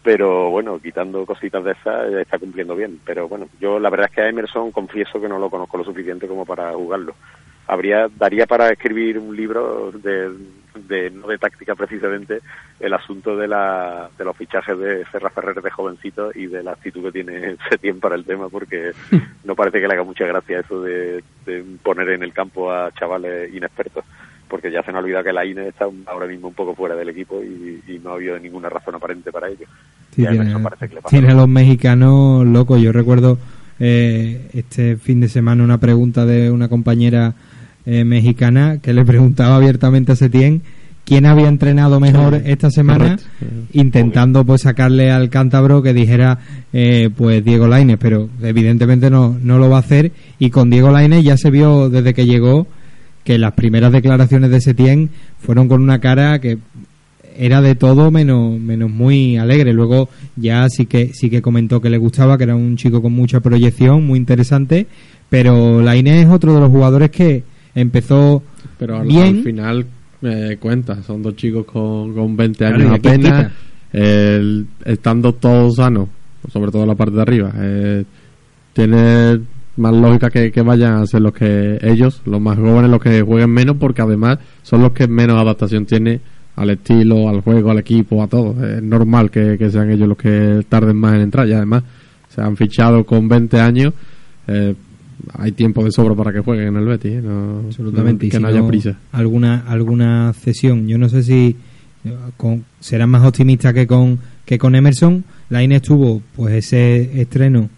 pero 0.04 0.50
bueno, 0.50 0.80
quitando 0.80 1.26
cositas 1.26 1.64
de 1.64 1.72
esas, 1.72 2.12
está 2.14 2.38
cumpliendo 2.38 2.76
bien. 2.76 3.00
Pero 3.06 3.28
bueno, 3.28 3.48
yo 3.60 3.80
la 3.80 3.90
verdad 3.90 4.08
es 4.10 4.16
que 4.16 4.22
a 4.22 4.28
Emerson 4.28 4.72
confieso 4.72 5.20
que 5.20 5.30
no 5.30 5.40
lo 5.40 5.50
conozco 5.50 5.78
lo 5.78 5.86
suficiente 5.86 6.28
como 6.28 6.46
para 6.46 6.74
jugarlo. 6.74 7.16
Habría, 7.66 8.10
daría 8.14 8.46
para 8.46 8.70
escribir 8.70 9.18
un 9.18 9.34
libro 9.34 9.92
de, 9.94 10.30
de 10.76 11.10
no 11.10 11.28
de 11.28 11.38
táctica 11.38 11.76
precisamente, 11.76 12.42
el 12.82 12.94
asunto 12.94 13.38
de, 13.38 13.48
la, 13.48 14.10
de 14.18 14.26
los 14.26 14.36
fichajes 14.36 14.78
de 14.78 15.06
Serra 15.06 15.30
Ferrer 15.30 15.62
de 15.62 15.72
jovencito 15.72 16.32
y 16.36 16.48
de 16.48 16.62
la 16.62 16.74
actitud 16.74 17.04
que 17.06 17.24
tiene 17.24 17.56
Setién 17.70 18.02
para 18.02 18.16
el 18.16 18.26
tema, 18.26 18.50
porque 18.50 18.92
no 19.46 19.56
parece 19.56 19.80
que 19.80 19.88
le 19.88 19.94
haga 19.94 20.04
mucha 20.04 20.28
gracia 20.28 20.60
eso 20.60 20.82
de, 20.82 21.24
de 21.46 21.64
poner 21.82 22.10
en 22.10 22.24
el 22.24 22.34
campo 22.34 22.70
a 22.70 22.92
chavales 22.92 23.54
inexpertos 23.54 24.04
porque 24.48 24.72
ya 24.72 24.84
se 24.84 24.92
me 24.92 24.98
ha 24.98 25.02
olvidado 25.02 25.24
que 25.24 25.34
la 25.34 25.46
INE 25.46 25.68
está 25.68 25.86
ahora 26.06 26.28
mismo 26.28 26.50
un 26.50 26.54
poco 26.54 26.76
fuera 26.76 26.96
del 26.96 27.10
equipo 27.10 27.42
y, 27.42 27.82
y 27.88 28.00
no 28.00 28.12
ha 28.12 28.14
habido 28.16 28.38
ninguna 28.40 28.70
razón 28.70 28.96
aparente 28.96 29.32
para 29.32 29.48
ello. 29.48 29.66
Sí, 30.12 30.26
tiene, 30.26 30.54
que 30.80 31.00
tiene 31.10 31.32
a 31.32 31.34
los 31.34 31.48
mexicanos 31.48 32.46
locos. 32.46 32.82
Yo 32.82 32.92
recuerdo 32.92 33.38
eh, 33.80 34.50
este 34.54 34.98
fin 34.98 35.20
de 35.20 35.28
semana 35.28 35.64
una 35.64 35.80
pregunta 35.80 36.26
de 36.26 36.52
una 36.52 36.68
compañera 36.68 37.34
eh, 37.86 38.04
mexicana 38.04 38.78
que 38.82 38.94
le 38.94 39.04
preguntaba 39.04 39.56
abiertamente 39.56 40.12
a 40.12 40.16
Setién 40.16 40.62
quién 41.06 41.26
había 41.26 41.48
entrenado 41.50 42.00
mejor 42.00 42.36
esta 42.46 42.70
semana 42.70 43.18
intentando 43.74 44.46
pues 44.46 44.62
sacarle 44.62 45.12
al 45.12 45.30
cántabro 45.30 45.82
que 45.82 45.92
dijera 45.92 46.40
eh, 46.72 47.10
pues 47.14 47.44
Diego 47.44 47.68
Lainez 47.68 47.98
pero 48.00 48.30
evidentemente 48.42 49.10
no, 49.10 49.38
no 49.42 49.58
lo 49.58 49.70
va 49.70 49.78
a 49.78 49.82
hacer 49.82 50.14
y 50.40 50.50
con 50.50 50.70
Diego 50.70 50.92
Lainez 50.92 51.26
ya 51.26 51.36
se 51.36 51.52
vio 51.52 51.90
desde 51.90 52.14
que 52.14 52.26
llegó 52.26 52.68
que 53.24 53.38
las 53.38 53.54
primeras 53.54 53.92
declaraciones 53.92 54.52
de 54.52 54.62
Setién 54.62 55.10
fueron 55.40 55.68
con 55.68 55.82
una 55.82 56.00
cara 56.00 56.40
que 56.40 56.58
era 57.36 57.62
de 57.62 57.76
todo 57.76 58.12
menos 58.12 58.60
menos 58.60 58.92
muy 58.92 59.38
alegre. 59.38 59.74
Luego 59.74 60.10
ya 60.36 60.68
sí 60.70 60.86
que 60.86 61.12
sí 61.14 61.30
que 61.30 61.42
comentó 61.42 61.82
que 61.82 61.90
le 61.90 61.98
gustaba 61.98 62.38
que 62.38 62.44
era 62.44 62.56
un 62.56 62.78
chico 62.78 63.02
con 63.02 63.14
mucha 63.14 63.40
proyección 63.40 64.06
muy 64.06 64.20
interesante 64.20 64.88
pero 65.34 65.82
Lainez 65.82 66.28
es 66.28 66.30
otro 66.30 66.54
de 66.54 66.60
los 66.60 66.70
jugadores 66.70 67.10
que 67.10 67.44
empezó 67.74 68.44
pero 68.78 69.00
al, 69.00 69.08
bien. 69.08 69.38
al 69.38 69.44
final 69.44 69.86
me 70.22 70.58
cuenta 70.58 71.02
son 71.02 71.24
dos 71.24 71.36
chicos 71.36 71.66
con, 71.66 72.14
con 72.14 72.38
20 72.38 72.66
años 72.68 72.78
claro, 72.78 72.94
apenas 72.94 73.52
el, 73.92 74.68
estando 74.86 75.34
todos 75.34 75.78
sanos 75.78 76.08
sobre 76.52 76.72
todo 76.72 76.86
la 76.86 76.94
parte 76.94 77.16
de 77.16 77.22
arriba 77.24 77.52
eh, 77.58 78.06
tiene 78.74 79.40
más 79.78 79.94
lógica 79.94 80.30
que, 80.30 80.52
que, 80.52 80.62
vayan 80.62 80.94
a 80.94 81.08
ser 81.08 81.22
los 81.22 81.34
que 81.34 81.80
ellos, 81.82 82.22
los 82.26 82.40
más 82.40 82.58
jóvenes, 82.58 82.92
los 82.92 83.02
que 83.02 83.22
jueguen 83.22 83.50
menos, 83.50 83.78
porque 83.78 84.02
además 84.02 84.40
son 84.62 84.82
los 84.82 84.92
que 84.92 85.08
menos 85.08 85.40
adaptación 85.40 85.86
tiene 85.86 86.22
al 86.56 86.70
estilo, 86.70 87.30
al 87.30 87.42
juego, 87.42 87.72
al 87.72 87.80
equipo, 87.80 88.22
a 88.22 88.28
todo. 88.28 88.56
Es 88.66 88.82
normal 88.82 89.32
que, 89.32 89.58
que 89.58 89.70
sean 89.70 89.90
ellos 89.90 90.08
los 90.08 90.18
que 90.18 90.64
tarden 90.70 90.98
más 90.98 91.16
en 91.16 91.22
entrar 91.22 91.48
y 91.48 91.54
además 91.54 91.84
se 92.30 92.42
han 92.42 92.56
fichado 92.56 93.04
con 93.06 93.28
20 93.28 93.60
años. 93.60 93.94
Eh, 94.48 94.76
hay 95.34 95.52
tiempo 95.54 95.84
de 95.84 95.92
sobra 95.92 96.16
para 96.16 96.34
que 96.34 96.40
jueguen 96.40 96.70
en 96.70 96.78
el 96.78 96.86
Betis, 96.86 97.14
¿eh? 97.14 97.22
no, 97.24 97.62
absolutamente. 97.66 98.26
No, 98.26 98.32
que 98.32 98.40
no 98.40 98.48
haya 98.48 98.68
prisa. 98.68 99.00
Alguna 99.12 99.64
alguna 99.68 100.34
cesión. 100.34 100.88
Yo 100.88 100.98
no 100.98 101.10
sé 101.10 101.24
si 101.24 101.56
con, 102.36 102.66
serán 102.80 103.10
más 103.10 103.26
optimistas 103.26 103.74
que 103.74 103.88
con 103.88 104.20
que 104.46 104.58
con 104.58 104.76
Emerson. 104.76 105.24
La 105.50 105.64
INE 105.64 105.78
estuvo 105.78 106.22
pues 106.36 106.56
ese 106.56 107.22
estreno 107.22 107.70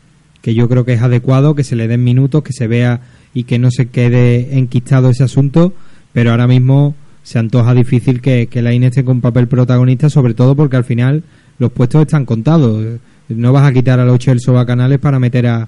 que 0.46 0.54
yo 0.54 0.70
creo 0.70 0.86
que 0.86 0.94
es 0.94 1.02
adecuado, 1.02 1.56
que 1.56 1.64
se 1.64 1.76
le 1.76 1.88
den 1.88 2.04
minutos, 2.04 2.44
que 2.44 2.54
se 2.54 2.68
vea 2.68 3.02
y 3.34 3.46
que 3.46 3.58
no 3.58 3.72
se 3.72 3.90
quede 3.90 4.60
enquistado 4.60 5.10
ese 5.10 5.24
asunto, 5.24 5.74
pero 6.14 6.30
ahora 6.30 6.46
mismo 6.46 6.94
se 7.24 7.40
antoja 7.40 7.74
difícil 7.74 8.22
que, 8.22 8.46
que 8.46 8.62
la 8.62 8.72
INE 8.72 8.86
esté 8.86 9.04
con 9.04 9.22
papel 9.22 9.48
protagonista, 9.48 10.08
sobre 10.08 10.36
todo 10.36 10.56
porque 10.56 10.76
al 10.76 10.84
final 10.84 11.24
los 11.58 11.72
puestos 11.72 12.04
están 12.04 12.26
contados. 12.26 13.00
No 13.28 13.54
vas 13.54 13.68
a 13.68 13.74
quitar 13.74 14.00
a 14.00 14.06
los 14.06 14.20
Chelsea 14.20 14.54
Bacanales 14.54 15.00
para 15.00 15.18
meter 15.18 15.48
a, 15.48 15.68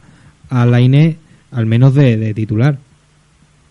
a 0.51 0.65
la 0.67 0.80
INE 0.80 1.17
al 1.49 1.65
menos 1.65 1.95
de, 1.95 2.15
de 2.15 2.36
titular. 2.36 2.78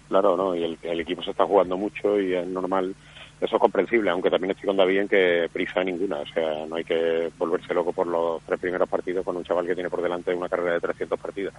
Claro, 0.09 0.37
no, 0.37 0.57
y 0.57 0.65
el, 0.65 0.77
el, 0.83 0.99
equipo 0.99 1.23
se 1.23 1.31
está 1.31 1.47
jugando 1.47 1.77
mucho 1.77 2.21
y 2.21 2.35
es 2.35 2.49
normal, 2.49 2.97
eso 3.41 3.57
es 3.57 3.61
comprensible, 3.61 4.11
aunque 4.11 4.31
también 4.31 4.53
estoy 4.53 4.67
con 4.67 4.77
David 4.77 5.01
en 5.01 5.09
que 5.09 5.51
prisa 5.53 5.85
ninguna, 5.85 6.21
o 6.21 6.27
sea, 6.27 6.65
no 6.67 6.77
hay 6.77 6.85
que 6.85 7.31
volverse 7.37 7.75
loco 7.75 7.93
por 7.93 8.07
los 8.07 8.43
tres 8.45 8.59
primeros 8.59 8.89
partidos 8.89 9.25
con 9.25 9.37
un 9.37 9.45
chaval 9.45 9.67
que 9.67 9.75
tiene 9.75 9.91
por 9.91 10.01
delante 10.01 10.35
una 10.35 10.49
carrera 10.49 10.73
de 10.73 10.81
300 10.81 11.21
partidos. 11.21 11.55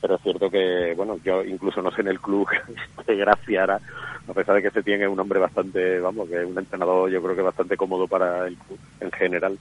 Pero 0.00 0.14
es 0.14 0.22
cierto 0.22 0.50
que, 0.50 0.94
bueno, 0.96 1.18
yo 1.22 1.44
incluso 1.44 1.82
no 1.82 1.90
sé 1.90 2.00
en 2.00 2.08
el 2.08 2.20
club 2.20 2.48
que 3.06 3.16
Gracia 3.16 3.64
hará, 3.64 3.80
a 4.28 4.32
pesar 4.32 4.54
de 4.54 4.62
que 4.62 4.70
se 4.70 4.82
tiene 4.82 5.06
un 5.06 5.20
hombre 5.20 5.38
bastante, 5.38 6.00
vamos, 6.00 6.26
que 6.26 6.40
es 6.40 6.46
un 6.46 6.58
entrenador 6.58 7.10
yo 7.10 7.22
creo 7.22 7.36
que 7.36 7.42
bastante 7.42 7.76
cómodo 7.76 8.08
para 8.08 8.46
el 8.46 8.56
club 8.56 8.78
en 9.00 9.12
general, 9.12 9.58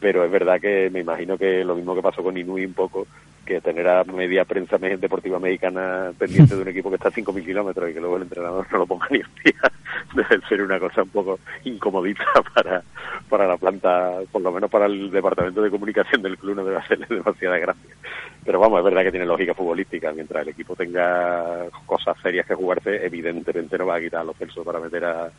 pero 0.00 0.24
es 0.24 0.30
verdad 0.30 0.58
que 0.58 0.88
me 0.90 1.00
imagino 1.00 1.36
que 1.36 1.64
lo 1.64 1.74
mismo 1.74 1.94
que 1.94 2.02
pasó 2.02 2.22
con 2.22 2.38
Inui 2.38 2.64
un 2.64 2.72
poco, 2.72 3.06
que 3.44 3.60
tener 3.60 3.86
a 3.88 4.04
media 4.04 4.44
prensa 4.44 4.78
deportiva 4.78 5.38
mexicana 5.38 6.12
pendiente 6.18 6.56
de 6.56 6.62
un 6.62 6.68
equipo 6.68 6.90
que 6.90 6.96
está 6.96 7.08
a 7.08 7.12
5.000 7.12 7.44
kilómetros 7.44 7.90
y 7.90 7.94
que 7.94 8.00
luego 8.00 8.16
el 8.16 8.22
entrenador 8.22 8.66
no 8.72 8.78
lo 8.78 8.86
ponga 8.86 9.06
ni 9.10 9.18
un 9.18 9.30
día, 9.44 9.72
debe 10.14 10.46
ser 10.48 10.62
una 10.62 10.78
cosa 10.78 11.02
un 11.02 11.10
poco 11.10 11.38
incomodita 11.64 12.24
para, 12.54 12.82
para 13.28 13.46
la 13.46 13.56
planta, 13.56 14.20
por 14.30 14.42
lo 14.42 14.52
menos 14.52 14.70
para 14.70 14.86
el 14.86 15.10
departamento 15.10 15.62
de 15.62 15.70
comunicación 15.70 16.22
del 16.22 16.38
club, 16.38 16.56
no 16.56 16.64
debe 16.64 16.78
hacerle 16.78 17.06
demasiada 17.08 17.58
gracia. 17.58 17.94
Pero 18.44 18.60
vamos, 18.60 18.78
es 18.78 18.84
verdad 18.84 19.02
que 19.02 19.10
tiene 19.10 19.24
lógica 19.26 19.54
futbolística. 19.54 20.12
Mientras 20.12 20.42
el 20.42 20.50
equipo 20.50 20.76
tenga 20.76 21.66
cosas 21.86 22.16
serias 22.22 22.46
que 22.46 22.54
jugarse, 22.54 23.04
evidentemente 23.04 23.78
no 23.78 23.86
va 23.86 23.96
a 23.96 24.00
quitar 24.00 24.20
a 24.20 24.24
los 24.24 24.36
Celsos 24.36 24.64
para 24.64 24.80
meter 24.80 25.04
a, 25.04 25.30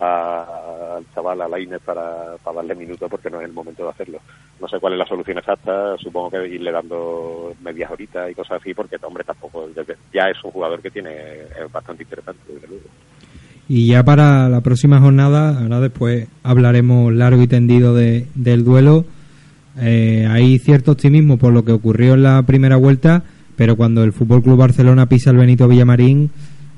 al 0.00 1.04
chaval, 1.14 1.42
a 1.42 1.48
la 1.48 1.60
Inés, 1.60 1.80
para, 1.84 2.36
para 2.42 2.56
darle 2.56 2.74
minutos 2.74 3.10
porque 3.10 3.30
no 3.30 3.40
es 3.40 3.46
el 3.46 3.52
momento 3.52 3.84
de 3.84 3.90
hacerlo. 3.90 4.18
No 4.60 4.68
sé 4.68 4.78
cuál 4.78 4.94
es 4.94 4.98
la 4.98 5.06
solución 5.06 5.38
exacta, 5.38 5.96
supongo 5.98 6.30
que 6.30 6.48
irle 6.48 6.70
dando 6.70 7.54
medias 7.62 7.90
horitas 7.90 8.30
y 8.30 8.34
cosas 8.34 8.60
así, 8.60 8.74
porque 8.74 8.96
hombre 9.02 9.24
tampoco, 9.24 9.68
ya 10.12 10.24
es 10.28 10.42
un 10.44 10.50
jugador 10.50 10.80
que 10.80 10.90
tiene 10.90 11.10
es 11.10 11.72
bastante 11.72 12.02
interesante, 12.04 12.40
desde 12.52 12.68
luego. 12.68 12.84
Y 13.68 13.88
ya 13.88 14.02
para 14.02 14.48
la 14.48 14.62
próxima 14.62 14.98
jornada, 14.98 15.60
ahora 15.60 15.80
después 15.80 16.26
hablaremos 16.42 17.12
largo 17.12 17.42
y 17.42 17.46
tendido 17.46 17.94
de, 17.94 18.26
del 18.34 18.64
duelo. 18.64 19.04
Eh, 19.80 20.26
hay 20.28 20.58
cierto 20.58 20.92
optimismo 20.92 21.36
por 21.36 21.52
lo 21.52 21.64
que 21.64 21.72
ocurrió 21.72 22.14
en 22.14 22.22
la 22.22 22.42
primera 22.44 22.76
vuelta, 22.76 23.24
pero 23.56 23.76
cuando 23.76 24.02
el 24.04 24.12
Fútbol 24.12 24.42
Club 24.42 24.56
Barcelona 24.56 25.06
pisa 25.06 25.30
el 25.30 25.36
Benito 25.36 25.68
Villamarín, 25.68 26.30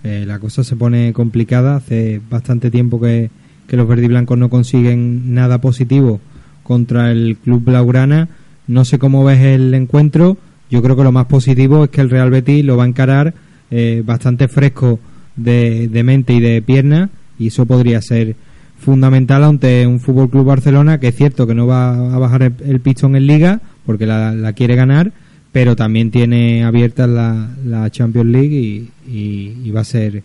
eh, 0.02 0.24
la 0.26 0.38
cosa 0.38 0.64
se 0.64 0.76
pone 0.76 1.12
complicada. 1.12 1.76
Hace 1.76 2.20
bastante 2.30 2.70
tiempo 2.70 3.00
que, 3.00 3.30
que 3.66 3.76
los 3.76 3.88
verdiblancos 3.88 4.38
no 4.38 4.48
consiguen 4.48 5.34
nada 5.34 5.60
positivo 5.60 6.20
contra 6.62 7.10
el 7.10 7.36
Club 7.42 7.64
Blaugrana. 7.64 8.28
No 8.66 8.84
sé 8.84 8.98
cómo 8.98 9.24
ves 9.24 9.40
el 9.40 9.74
encuentro. 9.74 10.36
Yo 10.70 10.82
creo 10.82 10.96
que 10.96 11.02
lo 11.02 11.12
más 11.12 11.26
positivo 11.26 11.84
es 11.84 11.90
que 11.90 12.00
el 12.00 12.10
Real 12.10 12.30
Betis 12.30 12.64
lo 12.64 12.76
va 12.76 12.84
a 12.84 12.88
encarar 12.88 13.34
eh, 13.70 14.02
bastante 14.04 14.48
fresco 14.48 15.00
de, 15.36 15.88
de, 15.88 16.02
mente 16.02 16.32
y 16.32 16.40
de 16.40 16.62
pierna 16.62 17.10
y 17.38 17.48
eso 17.48 17.66
podría 17.66 18.00
ser 18.02 18.36
fundamental 18.78 19.44
ante 19.44 19.86
un 19.86 20.00
Fútbol 20.00 20.30
Club 20.30 20.46
Barcelona 20.46 20.98
que 20.98 21.08
es 21.08 21.16
cierto 21.16 21.46
que 21.46 21.54
no 21.54 21.66
va 21.66 22.14
a 22.14 22.18
bajar 22.18 22.42
el, 22.42 22.54
el 22.64 22.80
pistón 22.80 23.16
en 23.16 23.26
Liga 23.26 23.60
porque 23.86 24.06
la, 24.06 24.32
la 24.32 24.52
quiere 24.52 24.74
ganar 24.74 25.12
pero 25.52 25.74
también 25.76 26.10
tiene 26.10 26.64
abierta 26.64 27.06
la, 27.06 27.48
la 27.64 27.90
Champions 27.90 28.26
League 28.26 28.54
y, 28.54 28.90
y, 29.06 29.70
va 29.70 29.80
a 29.80 29.84
ser 29.84 30.22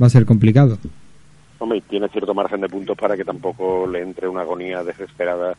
va 0.00 0.06
a 0.06 0.10
ser 0.10 0.24
complicado. 0.24 0.78
Hombre, 1.58 1.82
tiene 1.88 2.08
cierto 2.08 2.34
margen 2.34 2.60
de 2.60 2.68
puntos 2.68 2.96
para 2.96 3.16
que 3.16 3.24
tampoco 3.24 3.86
le 3.86 4.00
entre 4.00 4.28
una 4.28 4.42
agonía 4.42 4.82
desesperada 4.82 5.54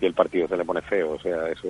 y 0.00 0.06
el 0.06 0.14
partido 0.14 0.48
se 0.48 0.56
le 0.56 0.64
pone 0.64 0.80
feo. 0.82 1.12
O 1.12 1.20
sea, 1.20 1.48
eso 1.48 1.68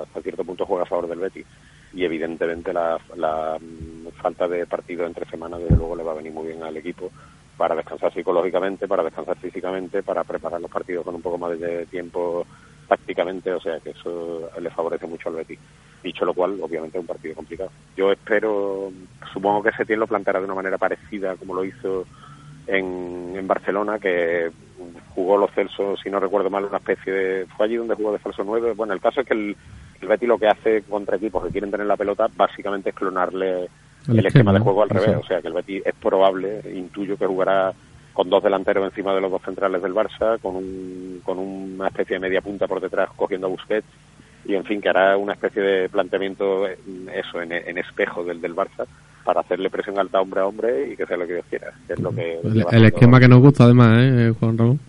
hasta 0.00 0.20
cierto 0.20 0.44
punto 0.44 0.66
juega 0.66 0.82
a 0.82 0.86
favor 0.86 1.08
del 1.08 1.20
Betis. 1.20 1.46
Y 1.94 2.04
evidentemente 2.04 2.72
la, 2.72 2.98
la 3.16 3.58
mm, 3.58 4.08
falta 4.20 4.48
de 4.48 4.66
partido 4.66 5.06
entre 5.06 5.28
semanas, 5.28 5.60
desde 5.60 5.76
luego, 5.76 5.96
le 5.96 6.02
va 6.02 6.12
a 6.12 6.16
venir 6.16 6.32
muy 6.32 6.48
bien 6.48 6.62
al 6.62 6.76
equipo 6.76 7.10
para 7.56 7.74
descansar 7.74 8.12
psicológicamente, 8.12 8.86
para 8.86 9.02
descansar 9.02 9.36
físicamente, 9.36 10.02
para 10.02 10.24
preparar 10.24 10.60
los 10.60 10.70
partidos 10.70 11.04
con 11.04 11.14
un 11.14 11.22
poco 11.22 11.38
más 11.38 11.58
de 11.58 11.86
tiempo 11.86 12.46
tácticamente, 12.86 13.52
o 13.52 13.60
sea 13.60 13.78
que 13.80 13.90
eso 13.90 14.48
le 14.60 14.70
favorece 14.70 15.06
mucho 15.06 15.28
al 15.28 15.36
Betis. 15.36 15.58
Dicho 16.02 16.24
lo 16.24 16.32
cual, 16.32 16.58
obviamente 16.60 16.96
es 16.96 17.02
un 17.02 17.08
partido 17.08 17.34
complicado. 17.34 17.70
Yo 17.96 18.12
espero, 18.12 18.92
supongo 19.32 19.62
que 19.62 19.72
Setién 19.72 19.98
lo 19.98 20.06
planteará 20.06 20.38
de 20.38 20.44
una 20.44 20.54
manera 20.54 20.78
parecida 20.78 21.34
como 21.36 21.54
lo 21.54 21.64
hizo 21.64 22.06
en, 22.68 23.32
en 23.34 23.46
Barcelona, 23.46 23.98
que 23.98 24.50
jugó 25.14 25.36
los 25.36 25.50
Celsos, 25.52 25.98
si 26.00 26.10
no 26.10 26.20
recuerdo 26.20 26.50
mal, 26.50 26.64
una 26.64 26.78
especie 26.78 27.12
de... 27.12 27.46
Fue 27.46 27.66
allí 27.66 27.76
donde 27.76 27.96
jugó 27.96 28.12
de 28.12 28.18
falso 28.18 28.44
9. 28.44 28.74
Bueno, 28.74 28.92
el 28.92 29.00
caso 29.00 29.20
es 29.20 29.26
que 29.26 29.34
el, 29.34 29.56
el 30.00 30.08
Betis 30.08 30.28
lo 30.28 30.38
que 30.38 30.46
hace 30.46 30.82
contra 30.82 31.16
equipos 31.16 31.44
que 31.44 31.50
quieren 31.50 31.70
tener 31.70 31.86
la 31.86 31.96
pelota 31.96 32.28
básicamente 32.36 32.90
es 32.90 32.94
clonarle 32.94 33.68
el, 34.06 34.26
esquema, 34.26 34.52
de 34.52 34.60
juego 34.60 34.82
al 34.82 34.90
revés. 34.90 35.16
O 35.16 35.26
sea, 35.26 35.40
que 35.40 35.48
el 35.48 35.54
Betis 35.54 35.82
es 35.84 35.94
probable, 35.94 36.62
intuyo 36.72 37.16
que 37.16 37.26
jugará 37.26 37.72
con 38.12 38.30
dos 38.30 38.42
delanteros 38.42 38.84
encima 38.84 39.14
de 39.14 39.20
los 39.20 39.30
dos 39.30 39.42
centrales 39.42 39.82
del 39.82 39.94
Barça, 39.94 40.40
con, 40.40 40.56
un, 40.56 41.20
con 41.24 41.38
una 41.38 41.88
especie 41.88 42.14
de 42.14 42.20
media 42.20 42.40
punta 42.40 42.66
por 42.66 42.80
detrás 42.80 43.10
cogiendo 43.16 43.46
a 43.46 43.50
Busquets 43.50 43.86
y 44.48 44.54
en 44.54 44.64
fin 44.64 44.80
que 44.80 44.88
hará 44.88 45.16
una 45.16 45.34
especie 45.34 45.62
de 45.62 45.88
planteamiento 45.88 46.66
eso 46.66 47.40
en, 47.40 47.52
en 47.52 47.78
espejo 47.78 48.24
del 48.24 48.40
del 48.40 48.56
Barça 48.56 48.86
para 49.22 49.42
hacerle 49.42 49.70
presión 49.70 49.98
alta 49.98 50.20
hombre 50.20 50.40
a 50.40 50.46
hombre 50.46 50.90
y 50.90 50.96
que 50.96 51.06
sea 51.06 51.18
lo 51.18 51.26
que 51.26 51.34
Dios 51.34 51.46
quiera 51.48 51.72
es 51.86 52.00
lo 52.00 52.10
que 52.10 52.40
el, 52.72 52.84
esquema 52.86 53.20
que 53.20 53.28
nos 53.28 53.40
gusta 53.40 53.64
además 53.64 53.98
¿eh, 54.00 54.32
Juan 54.40 54.58
Ramón. 54.58 54.80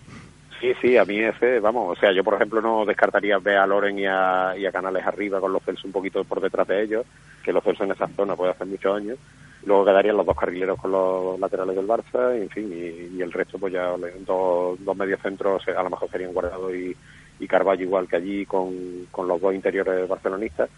Sí, 0.60 0.74
sí, 0.82 0.96
a 0.98 1.06
mí 1.06 1.18
ese, 1.18 1.58
vamos, 1.58 1.96
o 1.96 1.98
sea, 1.98 2.12
yo 2.12 2.22
por 2.22 2.34
ejemplo 2.34 2.60
no 2.60 2.84
descartaría 2.84 3.38
ver 3.38 3.56
a 3.56 3.66
Loren 3.66 3.98
y 3.98 4.04
a, 4.06 4.54
y 4.58 4.66
a 4.66 4.72
Canales 4.72 5.06
arriba 5.06 5.40
con 5.40 5.54
los 5.54 5.62
Celso 5.62 5.86
un 5.86 5.92
poquito 5.92 6.22
por 6.24 6.38
detrás 6.42 6.68
de 6.68 6.82
ellos, 6.82 7.06
que 7.42 7.52
los 7.52 7.64
Celso 7.64 7.84
en 7.84 7.92
esa 7.92 8.06
zona 8.08 8.36
puede 8.36 8.50
hacer 8.50 8.66
muchos 8.66 8.94
años. 8.94 9.18
Luego 9.64 9.86
quedarían 9.86 10.18
los 10.18 10.26
dos 10.26 10.36
carrileros 10.36 10.78
con 10.78 10.92
los 10.92 11.40
laterales 11.40 11.76
del 11.76 11.88
Barça, 11.88 12.38
y, 12.38 12.42
en 12.42 12.50
fin, 12.50 12.70
y, 12.70 13.22
el 13.22 13.32
resto, 13.32 13.58
pues 13.58 13.72
ya 13.72 13.94
dos, 14.26 14.84
dos 14.84 14.96
mediocentros 14.96 15.66
a 15.66 15.82
lo 15.82 15.88
mejor 15.88 16.10
serían 16.10 16.34
Guardado 16.34 16.74
y, 16.74 16.94
y 17.40 17.48
Carballo 17.48 17.82
igual 17.82 18.06
que 18.06 18.16
allí 18.16 18.46
con, 18.46 19.06
con 19.10 19.26
los 19.26 19.40
dos 19.40 19.54
interiores 19.54 20.08
barcelonistas 20.08 20.70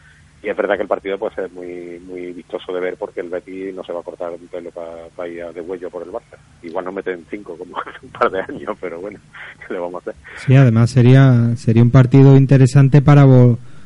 y 0.42 0.48
es 0.48 0.56
verdad 0.56 0.74
que 0.74 0.82
el 0.82 0.88
partido 0.88 1.18
puede 1.18 1.34
ser 1.36 1.50
muy 1.52 2.00
muy 2.04 2.32
vistoso 2.32 2.72
de 2.72 2.80
ver 2.80 2.96
porque 2.96 3.20
el 3.20 3.28
Betis 3.28 3.74
no 3.74 3.84
se 3.84 3.92
va 3.92 4.00
a 4.00 4.02
cortar 4.02 4.32
un 4.32 4.48
pelo 4.48 4.70
para 4.72 5.28
ir 5.28 5.46
de 5.46 5.60
huello 5.60 5.88
por 5.88 6.02
el 6.02 6.10
Barça. 6.10 6.36
Igual 6.62 6.84
no 6.86 6.92
meten 6.92 7.24
cinco 7.30 7.56
como 7.56 7.78
hace 7.80 8.04
un 8.04 8.10
par 8.10 8.30
de 8.30 8.40
años, 8.40 8.76
pero 8.80 9.00
bueno, 9.00 9.20
¿qué 9.66 9.74
le 9.74 9.78
vamos 9.78 9.94
a 9.94 10.10
hacer? 10.10 10.14
Sí, 10.38 10.56
además 10.56 10.90
sería 10.90 11.54
sería 11.56 11.82
un 11.82 11.90
partido 11.90 12.36
interesante 12.36 13.02
para, 13.02 13.24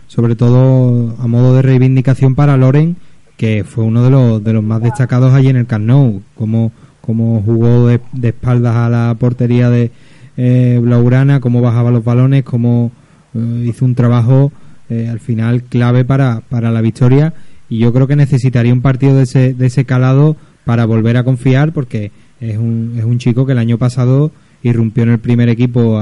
sobre 0.06 0.34
todo 0.34 1.14
a 1.20 1.26
modo 1.26 1.54
de 1.54 1.62
reivindicación 1.62 2.34
para 2.34 2.56
Loren, 2.56 2.96
que 3.36 3.64
fue 3.64 3.84
uno 3.84 4.02
de 4.02 4.10
los, 4.10 4.42
de 4.42 4.52
los 4.54 4.62
más 4.62 4.82
destacados 4.82 5.34
allí 5.34 5.48
en 5.48 5.56
el 5.56 5.66
Camp 5.66 5.84
Nou, 5.84 6.22
como, 6.34 6.72
como 7.02 7.42
jugó 7.42 7.88
de, 7.88 8.00
espaldas 8.22 8.76
a 8.76 8.88
la 8.88 9.14
portería 9.18 9.68
de 9.68 9.90
eh, 10.36 10.78
Blaurana, 10.82 11.40
cómo 11.40 11.60
bajaba 11.60 11.90
los 11.90 12.04
balones, 12.04 12.44
cómo 12.44 12.92
eh, 13.34 13.64
hizo 13.66 13.84
un 13.84 13.94
trabajo 13.94 14.52
eh, 14.88 15.08
al 15.08 15.20
final 15.20 15.62
clave 15.62 16.04
para, 16.04 16.42
para 16.48 16.70
la 16.70 16.80
victoria 16.80 17.34
y 17.68 17.78
yo 17.78 17.92
creo 17.92 18.06
que 18.06 18.16
necesitaría 18.16 18.72
un 18.72 18.82
partido 18.82 19.16
de 19.16 19.24
ese, 19.24 19.54
de 19.54 19.66
ese 19.66 19.84
calado 19.84 20.36
para 20.64 20.84
volver 20.84 21.16
a 21.16 21.24
confiar 21.24 21.72
porque 21.72 22.12
es 22.40 22.58
un, 22.58 22.94
es 22.96 23.04
un 23.04 23.18
chico 23.18 23.46
que 23.46 23.52
el 23.52 23.58
año 23.58 23.78
pasado 23.78 24.30
irrumpió 24.62 25.02
en 25.02 25.10
el 25.10 25.18
primer 25.18 25.48
equipo 25.48 26.00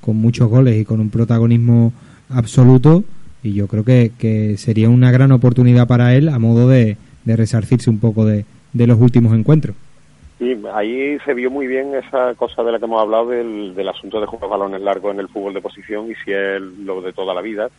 con 0.00 0.16
muchos 0.16 0.48
goles 0.48 0.80
y 0.80 0.84
con 0.84 1.00
un 1.00 1.10
protagonismo 1.10 1.92
absoluto 2.28 3.04
y 3.42 3.52
yo 3.52 3.66
creo 3.68 3.84
que, 3.84 4.12
que 4.18 4.56
sería 4.58 4.90
una 4.90 5.10
gran 5.10 5.32
oportunidad 5.32 5.86
para 5.86 6.14
él 6.14 6.28
a 6.28 6.38
modo 6.38 6.68
de, 6.68 6.96
de 7.24 7.36
resarcirse 7.36 7.88
un 7.88 7.98
poco 7.98 8.24
de, 8.24 8.44
de 8.72 8.86
los 8.86 9.00
últimos 9.00 9.34
encuentros. 9.34 9.76
Y 10.40 10.56
ahí 10.72 11.18
se 11.20 11.34
vio 11.34 11.50
muy 11.50 11.66
bien 11.66 11.94
esa 11.94 12.34
cosa 12.34 12.62
de 12.62 12.72
la 12.72 12.78
que 12.78 12.86
hemos 12.86 13.02
hablado 13.02 13.28
del, 13.28 13.88
asunto 13.88 14.20
de 14.20 14.26
jugar 14.26 14.48
balones 14.48 14.80
largos 14.80 15.12
en 15.12 15.20
el 15.20 15.28
fútbol 15.28 15.52
de 15.52 15.60
posición 15.60 16.10
y 16.10 16.14
si 16.14 16.32
es 16.32 16.60
lo 16.60 17.02
de 17.02 17.12
toda 17.12 17.34
la 17.34 17.42
vida 17.42 17.70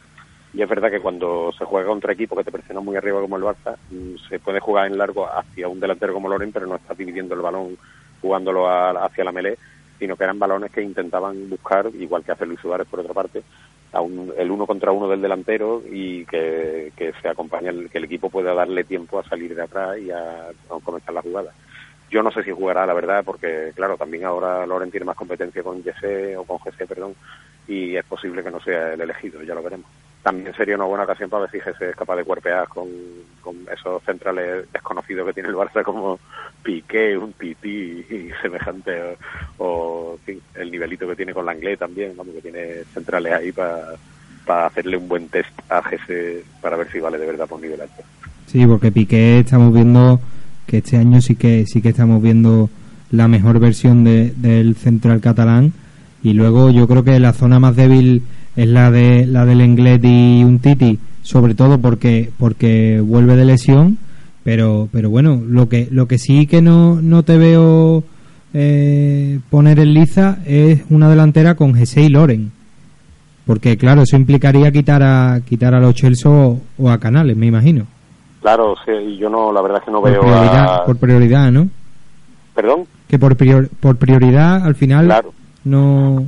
y 0.54 0.62
es 0.62 0.70
verdad 0.70 0.92
que 0.92 1.00
cuando 1.00 1.52
se 1.58 1.66
juega 1.66 1.88
contra 1.88 2.14
equipo 2.14 2.36
que 2.36 2.44
te 2.44 2.52
presiona 2.52 2.82
muy 2.82 2.98
arriba 2.98 3.22
como 3.22 3.38
el 3.38 3.44
Barça, 3.44 3.78
mm, 3.90 4.16
se 4.30 4.40
puede 4.40 4.60
jugar 4.60 4.88
en 4.88 4.98
largo 4.98 5.26
hacia 5.26 5.68
un 5.68 5.80
delantero 5.80 6.14
como 6.14 6.28
Loren, 6.28 6.52
pero 6.52 6.68
no 6.68 6.76
estás 6.76 6.98
dividiendo 6.98 7.36
el 7.36 7.42
balón 7.42 7.78
jugándolo 8.22 8.70
hacia 8.70 9.24
la 9.24 9.32
melee, 9.32 9.58
sino 9.98 10.16
que 10.16 10.24
eran 10.24 10.40
balones 10.40 10.72
que 10.72 10.82
intentaban 10.82 11.50
buscar, 11.50 11.90
igual 11.98 12.24
que 12.24 12.34
hace 12.34 12.46
Luis 12.46 12.60
Suárez 12.60 12.88
por 12.88 13.00
otra 13.00 13.14
parte, 13.14 13.44
a 13.94 14.02
el 14.38 14.52
uno 14.52 14.68
contra 14.68 14.92
uno 14.92 15.08
del 15.08 15.22
delantero 15.22 15.82
y 15.90 16.26
que, 16.26 16.92
se 17.22 17.28
acompaña, 17.28 17.72
que 17.90 17.98
el 17.98 18.06
equipo 18.06 18.30
pueda 18.30 18.54
darle 18.54 18.84
tiempo 18.84 19.20
a 19.20 19.24
salir 19.24 19.56
de 19.56 19.64
atrás 19.64 19.98
y 20.00 20.12
a, 20.12 20.50
comenzar 20.84 21.14
la 21.14 21.22
jugada. 21.22 21.54
Yo 22.12 22.22
no 22.22 22.32
sé 22.32 22.44
si 22.44 22.52
jugará, 22.52 22.86
la 22.86 22.94
verdad, 22.94 23.24
porque 23.26 23.72
claro, 23.74 23.98
también 23.98 24.26
ahora 24.26 24.66
Loren 24.66 24.92
tiene 24.92 25.06
más 25.06 25.16
competencia 25.16 25.64
con 25.64 25.82
GC 25.82 26.38
o 26.38 26.44
con 26.44 26.60
GC, 26.60 26.86
perdón, 26.86 27.16
y 27.68 27.96
es 27.96 28.06
posible 28.06 28.44
que 28.44 28.52
no 28.52 28.60
sea 28.60 28.94
el 28.94 29.02
elegido, 29.02 29.42
ya 29.42 29.56
lo 29.56 29.64
veremos 29.64 29.88
también 30.24 30.54
sería 30.56 30.76
una 30.76 30.86
buena 30.86 31.04
ocasión 31.04 31.30
para 31.30 31.44
ver 31.44 31.52
si 31.52 31.60
se 31.60 31.90
es 31.90 31.96
capaz 31.96 32.16
de 32.16 32.24
cuerpear 32.24 32.68
con, 32.68 32.88
con 33.42 33.56
esos 33.74 34.04
centrales 34.04 34.72
desconocidos 34.72 35.26
que 35.28 35.34
tiene 35.34 35.50
el 35.50 35.56
Barça 35.56 35.84
como 35.84 36.20
Piqué, 36.64 37.18
un 37.18 37.34
Titi 37.34 38.06
y 38.10 38.30
semejante 38.42 39.18
o, 39.58 40.18
el 40.56 40.72
nivelito 40.72 41.08
que 41.08 41.16
tiene 41.16 41.34
con 41.34 41.46
la 41.46 41.54
Langlais 41.54 41.80
también, 41.80 42.16
vamos, 42.16 42.36
que 42.36 42.42
tiene 42.42 42.84
centrales 42.94 43.34
ahí 43.34 43.52
para 43.52 43.96
para 44.46 44.66
hacerle 44.66 44.98
un 44.98 45.08
buen 45.08 45.30
test 45.30 45.52
a 45.70 45.82
GS 45.82 46.44
para 46.62 46.76
ver 46.76 46.92
si 46.92 47.00
vale 47.00 47.20
de 47.20 47.28
verdad 47.28 47.48
por 47.48 47.62
nivel 47.62 47.80
alto. 47.80 48.02
Sí, 48.48 48.66
porque 48.66 48.92
Piqué 48.92 49.40
estamos 49.40 49.72
viendo 49.72 50.20
que 50.68 50.78
este 50.78 50.98
año 50.98 51.22
sí 51.22 51.36
que 51.36 51.66
sí 51.68 51.82
que 51.82 51.90
estamos 51.90 52.22
viendo 52.22 52.70
la 53.10 53.28
mejor 53.28 53.60
versión 53.60 54.04
de, 54.04 54.34
del 54.38 54.76
central 54.76 55.20
catalán 55.20 55.74
y 56.24 56.34
luego 56.34 56.70
yo 56.70 56.88
creo 56.88 57.04
que 57.04 57.20
la 57.20 57.34
zona 57.34 57.60
más 57.60 57.76
débil 57.76 58.24
es 58.56 58.68
la 58.68 58.92
de 58.92 59.26
la 59.26 59.46
del 59.46 59.62
Englet 59.62 60.04
y 60.04 60.44
un 60.44 60.60
Titi, 60.60 61.00
sobre 61.24 61.56
todo 61.56 61.80
porque 61.80 62.30
porque 62.38 63.02
vuelve 63.04 63.36
de 63.36 63.46
lesión, 63.46 63.98
pero 64.44 64.90
pero 64.92 65.10
bueno, 65.10 65.42
lo 65.48 65.70
que 65.70 65.88
lo 65.92 66.08
que 66.08 66.18
sí 66.18 66.48
que 66.48 66.62
no, 66.62 67.02
no 67.02 67.24
te 67.24 67.38
veo 67.38 68.04
eh, 68.54 69.40
poner 69.50 69.80
en 69.80 69.94
liza 69.94 70.40
es 70.46 70.82
una 70.90 71.10
delantera 71.10 71.56
con 71.56 71.74
Jesse 71.74 71.98
y 71.98 72.10
Loren. 72.10 72.52
Porque 73.46 73.78
claro, 73.78 74.04
eso 74.04 74.16
implicaría 74.16 74.72
quitar 74.72 75.02
a 75.04 75.42
quitar 75.46 75.74
a 75.74 75.80
los 75.80 75.96
Chelsea 75.96 76.30
o, 76.30 76.62
a 76.90 77.00
Canales, 77.00 77.36
me 77.36 77.48
imagino. 77.48 77.88
Claro, 78.42 78.76
sí, 78.86 79.18
yo 79.18 79.30
no, 79.30 79.52
la 79.52 79.62
verdad 79.62 79.80
es 79.80 79.86
que 79.86 79.92
no 79.92 80.02
veo 80.02 80.22
prioridad, 80.22 80.86
por 80.86 80.98
prioridad, 80.98 81.52
¿no? 81.52 81.70
¿Perdón? 82.56 82.86
Que 83.08 83.20
por 83.20 83.36
por 83.80 83.98
prioridad 83.98 84.66
al 84.66 84.76
final 84.76 85.24
no 85.64 86.26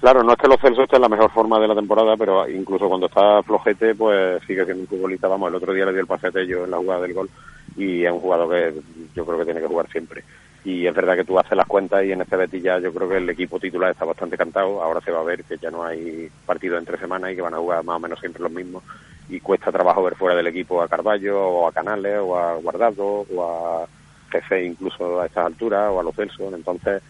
Claro, 0.00 0.22
no 0.22 0.32
es 0.32 0.38
que 0.38 0.48
los 0.48 0.58
Celso 0.60 0.82
estén 0.82 0.96
en 0.96 1.02
la 1.02 1.08
mejor 1.10 1.30
forma 1.30 1.60
de 1.60 1.68
la 1.68 1.74
temporada, 1.74 2.16
pero 2.16 2.48
incluso 2.48 2.88
cuando 2.88 3.06
está 3.06 3.42
flojete, 3.42 3.94
pues 3.94 4.42
sigue 4.46 4.64
siendo 4.64 4.82
un 4.82 4.88
futbolista. 4.88 5.28
Vamos, 5.28 5.50
el 5.50 5.56
otro 5.56 5.74
día 5.74 5.84
le 5.84 5.92
dio 5.92 6.00
el 6.00 6.06
pase 6.06 6.28
a 6.28 6.30
en 6.40 6.70
la 6.70 6.78
jugada 6.78 7.02
del 7.02 7.12
gol 7.12 7.28
y 7.76 8.04
es 8.04 8.10
un 8.10 8.20
jugador 8.20 8.48
que 8.48 8.80
yo 9.14 9.26
creo 9.26 9.38
que 9.38 9.44
tiene 9.44 9.60
que 9.60 9.66
jugar 9.66 9.90
siempre. 9.90 10.24
Y 10.64 10.86
es 10.86 10.94
verdad 10.94 11.16
que 11.16 11.24
tú 11.24 11.38
haces 11.38 11.56
las 11.56 11.66
cuentas 11.66 12.04
y 12.04 12.12
en 12.12 12.20
este 12.20 12.36
Betis 12.36 12.62
ya 12.62 12.78
yo 12.78 12.92
creo 12.92 13.08
que 13.08 13.16
el 13.16 13.30
equipo 13.30 13.58
titular 13.58 13.90
está 13.90 14.04
bastante 14.04 14.36
cantado. 14.36 14.82
Ahora 14.82 15.00
se 15.00 15.10
va 15.10 15.20
a 15.20 15.24
ver 15.24 15.42
que 15.44 15.56
ya 15.56 15.70
no 15.70 15.82
hay 15.84 16.30
partido 16.44 16.76
entre 16.76 16.98
semanas 16.98 17.32
y 17.32 17.36
que 17.36 17.42
van 17.42 17.54
a 17.54 17.58
jugar 17.58 17.82
más 17.82 17.96
o 17.96 18.00
menos 18.00 18.20
siempre 18.20 18.42
los 18.42 18.52
mismos. 18.52 18.82
Y 19.28 19.40
cuesta 19.40 19.72
trabajo 19.72 20.02
ver 20.02 20.16
fuera 20.16 20.36
del 20.36 20.48
equipo 20.48 20.82
a 20.82 20.88
Carballo 20.88 21.40
o 21.40 21.66
a 21.66 21.72
Canales 21.72 22.18
o 22.20 22.38
a 22.38 22.56
Guardado 22.56 23.26
o 23.34 23.42
a 23.42 23.86
GC 24.30 24.66
incluso 24.66 25.20
a 25.20 25.26
estas 25.26 25.46
alturas 25.46 25.90
o 25.90 26.00
a 26.00 26.02
los 26.02 26.14
Celso. 26.14 26.54
Entonces 26.54 27.02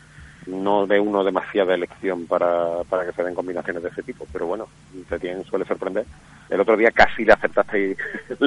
no 0.47 0.86
ve 0.86 0.99
uno 0.99 1.22
demasiada 1.22 1.74
elección 1.74 2.26
para, 2.26 2.82
para 2.88 3.07
que 3.07 3.12
se 3.12 3.22
den 3.22 3.34
combinaciones 3.34 3.82
de 3.82 3.88
ese 3.88 4.03
tipo, 4.03 4.26
pero 4.32 4.47
bueno, 4.47 4.68
Setien 5.09 5.45
suele 5.45 5.64
sorprender. 5.64 6.05
El 6.49 6.61
otro 6.61 6.76
día 6.76 6.91
casi 6.91 7.24
le 7.24 7.32
aceptaste 7.32 7.97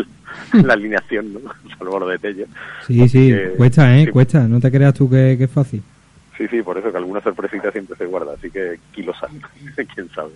la 0.54 0.74
alineación, 0.74 1.34
¿no? 1.34 1.40
Salvo 1.78 2.00
lo 2.00 2.08
de 2.08 2.20
Tello. 2.20 2.46
Sí, 2.86 3.08
sí, 3.08 3.34
cuesta, 3.58 3.98
¿eh? 3.98 4.10
Cuesta, 4.12 4.48
no 4.48 4.60
te 4.60 4.72
creas 4.72 4.94
tú 4.94 5.10
que, 5.10 5.34
es 5.34 5.52
fácil. 5.52 5.82
Sí, 6.38 6.48
sí, 6.48 6.62
por 6.62 6.78
eso 6.78 6.92
que 6.92 6.98
alguna 6.98 7.22
sorpresita 7.22 7.72
siempre 7.72 7.96
se 7.96 8.06
guarda, 8.06 8.34
así 8.34 8.50
que 8.50 8.80
kilos 8.92 9.16
quién 9.96 10.10
sabe. 10.10 10.32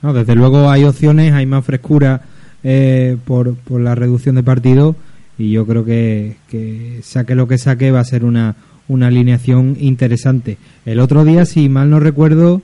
No, 0.00 0.12
desde 0.12 0.34
luego 0.34 0.70
hay 0.70 0.84
opciones, 0.84 1.32
hay 1.32 1.44
más 1.44 1.64
frescura 1.64 2.22
eh, 2.62 3.16
por, 3.24 3.56
por 3.56 3.80
la 3.80 3.94
reducción 3.94 4.36
de 4.36 4.44
partido 4.44 4.94
y 5.38 5.52
yo 5.52 5.66
creo 5.66 5.84
que, 5.84 6.36
que 6.48 7.00
saque 7.02 7.34
lo 7.34 7.46
que 7.48 7.58
saque 7.58 7.90
va 7.90 8.00
a 8.00 8.04
ser 8.04 8.24
una 8.24 8.54
una 8.88 9.08
alineación 9.08 9.76
interesante. 9.78 10.58
El 10.84 11.00
otro 11.00 11.24
día, 11.24 11.44
si 11.44 11.68
mal 11.68 11.90
no 11.90 12.00
recuerdo, 12.00 12.62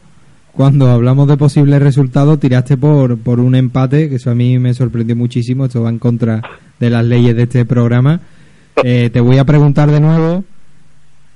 cuando 0.53 0.91
hablamos 0.91 1.29
de 1.29 1.37
posibles 1.37 1.83
resultados, 1.83 2.41
tiraste 2.41 2.77
por, 2.77 3.19
por 3.19 3.41
un 3.41 3.55
empate, 3.55 4.09
que 4.09 4.17
eso 4.17 4.31
a 4.31 4.35
mí 4.35 4.59
me 4.59 4.73
sorprendió 4.75 5.17
muchísimo, 5.17 5.67
esto 5.67 5.83
va 5.83 5.91
en 5.91 5.99
contra 5.99 6.41
de 6.79 6.91
las 6.91 7.05
leyes 7.05 7.37
de 7.37 7.43
este 7.45 7.65
programa. 7.65 8.21
Eh, 8.83 9.09
te 9.09 9.21
voy 9.21 9.39
a 9.39 9.45
preguntar 9.45 9.89
de 9.89 10.01
nuevo, 10.01 10.43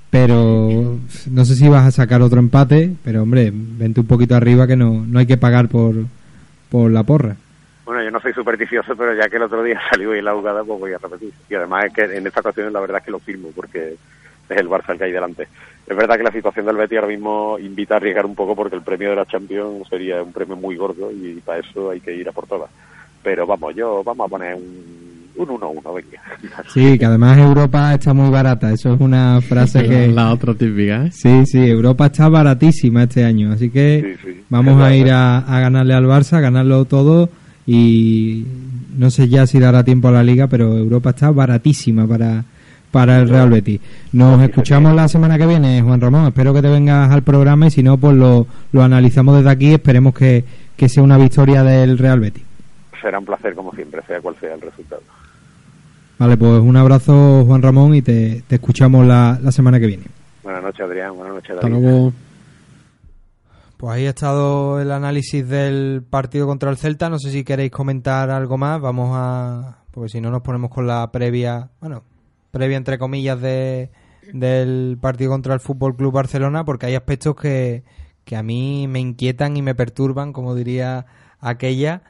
pero 0.09 0.99
no 1.31 1.45
sé 1.45 1.55
si 1.55 1.69
vas 1.69 1.85
a 1.85 1.91
sacar 1.91 2.21
otro 2.21 2.39
empate, 2.39 2.93
pero 3.01 3.23
hombre, 3.23 3.49
vente 3.53 4.01
un 4.01 4.07
poquito 4.07 4.35
arriba 4.35 4.67
que 4.67 4.75
no, 4.75 5.05
no 5.07 5.19
hay 5.19 5.25
que 5.25 5.37
pagar 5.37 5.69
por, 5.69 5.95
por 6.69 6.91
la 6.91 7.03
porra. 7.03 7.37
Bueno, 7.85 8.03
yo 8.03 8.11
no 8.11 8.19
soy 8.19 8.33
supersticioso, 8.33 8.95
pero 8.95 9.15
ya 9.15 9.29
que 9.29 9.37
el 9.37 9.43
otro 9.43 9.63
día 9.63 9.79
salió 9.89 10.11
ahí 10.11 10.21
la 10.21 10.33
jugada, 10.33 10.63
pues 10.63 10.79
voy 10.79 10.93
a 10.93 10.97
repetir. 10.97 11.31
Y 11.49 11.55
además 11.55 11.85
es 11.85 11.93
que 11.93 12.17
en 12.17 12.27
esta 12.27 12.41
ocasión 12.41 12.73
la 12.73 12.81
verdad 12.81 12.97
es 12.97 13.05
que 13.05 13.11
lo 13.11 13.19
firmo, 13.19 13.49
porque 13.55 13.95
es 14.49 14.57
el 14.57 14.67
Barça 14.69 14.91
el 14.91 14.97
que 14.97 15.03
hay 15.05 15.11
delante. 15.11 15.47
Es 15.87 15.97
verdad 15.97 16.17
que 16.17 16.23
la 16.23 16.31
situación 16.31 16.65
del 16.65 16.77
Betis 16.77 16.97
ahora 16.99 17.07
mismo 17.09 17.57
invita 17.59 17.95
a 17.95 17.97
arriesgar 17.97 18.25
un 18.25 18.35
poco 18.35 18.55
porque 18.55 18.75
el 18.75 18.81
premio 18.83 19.09
de 19.09 19.15
la 19.15 19.25
Champions 19.25 19.87
sería 19.89 20.21
un 20.21 20.31
premio 20.31 20.55
muy 20.55 20.75
gordo 20.75 21.11
y 21.11 21.41
para 21.45 21.59
eso 21.59 21.89
hay 21.91 21.99
que 21.99 22.15
ir 22.15 22.27
a 22.29 22.31
por 22.31 22.45
todas. 22.47 22.69
Pero 23.23 23.45
vamos, 23.47 23.75
yo 23.75 24.03
vamos 24.03 24.25
a 24.25 24.29
poner 24.29 24.55
un, 24.55 25.29
un 25.35 25.47
1-1, 25.47 25.95
venga. 25.95 26.63
Sí, 26.73 26.97
que 26.97 27.05
además 27.05 27.37
Europa 27.39 27.93
está 27.93 28.13
muy 28.13 28.29
barata, 28.29 28.71
eso 28.71 28.93
es 28.93 28.99
una 29.01 29.41
frase 29.41 29.83
que... 29.87 30.07
La 30.07 30.31
otra 30.31 30.53
típica, 30.53 31.05
¿eh? 31.05 31.11
Sí, 31.11 31.45
sí, 31.45 31.57
Europa 31.67 32.05
está 32.07 32.29
baratísima 32.29 33.03
este 33.03 33.23
año, 33.25 33.51
así 33.51 33.69
que 33.69 34.17
Sí, 34.21 34.27
sí. 34.33 34.41
vamos 34.49 34.79
Es 34.79 34.83
a 34.85 34.95
ir 34.95 35.11
a, 35.11 35.39
a 35.39 35.59
ganarle 35.59 35.93
al 35.95 36.05
Barça, 36.05 36.33
a 36.37 36.41
ganarlo 36.41 36.85
todo 36.85 37.29
y 37.65 38.45
no 38.97 39.09
sé 39.09 39.27
ya 39.29 39.47
si 39.47 39.59
dará 39.59 39.83
tiempo 39.83 40.07
a 40.09 40.11
la 40.11 40.23
liga, 40.23 40.47
pero 40.47 40.77
Europa 40.77 41.11
está 41.11 41.31
baratísima 41.31 42.07
para, 42.07 42.43
para 42.91 43.19
el 43.19 43.29
Real 43.29 43.49
Betis. 43.49 43.79
Nos 44.13 44.41
escuchamos 44.41 44.93
la 44.95 45.07
semana 45.07 45.37
que 45.37 45.45
viene, 45.45 45.81
Juan 45.81 46.01
Ramón, 46.01 46.27
espero 46.27 46.53
que 46.53 46.61
te 46.61 46.69
vengas 46.69 47.11
al 47.11 47.23
programa 47.23 47.67
y 47.67 47.71
si 47.71 47.83
no, 47.83 47.97
pues 47.97 48.15
lo, 48.15 48.47
lo 48.71 48.81
analizamos 48.83 49.35
desde 49.37 49.49
aquí, 49.49 49.73
esperemos 49.73 50.13
que, 50.13 50.43
que 50.75 50.89
sea 50.89 51.03
una 51.03 51.17
victoria 51.17 51.63
del 51.63 51.97
Real 51.97 52.19
Betis. 52.19 52.43
Será 53.01 53.19
un 53.19 53.25
placer, 53.25 53.53
como 53.55 53.71
siempre, 53.73 54.01
sea 54.07 54.19
cual 54.21 54.35
sea 54.39 54.53
el 54.55 54.61
resultado. 54.61 55.01
Vale, 56.17 56.35
pues 56.35 56.59
un 56.59 56.75
abrazo 56.75 57.45
Juan 57.45 57.61
Ramón 57.61 57.95
y 57.95 58.01
te, 58.01 58.43
te 58.47 58.55
escuchamos 58.55 59.05
la, 59.05 59.39
la 59.41 59.51
semana 59.53 59.79
que 59.79 59.87
viene. 59.87 60.03
Buenas 60.43 60.63
noches, 60.63 60.81
Adrián. 60.81 61.15
Buenas 61.15 61.35
noches, 61.35 61.51
Hasta 61.51 61.69
David. 61.69 61.81
luego. 61.81 62.13
Pues 63.77 63.93
ahí 63.95 64.05
ha 64.07 64.09
estado 64.09 64.81
el 64.81 64.91
análisis 64.91 65.47
del 65.47 66.03
partido 66.09 66.45
contra 66.45 66.69
el 66.69 66.75
Celta. 66.75 67.09
No 67.09 67.17
sé 67.19 67.31
si 67.31 67.45
queréis 67.45 67.71
comentar 67.71 68.29
algo 68.29 68.57
más. 68.57 68.81
Vamos 68.81 69.11
a. 69.13 69.77
Porque 69.91 70.09
si 70.09 70.19
no, 70.19 70.29
nos 70.29 70.41
ponemos 70.41 70.69
con 70.69 70.85
la 70.85 71.09
previa. 71.11 71.69
Bueno, 71.79 72.03
previa 72.51 72.77
entre 72.77 72.97
comillas 72.97 73.39
de, 73.41 73.89
del 74.33 74.97
partido 75.01 75.31
contra 75.31 75.53
el 75.53 75.59
Fútbol 75.59 75.95
Club 75.95 76.13
Barcelona. 76.13 76.65
Porque 76.65 76.85
hay 76.87 76.95
aspectos 76.95 77.35
que, 77.35 77.83
que 78.25 78.35
a 78.35 78.43
mí 78.43 78.87
me 78.87 78.99
inquietan 78.99 79.57
y 79.57 79.61
me 79.61 79.75
perturban, 79.75 80.33
como 80.33 80.55
diría 80.55 81.05
aquella. 81.39 82.01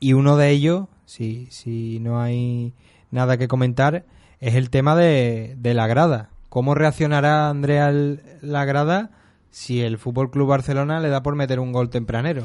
Y 0.00 0.12
uno 0.12 0.36
de 0.36 0.50
ellos, 0.50 0.86
si, 1.06 1.46
si 1.50 1.98
no 2.00 2.20
hay 2.20 2.72
nada 3.10 3.36
que 3.38 3.48
comentar, 3.48 4.04
es 4.40 4.54
el 4.54 4.70
tema 4.70 4.94
de, 4.96 5.54
de 5.58 5.74
la 5.74 5.86
grada. 5.86 6.30
¿Cómo 6.48 6.74
reaccionará 6.74 7.48
Andrea 7.48 7.88
el- 7.88 8.20
la 8.42 8.64
grada 8.64 9.10
si 9.50 9.80
el 9.82 9.98
Fútbol 9.98 10.30
Club 10.30 10.48
Barcelona 10.48 11.00
le 11.00 11.08
da 11.08 11.22
por 11.22 11.34
meter 11.36 11.58
un 11.60 11.72
gol 11.72 11.90
tempranero? 11.90 12.44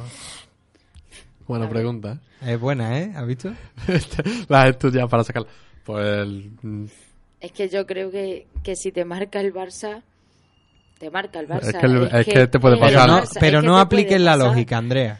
Buena 1.47 1.67
pregunta. 1.67 2.19
Es 2.45 2.59
buena, 2.59 2.99
¿eh? 2.99 3.11
¿Has 3.15 3.25
visto? 3.25 3.51
La 4.47 4.63
has 4.63 4.69
estudiado 4.69 5.09
para 5.09 5.23
sacarla. 5.23 5.49
Pues 5.83 6.27
mm, 6.61 6.85
Es 7.41 7.51
que 7.51 7.69
yo 7.69 7.85
creo 7.85 8.11
que, 8.11 8.47
que 8.63 8.75
si 8.75 8.91
te 8.91 9.05
marca 9.05 9.39
el 9.39 9.53
Barça, 9.53 10.01
te 10.99 11.09
marca 11.09 11.39
el 11.39 11.47
Barça. 11.47 11.67
Es 11.69 11.73
que 11.75 11.85
el- 11.85 12.03
es 12.13 12.25
que 12.27 12.47
te 12.47 12.59
puede 12.59 12.77
pasar. 12.77 12.93
Pero 12.93 13.07
no, 13.07 13.23
pero 13.39 13.57
es 13.59 13.61
que 13.63 13.67
no 13.67 13.79
apliques 13.79 14.21
la 14.21 14.35
lógica, 14.35 14.77
Andrea. 14.77 15.19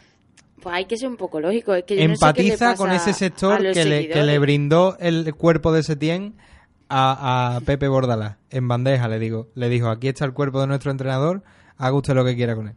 Pues 0.62 0.74
hay 0.76 0.84
que 0.84 0.98
ser 0.98 1.08
un 1.08 1.16
poco 1.16 1.40
lógico. 1.40 1.74
Es 1.74 1.84
que 1.84 1.96
yo 1.96 2.02
no 2.02 2.08
sé 2.08 2.12
Empatiza 2.26 2.74
con 2.76 2.92
ese 2.92 3.14
sector 3.14 3.62
que 3.72 3.84
le, 3.86 4.08
que 4.08 4.22
le 4.22 4.38
brindó 4.38 4.96
el 5.00 5.34
cuerpo 5.34 5.72
de 5.72 5.82
Setién 5.82 6.34
a, 6.90 7.56
a 7.56 7.60
Pepe 7.62 7.88
Bordalás. 7.88 8.36
En 8.50 8.68
bandeja 8.68 9.08
le 9.08 9.18
digo. 9.18 9.48
Le 9.54 9.70
dijo, 9.70 9.88
aquí 9.88 10.08
está 10.08 10.26
el 10.26 10.34
cuerpo 10.34 10.60
de 10.60 10.66
nuestro 10.66 10.90
entrenador, 10.90 11.42
haga 11.78 11.96
usted 11.96 12.14
lo 12.14 12.26
que 12.26 12.36
quiera 12.36 12.54
con 12.54 12.68
él. 12.68 12.74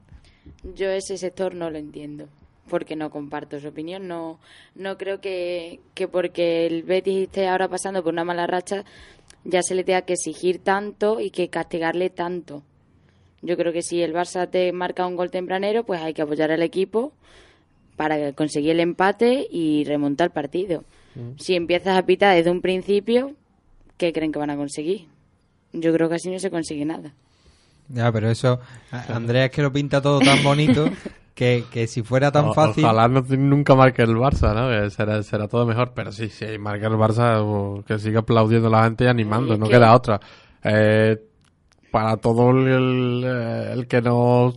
Yo 0.76 0.90
ese 0.90 1.18
sector 1.18 1.56
no 1.56 1.70
lo 1.70 1.78
entiendo, 1.78 2.28
porque 2.70 2.96
no 2.96 3.10
comparto 3.10 3.60
su 3.60 3.68
opinión. 3.68 4.08
No, 4.08 4.40
no 4.76 4.98
creo 4.98 5.20
que, 5.20 5.82
que 5.94 6.08
porque 6.08 6.66
el 6.66 6.84
Betis 6.84 7.24
esté 7.24 7.50
ahora 7.50 7.68
pasando 7.68 8.02
por 8.02 8.14
una 8.14 8.24
mala 8.24 8.48
racha, 8.48 8.86
ya 9.46 9.62
se 9.62 9.76
le 9.76 9.84
tenga 9.84 10.04
que 10.04 10.14
exigir 10.14 10.60
tanto 10.60 11.20
y 11.20 11.32
que 11.32 11.50
castigarle 11.50 12.10
tanto. 12.10 12.64
Yo 13.42 13.58
creo 13.58 13.74
que 13.74 13.82
si 13.82 14.02
el 14.02 14.14
Barça 14.14 14.50
te 14.50 14.72
marca 14.72 15.06
un 15.06 15.16
gol 15.16 15.30
tempranero, 15.30 15.84
pues 15.84 16.02
hay 16.02 16.14
que 16.14 16.22
apoyar 16.22 16.52
al 16.52 16.62
equipo 16.62 17.12
para 17.98 18.32
conseguir 18.34 18.72
el 18.72 18.80
empate 18.80 19.48
y 19.50 19.84
remontar 19.84 20.28
el 20.28 20.32
partido. 20.32 20.84
Si 21.38 21.56
empiezas 21.56 21.96
a 21.96 22.06
pitar 22.06 22.36
desde 22.36 22.50
un 22.50 22.62
principio, 22.62 23.36
¿qué 23.98 24.12
creen 24.14 24.32
que 24.32 24.40
van 24.40 24.50
a 24.50 24.56
conseguir? 24.56 25.08
Yo 25.72 25.94
creo 25.94 26.10
que 26.10 26.16
así 26.16 26.30
no 26.32 26.40
se 26.40 26.50
consigue 26.50 26.86
nada. 26.86 27.14
Ya, 27.90 28.12
pero 28.12 28.32
eso, 28.32 28.60
Andrea 28.92 29.46
es 29.46 29.52
que 29.52 29.62
lo 29.62 29.72
pinta 29.72 30.02
todo 30.02 30.20
tan 30.20 30.42
bonito 30.44 30.90
que, 31.34 31.64
que 31.72 31.88
si 31.88 32.04
fuera 32.04 32.32
tan 32.32 32.46
o- 32.50 32.54
fácil... 32.54 32.84
Ojalá 32.86 33.08
no, 33.08 33.22
nunca 33.22 33.76
marque 33.76 34.04
el 34.04 34.16
Barça, 34.16 34.54
¿no? 34.54 34.70
Que 34.70 34.90
será, 34.92 35.22
será 35.24 35.48
todo 35.48 35.66
mejor. 35.66 35.92
Pero 35.96 36.12
sí, 36.12 36.30
sí, 36.30 36.58
marca 36.60 36.88
el 36.88 36.94
Barça, 36.94 37.84
que 37.86 37.98
siga 38.00 38.20
aplaudiendo 38.20 38.70
la 38.70 38.84
gente 38.84 39.06
y 39.06 39.08
animando. 39.08 39.58
no 39.58 39.66
que- 39.66 39.72
queda 39.74 39.96
otra. 39.96 40.20
Eh, 40.64 41.18
para 41.92 42.18
todo 42.18 42.50
el, 42.52 42.68
el, 42.68 43.24
el 43.80 43.88
que 43.88 44.02
no 44.02 44.54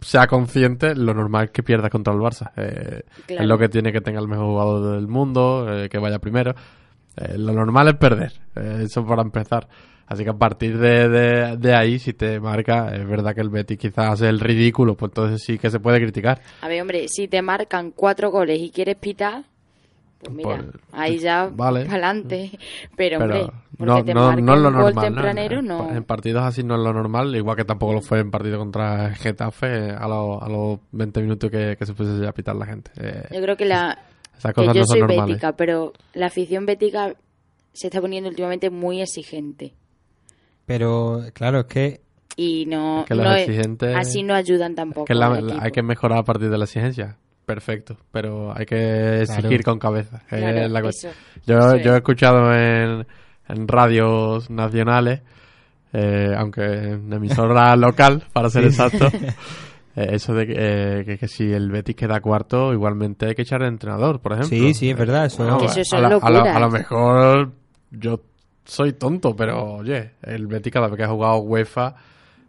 sea 0.00 0.26
consciente, 0.26 0.94
lo 0.96 1.14
normal 1.14 1.44
es 1.46 1.50
que 1.52 1.62
pierda 1.62 1.88
contra 1.90 2.12
el 2.12 2.18
Barça. 2.20 2.50
Eh, 2.56 3.02
Claro. 3.26 3.42
Es 3.42 3.48
lo 3.48 3.58
que 3.58 3.68
tiene 3.68 3.92
que 3.92 4.00
tenga 4.00 4.20
el 4.20 4.26
mejor 4.28 4.46
jugador 4.46 4.94
del 4.96 5.06
mundo, 5.06 5.66
eh, 5.70 5.88
que 5.88 5.98
vaya 5.98 6.18
primero. 6.18 6.54
Eh, 7.16 7.36
lo 7.38 7.52
normal 7.52 7.88
es 7.88 7.94
perder, 7.96 8.32
eh, 8.56 8.82
eso 8.84 9.04
para 9.06 9.22
empezar. 9.22 9.68
Así 10.06 10.24
que 10.24 10.30
a 10.30 10.34
partir 10.34 10.78
de, 10.78 11.08
de, 11.08 11.56
de 11.56 11.74
ahí, 11.74 11.98
si 11.98 12.12
te 12.12 12.38
marca, 12.40 12.94
es 12.94 13.06
verdad 13.06 13.34
que 13.34 13.40
el 13.40 13.48
Betis 13.48 13.78
quizás 13.78 14.10
hace 14.14 14.28
el 14.28 14.40
ridículo, 14.40 14.94
pues 14.94 15.10
entonces 15.10 15.42
sí 15.42 15.58
que 15.58 15.70
se 15.70 15.80
puede 15.80 16.00
criticar. 16.00 16.40
A 16.60 16.68
ver, 16.68 16.82
hombre, 16.82 17.06
si 17.08 17.28
te 17.28 17.40
marcan 17.40 17.92
cuatro 17.92 18.30
goles 18.30 18.58
y 18.60 18.70
quieres 18.70 18.96
pitar, 18.96 19.44
pues 20.18 20.34
mira, 20.34 20.56
Pues, 20.56 20.66
ahí 20.92 21.18
ya 21.18 21.48
vale. 21.50 21.80
para 21.86 21.92
adelante. 21.92 22.50
Pero, 22.96 23.20
Pero 23.20 23.24
hombre, 23.24 23.52
porque 23.78 23.84
no, 23.86 24.04
te 24.04 24.14
no, 24.14 24.36
no 24.36 24.54
es 24.54 24.60
lo 24.60 24.68
un 24.68 24.74
normal. 24.74 24.94
¿no? 24.94 25.00
tempranero, 25.02 25.62
no. 25.62 25.90
En 25.90 26.04
partidos 26.04 26.42
así 26.44 26.62
no 26.62 26.74
es 26.74 26.80
lo 26.82 26.92
normal, 26.92 27.34
igual 27.34 27.56
que 27.56 27.64
tampoco 27.64 27.94
lo 27.94 28.02
fue 28.02 28.20
en 28.20 28.30
partido 28.30 28.58
contra 28.58 29.14
Getafe 29.14 29.92
a, 29.92 30.06
los- 30.08 30.42
a 30.42 30.48
los 30.48 30.78
20 30.92 31.22
minutos 31.22 31.50
que, 31.50 31.76
que 31.78 31.86
se 31.86 31.94
pusiese 31.94 32.26
a 32.26 32.32
pitar 32.32 32.54
la 32.56 32.66
gente. 32.66 32.90
Eh, 33.00 33.28
Yo 33.32 33.40
creo 33.40 33.56
que 33.56 33.64
la 33.64 33.98
esas 34.42 34.54
que 34.54 34.60
cosas 34.60 34.74
yo 34.74 34.80
no 34.80 34.86
son 34.86 34.92
soy 34.94 35.00
normales. 35.00 35.26
bética, 35.28 35.52
pero 35.56 35.92
la 36.14 36.26
afición 36.26 36.66
bética 36.66 37.14
se 37.72 37.86
está 37.86 38.00
poniendo 38.00 38.28
últimamente 38.28 38.70
muy 38.70 39.00
exigente. 39.00 39.72
Pero, 40.66 41.22
claro, 41.34 41.60
es 41.60 41.66
que 41.66 42.00
Y 42.34 42.64
no, 42.64 43.00
Es 43.02 43.06
que 43.08 43.14
los 43.14 43.26
no 43.26 43.34
es- 43.34 43.46
exigentes- 43.48 43.94
así 43.94 44.22
no 44.22 44.34
ayudan 44.34 44.74
tampoco. 44.74 45.04
que 45.04 45.14
la- 45.14 45.38
la- 45.40 45.62
hay 45.62 45.70
que 45.70 45.82
mejorar 45.82 46.18
a 46.18 46.22
partir 46.22 46.48
de 46.48 46.56
la 46.56 46.64
exigencia. 46.64 47.18
Perfecto, 47.44 47.98
pero 48.10 48.56
hay 48.56 48.64
que 48.64 49.20
exigir 49.22 49.62
Claro. 49.62 49.64
con 49.64 49.78
cabeza. 49.78 50.22
es 50.30 50.38
Claro, 50.38 50.68
la 50.68 50.78
eso, 50.78 50.80
cuestión. 50.82 51.12
yo, 51.44 51.58
eso 51.58 51.76
yo 51.76 51.90
he 51.90 51.94
es. 51.94 51.96
escuchado 51.96 52.54
en, 52.54 53.06
en 53.48 53.68
radios 53.68 54.48
nacionales, 54.48 55.20
eh, 55.92 56.32
aunque 56.34 56.62
en 56.62 57.12
emisora 57.12 57.76
local, 57.76 58.24
para 58.32 58.48
ser 58.48 58.64
exacto, 58.64 59.06
eso 59.94 60.34
de 60.34 60.46
que, 60.46 60.54
eh, 60.56 61.04
que, 61.04 61.18
que 61.18 61.28
si 61.28 61.52
el 61.52 61.70
Betis 61.70 61.96
queda 61.96 62.20
cuarto, 62.20 62.72
igualmente 62.72 63.26
hay 63.26 63.34
que 63.34 63.42
echar 63.42 63.62
al 63.62 63.68
entrenador, 63.68 64.20
por 64.20 64.32
ejemplo. 64.32 64.48
Sí, 64.56 64.74
sí, 64.74 64.90
es 64.90 64.96
verdad, 64.96 65.26
eso- 65.26 65.42
Bueno, 65.44 65.58
a, 65.96 66.00
la- 66.00 66.08
lo 66.60 66.70
mejor 66.70 67.52
yo 67.90 68.20
soy 68.64 68.92
tonto, 68.94 69.34
pero 69.36 69.74
oye, 69.74 70.12
el 70.22 70.46
Betis 70.46 70.72
cada 70.72 70.88
vez 70.88 70.96
que 70.96 71.04
ha 71.04 71.08
jugado 71.08 71.36
UEFA 71.38 71.94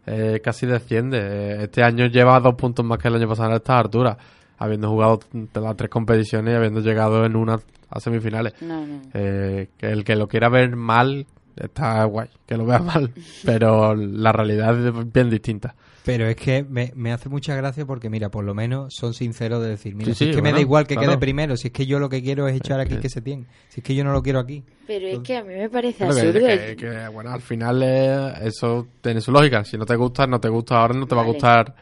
eh, 0.06 0.40
casi 0.44 0.66
desciende. 0.66 1.18
Eh, 1.20 1.62
Este 1.64 1.82
año 1.82 2.06
lleva 2.06 2.38
dos 2.40 2.54
puntos 2.54 2.84
más 2.84 2.98
que 2.98 3.08
el 3.08 3.14
año 3.16 3.28
pasado 3.28 3.52
a 3.52 3.56
estas 3.56 3.80
alturas, 3.84 4.16
habiendo 4.58 4.88
jugado 4.88 5.20
las 5.54 5.76
tres 5.76 5.90
competiciones 5.90 6.52
y 6.52 6.56
habiendo 6.56 6.80
llegado 6.80 7.24
en 7.24 7.34
una 7.36 7.58
a 7.90 8.00
semifinales. 8.00 8.54
No, 8.62 8.86
no. 8.86 9.00
Eh, 9.14 9.68
que 9.78 9.86
el 9.90 10.04
que 10.04 10.16
lo 10.16 10.28
quiera 10.28 10.48
ver 10.48 10.76
mal 10.76 11.26
está 11.56 12.04
guay, 12.04 12.28
que 12.46 12.56
lo 12.56 12.64
vea 12.66 12.78
mal, 12.94 13.10
pero 13.44 13.94
la 13.94 14.32
realidad 14.32 14.78
es 14.86 15.12
bien 15.12 15.30
distinta. 15.30 15.74
Pero 16.04 16.28
es 16.28 16.36
que 16.36 16.62
me, 16.64 16.92
me 16.94 17.12
hace 17.12 17.30
mucha 17.30 17.54
gracia 17.56 17.86
porque, 17.86 18.10
mira, 18.10 18.28
por 18.30 18.44
lo 18.44 18.52
menos 18.54 18.92
son 18.94 19.14
sinceros 19.14 19.62
de 19.62 19.70
decir, 19.70 19.94
mira, 19.94 20.08
Sí, 20.08 20.14
si 20.14 20.24
sí, 20.24 20.30
es 20.30 20.36
que 20.36 20.42
me 20.42 20.52
da 20.52 20.60
igual 20.60 20.86
que 20.86 20.94
claro. 20.96 21.08
quede 21.12 21.18
primero, 21.18 21.56
si 21.56 21.68
es 21.68 21.72
que 21.72 21.86
yo 21.86 21.98
lo 21.98 22.10
que 22.10 22.22
quiero 22.22 22.46
es 22.46 22.54
echar 22.56 22.78
aquí 22.78 22.96
que- 22.96 23.00
que 23.00 23.08
se 23.08 23.22
tiene, 23.22 23.46
si 23.70 23.80
es 23.80 23.84
que 23.84 23.94
yo 23.94 24.04
no 24.04 24.12
lo 24.12 24.22
quiero 24.22 24.38
aquí. 24.38 24.62
Pero 24.86 25.06
es 25.08 25.20
que 25.20 25.38
a 25.38 25.42
mí 25.42 25.54
me 25.54 25.70
parece 25.70 25.98
que- 25.98 26.04
absurdo. 26.04 26.32
que- 26.46 26.76
que, 26.76 27.08
bueno, 27.08 27.30
al 27.30 27.40
final 27.40 27.80
eh, 27.82 28.32
eso 28.42 28.86
tiene 29.00 29.22
su 29.22 29.32
lógica. 29.32 29.64
Si 29.64 29.78
no 29.78 29.86
te 29.86 29.96
gusta, 29.96 30.26
no 30.26 30.38
te 30.38 30.48
gusta 30.50 30.76
ahora, 30.76 30.92
no 30.92 31.06
te 31.06 31.14
va 31.14 31.22
a 31.22 31.24
gustar, 31.24 31.74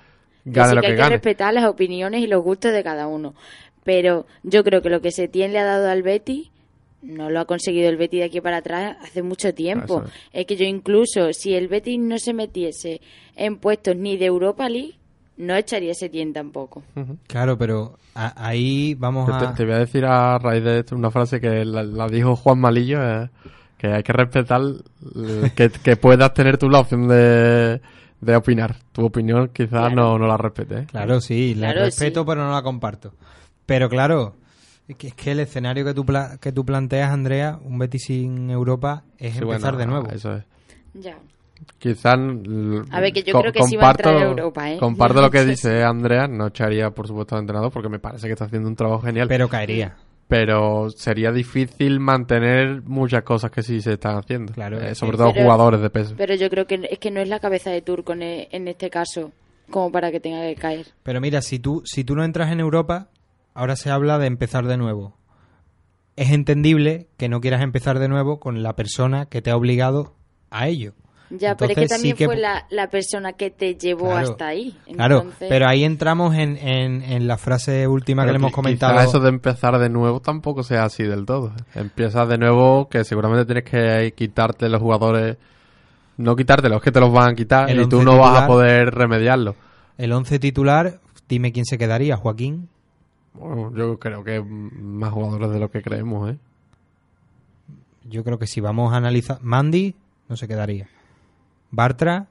Que 0.45 0.51
gane 0.53 0.69
sí 0.71 0.75
lo 0.77 0.81
que 0.83 0.87
que 0.87 0.93
hay 0.93 0.99
que 1.03 1.09
respetar 1.09 1.53
las 1.53 1.65
opiniones 1.65 2.21
y 2.23 2.29
los 2.29 2.45
gustos 2.45 2.73
de 2.73 2.85
cada 2.85 3.09
uno. 3.09 3.35
Pero 3.83 4.27
yo 4.45 4.63
creo 4.63 4.83
que 4.83 4.89
lo 4.91 5.01
que 5.01 5.11
Setién 5.11 5.53
le 5.53 5.59
ha 5.59 5.65
dado 5.65 5.91
al 5.91 6.05
Betty 6.05 6.52
no 7.03 7.31
lo 7.31 7.41
ha 7.41 7.45
conseguido 7.45 7.89
el 7.89 7.97
Betty 7.97 8.19
de 8.19 8.25
aquí 8.25 8.41
para 8.41 8.59
atrás 8.59 8.97
hace 9.03 9.23
mucho 9.23 9.53
tiempo. 9.55 10.05
Es 10.33 10.47
que 10.47 10.57
yo 10.57 10.65
incluso, 10.65 11.33
si 11.33 11.55
el 11.55 11.69
Betty 11.69 11.99
no 11.99 12.19
se 12.19 12.33
metiese 12.33 13.01
en 13.37 13.57
puestos 13.57 13.97
ni 13.97 14.17
de 14.17 14.27
Europa 14.27 14.69
League, 14.69 14.95
no 15.37 15.57
echaría 15.57 15.95
Setién 15.95 16.33
tampoco. 16.33 16.83
Claro, 17.27 17.57
pero 17.59 17.97
a- 18.15 18.47
ahí 18.47 18.95
vamos 18.95 19.27
Te, 19.39 19.47
a... 19.47 19.55
te 19.55 19.65
voy 19.65 19.75
a 19.75 19.79
decir 19.79 20.05
a 20.05 20.39
raíz 20.39 20.63
de 20.63 20.81
esto 20.81 20.95
una 20.95 21.11
frase 21.11 21.41
que 21.41 21.65
la, 21.65 21.83
la 21.83 22.07
dijo 22.09 22.37
Juan 22.37 22.61
Malillo, 22.61 23.01
eh, 23.03 23.29
Que 23.79 23.89
hay 23.89 24.03
que 24.03 24.13
respetar 24.13 24.61
que, 25.57 25.71
que 25.71 25.97
puedas 25.97 26.33
tener 26.35 26.59
tú 26.59 26.69
la 26.71 26.81
opción 26.81 27.09
de, 27.09 27.81
de 28.21 28.37
opinar. 28.37 28.77
Tu 28.93 29.05
opinión 29.05 29.49
quizás 29.53 29.93
no, 29.93 30.19
no 30.19 30.27
la 30.29 30.37
respete. 30.37 30.81
¿eh? 30.81 30.87
Claro, 30.89 31.21
sí, 31.21 31.55
la 31.55 31.73
Claro, 31.73 31.87
respeto, 31.87 32.21
sí. 32.21 32.27
pero 32.29 32.45
no 32.45 32.53
la 32.53 32.63
comparto. 32.63 33.13
Pero 33.67 33.89
claro, 33.89 34.35
que, 34.97 35.09
es 35.09 35.15
que 35.15 35.33
el 35.33 35.41
escenario 35.41 35.85
que 35.85 35.95
tú, 35.95 36.05
pla- 36.05 36.39
que 36.41 36.53
tú 36.53 36.65
planteas, 36.65 37.11
Andrea, 37.11 37.59
un 37.65 37.79
Betis 37.79 38.05
sin 38.07 38.51
Europa, 38.51 39.05
es 39.19 39.35
Sí, 39.35 39.39
empezar 39.43 39.75
bueno, 39.75 39.79
de 39.79 39.87
nuevo. 39.87 40.09
Eso 40.11 40.35
es. 40.37 40.45
Ya. 40.95 41.17
Quizás. 41.79 42.15
A 42.91 43.01
ver, 43.01 43.13
que 43.13 43.23
yo 43.23 43.33
co- 43.35 43.41
creo 43.41 43.53
que 43.53 43.63
sí 43.65 43.77
va 43.77 43.89
a 43.89 43.91
entrar 43.93 44.15
comparto- 44.15 44.19
a 44.27 44.31
Europa, 44.31 44.71
¿eh? 44.71 44.79
Comparto 44.79 45.23
lo 45.23 45.31
que 45.31 45.41
Sí. 45.45 45.51
dice 45.51 45.83
Andrea. 45.85 46.27
No 46.27 46.49
echaría, 46.49 46.91
por 46.91 47.07
supuesto, 47.07 47.35
al 47.37 47.43
entrenador 47.43 47.71
porque 47.73 47.89
me 47.89 47.99
parece 47.99 48.27
que 48.27 48.33
está 48.33 48.47
haciendo 48.47 48.69
un 48.69 48.77
trabajo 48.77 49.03
genial. 49.03 49.29
Pero 49.29 49.49
caería. 49.49 49.95
Pero 50.29 50.89
sería 50.91 51.31
difícil 51.31 52.01
mantener 52.01 52.83
muchas 52.83 53.23
cosas 53.23 53.51
que 53.51 53.63
sí 53.63 53.81
se 53.81 53.93
están 53.95 54.17
haciendo. 54.17 54.53
Claro. 54.55 54.81
Eh, 54.81 54.95
sobre 54.95 55.17
todo 55.19 55.31
Pero- 55.33 55.45
jugadores 55.45 55.81
de 55.83 55.91
peso. 55.91 56.15
Pero 56.17 56.35
yo 56.35 56.49
creo 56.51 56.67
que 56.67 56.81
es 56.91 56.99
que 56.99 57.11
no 57.11 57.21
es 57.21 57.29
la 57.29 57.39
cabeza 57.39 57.71
de 57.71 57.83
Turco 57.83 58.13
en, 58.15 58.23
e- 58.23 58.49
en 58.51 58.67
este 58.67 58.89
caso 58.91 59.31
como 59.71 59.93
para 59.93 60.11
que 60.11 60.21
tenga 60.21 60.41
que 60.43 60.55
caer. 60.57 60.87
Pero 61.03 61.21
mira, 61.21 61.43
si 61.43 61.59
tú, 61.59 61.83
si 61.85 62.03
tú 62.05 62.17
no 62.17 62.25
entras 62.25 62.51
en 62.51 62.61
Europa, 62.61 63.09
ahora 63.55 63.77
se 63.77 63.91
habla 63.91 64.19
de 64.19 64.27
empezar 64.27 64.67
de 64.67 64.77
nuevo. 64.77 65.17
Es 66.17 66.31
entendible 66.31 67.09
que 67.17 67.29
no 67.29 67.41
quieras 67.41 67.63
empezar 67.63 67.99
de 67.99 68.09
nuevo 68.09 68.39
con 68.39 68.63
la 68.63 68.75
persona 68.77 69.27
que 69.27 69.41
te 69.43 69.51
ha 69.51 69.57
obligado 69.57 70.15
a 70.51 70.69
ello. 70.69 70.93
Ya, 71.31 71.57
pero 71.57 71.71
es 71.73 71.79
que 71.79 71.89
sí 71.89 71.95
también 71.95 72.17
que- 72.17 72.27
fue 72.27 72.37
la, 72.37 72.67
la 72.69 72.91
persona 72.91 73.33
que 73.33 73.51
te 73.51 73.75
llevó 73.77 74.11
Claro, 74.11 74.33
hasta 74.33 74.49
ahí. 74.49 74.77
Claro, 74.93 75.17
Entonces- 75.23 75.49
pero 75.49 75.67
ahí 75.67 75.83
entramos 75.83 76.35
en, 76.35 76.59
en, 76.59 77.03
en 77.03 77.27
la 77.27 77.39
frase 77.39 77.87
última 77.89 78.27
que 78.27 78.33
le 78.33 78.37
hemos 78.37 78.53
comentado. 78.53 78.93
quizá 78.93 79.05
eso 79.05 79.19
de 79.21 79.31
empezar 79.31 79.79
de 79.79 79.89
nuevo 79.89 80.21
tampoco 80.21 80.63
sea 80.63 80.85
así 80.85 81.05
del 81.05 81.25
todo. 81.25 81.53
Empiezas 81.75 82.29
de 82.29 82.37
nuevo 82.37 82.91
que 82.91 83.03
seguramente 83.05 83.47
tienes 83.47 83.65
que 83.65 84.13
quitarte 84.15 84.69
los 84.69 84.83
jugadores. 84.83 85.39
No 86.19 86.37
quitártelos, 86.37 86.77
es 86.77 86.83
que 86.85 86.93
te 86.93 87.01
los 87.01 87.11
van 87.11 87.31
a 87.31 87.35
quitar 87.35 87.71
El 87.71 87.81
y 87.81 87.89
tú 87.89 88.03
no 88.03 88.19
vas 88.19 88.43
a 88.43 88.47
poder 88.47 88.91
remediarlo. 88.95 89.57
El 89.97 90.13
11 90.13 90.39
titular, 90.39 91.01
dime 91.27 91.51
quién 91.53 91.65
se 91.65 91.79
quedaría, 91.79 92.19
Joaquín. 92.19 92.69
Bueno, 93.35 93.73
yo 93.75 93.99
creo 93.99 94.23
que 94.25 94.41
más 94.43 95.13
jugadores 95.13 95.51
de 95.51 95.59
lo 95.61 95.71
que 95.71 95.83
creemos, 95.83 96.31
¿eh? 96.31 96.39
Yo 98.05 98.25
creo 98.25 98.39
que 98.39 98.47
si 98.47 98.61
vamos 98.61 98.93
a 98.93 98.97
analizar. 98.97 99.39
Mandy 99.43 99.95
no 100.29 100.37
se 100.37 100.49
quedaría. 100.49 100.89
Bartra 101.71 102.27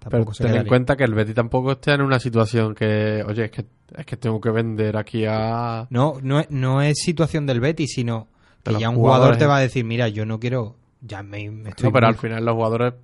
Pero 0.00 0.10
tampoco 0.10 0.34
se 0.34 0.42
ten 0.44 0.48
en 0.48 0.52
quedaría. 0.54 0.68
cuenta 0.68 0.96
que 0.96 1.04
el 1.04 1.14
Betty 1.14 1.34
tampoco 1.34 1.72
está 1.72 1.94
en 1.94 2.02
una 2.02 2.18
situación 2.18 2.74
que, 2.74 3.22
oye, 3.26 3.44
es 3.44 3.50
que, 3.50 3.66
es 3.96 4.06
que 4.06 4.16
tengo 4.16 4.40
que 4.40 4.50
vender 4.50 4.96
aquí 4.96 5.24
a... 5.26 5.86
No, 5.90 6.14
no, 6.22 6.40
es- 6.40 6.50
no 6.50 6.82
es 6.82 6.98
situación 6.98 7.46
del 7.46 7.60
Betis, 7.60 7.92
sino 7.94 8.26
que 8.64 8.78
ya 8.78 8.88
un 8.88 8.96
jugador 8.96 9.36
te 9.36 9.46
va 9.46 9.56
a 9.58 9.60
decir, 9.60 9.84
mira, 9.84 10.08
yo 10.08 10.24
no 10.26 10.40
quiero. 10.40 10.76
Ya 11.02 11.22
me, 11.22 11.50
me 11.50 11.70
estoy. 11.70 11.86
No, 11.88 11.92
pero 11.92 12.06
muy- 12.06 12.14
al 12.14 12.18
final 12.20 12.44
los 12.44 12.54
jugadores, 12.54 12.94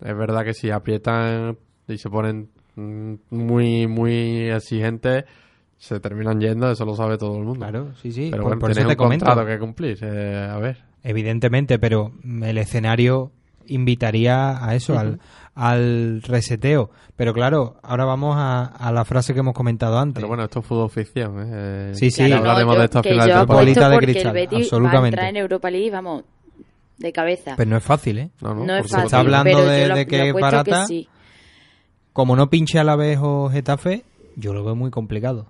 es 0.00 0.16
verdad 0.16 0.44
que 0.44 0.54
si 0.54 0.70
aprietan 0.70 1.58
y 1.86 1.98
se 1.98 2.08
ponen 2.08 2.48
mm, 2.76 3.14
muy, 3.30 3.86
muy 3.86 4.48
exigentes, 4.50 5.24
se 5.78 6.00
terminan 6.00 6.40
yendo, 6.40 6.70
eso 6.70 6.84
lo 6.84 6.94
sabe 6.94 7.16
todo 7.18 7.36
el 7.38 7.44
mundo. 7.44 7.60
Claro, 7.60 7.94
sí, 8.02 8.12
sí. 8.12 8.28
Pero 8.30 8.42
por- 8.42 8.50
bueno, 8.50 8.60
por 8.60 8.70
eso 8.72 8.80
te 8.82 8.86
un 8.88 8.94
comento. 8.96 9.24
contrato 9.24 9.46
que 9.48 9.58
cumplir, 9.58 9.98
eh, 10.02 10.48
a 10.50 10.58
ver. 10.58 10.78
Evidentemente, 11.04 11.78
pero 11.78 12.12
el 12.42 12.58
escenario 12.58 13.30
invitaría 13.66 14.64
a 14.64 14.74
eso, 14.74 14.98
al, 14.98 15.20
al 15.54 16.22
reseteo. 16.22 16.90
Pero 17.16 17.32
claro, 17.34 17.76
ahora 17.82 18.04
vamos 18.04 18.34
a, 18.38 18.64
a 18.64 18.92
la 18.92 19.04
frase 19.04 19.34
que 19.34 19.40
hemos 19.40 19.54
comentado 19.54 19.98
antes. 19.98 20.14
Pero 20.16 20.28
bueno, 20.28 20.44
esto 20.44 20.60
es 20.60 20.66
fútbol 20.66 20.90
ficción, 20.90 21.36
¿eh? 21.40 21.90
Sí, 21.94 22.10
sí. 22.10 22.26
Claro, 22.26 22.38
hablaremos 22.50 22.74
yo- 22.74 22.78
de 22.80 22.84
esto 22.86 22.98
a 22.98 23.02
que 23.02 23.10
final 23.10 23.28
yo 23.28 23.38
de 23.40 23.44
Bolita 23.44 23.88
de 23.88 23.98
cristal, 23.98 24.26
el 24.28 24.32
Betis 24.32 24.52
va 24.52 24.56
a 24.58 24.62
absolutamente. 24.62 25.08
entrar 25.08 25.28
en 25.28 25.36
Europa 25.36 25.70
League, 25.70 25.90
vamos, 25.90 26.24
de 26.98 27.12
cabeza. 27.12 27.54
Pero 27.56 27.70
no 27.70 27.76
es 27.76 27.84
fácil, 27.84 28.18
¿eh? 28.18 28.30
No, 28.40 28.54
no 28.54 28.76
es 28.76 28.82
Se 28.86 28.88
fácil. 28.88 29.04
está 29.06 29.18
hablando 29.20 29.64
de, 29.64 29.88
lo- 29.88 29.94
de 29.94 30.06
que 30.06 30.20
apuesto 30.30 30.40
Barata, 30.40 30.80
que 30.82 30.86
sí. 30.86 31.08
como 32.12 32.34
no 32.36 32.48
pinche 32.50 32.78
a 32.78 32.84
la 32.84 32.96
vez 32.96 33.18
o 33.22 33.48
Getafe, 33.50 34.04
yo 34.36 34.52
lo 34.54 34.64
veo 34.64 34.74
muy 34.76 34.90
complicado. 34.90 35.46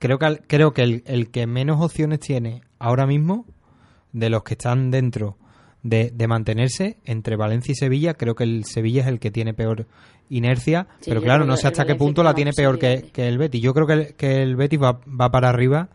Creo 0.00 0.18
que, 0.18 0.26
al- 0.26 0.40
creo 0.48 0.72
que 0.72 0.82
el, 0.82 1.02
el 1.06 1.30
que 1.30 1.46
menos 1.46 1.80
opciones 1.80 2.18
tiene 2.18 2.62
ahora 2.80 3.06
mismo, 3.06 3.46
de 4.12 4.28
los 4.30 4.42
que 4.42 4.54
están 4.54 4.90
dentro 4.90 5.36
de, 5.84 6.10
de 6.10 6.26
mantenerse, 6.26 6.96
entre 7.04 7.36
Valencia 7.36 7.70
y 7.72 7.74
Sevilla, 7.76 8.14
creo 8.14 8.34
que 8.34 8.42
el 8.44 8.64
Sevilla 8.64 9.02
es 9.02 9.06
el 9.08 9.20
que 9.20 9.30
tiene 9.30 9.54
peor 9.54 9.86
inercia, 10.28 10.86
Sí, 11.00 11.10
pero 11.10 11.22
claro, 11.22 11.44
no 11.44 11.56
sé 11.56 11.66
hasta 11.68 11.84
qué 11.86 11.94
punto 11.94 12.22
la 12.22 12.34
tiene 12.34 12.52
peor 12.52 12.78
que, 12.78 13.10
que 13.12 13.28
el 13.28 13.38
Betis. 13.38 13.60
Yo 13.62 13.72
creo 13.74 13.86
que 13.86 13.92
el, 13.92 14.14
que 14.14 14.42
el 14.42 14.56
Betis 14.56 14.80
va, 14.82 15.00
va 15.08 15.30
para 15.30 15.48
arriba, 15.48 15.88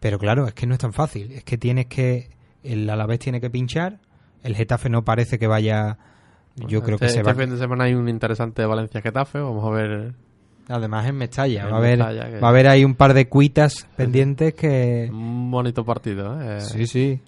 pero 0.00 0.18
claro, 0.18 0.46
es 0.46 0.54
que 0.54 0.66
no 0.66 0.74
es 0.74 0.80
tan 0.80 0.92
fácil. 0.92 1.32
Es 1.32 1.44
que 1.44 1.56
tienes 1.58 1.86
que, 1.86 2.30
el 2.62 2.88
Alavés 2.90 3.18
tiene 3.20 3.40
que 3.40 3.48
pinchar, 3.50 3.98
el 4.42 4.54
Getafe 4.56 4.88
no 4.90 5.04
parece 5.04 5.38
que 5.38 5.46
vaya... 5.46 5.98
Yo 6.56 6.82
creo 6.82 6.98
que 6.98 7.06
este, 7.06 7.14
se 7.14 7.20
este 7.20 7.32
va... 7.32 7.38
fin 7.38 7.50
de 7.50 7.58
semana 7.58 7.84
hay 7.84 7.94
un 7.94 8.08
interesante 8.08 8.64
Valencia-Getafe, 8.66 9.38
vamos 9.38 9.64
a 9.64 9.70
ver... 9.70 10.14
Además 10.70 11.06
en 11.06 11.16
Mestalla. 11.16 11.62
En 11.64 11.72
Va 11.72 11.74
a 11.74 11.78
haber, 11.78 11.98
Mestalla, 11.98 12.30
que- 12.30 12.38
va 12.40 12.46
a 12.46 12.50
haber 12.50 12.68
ahí 12.68 12.84
un 12.84 12.94
par 12.94 13.12
de 13.12 13.28
cuitas 13.28 13.86
pendientes 13.96 14.54
que... 14.54 15.08
Un 15.12 15.50
bonito 15.50 15.84
partido, 15.84 16.40
¿eh? 16.40 16.60
Sí, 16.60 16.86
sí. 16.86 17.20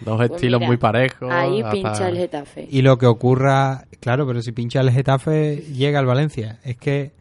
Dos 0.00 0.16
Pues 0.16 0.30
estilos 0.32 0.58
mira, 0.60 0.68
muy 0.68 0.76
parejos. 0.76 1.30
Ahí 1.32 1.60
hasta- 1.60 1.70
pincha 1.72 2.08
el 2.08 2.16
Getafe. 2.16 2.66
Y 2.70 2.82
lo 2.82 2.98
que 2.98 3.06
ocurra... 3.06 3.84
Claro, 4.00 4.26
pero 4.26 4.42
si 4.42 4.52
pincha 4.52 4.80
el 4.80 4.90
Getafe, 4.90 5.56
llega 5.74 5.98
al 5.98 6.06
Valencia. 6.06 6.58
Es 6.64 6.76
que 6.76 7.12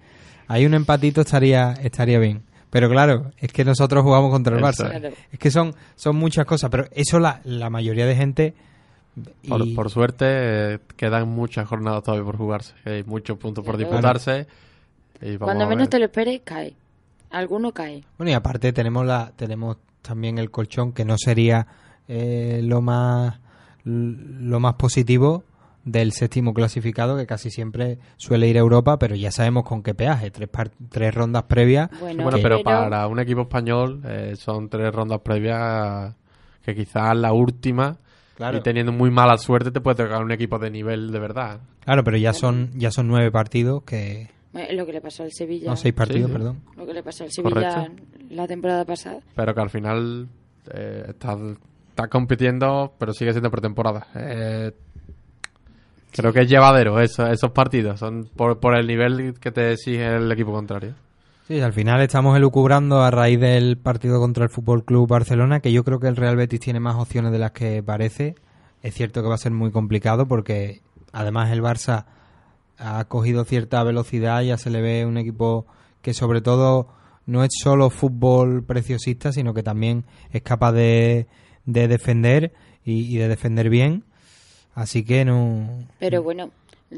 hay 0.47 0.65
un 0.65 0.73
empatito 0.73 1.21
estaría 1.21 1.73
estaría 1.73 2.19
bien. 2.19 2.41
Pero 2.69 2.89
claro, 2.89 3.31
es 3.37 3.51
que 3.53 3.63
nosotros 3.63 4.03
jugamos 4.03 4.29
contra 4.31 4.55
el 4.57 4.61
Barça. 4.63 4.85
es. 4.93 4.99
Claro. 4.99 5.09
Es 5.31 5.39
que 5.39 5.51
son, 5.51 5.73
son 5.95 6.15
muchas 6.17 6.45
cosas, 6.45 6.69
pero 6.69 6.85
eso 6.91 7.19
la, 7.19 7.39
la 7.45 7.69
mayoría 7.69 8.05
de 8.05 8.15
gente... 8.15 8.53
y- 9.43 9.47
Por, 9.49 9.73
por 9.75 9.89
suerte, 9.89 10.25
eh, 10.27 10.79
quedan 10.95 11.29
muchas 11.29 11.67
jornadas 11.67 12.03
todavía 12.03 12.25
por 12.25 12.37
jugarse. 12.37 12.73
Hay 12.85 13.03
muchos 13.03 13.37
puntos 13.37 13.63
por 13.65 13.75
Claro. 13.77 13.89
Disputarse. 15.19 15.33
Y 15.33 15.37
vamos 15.37 15.45
Cuando 15.53 15.67
menos 15.67 15.89
te 15.89 15.99
lo 15.99 16.05
esperes, 16.05 16.41
cae. 16.43 16.73
Alguno 17.29 17.71
cae. 17.73 18.03
Bueno, 18.17 18.31
y 18.31 18.33
aparte 18.33 18.71
tenemos 18.73 19.05
la 19.05 19.31
tenemos 19.35 19.77
también 20.01 20.37
el 20.37 20.49
colchón 20.51 20.93
que 20.93 21.03
no 21.05 21.15
sería 21.17 21.67
eh, 22.07 22.61
lo 22.63 22.81
más 22.81 23.39
lo 23.83 24.59
más 24.59 24.73
positivo 24.75 25.43
del 25.83 26.11
séptimo 26.11 26.53
clasificado 26.53 27.15
que 27.15 27.25
casi 27.25 27.49
siempre 27.49 27.97
suele 28.17 28.47
ir 28.49 28.57
a 28.57 28.59
Europa, 28.59 28.99
pero 28.99 29.15
ya 29.15 29.31
sabemos 29.31 29.63
con 29.63 29.81
qué 29.83 29.93
peaje, 29.95 30.31
tres 30.31 30.49
par- 30.49 30.71
tres 30.89 31.13
rondas 31.15 31.43
previas. 31.43 31.89
Bueno, 31.99 32.25
pero 32.25 32.41
pero- 32.41 32.63
para 32.63 33.07
un 33.07 33.19
equipo 33.19 33.41
español 33.43 34.01
eh, 34.05 34.33
son 34.37 34.67
tres 34.69 34.93
rondas 34.93 35.21
previas 35.21 36.13
que 36.63 36.75
quizás 36.75 37.15
la 37.15 37.31
última 37.31 37.97
Claro. 38.35 38.57
y 38.57 38.61
teniendo 38.61 38.91
muy 38.91 39.09
mala 39.09 39.37
suerte 39.37 39.71
te 39.71 39.79
puede 39.81 40.03
tocar 40.03 40.21
un 40.23 40.31
equipo 40.31 40.59
de 40.59 40.69
nivel 40.69 41.11
de 41.11 41.19
verdad. 41.19 41.59
Claro, 41.85 42.03
pero 42.03 42.17
ya 42.17 42.33
son 42.33 42.69
ya 42.75 42.91
son 42.91 43.07
nueve 43.07 43.31
partidos 43.31 43.83
que 43.83 44.29
Lo 44.53 44.85
que 44.85 44.93
le 44.93 45.01
pasó 45.01 45.23
al 45.23 45.31
Sevilla. 45.31 45.69
no 45.69 45.75
seis 45.75 45.93
partidos, 45.93 46.23
Sí, 46.23 46.27
sí. 46.27 46.33
perdón. 46.33 46.61
Lo 46.75 46.85
que 46.85 46.93
le 46.93 47.03
pasó 47.03 47.23
al 47.25 47.31
Sevilla 47.31 47.53
Correcto. 47.85 48.03
la 48.31 48.47
temporada 48.47 48.85
pasada. 48.85 49.19
Pero 49.35 49.53
que 49.53 49.61
al 49.61 49.69
final 49.69 50.27
eh, 50.73 51.05
estás 51.09 51.37
estás 51.89 52.07
compitiendo, 52.09 52.93
pero 52.97 53.11
sigue 53.13 53.31
siendo 53.31 53.49
pretemporada. 53.51 54.07
Eh, 54.15 54.71
creo 56.11 56.33
que 56.33 56.41
es 56.41 56.49
llevadero 56.49 56.99
eso, 56.99 57.27
esos 57.27 57.51
partidos, 57.51 57.99
son 57.99 58.29
por, 58.35 58.59
por 58.59 58.77
el 58.77 58.87
nivel 58.87 59.35
que 59.39 59.51
te 59.51 59.71
exige 59.73 60.05
el 60.15 60.31
equipo 60.31 60.51
contrario. 60.51 60.93
Sí, 61.47 61.59
al 61.61 61.73
final 61.73 62.01
estamos 62.01 62.35
elucubrando 62.35 63.01
a 63.01 63.09
raíz 63.11 63.39
del 63.39 63.77
partido 63.77 64.19
contra 64.19 64.43
el 64.43 64.49
Fútbol 64.49 64.83
Club 64.83 65.07
Barcelona, 65.07 65.59
que 65.61 65.71
yo 65.71 65.83
creo 65.83 65.99
que 65.99 66.07
el 66.07 66.15
Real 66.17 66.35
Betis 66.35 66.59
tiene 66.59 66.79
más 66.79 66.95
opciones 66.97 67.31
de 67.31 67.39
las 67.39 67.51
que 67.51 67.81
parece. 67.81 68.35
Es 68.81 68.93
cierto 68.93 69.21
que 69.21 69.29
va 69.29 69.35
a 69.35 69.39
ser 69.39 69.53
muy 69.53 69.71
complicado 69.71 70.27
porque 70.27 70.81
además 71.13 71.51
el 71.51 71.61
Barça 71.61 72.05
ha 72.77 73.03
cogido 73.05 73.43
cierta 73.45 73.83
velocidad, 73.83 74.41
ya 74.41 74.57
se 74.57 74.69
le 74.69 74.81
ve 74.81 75.05
un 75.05 75.17
equipo 75.17 75.65
que 76.01 76.13
sobre 76.13 76.41
todo 76.41 76.87
no 77.25 77.43
es 77.43 77.49
solo 77.61 77.89
fútbol 77.89 78.63
preciosista, 78.63 79.31
sino 79.31 79.53
que 79.53 79.63
también 79.63 80.05
es 80.31 80.41
capaz 80.41 80.71
de, 80.71 81.27
de 81.65 81.87
defender 81.87 82.53
y, 82.85 83.13
y 83.13 83.17
de 83.17 83.27
defender 83.27 83.69
bien. 83.69 84.03
Así 84.73 85.03
que 85.03 85.25
no. 85.25 85.67
Pero 85.99 86.21
bueno, 86.23 86.51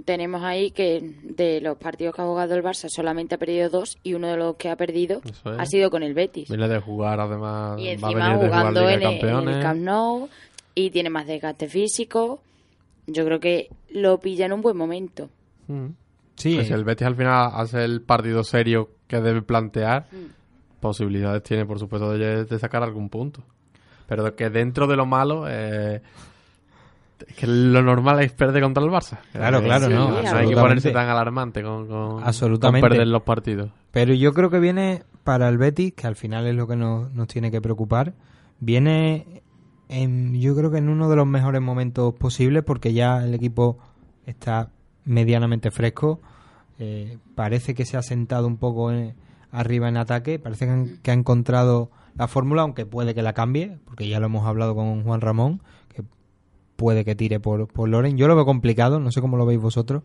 tenemos 0.05 0.43
ahí 0.43 0.71
que 0.71 1.15
de 1.23 1.61
los 1.61 1.77
partidos 1.77 2.13
que 2.13 2.21
ha 2.21 2.25
jugado 2.25 2.53
el 2.55 2.63
Barça 2.63 2.89
solamente 2.89 3.35
ha 3.35 3.37
perdido 3.37 3.69
dos 3.69 3.97
y 4.03 4.13
uno 4.13 4.27
de 4.27 4.37
los 4.37 4.55
que 4.57 4.69
ha 4.69 4.75
perdido 4.75 5.21
es. 5.25 5.41
ha 5.45 5.65
sido 5.65 5.89
con 5.89 6.03
el 6.03 6.13
Betis. 6.13 6.49
Viene 6.49 6.67
de 6.67 6.79
jugar 6.79 7.19
además, 7.19 7.79
Y 7.79 7.85
va 7.85 8.09
a 8.09 8.11
encima 8.11 8.29
de 8.29 8.35
jugar 8.35 8.49
jugando 8.49 8.81
Liga 8.81 8.93
en 8.93 8.99
de 8.99 9.05
el, 9.05 9.11
en 9.13 9.19
Campeones. 9.19 9.55
el 9.55 9.61
Camp 9.63 9.81
Nou 9.81 10.29
y 10.75 10.89
tiene 10.91 11.09
más 11.09 11.25
desgaste 11.25 11.67
físico. 11.67 12.41
Yo 13.07 13.25
creo 13.25 13.39
que 13.39 13.69
lo 13.89 14.19
pilla 14.19 14.45
en 14.45 14.53
un 14.53 14.61
buen 14.61 14.77
momento. 14.77 15.29
Mm. 15.69 15.87
Sí, 16.35 16.55
Pues 16.55 16.67
si 16.67 16.73
el 16.73 16.83
Betis 16.83 17.05
al 17.07 17.15
final 17.15 17.51
hace 17.53 17.83
el 17.83 18.01
partido 18.01 18.43
serio 18.43 18.89
que 19.07 19.19
debe 19.21 19.41
plantear, 19.41 20.07
Mm. 20.11 20.79
posibilidades 20.81 21.43
tiene, 21.43 21.65
por 21.65 21.79
supuesto, 21.79 22.11
de, 22.13 22.45
de 22.45 22.59
sacar 22.59 22.83
algún 22.83 23.09
punto. 23.09 23.43
Pero 24.07 24.35
que 24.35 24.49
dentro 24.49 24.87
de 24.87 24.95
lo 24.95 25.05
malo, 25.05 25.45
eh, 25.47 26.01
que 27.37 27.45
lo 27.47 27.81
normal 27.83 28.21
es 28.21 28.31
perder 28.31 28.63
contra 28.63 28.83
el 28.83 28.89
Barça. 28.89 29.19
Claro, 29.33 29.59
Eh, 29.59 29.63
claro, 29.63 29.87
Sí, 29.87 29.93
no. 29.93 30.17
hay 30.17 30.47
que 30.49 30.55
ponerse 30.55 30.91
tan 30.91 31.09
alarmante 31.09 31.61
con, 31.61 31.87
con, 31.87 32.23
Absolutamente. 32.23 32.81
con 32.81 32.89
perder 32.89 33.07
los 33.07 33.23
partidos. 33.23 33.71
Pero 33.91 34.13
yo 34.13 34.33
creo 34.33 34.49
que 34.49 34.59
viene 34.59 35.03
para 35.25 35.49
el 35.49 35.57
Betis, 35.57 35.93
que 35.93 36.07
al 36.07 36.15
final 36.15 36.47
es 36.47 36.55
lo 36.55 36.65
que 36.67 36.75
nos, 36.77 37.13
nos 37.13 37.27
tiene 37.27 37.51
que 37.51 37.59
preocupar, 37.61 38.13
viene 38.61 39.41
en, 39.89 40.39
yo 40.39 40.55
creo 40.55 40.71
que 40.71 40.77
en 40.77 40.87
uno 40.89 41.09
de 41.09 41.17
los 41.17 41.27
mejores 41.27 41.61
momentos 41.61 42.13
posibles 42.15 42.63
porque 42.63 42.93
ya 42.93 43.23
el 43.23 43.33
equipo 43.33 43.77
está 44.25 44.69
medianamente 45.09 45.71
fresco. 45.71 46.21
Eh, 46.77 47.17
parece 47.35 47.73
que 47.75 47.85
se 47.85 47.97
ha 47.97 48.01
sentado 48.01 48.47
un 48.47 48.57
poco 48.57 48.91
en- 48.91 49.15
arriba 49.51 49.89
en 49.89 49.97
ataque. 49.97 50.39
Parece 50.39 50.65
que, 50.65 50.71
han- 50.71 50.97
que 51.01 51.11
ha 51.11 51.13
encontrado 51.13 51.89
la 52.15 52.27
fórmula, 52.27 52.61
aunque 52.61 52.85
puede 52.85 53.13
que 53.15 53.21
la 53.21 53.33
cambie, 53.33 53.77
porque 53.85 54.07
ya 54.07 54.19
lo 54.19 54.27
hemos 54.27 54.45
hablado 54.45 54.75
con 54.75 55.03
Juan 55.03 55.21
Ramón, 55.21 55.61
que 55.93 56.03
puede 56.75 57.03
que 57.03 57.15
tire 57.15 57.39
por, 57.39 57.67
por 57.67 57.89
Loren. 57.89 58.17
Yo 58.17 58.27
lo 58.27 58.35
veo 58.35 58.45
complicado, 58.45 58.99
no 58.99 59.11
sé 59.11 59.19
cómo 59.21 59.35
lo 59.37 59.45
veis 59.45 59.59
vosotros, 59.59 60.03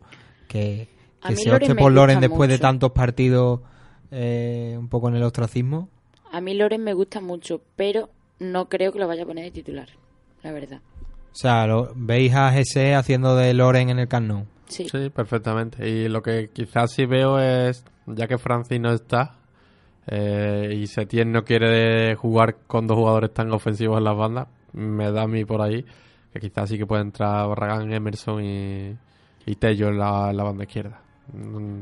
que, 0.48 0.88
se 1.36 1.52
opte 1.52 1.74
por 1.74 1.92
Loren 1.92 2.20
después 2.20 2.48
de 2.50 2.58
tantos 2.58 2.92
partidos 2.92 3.60
eh, 4.10 4.76
un 4.78 4.88
poco 4.88 5.08
en 5.08 5.16
el 5.16 5.22
ostracismo. 5.22 5.88
A 6.32 6.40
mí 6.40 6.54
Loren 6.54 6.82
me 6.82 6.94
gusta 6.94 7.20
mucho, 7.20 7.60
pero 7.76 8.10
no 8.40 8.68
creo 8.68 8.92
que 8.92 8.98
lo 8.98 9.06
vaya 9.06 9.22
a 9.22 9.26
poner 9.26 9.44
de 9.44 9.50
titular, 9.50 9.88
la 10.42 10.52
verdad. 10.52 10.80
O 11.32 11.36
sea, 11.36 11.66
lo, 11.66 11.92
veis 11.96 12.32
a 12.34 12.50
GC 12.52 12.94
haciendo 12.94 13.34
de 13.36 13.54
Loren 13.54 13.90
en 13.90 13.98
el 13.98 14.08
Camp 14.08 14.26
Nou. 14.28 14.46
Sí. 14.66 14.86
perfectamente. 15.10 15.88
Y 15.88 16.08
lo 16.08 16.22
que 16.22 16.50
quizás 16.52 16.92
sí 16.92 17.06
veo 17.06 17.38
es, 17.38 17.84
ya 18.06 18.26
que 18.26 18.38
Francis 18.38 18.80
no 18.80 18.92
está 18.92 19.36
eh, 20.06 20.74
y 20.74 20.86
Setién 20.86 21.32
no 21.32 21.44
quiere 21.44 22.14
jugar 22.16 22.56
con 22.66 22.86
dos 22.86 22.96
jugadores 22.96 23.32
tan 23.32 23.52
ofensivos 23.52 23.98
en 23.98 24.04
las 24.04 24.16
bandas, 24.16 24.48
me 24.72 25.10
da 25.10 25.22
a 25.22 25.28
mí 25.28 25.44
por 25.44 25.62
ahí 25.62 25.84
que 26.34 26.40
quizás 26.40 26.68
sí 26.68 26.76
que 26.76 26.86
puede 26.86 27.02
entrar 27.02 27.46
Barragán, 27.48 27.92
Emerson 27.92 28.44
y, 28.44 28.96
y 29.46 29.54
Tello 29.54 29.88
en 29.88 29.98
la, 29.98 30.30
en 30.30 30.36
la 30.36 30.42
banda 30.42 30.64
izquierda. 30.64 31.00
Mm, 31.32 31.80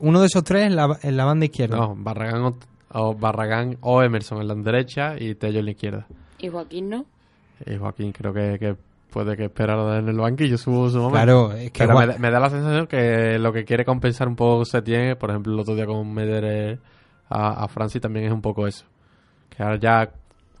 uno 0.00 0.20
de 0.20 0.26
esos 0.26 0.42
tres 0.42 0.66
en 0.66 0.74
la, 0.74 0.98
en 1.02 1.16
la 1.16 1.24
banda 1.24 1.44
izquierda. 1.44 1.76
No, 1.76 1.94
Barragán 1.96 2.42
o, 2.42 2.58
o 2.92 3.14
Barragán 3.14 3.78
o 3.82 4.02
Emerson 4.02 4.40
en 4.40 4.48
la 4.48 4.54
derecha 4.56 5.14
y 5.16 5.36
Tello 5.36 5.60
en 5.60 5.64
la 5.66 5.70
izquierda. 5.70 6.06
¿Y 6.40 6.48
Joaquín 6.48 6.88
no? 6.90 7.06
Y 7.66 7.76
Joaquín 7.76 8.10
creo 8.10 8.32
que, 8.32 8.58
que 8.58 8.76
puede 9.10 9.36
que 9.36 9.44
esperar 9.46 9.98
en 9.98 10.08
el 10.08 10.16
banquillo 10.18 10.56
su, 10.58 10.70
su 10.90 10.98
momento. 10.98 11.10
Claro, 11.12 11.52
es 11.52 11.70
que 11.70 11.84
Pero 11.86 11.98
me, 11.98 12.06
da- 12.06 12.18
me 12.18 12.30
da 12.30 12.40
la 12.40 12.50
sensación 12.50 12.86
que 12.86 13.38
lo 13.38 13.52
que 13.52 13.64
quiere 13.64 13.84
compensar 13.84 14.28
un 14.28 14.36
poco 14.36 14.64
Setién, 14.64 15.16
por 15.16 15.30
ejemplo, 15.30 15.52
el 15.54 15.60
otro 15.60 15.74
día 15.74 15.86
con 15.86 16.12
Medere 16.12 16.78
a, 17.28 17.64
a 17.64 17.68
Francis 17.68 18.00
también 18.00 18.26
es 18.26 18.32
un 18.32 18.42
poco 18.42 18.66
eso. 18.66 18.84
Que 19.48 19.62
ahora 19.62 19.78
ya 19.78 20.10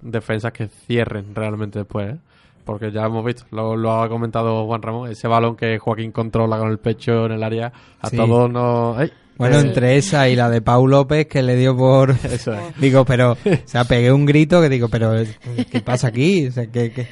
defensas 0.00 0.52
que 0.52 0.68
cierren 0.68 1.34
realmente 1.34 1.78
después, 1.80 2.14
¿eh? 2.14 2.18
Porque 2.64 2.92
ya 2.92 3.06
hemos 3.06 3.24
visto, 3.24 3.44
lo, 3.50 3.76
lo 3.76 3.92
ha 4.02 4.08
comentado 4.10 4.66
Juan 4.66 4.82
Ramón, 4.82 5.10
ese 5.10 5.26
balón 5.26 5.56
que 5.56 5.78
Joaquín 5.78 6.12
controla 6.12 6.58
con 6.58 6.70
el 6.70 6.78
pecho 6.78 7.24
en 7.26 7.32
el 7.32 7.42
área, 7.42 7.72
a 8.00 8.08
Sí. 8.10 8.16
todos 8.16 8.50
nos... 8.50 8.98
¡ay! 8.98 9.10
Bueno, 9.38 9.56
Eh, 9.56 9.60
entre 9.60 9.96
esa 9.96 10.28
y 10.28 10.36
la 10.36 10.50
de 10.50 10.60
Pau 10.60 10.86
López 10.86 11.26
que 11.28 11.42
le 11.42 11.56
dio 11.56 11.74
por... 11.76 12.10
Eso 12.24 12.52
es. 12.52 12.76
Digo, 12.80 13.04
pero... 13.06 13.32
O 13.32 13.36
sea, 13.64 13.84
pegué 13.88 14.12
un 14.12 14.26
grito 14.26 14.60
que 14.60 14.68
digo, 14.68 14.88
pero 14.88 15.12
¿qué 15.70 15.80
pasa 15.80 16.08
aquí? 16.08 16.48
O 16.48 16.52
sea, 16.52 16.66
que- 16.66 17.06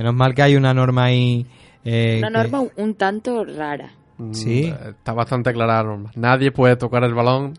Menos 0.00 0.14
mal 0.14 0.34
que 0.34 0.40
hay 0.42 0.56
una 0.56 0.72
norma 0.72 1.04
ahí... 1.04 1.44
eh, 1.84 2.16
Una 2.18 2.28
que- 2.28 2.32
norma 2.32 2.60
un, 2.60 2.70
un 2.76 2.94
tanto 2.94 3.44
rara. 3.44 3.90
Mm, 4.16 4.32
Sí. 4.32 4.72
Está 4.88 5.12
bastante 5.12 5.52
clara 5.52 5.76
la 5.76 5.82
norma. 5.84 6.10
Nadie 6.16 6.52
puede 6.52 6.76
tocar 6.76 7.04
el 7.04 7.12
balón 7.12 7.52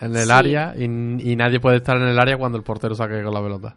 en 0.00 0.16
el 0.16 0.24
Sí. 0.24 0.30
área 0.30 0.74
y, 0.76 0.84
y 0.84 1.36
nadie 1.36 1.60
puede 1.60 1.76
estar 1.76 1.96
en 1.98 2.04
el 2.08 2.18
área 2.18 2.38
cuando 2.38 2.56
el 2.56 2.64
portero 2.64 2.94
saque 2.94 3.22
con 3.22 3.34
la 3.34 3.42
pelota. 3.42 3.76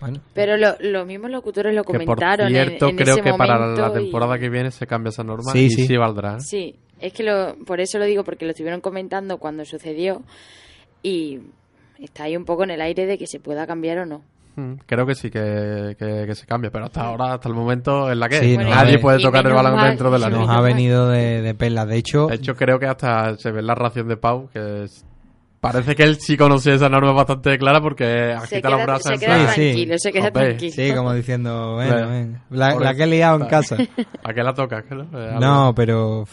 Bueno, 0.00 0.20
Pero 0.34 0.56
lo- 0.56 0.74
los 0.80 1.06
mismos 1.06 1.30
locutores 1.30 1.72
lo 1.72 1.82
Que 1.84 1.92
por 1.98 2.04
comentaron 2.04 2.48
en- 2.48 2.52
cierto, 2.52 2.88
en, 2.88 2.96
creo 2.96 3.14
ese 3.14 3.22
que 3.22 3.32
para 3.34 3.58
la 3.58 3.66
momento 3.68 4.00
y- 4.00 4.02
temporada 4.02 4.38
que 4.40 4.48
viene 4.50 4.70
se 4.72 4.86
cambia 4.88 5.10
esa 5.10 5.22
norma 5.22 5.52
Sí, 5.52 5.66
y 5.66 5.70
sí. 5.70 5.86
sí, 5.86 5.96
valdrá. 5.96 6.34
¿eh? 6.38 6.40
Sí, 6.40 6.74
es 7.00 7.12
que 7.12 7.22
lo, 7.22 7.54
por 7.64 7.80
eso 7.80 7.98
lo 8.00 8.04
digo, 8.06 8.24
porque 8.24 8.44
lo 8.44 8.50
estuvieron 8.50 8.80
comentando 8.80 9.38
cuando 9.38 9.64
sucedió 9.64 10.22
y 11.02 11.38
está 12.00 12.24
ahí 12.24 12.36
un 12.36 12.44
poco 12.44 12.64
en 12.64 12.72
el 12.72 12.80
aire 12.80 13.06
de 13.06 13.16
que 13.18 13.26
se 13.28 13.38
pueda 13.40 13.66
cambiar 13.66 13.98
o 13.98 14.04
no. 14.06 14.22
Creo 14.86 15.04
que 15.06 15.14
sí, 15.14 15.30
que, 15.30 15.96
que- 15.98 16.24
que 16.26 16.34
se 16.34 16.46
cambia, 16.46 16.70
pero 16.70 16.84
hasta 16.84 17.02
ahora, 17.02 17.34
hasta 17.34 17.48
el 17.48 17.54
momento, 17.54 18.10
es 18.10 18.16
la 18.16 18.28
que 18.28 18.38
Sí. 18.38 18.54
Bueno, 18.54 18.70
Nadie 18.70 18.98
puede 18.98 19.18
y 19.18 19.22
tocar 19.22 19.44
el 19.46 19.52
balón 19.52 19.74
mal, 19.74 19.88
dentro 19.88 20.10
de 20.10 20.18
la 20.18 20.30
nos 20.30 20.40
ha 20.48 20.52
normal. 20.54 20.62
venido 20.64 21.08
de, 21.08 21.42
de 21.42 21.54
perlas. 21.54 21.88
De 21.88 21.96
hecho, 21.96 22.26
De 22.28 22.36
hecho, 22.36 22.54
creo 22.54 22.78
que 22.78 22.86
hasta 22.86 23.36
se 23.36 23.50
ve 23.50 23.60
en 23.60 23.66
la 23.66 23.74
ración 23.74 24.06
de 24.08 24.16
Pau 24.16 24.48
que 24.52 24.84
es- 24.84 25.04
parece 25.60 25.94
que 25.96 26.02
él 26.02 26.16
sí 26.20 26.36
conocía 26.36 26.74
esa 26.74 26.88
norma 26.90 27.12
bastante 27.12 27.56
clara 27.58 27.80
porque 27.80 28.04
Se 28.04 28.32
agita 28.34 28.68
queda, 28.68 28.84
brazos 28.84 29.02
se 29.06 29.14
en 29.14 29.20
queda 29.20 29.34
plan, 29.34 29.48
Sí, 29.48 29.54
sí. 29.54 29.60
tranquilo, 29.70 29.94
se 29.98 30.12
queda 30.12 30.30
tranquilo. 30.30 30.72
sí, 30.72 30.92
como 30.94 31.12
diciendo, 31.14 31.74
bueno, 31.76 31.92
Bueno, 31.94 32.08
venga, 32.10 32.42
la, 32.50 32.74
la 32.74 32.94
que 32.94 33.02
he 33.04 33.06
liado 33.06 33.40
en 33.40 33.46
casa. 33.46 33.76
¿A 34.24 34.32
qué 34.34 34.42
la 34.42 34.52
tocas? 34.54 34.84
¿Qué 34.88 34.94
no? 34.94 35.70
Eh, 35.70 35.72
pero 35.74 36.26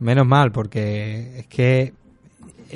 menos 0.00 0.26
mal, 0.26 0.50
porque 0.52 1.38
es 1.38 1.46
que 1.46 1.94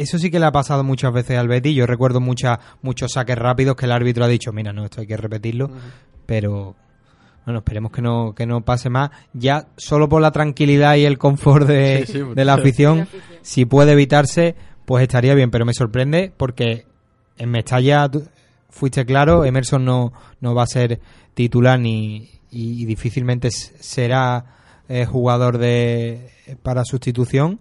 eso 0.02 0.18
sí 0.18 0.30
que 0.30 0.38
le 0.38 0.46
ha 0.46 0.52
pasado 0.52 0.84
muchas 0.84 1.12
veces 1.12 1.38
al 1.38 1.48
Betty. 1.48 1.74
Yo 1.74 1.86
recuerdo 1.86 2.20
muchas 2.20 2.58
muchos 2.82 3.12
saques 3.12 3.36
rápidos 3.36 3.76
que 3.76 3.86
el 3.86 3.92
árbitro 3.92 4.24
ha 4.24 4.28
dicho, 4.28 4.52
mira, 4.52 4.72
no, 4.72 4.84
esto 4.84 5.00
hay 5.00 5.06
que 5.06 5.16
repetirlo, 5.16 5.70
pero 6.26 6.76
bueno, 7.44 7.58
esperemos 7.60 7.90
que 7.92 8.02
no, 8.02 8.34
que 8.34 8.46
no 8.46 8.62
pase 8.62 8.90
más. 8.90 9.10
Ya 9.32 9.68
solo 9.76 10.08
por 10.08 10.22
la 10.22 10.30
tranquilidad 10.30 10.96
y 10.96 11.04
el 11.04 11.18
confort 11.18 11.66
de, 11.66 12.04
Sí, 12.06 12.12
sí, 12.12 12.18
de 12.34 12.44
la 12.44 12.54
afición, 12.54 12.98
De 12.98 13.04
la 13.04 13.08
afición. 13.08 13.40
si 13.42 13.64
puede 13.64 13.92
evitarse, 13.92 14.54
pues 14.84 15.02
estaría 15.02 15.34
bien, 15.34 15.50
pero 15.50 15.64
me 15.64 15.74
sorprende 15.74 16.32
porque 16.36 16.86
en 17.38 17.50
Mestalla 17.50 18.10
fuiste 18.68 19.04
claro, 19.04 19.44
Emerson 19.44 19.84
no, 19.84 20.12
no 20.40 20.54
va 20.54 20.62
a 20.62 20.66
ser 20.66 21.00
titular 21.34 21.78
ni 21.78 22.40
y, 22.50 22.84
difícilmente 22.84 23.50
será 23.50 24.44
eh, 24.88 25.06
jugador 25.06 25.58
de 25.58 26.30
para 26.62 26.84
sustitución, 26.84 27.60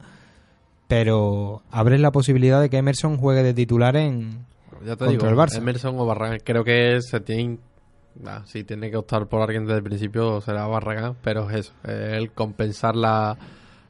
pero 0.90 1.62
abres 1.70 2.00
la 2.02 2.12
posibilidad 2.12 2.60
de 2.60 2.70
que 2.72 2.78
Emerson 2.78 3.18
juegue 3.18 3.44
de 3.44 3.54
titular 3.54 3.96
en 3.96 4.46
Ya 4.84 4.96
te 4.96 5.06
contra 5.06 5.08
digo, 5.12 5.28
el 5.28 5.36
Barça. 5.36 5.58
Emerson 5.60 5.96
o 6.00 6.06
Barragán. 6.08 6.40
Creo 6.44 6.64
que 6.64 7.00
se 7.02 7.20
tiene. 7.20 7.60
ah, 8.26 8.42
si 8.46 8.64
tiene 8.64 8.90
que 8.90 8.98
optar 8.98 9.28
por 9.28 9.42
alguien 9.44 9.66
desde 9.66 9.78
el 9.78 9.84
principio 9.84 10.42
será 10.42 10.66
Barragán, 10.66 11.16
pero 11.22 11.48
es 11.52 11.58
eso. 11.58 11.74
el 11.88 12.32
compensar 12.32 12.96
la, 12.96 13.38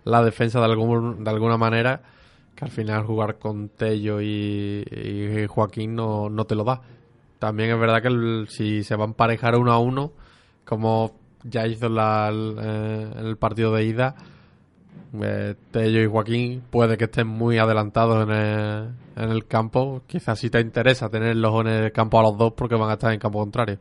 la 0.04 0.22
defensa 0.24 0.60
de, 0.60 0.66
algún, 0.66 1.24
de 1.24 1.30
alguna 1.30 1.56
manera, 1.56 2.02
que 2.54 2.66
al 2.66 2.72
final 2.72 3.06
jugar 3.06 3.38
con 3.40 3.70
Tello 3.70 4.20
y, 4.20 4.84
y 4.92 5.48
Joaquín 5.48 5.96
no, 5.96 6.30
no 6.30 6.44
te 6.44 6.56
lo 6.56 6.66
da. 6.66 6.82
También 7.40 7.70
es 7.72 7.80
verdad 7.80 8.02
que 8.02 8.10
el- 8.10 8.48
si 8.50 8.84
se 8.84 8.98
va 8.98 9.06
a 9.06 9.08
emparejar 9.08 9.56
uno 9.56 9.72
a 9.72 9.80
uno, 9.80 10.12
como 10.66 11.16
ya 11.46 11.66
hizo 11.66 11.88
la, 11.88 12.28
el, 12.28 12.58
eh, 12.62 13.12
en 13.20 13.26
el 13.26 13.38
partido 13.38 13.74
de 13.74 13.86
ida, 13.86 14.16
eh, 15.22 15.56
Tello 15.72 16.02
y 16.02 16.06
Joaquín 16.08 16.62
puede 16.70 16.98
que 16.98 17.06
estén 17.06 17.28
muy 17.28 17.58
adelantados 17.58 18.28
en 18.28 18.36
el, 18.36 18.90
en 19.16 19.30
el 19.32 19.46
campo. 19.48 20.02
Quizás 20.08 20.40
si 20.40 20.50
te 20.50 20.60
interesa 20.60 21.10
tenerlos 21.10 21.62
en 21.62 21.68
el 21.68 21.92
campo 21.92 22.20
a 22.20 22.24
los 22.24 22.38
dos 22.38 22.54
porque 22.54 22.76
van 22.76 22.90
a 22.90 22.94
estar 22.94 23.12
en 23.14 23.20
campo 23.20 23.40
contrario. 23.40 23.78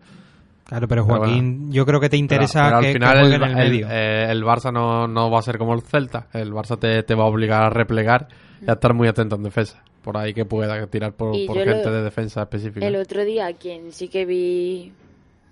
Claro, 0.65 0.87
pero 0.87 1.07
Pero 1.07 1.17
Joaquín, 1.19 1.73
yo 1.73 1.87
creo 1.87 1.99
que 1.99 2.11
te 2.11 2.19
interesa 2.19 2.65
Pero- 2.69 2.81
pero 2.81 2.81
que, 2.81 2.87
al 2.89 2.93
que 2.93 2.99
final 2.99 3.19
el, 3.19 3.33
en 3.33 3.43
el 3.43 3.49
el- 3.51 3.57
medio. 3.71 3.87
eh, 3.91 4.27
el 4.31 4.43
Barça 4.45 4.71
no, 4.73 5.09
no 5.09 5.31
va 5.31 5.39
a 5.39 5.43
ser 5.43 5.57
como 5.59 5.73
el 5.75 5.81
Celta. 5.83 6.27
El 6.35 6.53
Barça 6.53 6.79
te, 6.79 7.03
te 7.05 7.15
va 7.15 7.25
a 7.25 7.27
obligar 7.29 7.63
a 7.63 7.71
replegar 7.71 8.29
y 8.61 8.69
a 8.69 8.75
estar 8.75 8.93
muy 8.93 9.09
atento 9.09 9.37
en 9.37 9.45
defensa. 9.45 9.83
Por 10.03 10.17
ahí 10.19 10.35
que 10.35 10.45
pueda 10.45 10.87
tirar 10.89 11.13
por, 11.13 11.35
gente 11.35 11.65
lo- 11.85 11.93
de 11.93 12.03
defensa 12.03 12.43
específica. 12.43 12.87
El 12.87 12.97
otro 12.97 13.25
día, 13.25 13.51
quien 13.55 13.93
sí 13.93 14.09
que 14.09 14.27
vi 14.27 14.93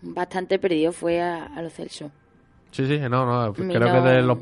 bastante 0.03 0.59
perdido 0.59 0.93
fue 0.93 1.21
a, 1.23 1.45
a 1.47 1.63
los 1.63 1.73
Celso. 1.73 2.11
Sí, 2.71 2.87
sí, 2.87 2.99
no, 2.99 3.09
no. 3.25 3.53
Creo 3.55 3.81
no- 3.81 4.03
que 4.03 4.09
de 4.11 4.23
los. 4.23 4.39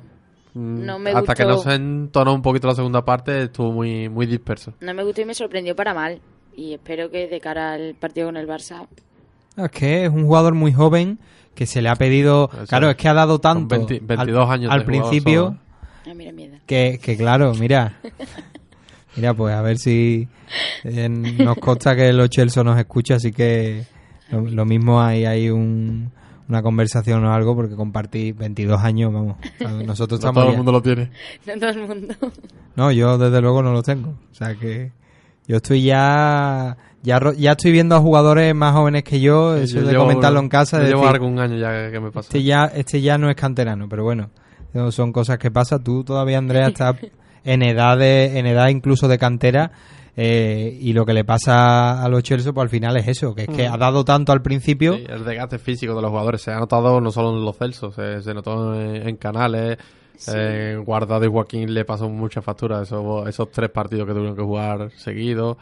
Mm, 0.54 0.84
no 0.84 0.98
me 0.98 1.10
hasta 1.10 1.34
que 1.34 1.44
no 1.44 1.58
se 1.58 1.74
entonó 1.74 2.34
un 2.34 2.42
poquito 2.42 2.68
la 2.68 2.74
segunda 2.74 3.04
parte, 3.04 3.44
estuvo 3.44 3.72
muy, 3.72 4.08
muy 4.08 4.26
disperso. 4.26 4.72
No 4.80 4.94
me 4.94 5.04
gustó 5.04 5.20
y 5.20 5.24
me 5.24 5.34
sorprendió 5.34 5.76
para 5.76 5.94
mal. 5.94 6.20
Y 6.56 6.74
espero 6.74 7.10
que 7.10 7.28
de 7.28 7.40
cara 7.40 7.74
al 7.74 7.94
partido 7.94 8.28
con 8.28 8.36
el 8.36 8.46
Barça. 8.46 8.86
Es 9.56 9.70
que 9.70 10.04
es 10.04 10.10
un 10.10 10.24
jugador 10.24 10.54
muy 10.54 10.72
joven 10.72 11.18
que 11.54 11.66
se 11.66 11.82
le 11.82 11.88
ha 11.88 11.96
pedido. 11.96 12.50
Eso 12.52 12.66
claro, 12.66 12.90
es. 12.90 12.96
que 12.96 13.08
ha 13.08 13.14
dado 13.14 13.38
tanto 13.40 13.76
20 13.76 14.00
22 14.02 14.44
al, 14.44 14.50
años 14.50 14.72
al 14.72 14.84
principio 14.84 15.58
que, 16.66 16.98
que, 17.02 17.16
claro, 17.16 17.54
mira. 17.54 18.00
Mira, 19.16 19.32
pues 19.32 19.54
a 19.54 19.62
ver 19.62 19.78
si 19.78 20.26
eh, 20.82 21.08
nos 21.08 21.56
consta 21.58 21.94
que 21.94 22.12
los 22.12 22.28
Chelsea 22.30 22.64
nos 22.64 22.76
escucha, 22.76 23.14
así 23.14 23.30
que 23.30 23.84
lo, 24.28 24.40
lo 24.40 24.64
mismo 24.64 25.00
hay, 25.00 25.24
hay 25.24 25.50
un, 25.50 26.10
una 26.48 26.62
conversación 26.62 27.24
o 27.24 27.32
algo, 27.32 27.54
porque 27.56 27.74
compartí 27.74 28.32
22 28.32 28.82
años, 28.82 29.12
vamos. 29.12 29.36
Nosotros 29.86 30.20
No 30.22 30.28
estamos 30.28 30.34
todo 30.34 30.44
el 30.46 30.50
ya- 30.52 30.56
mundo 30.56 30.72
lo 30.72 30.82
tiene. 30.82 31.10
No 31.46 31.54
todo 31.58 31.70
el 31.70 31.86
mundo. 31.88 32.14
No, 32.76 32.92
yo 32.92 33.18
desde 33.18 33.40
luego 33.40 33.62
no 33.62 33.72
los 33.72 33.84
tengo. 33.84 34.10
O 34.30 34.34
sea 34.34 34.54
que 34.54 34.92
yo 35.46 35.56
estoy 35.56 35.82
ya 35.82 36.76
ya 37.02 37.20
ya 37.36 37.52
estoy 37.52 37.70
viendo 37.72 37.96
a 37.96 38.00
jugadores 38.00 38.54
más 38.54 38.72
jóvenes 38.74 39.04
que 39.04 39.20
yo, 39.20 39.56
eso 39.56 39.76
Yo 39.80 39.86
de 39.86 39.92
llevo- 39.92 40.04
comentarlo 40.04 40.40
en 40.40 40.48
casa. 40.48 40.78
de 40.78 40.88
llevo 40.88 41.02
decir, 41.02 41.14
algún 41.16 41.38
año 41.38 41.56
ya 41.58 41.90
que 41.90 42.00
me 42.00 42.10
pasa. 42.10 42.28
este 42.28 42.42
ya 42.42 42.64
este 42.66 43.00
ya 43.02 43.18
no 43.18 43.28
es 43.30 43.36
canterano, 43.36 43.88
pero 43.88 44.04
bueno, 44.04 44.30
no 44.72 44.90
son 44.90 45.12
cosas 45.12 45.38
que 45.38 45.50
pasan. 45.50 45.84
Tú 45.84 46.02
todavía, 46.04 46.38
Andrea, 46.38 46.68
estás 46.68 46.96
en 47.44 47.62
edad 47.62 47.98
de 47.98 48.38
en 48.38 48.46
edad 48.46 48.68
incluso 48.68 49.06
de 49.08 49.18
cantera. 49.18 49.70
Eh, 50.16 50.76
y 50.80 50.92
lo 50.92 51.04
que 51.04 51.12
le 51.14 51.24
pasa 51.24 52.02
a 52.02 52.08
los 52.08 52.22
Chelsea, 52.22 52.52
pues 52.52 52.62
al 52.64 52.68
final 52.70 52.96
es 52.96 53.08
eso, 53.08 53.34
que 53.34 53.42
es 53.42 53.48
que 53.48 53.68
Mm. 53.68 53.72
ha 53.72 53.76
dado 53.78 54.04
tanto 54.04 54.32
al 54.32 54.42
principio. 54.42 54.94
Sí, 54.94 55.04
el 55.08 55.24
desgaste 55.24 55.58
físico 55.58 55.94
de 55.94 56.02
los 56.02 56.10
jugadores 56.10 56.40
se 56.42 56.52
ha 56.52 56.58
notado 56.58 57.00
no 57.00 57.10
solo 57.10 57.36
en 57.36 57.44
los 57.44 57.56
Celsos, 57.56 57.94
se, 57.94 58.22
se 58.22 58.32
notó 58.34 58.74
en, 58.80 59.08
en 59.08 59.16
Canales, 59.16 59.78
en 60.28 60.84
Guardado 60.84 61.24
y 61.24 61.28
Joaquín 61.28 61.74
le 61.74 61.84
pasó 61.84 62.08
mucha 62.08 62.40
factura 62.40 62.82
esos, 62.82 63.28
esos 63.28 63.50
tres 63.50 63.70
partidos 63.70 64.06
que 64.06 64.12
tuvieron 64.14 64.36
que 64.36 64.42
jugar 64.42 64.90
seguidos. 64.96 65.56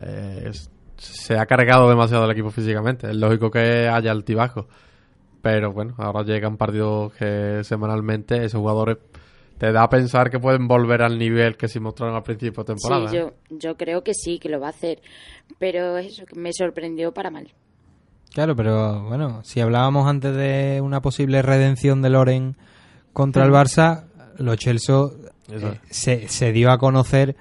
Eh, 0.00 0.50
se 0.96 1.38
ha 1.38 1.46
cargado 1.46 1.88
demasiado 1.88 2.24
el 2.24 2.32
equipo 2.32 2.50
físicamente. 2.50 3.08
Es 3.08 3.16
lógico 3.16 3.50
que 3.52 3.88
haya 3.88 4.10
altibajo. 4.10 4.66
Pero 5.40 5.72
bueno, 5.72 5.94
ahora 5.98 6.24
llegan 6.24 6.56
partidos 6.56 7.12
que 7.14 7.60
semanalmente 7.62 8.44
esos 8.44 8.58
jugadores 8.58 8.96
te 9.58 9.72
da 9.72 9.82
a 9.82 9.88
pensar 9.88 10.30
que 10.30 10.38
pueden 10.38 10.68
volver 10.68 11.02
al 11.02 11.18
nivel 11.18 11.56
que 11.56 11.68
se 11.68 11.80
mostraron 11.80 12.14
al 12.16 12.22
principio 12.22 12.62
de 12.62 12.74
temporada. 12.74 13.08
Sí, 13.08 13.16
¿eh? 13.16 13.20
yo, 13.50 13.56
yo 13.58 13.76
creo 13.76 14.02
que 14.02 14.14
sí, 14.14 14.38
que 14.38 14.48
lo 14.48 14.60
va 14.60 14.68
a 14.68 14.70
hacer. 14.70 15.00
Pero 15.58 15.98
eso 15.98 16.24
que 16.26 16.38
me 16.38 16.52
sorprendió 16.52 17.12
para 17.12 17.30
mal. 17.30 17.48
Claro, 18.32 18.54
pero 18.54 19.02
bueno, 19.08 19.42
si 19.42 19.60
hablábamos 19.60 20.06
antes 20.06 20.34
de 20.36 20.80
una 20.82 21.00
posible 21.00 21.42
redención 21.42 22.02
de 22.02 22.10
Loren 22.10 22.56
contra 23.12 23.44
el 23.44 23.50
Barça, 23.50 24.04
lo 24.36 24.54
Chelsea 24.54 24.94
eh, 25.50 25.80
se, 25.90 26.28
se 26.28 26.52
dio 26.52 26.70
a 26.70 26.78
conocer, 26.78 27.36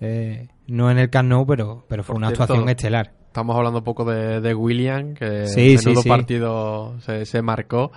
eh, 0.00 0.48
no 0.68 0.90
en 0.90 0.98
el 0.98 1.10
Camp 1.10 1.28
Nou, 1.28 1.44
pero, 1.44 1.84
pero 1.88 2.02
fue 2.04 2.14
Por 2.14 2.18
una 2.18 2.28
cierto, 2.28 2.44
actuación 2.44 2.68
estelar. 2.68 3.12
Estamos 3.26 3.56
hablando 3.56 3.80
un 3.80 3.84
poco 3.84 4.04
de, 4.04 4.40
de 4.40 4.54
William, 4.54 5.14
que 5.14 5.46
Sí, 5.46 5.72
en 5.72 5.78
sí, 5.78 5.86
menudo 5.88 6.02
sí. 6.02 6.08
partido 6.08 7.00
se, 7.00 7.26
se 7.26 7.42
marcó. 7.42 7.90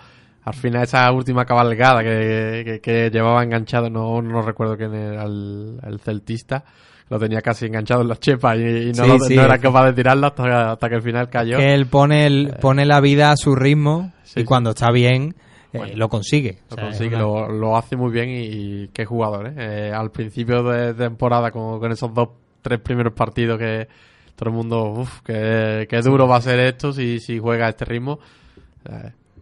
Al 0.43 0.53
final 0.55 0.83
esa 0.83 1.11
última 1.11 1.45
cabalgada 1.45 2.01
que, 2.03 2.63
que- 2.65 2.79
que 2.81 3.09
llevaba 3.11 3.43
enganchado, 3.43 3.89
no, 3.89 4.21
no 4.21 4.41
recuerdo 4.41 4.75
quién 4.77 4.93
era 4.93 5.23
el, 5.23 5.79
el 5.85 5.99
celtista, 5.99 6.63
lo 7.09 7.19
tenía 7.19 7.41
casi 7.41 7.65
enganchado 7.67 8.01
en 8.01 8.07
las 8.07 8.19
chepas 8.19 8.57
y, 8.57 8.61
y 8.61 8.91
no, 8.93 9.03
Sí, 9.03 9.09
lo- 9.09 9.19
sí. 9.19 9.35
no 9.35 9.43
era 9.43 9.57
capaz 9.59 9.85
de 9.87 9.93
tirarlo 9.93 10.27
hasta, 10.27 10.71
hasta 10.71 10.89
que 10.89 10.95
al 10.95 11.01
final 11.03 11.29
cayó. 11.29 11.57
Que 11.57 11.73
él 11.73 11.85
pone, 11.85 12.25
el, 12.25 12.55
pone 12.59 12.85
la 12.85 12.99
vida 13.01 13.31
a 13.31 13.37
su 13.37 13.55
ritmo 13.55 14.11
Eh, 14.15 14.19
sí, 14.23 14.39
y 14.39 14.43
cuando 14.43 14.71
está 14.71 14.89
bien 14.91 15.35
eh, 15.73 15.93
lo 15.95 16.09
consigue. 16.09 16.59
Lo 16.69 16.75
O 16.75 16.75
sea, 16.75 16.83
es 16.89 16.97
consigue, 16.97 17.15
una- 17.17 17.23
lo, 17.23 17.49
lo 17.49 17.77
hace 17.77 17.95
muy 17.95 18.11
bien 18.11 18.29
y, 18.29 18.41
y 18.83 18.87
qué 18.93 19.05
jugador, 19.05 19.47
¿eh? 19.47 19.53
Eh, 19.89 19.91
Al 19.93 20.09
principio 20.11 20.63
de 20.63 20.93
temporada, 20.95 21.51
con, 21.51 21.79
con 21.79 21.91
esos 21.91 22.11
dos, 22.13 22.29
tres 22.63 22.79
primeros 22.79 23.13
partidos 23.13 23.59
que 23.59 23.87
todo 24.35 24.49
el 24.49 24.55
mundo, 24.55 24.85
uff, 25.01 25.21
qué, 25.21 25.85
qué 25.87 26.01
duro 26.01 26.27
va 26.27 26.37
a 26.37 26.41
ser 26.41 26.59
esto 26.61 26.91
si, 26.93 27.19
si 27.19 27.37
juega 27.37 27.67
a 27.67 27.69
este 27.69 27.85
ritmo. 27.85 28.19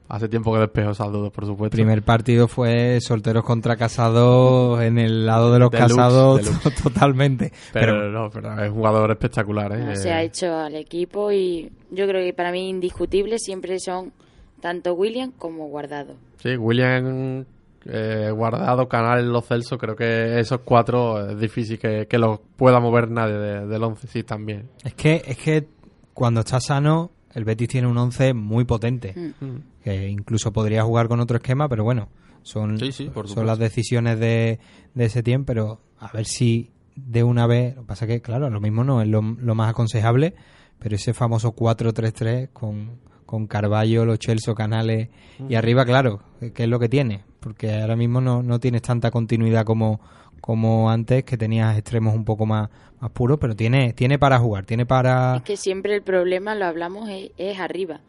Hace 0.10 0.28
tiempo 0.28 0.52
que 0.52 0.60
despejo 0.60 0.90
esas 0.92 1.12
dudas, 1.12 1.32
por 1.32 1.46
supuesto. 1.46 1.76
primer 1.76 2.02
partido 2.02 2.48
fue 2.48 3.00
solteros 3.00 3.44
contra 3.44 3.78
casados 3.78 4.82
en 4.82 4.98
el 4.98 5.26
lado 5.26 5.54
de 5.54 5.60
los 5.60 5.70
Deluxe, 5.70 5.96
casados 5.96 6.44
deluxe. 6.44 6.72
totalmente. 6.84 7.54
Pero, 7.72 7.94
Pero, 7.94 8.12
no, 8.12 8.30
pero 8.32 8.54
es 8.64 8.70
un 8.70 8.76
jugador 8.76 9.12
espectacular, 9.12 9.72
¿eh? 9.74 9.96
Se 9.96 10.12
ha 10.12 10.24
hecho 10.24 10.56
al 10.58 10.76
equipo 10.76 11.32
y 11.32 11.72
yo 11.92 12.08
creo 12.08 12.24
que 12.26 12.34
para 12.34 12.52
mí 12.52 12.70
indiscutibles 12.70 13.44
siempre 13.44 13.80
son 13.80 14.12
tanto 14.60 14.94
William 14.96 15.32
como 15.38 15.68
Guardado. 15.68 16.16
Sí, 16.42 16.58
William, 16.58 17.46
eh, 17.86 18.32
Guardado, 18.34 18.90
Canal, 18.90 19.32
Los 19.32 19.46
Celso, 19.46 19.78
creo 19.78 19.96
que 19.96 20.40
esos 20.40 20.62
cuatro 20.66 21.30
es 21.30 21.40
difícil 21.40 21.78
que, 21.78 22.08
que 22.08 22.18
los 22.18 22.40
pueda 22.58 22.80
mover 22.80 23.12
nadie 23.12 23.36
de- 23.38 23.68
del 23.68 23.84
once, 23.84 24.08
sí, 24.08 24.24
también. 24.24 24.70
es 24.84 24.94
que 24.96 25.22
es 25.26 25.38
que 25.38 25.68
cuando 26.16 26.40
está 26.42 26.60
sano 26.60 27.12
el 27.34 27.46
Betis 27.46 27.68
tiene 27.70 27.88
un 27.88 27.98
11 27.98 28.34
muy 28.34 28.66
potente. 28.66 29.14
Mm. 29.40 29.84
que 29.84 30.10
incluso 30.10 30.52
podría 30.52 30.84
jugar 30.84 31.08
con 31.08 31.20
otro 31.20 31.38
esquema, 31.38 31.68
pero 31.70 31.84
bueno, 31.84 32.10
son, 32.44 32.78
Sí, 32.80 32.92
sí, 32.92 33.06
por 33.14 33.28
son 33.28 33.46
las 33.46 33.60
decisiones 33.60 34.20
de, 34.20 34.60
de 34.94 35.06
ese 35.06 35.24
tiempo, 35.24 35.48
pero 35.48 35.82
a 36.00 36.12
ver 36.12 36.26
si 36.26 36.72
de 36.96 37.24
una 37.24 37.48
vez, 37.48 37.76
lo 37.76 37.82
que 37.84 37.88
pasa 37.88 38.08
que, 38.08 38.22
claro, 38.22 38.50
lo 38.50 38.60
mismo 38.60 38.84
no 38.84 39.02
es 39.02 39.08
lo, 39.08 39.22
lo 39.22 39.56
más 39.56 39.70
aconsejable, 39.70 40.36
pero 40.80 40.96
ese 40.96 41.14
famoso 41.14 41.54
4-3-3 41.56 42.50
con, 42.52 42.92
con 43.26 43.48
Carballo, 43.48 44.06
los 44.06 44.20
Chelsea, 44.20 44.54
Canales 44.54 45.10
y 45.40 45.54
Mm. 45.54 45.58
arriba, 45.58 45.86
claro, 45.86 46.22
¿qué 46.54 46.64
es 46.64 46.70
lo 46.70 46.80
que 46.80 46.90
tiene? 46.90 47.24
Porque 47.40 47.74
ahora 47.82 47.96
mismo 47.96 48.20
no, 48.22 48.44
no 48.44 48.60
tienes 48.60 48.82
tanta 48.82 49.12
continuidad 49.12 49.64
como, 49.64 50.02
como 50.42 50.90
antes, 50.90 51.24
que 51.24 51.38
tenías 51.38 51.78
extremos 51.78 52.16
un 52.16 52.26
poco 52.26 52.46
más, 52.46 52.70
más 53.00 53.12
puros, 53.12 53.38
pero 53.40 53.56
tiene, 53.56 53.94
tiene 53.94 54.18
para 54.20 54.40
jugar, 54.40 54.66
tiene 54.66 54.86
para... 54.86 55.38
Es 55.38 55.44
que 55.44 55.58
siempre 55.58 55.96
el 55.96 56.02
problema, 56.02 56.56
lo 56.56 56.66
hablamos, 56.66 57.10
es, 57.10 57.32
es 57.38 57.60
arriba. 57.60 58.00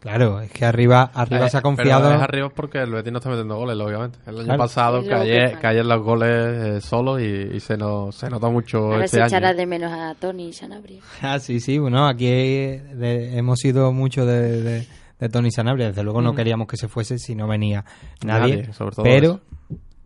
Claro, 0.00 0.40
es 0.40 0.52
que 0.52 0.64
arriba, 0.64 1.10
arriba 1.12 1.46
Eh, 1.46 1.50
se 1.50 1.56
ha 1.58 1.60
confiado... 1.62 2.04
Pero 2.04 2.14
es 2.16 2.22
arriba 2.22 2.48
porque 2.50 2.78
el 2.78 2.92
Betis 2.92 3.10
no 3.12 3.18
está 3.18 3.30
metiendo 3.30 3.56
goles, 3.56 3.76
lógicamente. 3.76 4.18
El 4.26 4.36
año 4.36 4.44
Claro. 4.44 4.58
pasado 4.58 4.98
Es 4.98 5.06
lo 5.06 5.10
que 5.10 5.16
caye- 5.16 5.48
pasa. 5.48 5.60
caían 5.60 5.88
los 5.88 6.02
goles 6.04 6.28
eh, 6.30 6.80
solos 6.80 7.20
y, 7.20 7.24
y 7.24 7.58
se, 7.58 7.76
nos, 7.76 8.14
se 8.14 8.30
nota 8.30 8.48
mucho 8.48 8.78
Ahora 8.78 9.04
este 9.06 9.16
se 9.16 9.22
año. 9.22 9.26
echará 9.26 9.54
de 9.54 9.66
menos 9.66 9.90
a 9.92 10.14
Tony 10.14 10.52
Sanabria. 10.52 11.00
Ah, 11.22 11.40
sí, 11.40 11.58
sí, 11.58 11.78
bueno, 11.78 12.06
aquí 12.06 12.26
de- 12.28 13.36
hemos 13.36 13.58
sido 13.58 13.92
mucho 13.92 14.24
de, 14.24 14.62
de, 14.62 14.86
de 15.18 15.28
Tony 15.30 15.50
Sanabria, 15.50 15.88
desde 15.88 16.04
luego 16.04 16.22
no 16.22 16.32
Mm. 16.32 16.36
queríamos 16.36 16.68
que 16.68 16.76
se 16.76 16.86
fuese 16.86 17.18
si 17.18 17.34
no 17.34 17.48
venía 17.48 17.84
nadie, 18.24 18.56
Nadie, 18.58 18.72
sobre 18.74 18.94
todo 18.94 19.02
pero 19.02 19.40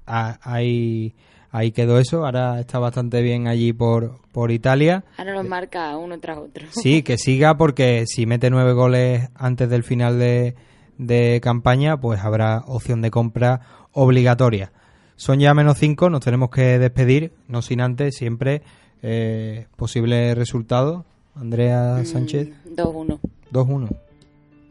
a- 0.07 0.39
ahí, 0.43 1.15
ahí 1.53 1.71
quedó 1.71 1.99
eso, 1.99 2.25
ahora 2.25 2.59
está 2.59 2.81
bastante 2.81 3.23
bien 3.23 3.47
allí 3.47 3.73
por, 3.73 4.19
por 4.33 4.51
Italia, 4.51 5.05
Ahora 5.17 5.35
los 5.35 5.47
marca 5.47 5.97
uno 5.97 6.19
tras 6.19 6.39
otro. 6.39 6.67
sí, 6.71 7.03
que 7.05 7.17
siga 7.19 7.57
porque 7.57 8.05
si 8.07 8.27
mete 8.27 8.51
nueve 8.51 8.73
goles 8.73 9.29
antes 9.37 9.69
del 9.71 9.85
final 9.85 10.19
de, 10.19 10.57
de 10.99 11.41
campaña, 11.41 12.01
pues 12.01 12.21
habrá 12.21 12.63
opción 12.67 13.01
de 13.03 13.11
compra 13.13 13.61
obligatoria. 13.93 14.73
Son 15.17 15.39
ya 15.39 15.55
menos 15.55 15.79
cinco, 15.79 16.11
nos 16.11 16.21
tenemos 16.25 16.51
que 16.51 16.79
despedir, 16.81 17.33
no 17.47 17.63
sin 17.63 17.81
antes 17.81 18.17
siempre 18.17 18.63
eh, 19.03 19.67
posible 19.77 20.35
resultado. 20.35 21.05
Andrea 21.37 21.99
Mm, 22.01 22.05
Sánchez, 22.05 22.49
2-1. 22.77 23.19
2-1. 23.53 23.89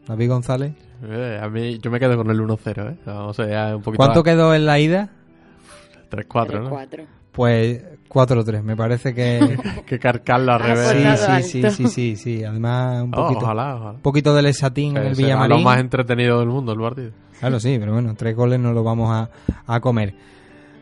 David 0.06 0.28
González. 0.28 0.72
Eh, 1.04 1.40
a 1.42 1.48
mí, 1.48 1.78
yo 1.78 1.90
me 1.90 1.98
quedo 1.98 2.16
con 2.16 2.30
el 2.30 2.38
1-0, 2.40 2.92
¿eh? 2.92 2.96
O 3.10 3.32
sea, 3.32 3.76
un 3.76 3.82
poquito 3.82 3.96
¿Cuánto 3.96 4.20
más. 4.20 4.24
quedó 4.24 4.54
en 4.54 4.66
la 4.66 4.78
ida? 4.78 5.10
3-4, 6.12 6.60
¿no? 6.62 6.70
3-4. 6.70 7.06
Pues 7.32 7.82
4-3, 8.10 8.62
me 8.62 8.76
parece 8.76 9.14
que... 9.14 9.58
que 9.86 9.98
carcarlo 9.98 10.52
al 10.52 10.60
revés. 10.60 11.20
sí, 11.42 11.42
sí, 11.42 11.62
sí, 11.62 11.70
sí, 11.70 11.88
sí, 11.88 12.16
sí. 12.16 12.44
Además, 12.44 13.04
un 13.04 13.14
Oh, 13.14 13.26
poquito, 13.28 13.44
ojalá, 13.46 13.76
ojalá. 13.76 13.90
un 13.92 14.00
poquito 14.02 14.34
del 14.34 14.46
Esatín 14.46 14.96
en 14.98 15.04
el 15.06 15.14
Villamarín. 15.14 15.56
lo 15.58 15.62
más 15.64 15.78
entretenido 15.80 16.40
del 16.40 16.48
mundo 16.48 16.72
el 16.72 16.78
partido. 16.80 17.10
Claro, 17.40 17.58
sí, 17.58 17.76
pero 17.80 17.94
bueno, 17.94 18.14
tres 18.16 18.36
goles 18.36 18.60
no 18.60 18.72
los 18.72 18.84
vamos 18.84 19.10
a, 19.10 19.30
a 19.66 19.80
comer. 19.80 20.14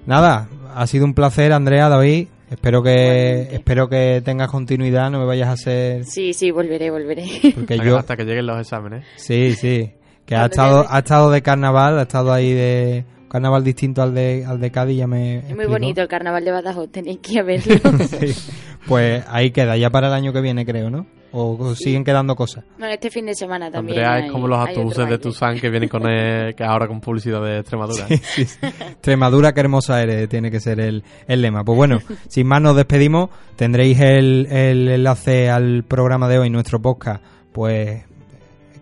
Nada, 0.07 0.49
ha 0.75 0.87
sido 0.87 1.05
un 1.05 1.15
placer, 1.15 1.53
Andrea, 1.53 1.89
David. 1.89 2.29
Espero 2.51 2.83
que 2.83 2.91
Igualmente. 2.91 3.55
espero 3.55 3.89
que 3.89 4.23
tengas 4.25 4.51
continuidad, 4.51 5.09
no 5.09 5.21
me 5.21 5.25
vayas 5.27 5.49
a 5.49 5.53
hacer 5.53 6.05
Sí, 6.05 6.33
sí, 6.33 6.51
volveré, 6.51 6.91
volveré. 6.91 7.25
porque 7.55 7.75
Hasta, 7.75 7.85
que, 7.85 7.89
yo 7.89 7.97
hasta 7.97 8.17
que 8.17 8.25
lleguen 8.25 8.47
los 8.47 8.59
exámenes. 8.61 9.05
sí, 9.15 9.53
sí, 9.55 9.93
que 10.27 10.35
ha 10.35 10.47
estado 10.47 10.85
ha 10.91 10.99
estado 10.99 11.31
de 11.31 11.43
carnaval, 11.43 11.97
ha 12.01 12.03
estado 12.03 12.33
ahí 12.33 12.53
de 12.53 13.05
carnaval 13.31 13.65
distinto 13.65 14.03
al 14.03 14.13
de 14.15 14.45
al 14.47 14.61
de 14.61 14.71
Cádiz, 14.71 14.99
ya 14.99 15.07
me 15.07 15.39
Es 15.39 15.57
muy 15.57 15.67
bonito 15.67 16.03
el 16.03 16.09
carnaval 16.09 16.45
de 16.45 16.51
Badajoz, 16.51 16.91
tenéis 16.91 17.19
que 17.21 17.33
ir 17.33 17.41
a 17.41 17.43
verlo. 17.45 17.75
Sí. 18.09 18.35
Pues 18.87 19.25
ahí 19.29 19.51
queda, 19.51 19.77
ya 19.77 19.91
para 19.91 20.09
el 20.09 20.15
año 20.15 20.33
que 20.33 20.41
viene, 20.41 20.65
creo, 20.65 20.91
¿no? 20.91 21.07
O, 21.33 21.53
o 21.57 21.75
siguen 21.77 22.03
quedando 22.03 22.35
cosas. 22.35 22.65
bueno, 22.79 22.93
este 22.93 23.09
fin 23.11 23.27
de 23.27 23.35
semana 23.35 23.71
también. 23.71 23.99
Andrea 24.01 24.27
es 24.27 24.33
como 24.33 24.49
los 24.49 24.59
autobuses 24.59 25.09
de. 25.09 25.19
Tucson 25.19 25.61
que 25.61 25.71
vienen 25.71 25.89
con 25.89 26.05
el- 26.11 26.55
que 26.57 26.65
ahora 26.65 26.89
con 26.89 27.01
publicidad 27.01 27.41
de 27.45 27.59
Extremadura. 27.59 28.07
Sí, 28.09 28.17
sí, 28.17 28.45
sí. 28.47 28.59
Extremadura, 28.63 29.53
qué 29.53 29.61
hermosa 29.61 30.03
eres, 30.03 30.29
tiene 30.29 30.51
que 30.51 30.59
ser 30.61 30.81
el, 30.81 31.05
el 31.29 31.41
lema. 31.43 31.63
Pues 31.63 31.77
bueno, 31.77 31.99
sin 32.29 32.47
más 32.49 32.61
nos 32.61 32.75
despedimos. 32.75 33.31
Tendréis 33.55 34.01
el, 34.01 34.47
el 34.51 34.89
enlace 34.89 35.51
al 35.51 35.85
programa 35.85 36.27
de 36.29 36.39
hoy, 36.39 36.51
nuestro 36.51 36.81
podcast, 36.83 37.23
pues 37.53 38.03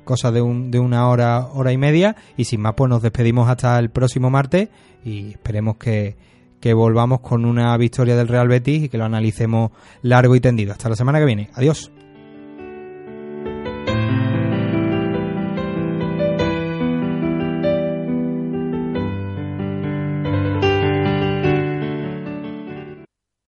cosa 0.08 0.32
de, 0.32 0.40
un, 0.40 0.70
de 0.70 0.78
una 0.78 1.06
hora, 1.06 1.48
hora 1.52 1.70
y 1.70 1.76
media. 1.76 2.16
Y 2.38 2.46
sin 2.46 2.62
más, 2.62 2.72
pues 2.74 2.88
nos 2.88 3.02
despedimos 3.02 3.46
hasta 3.50 3.78
el 3.78 3.90
próximo 3.90 4.30
martes 4.30 4.70
y 5.04 5.32
esperemos 5.32 5.76
que, 5.76 6.16
que 6.60 6.72
volvamos 6.72 7.20
con 7.20 7.44
una 7.44 7.76
victoria 7.76 8.16
del 8.16 8.26
Real 8.26 8.48
Betis 8.48 8.84
y 8.84 8.88
que 8.88 8.96
lo 8.96 9.04
analicemos 9.04 9.70
largo 10.00 10.34
y 10.34 10.40
tendido. 10.40 10.72
Hasta 10.72 10.88
la 10.88 10.96
semana 10.96 11.18
que 11.18 11.26
viene. 11.26 11.50
Adiós. 11.52 11.92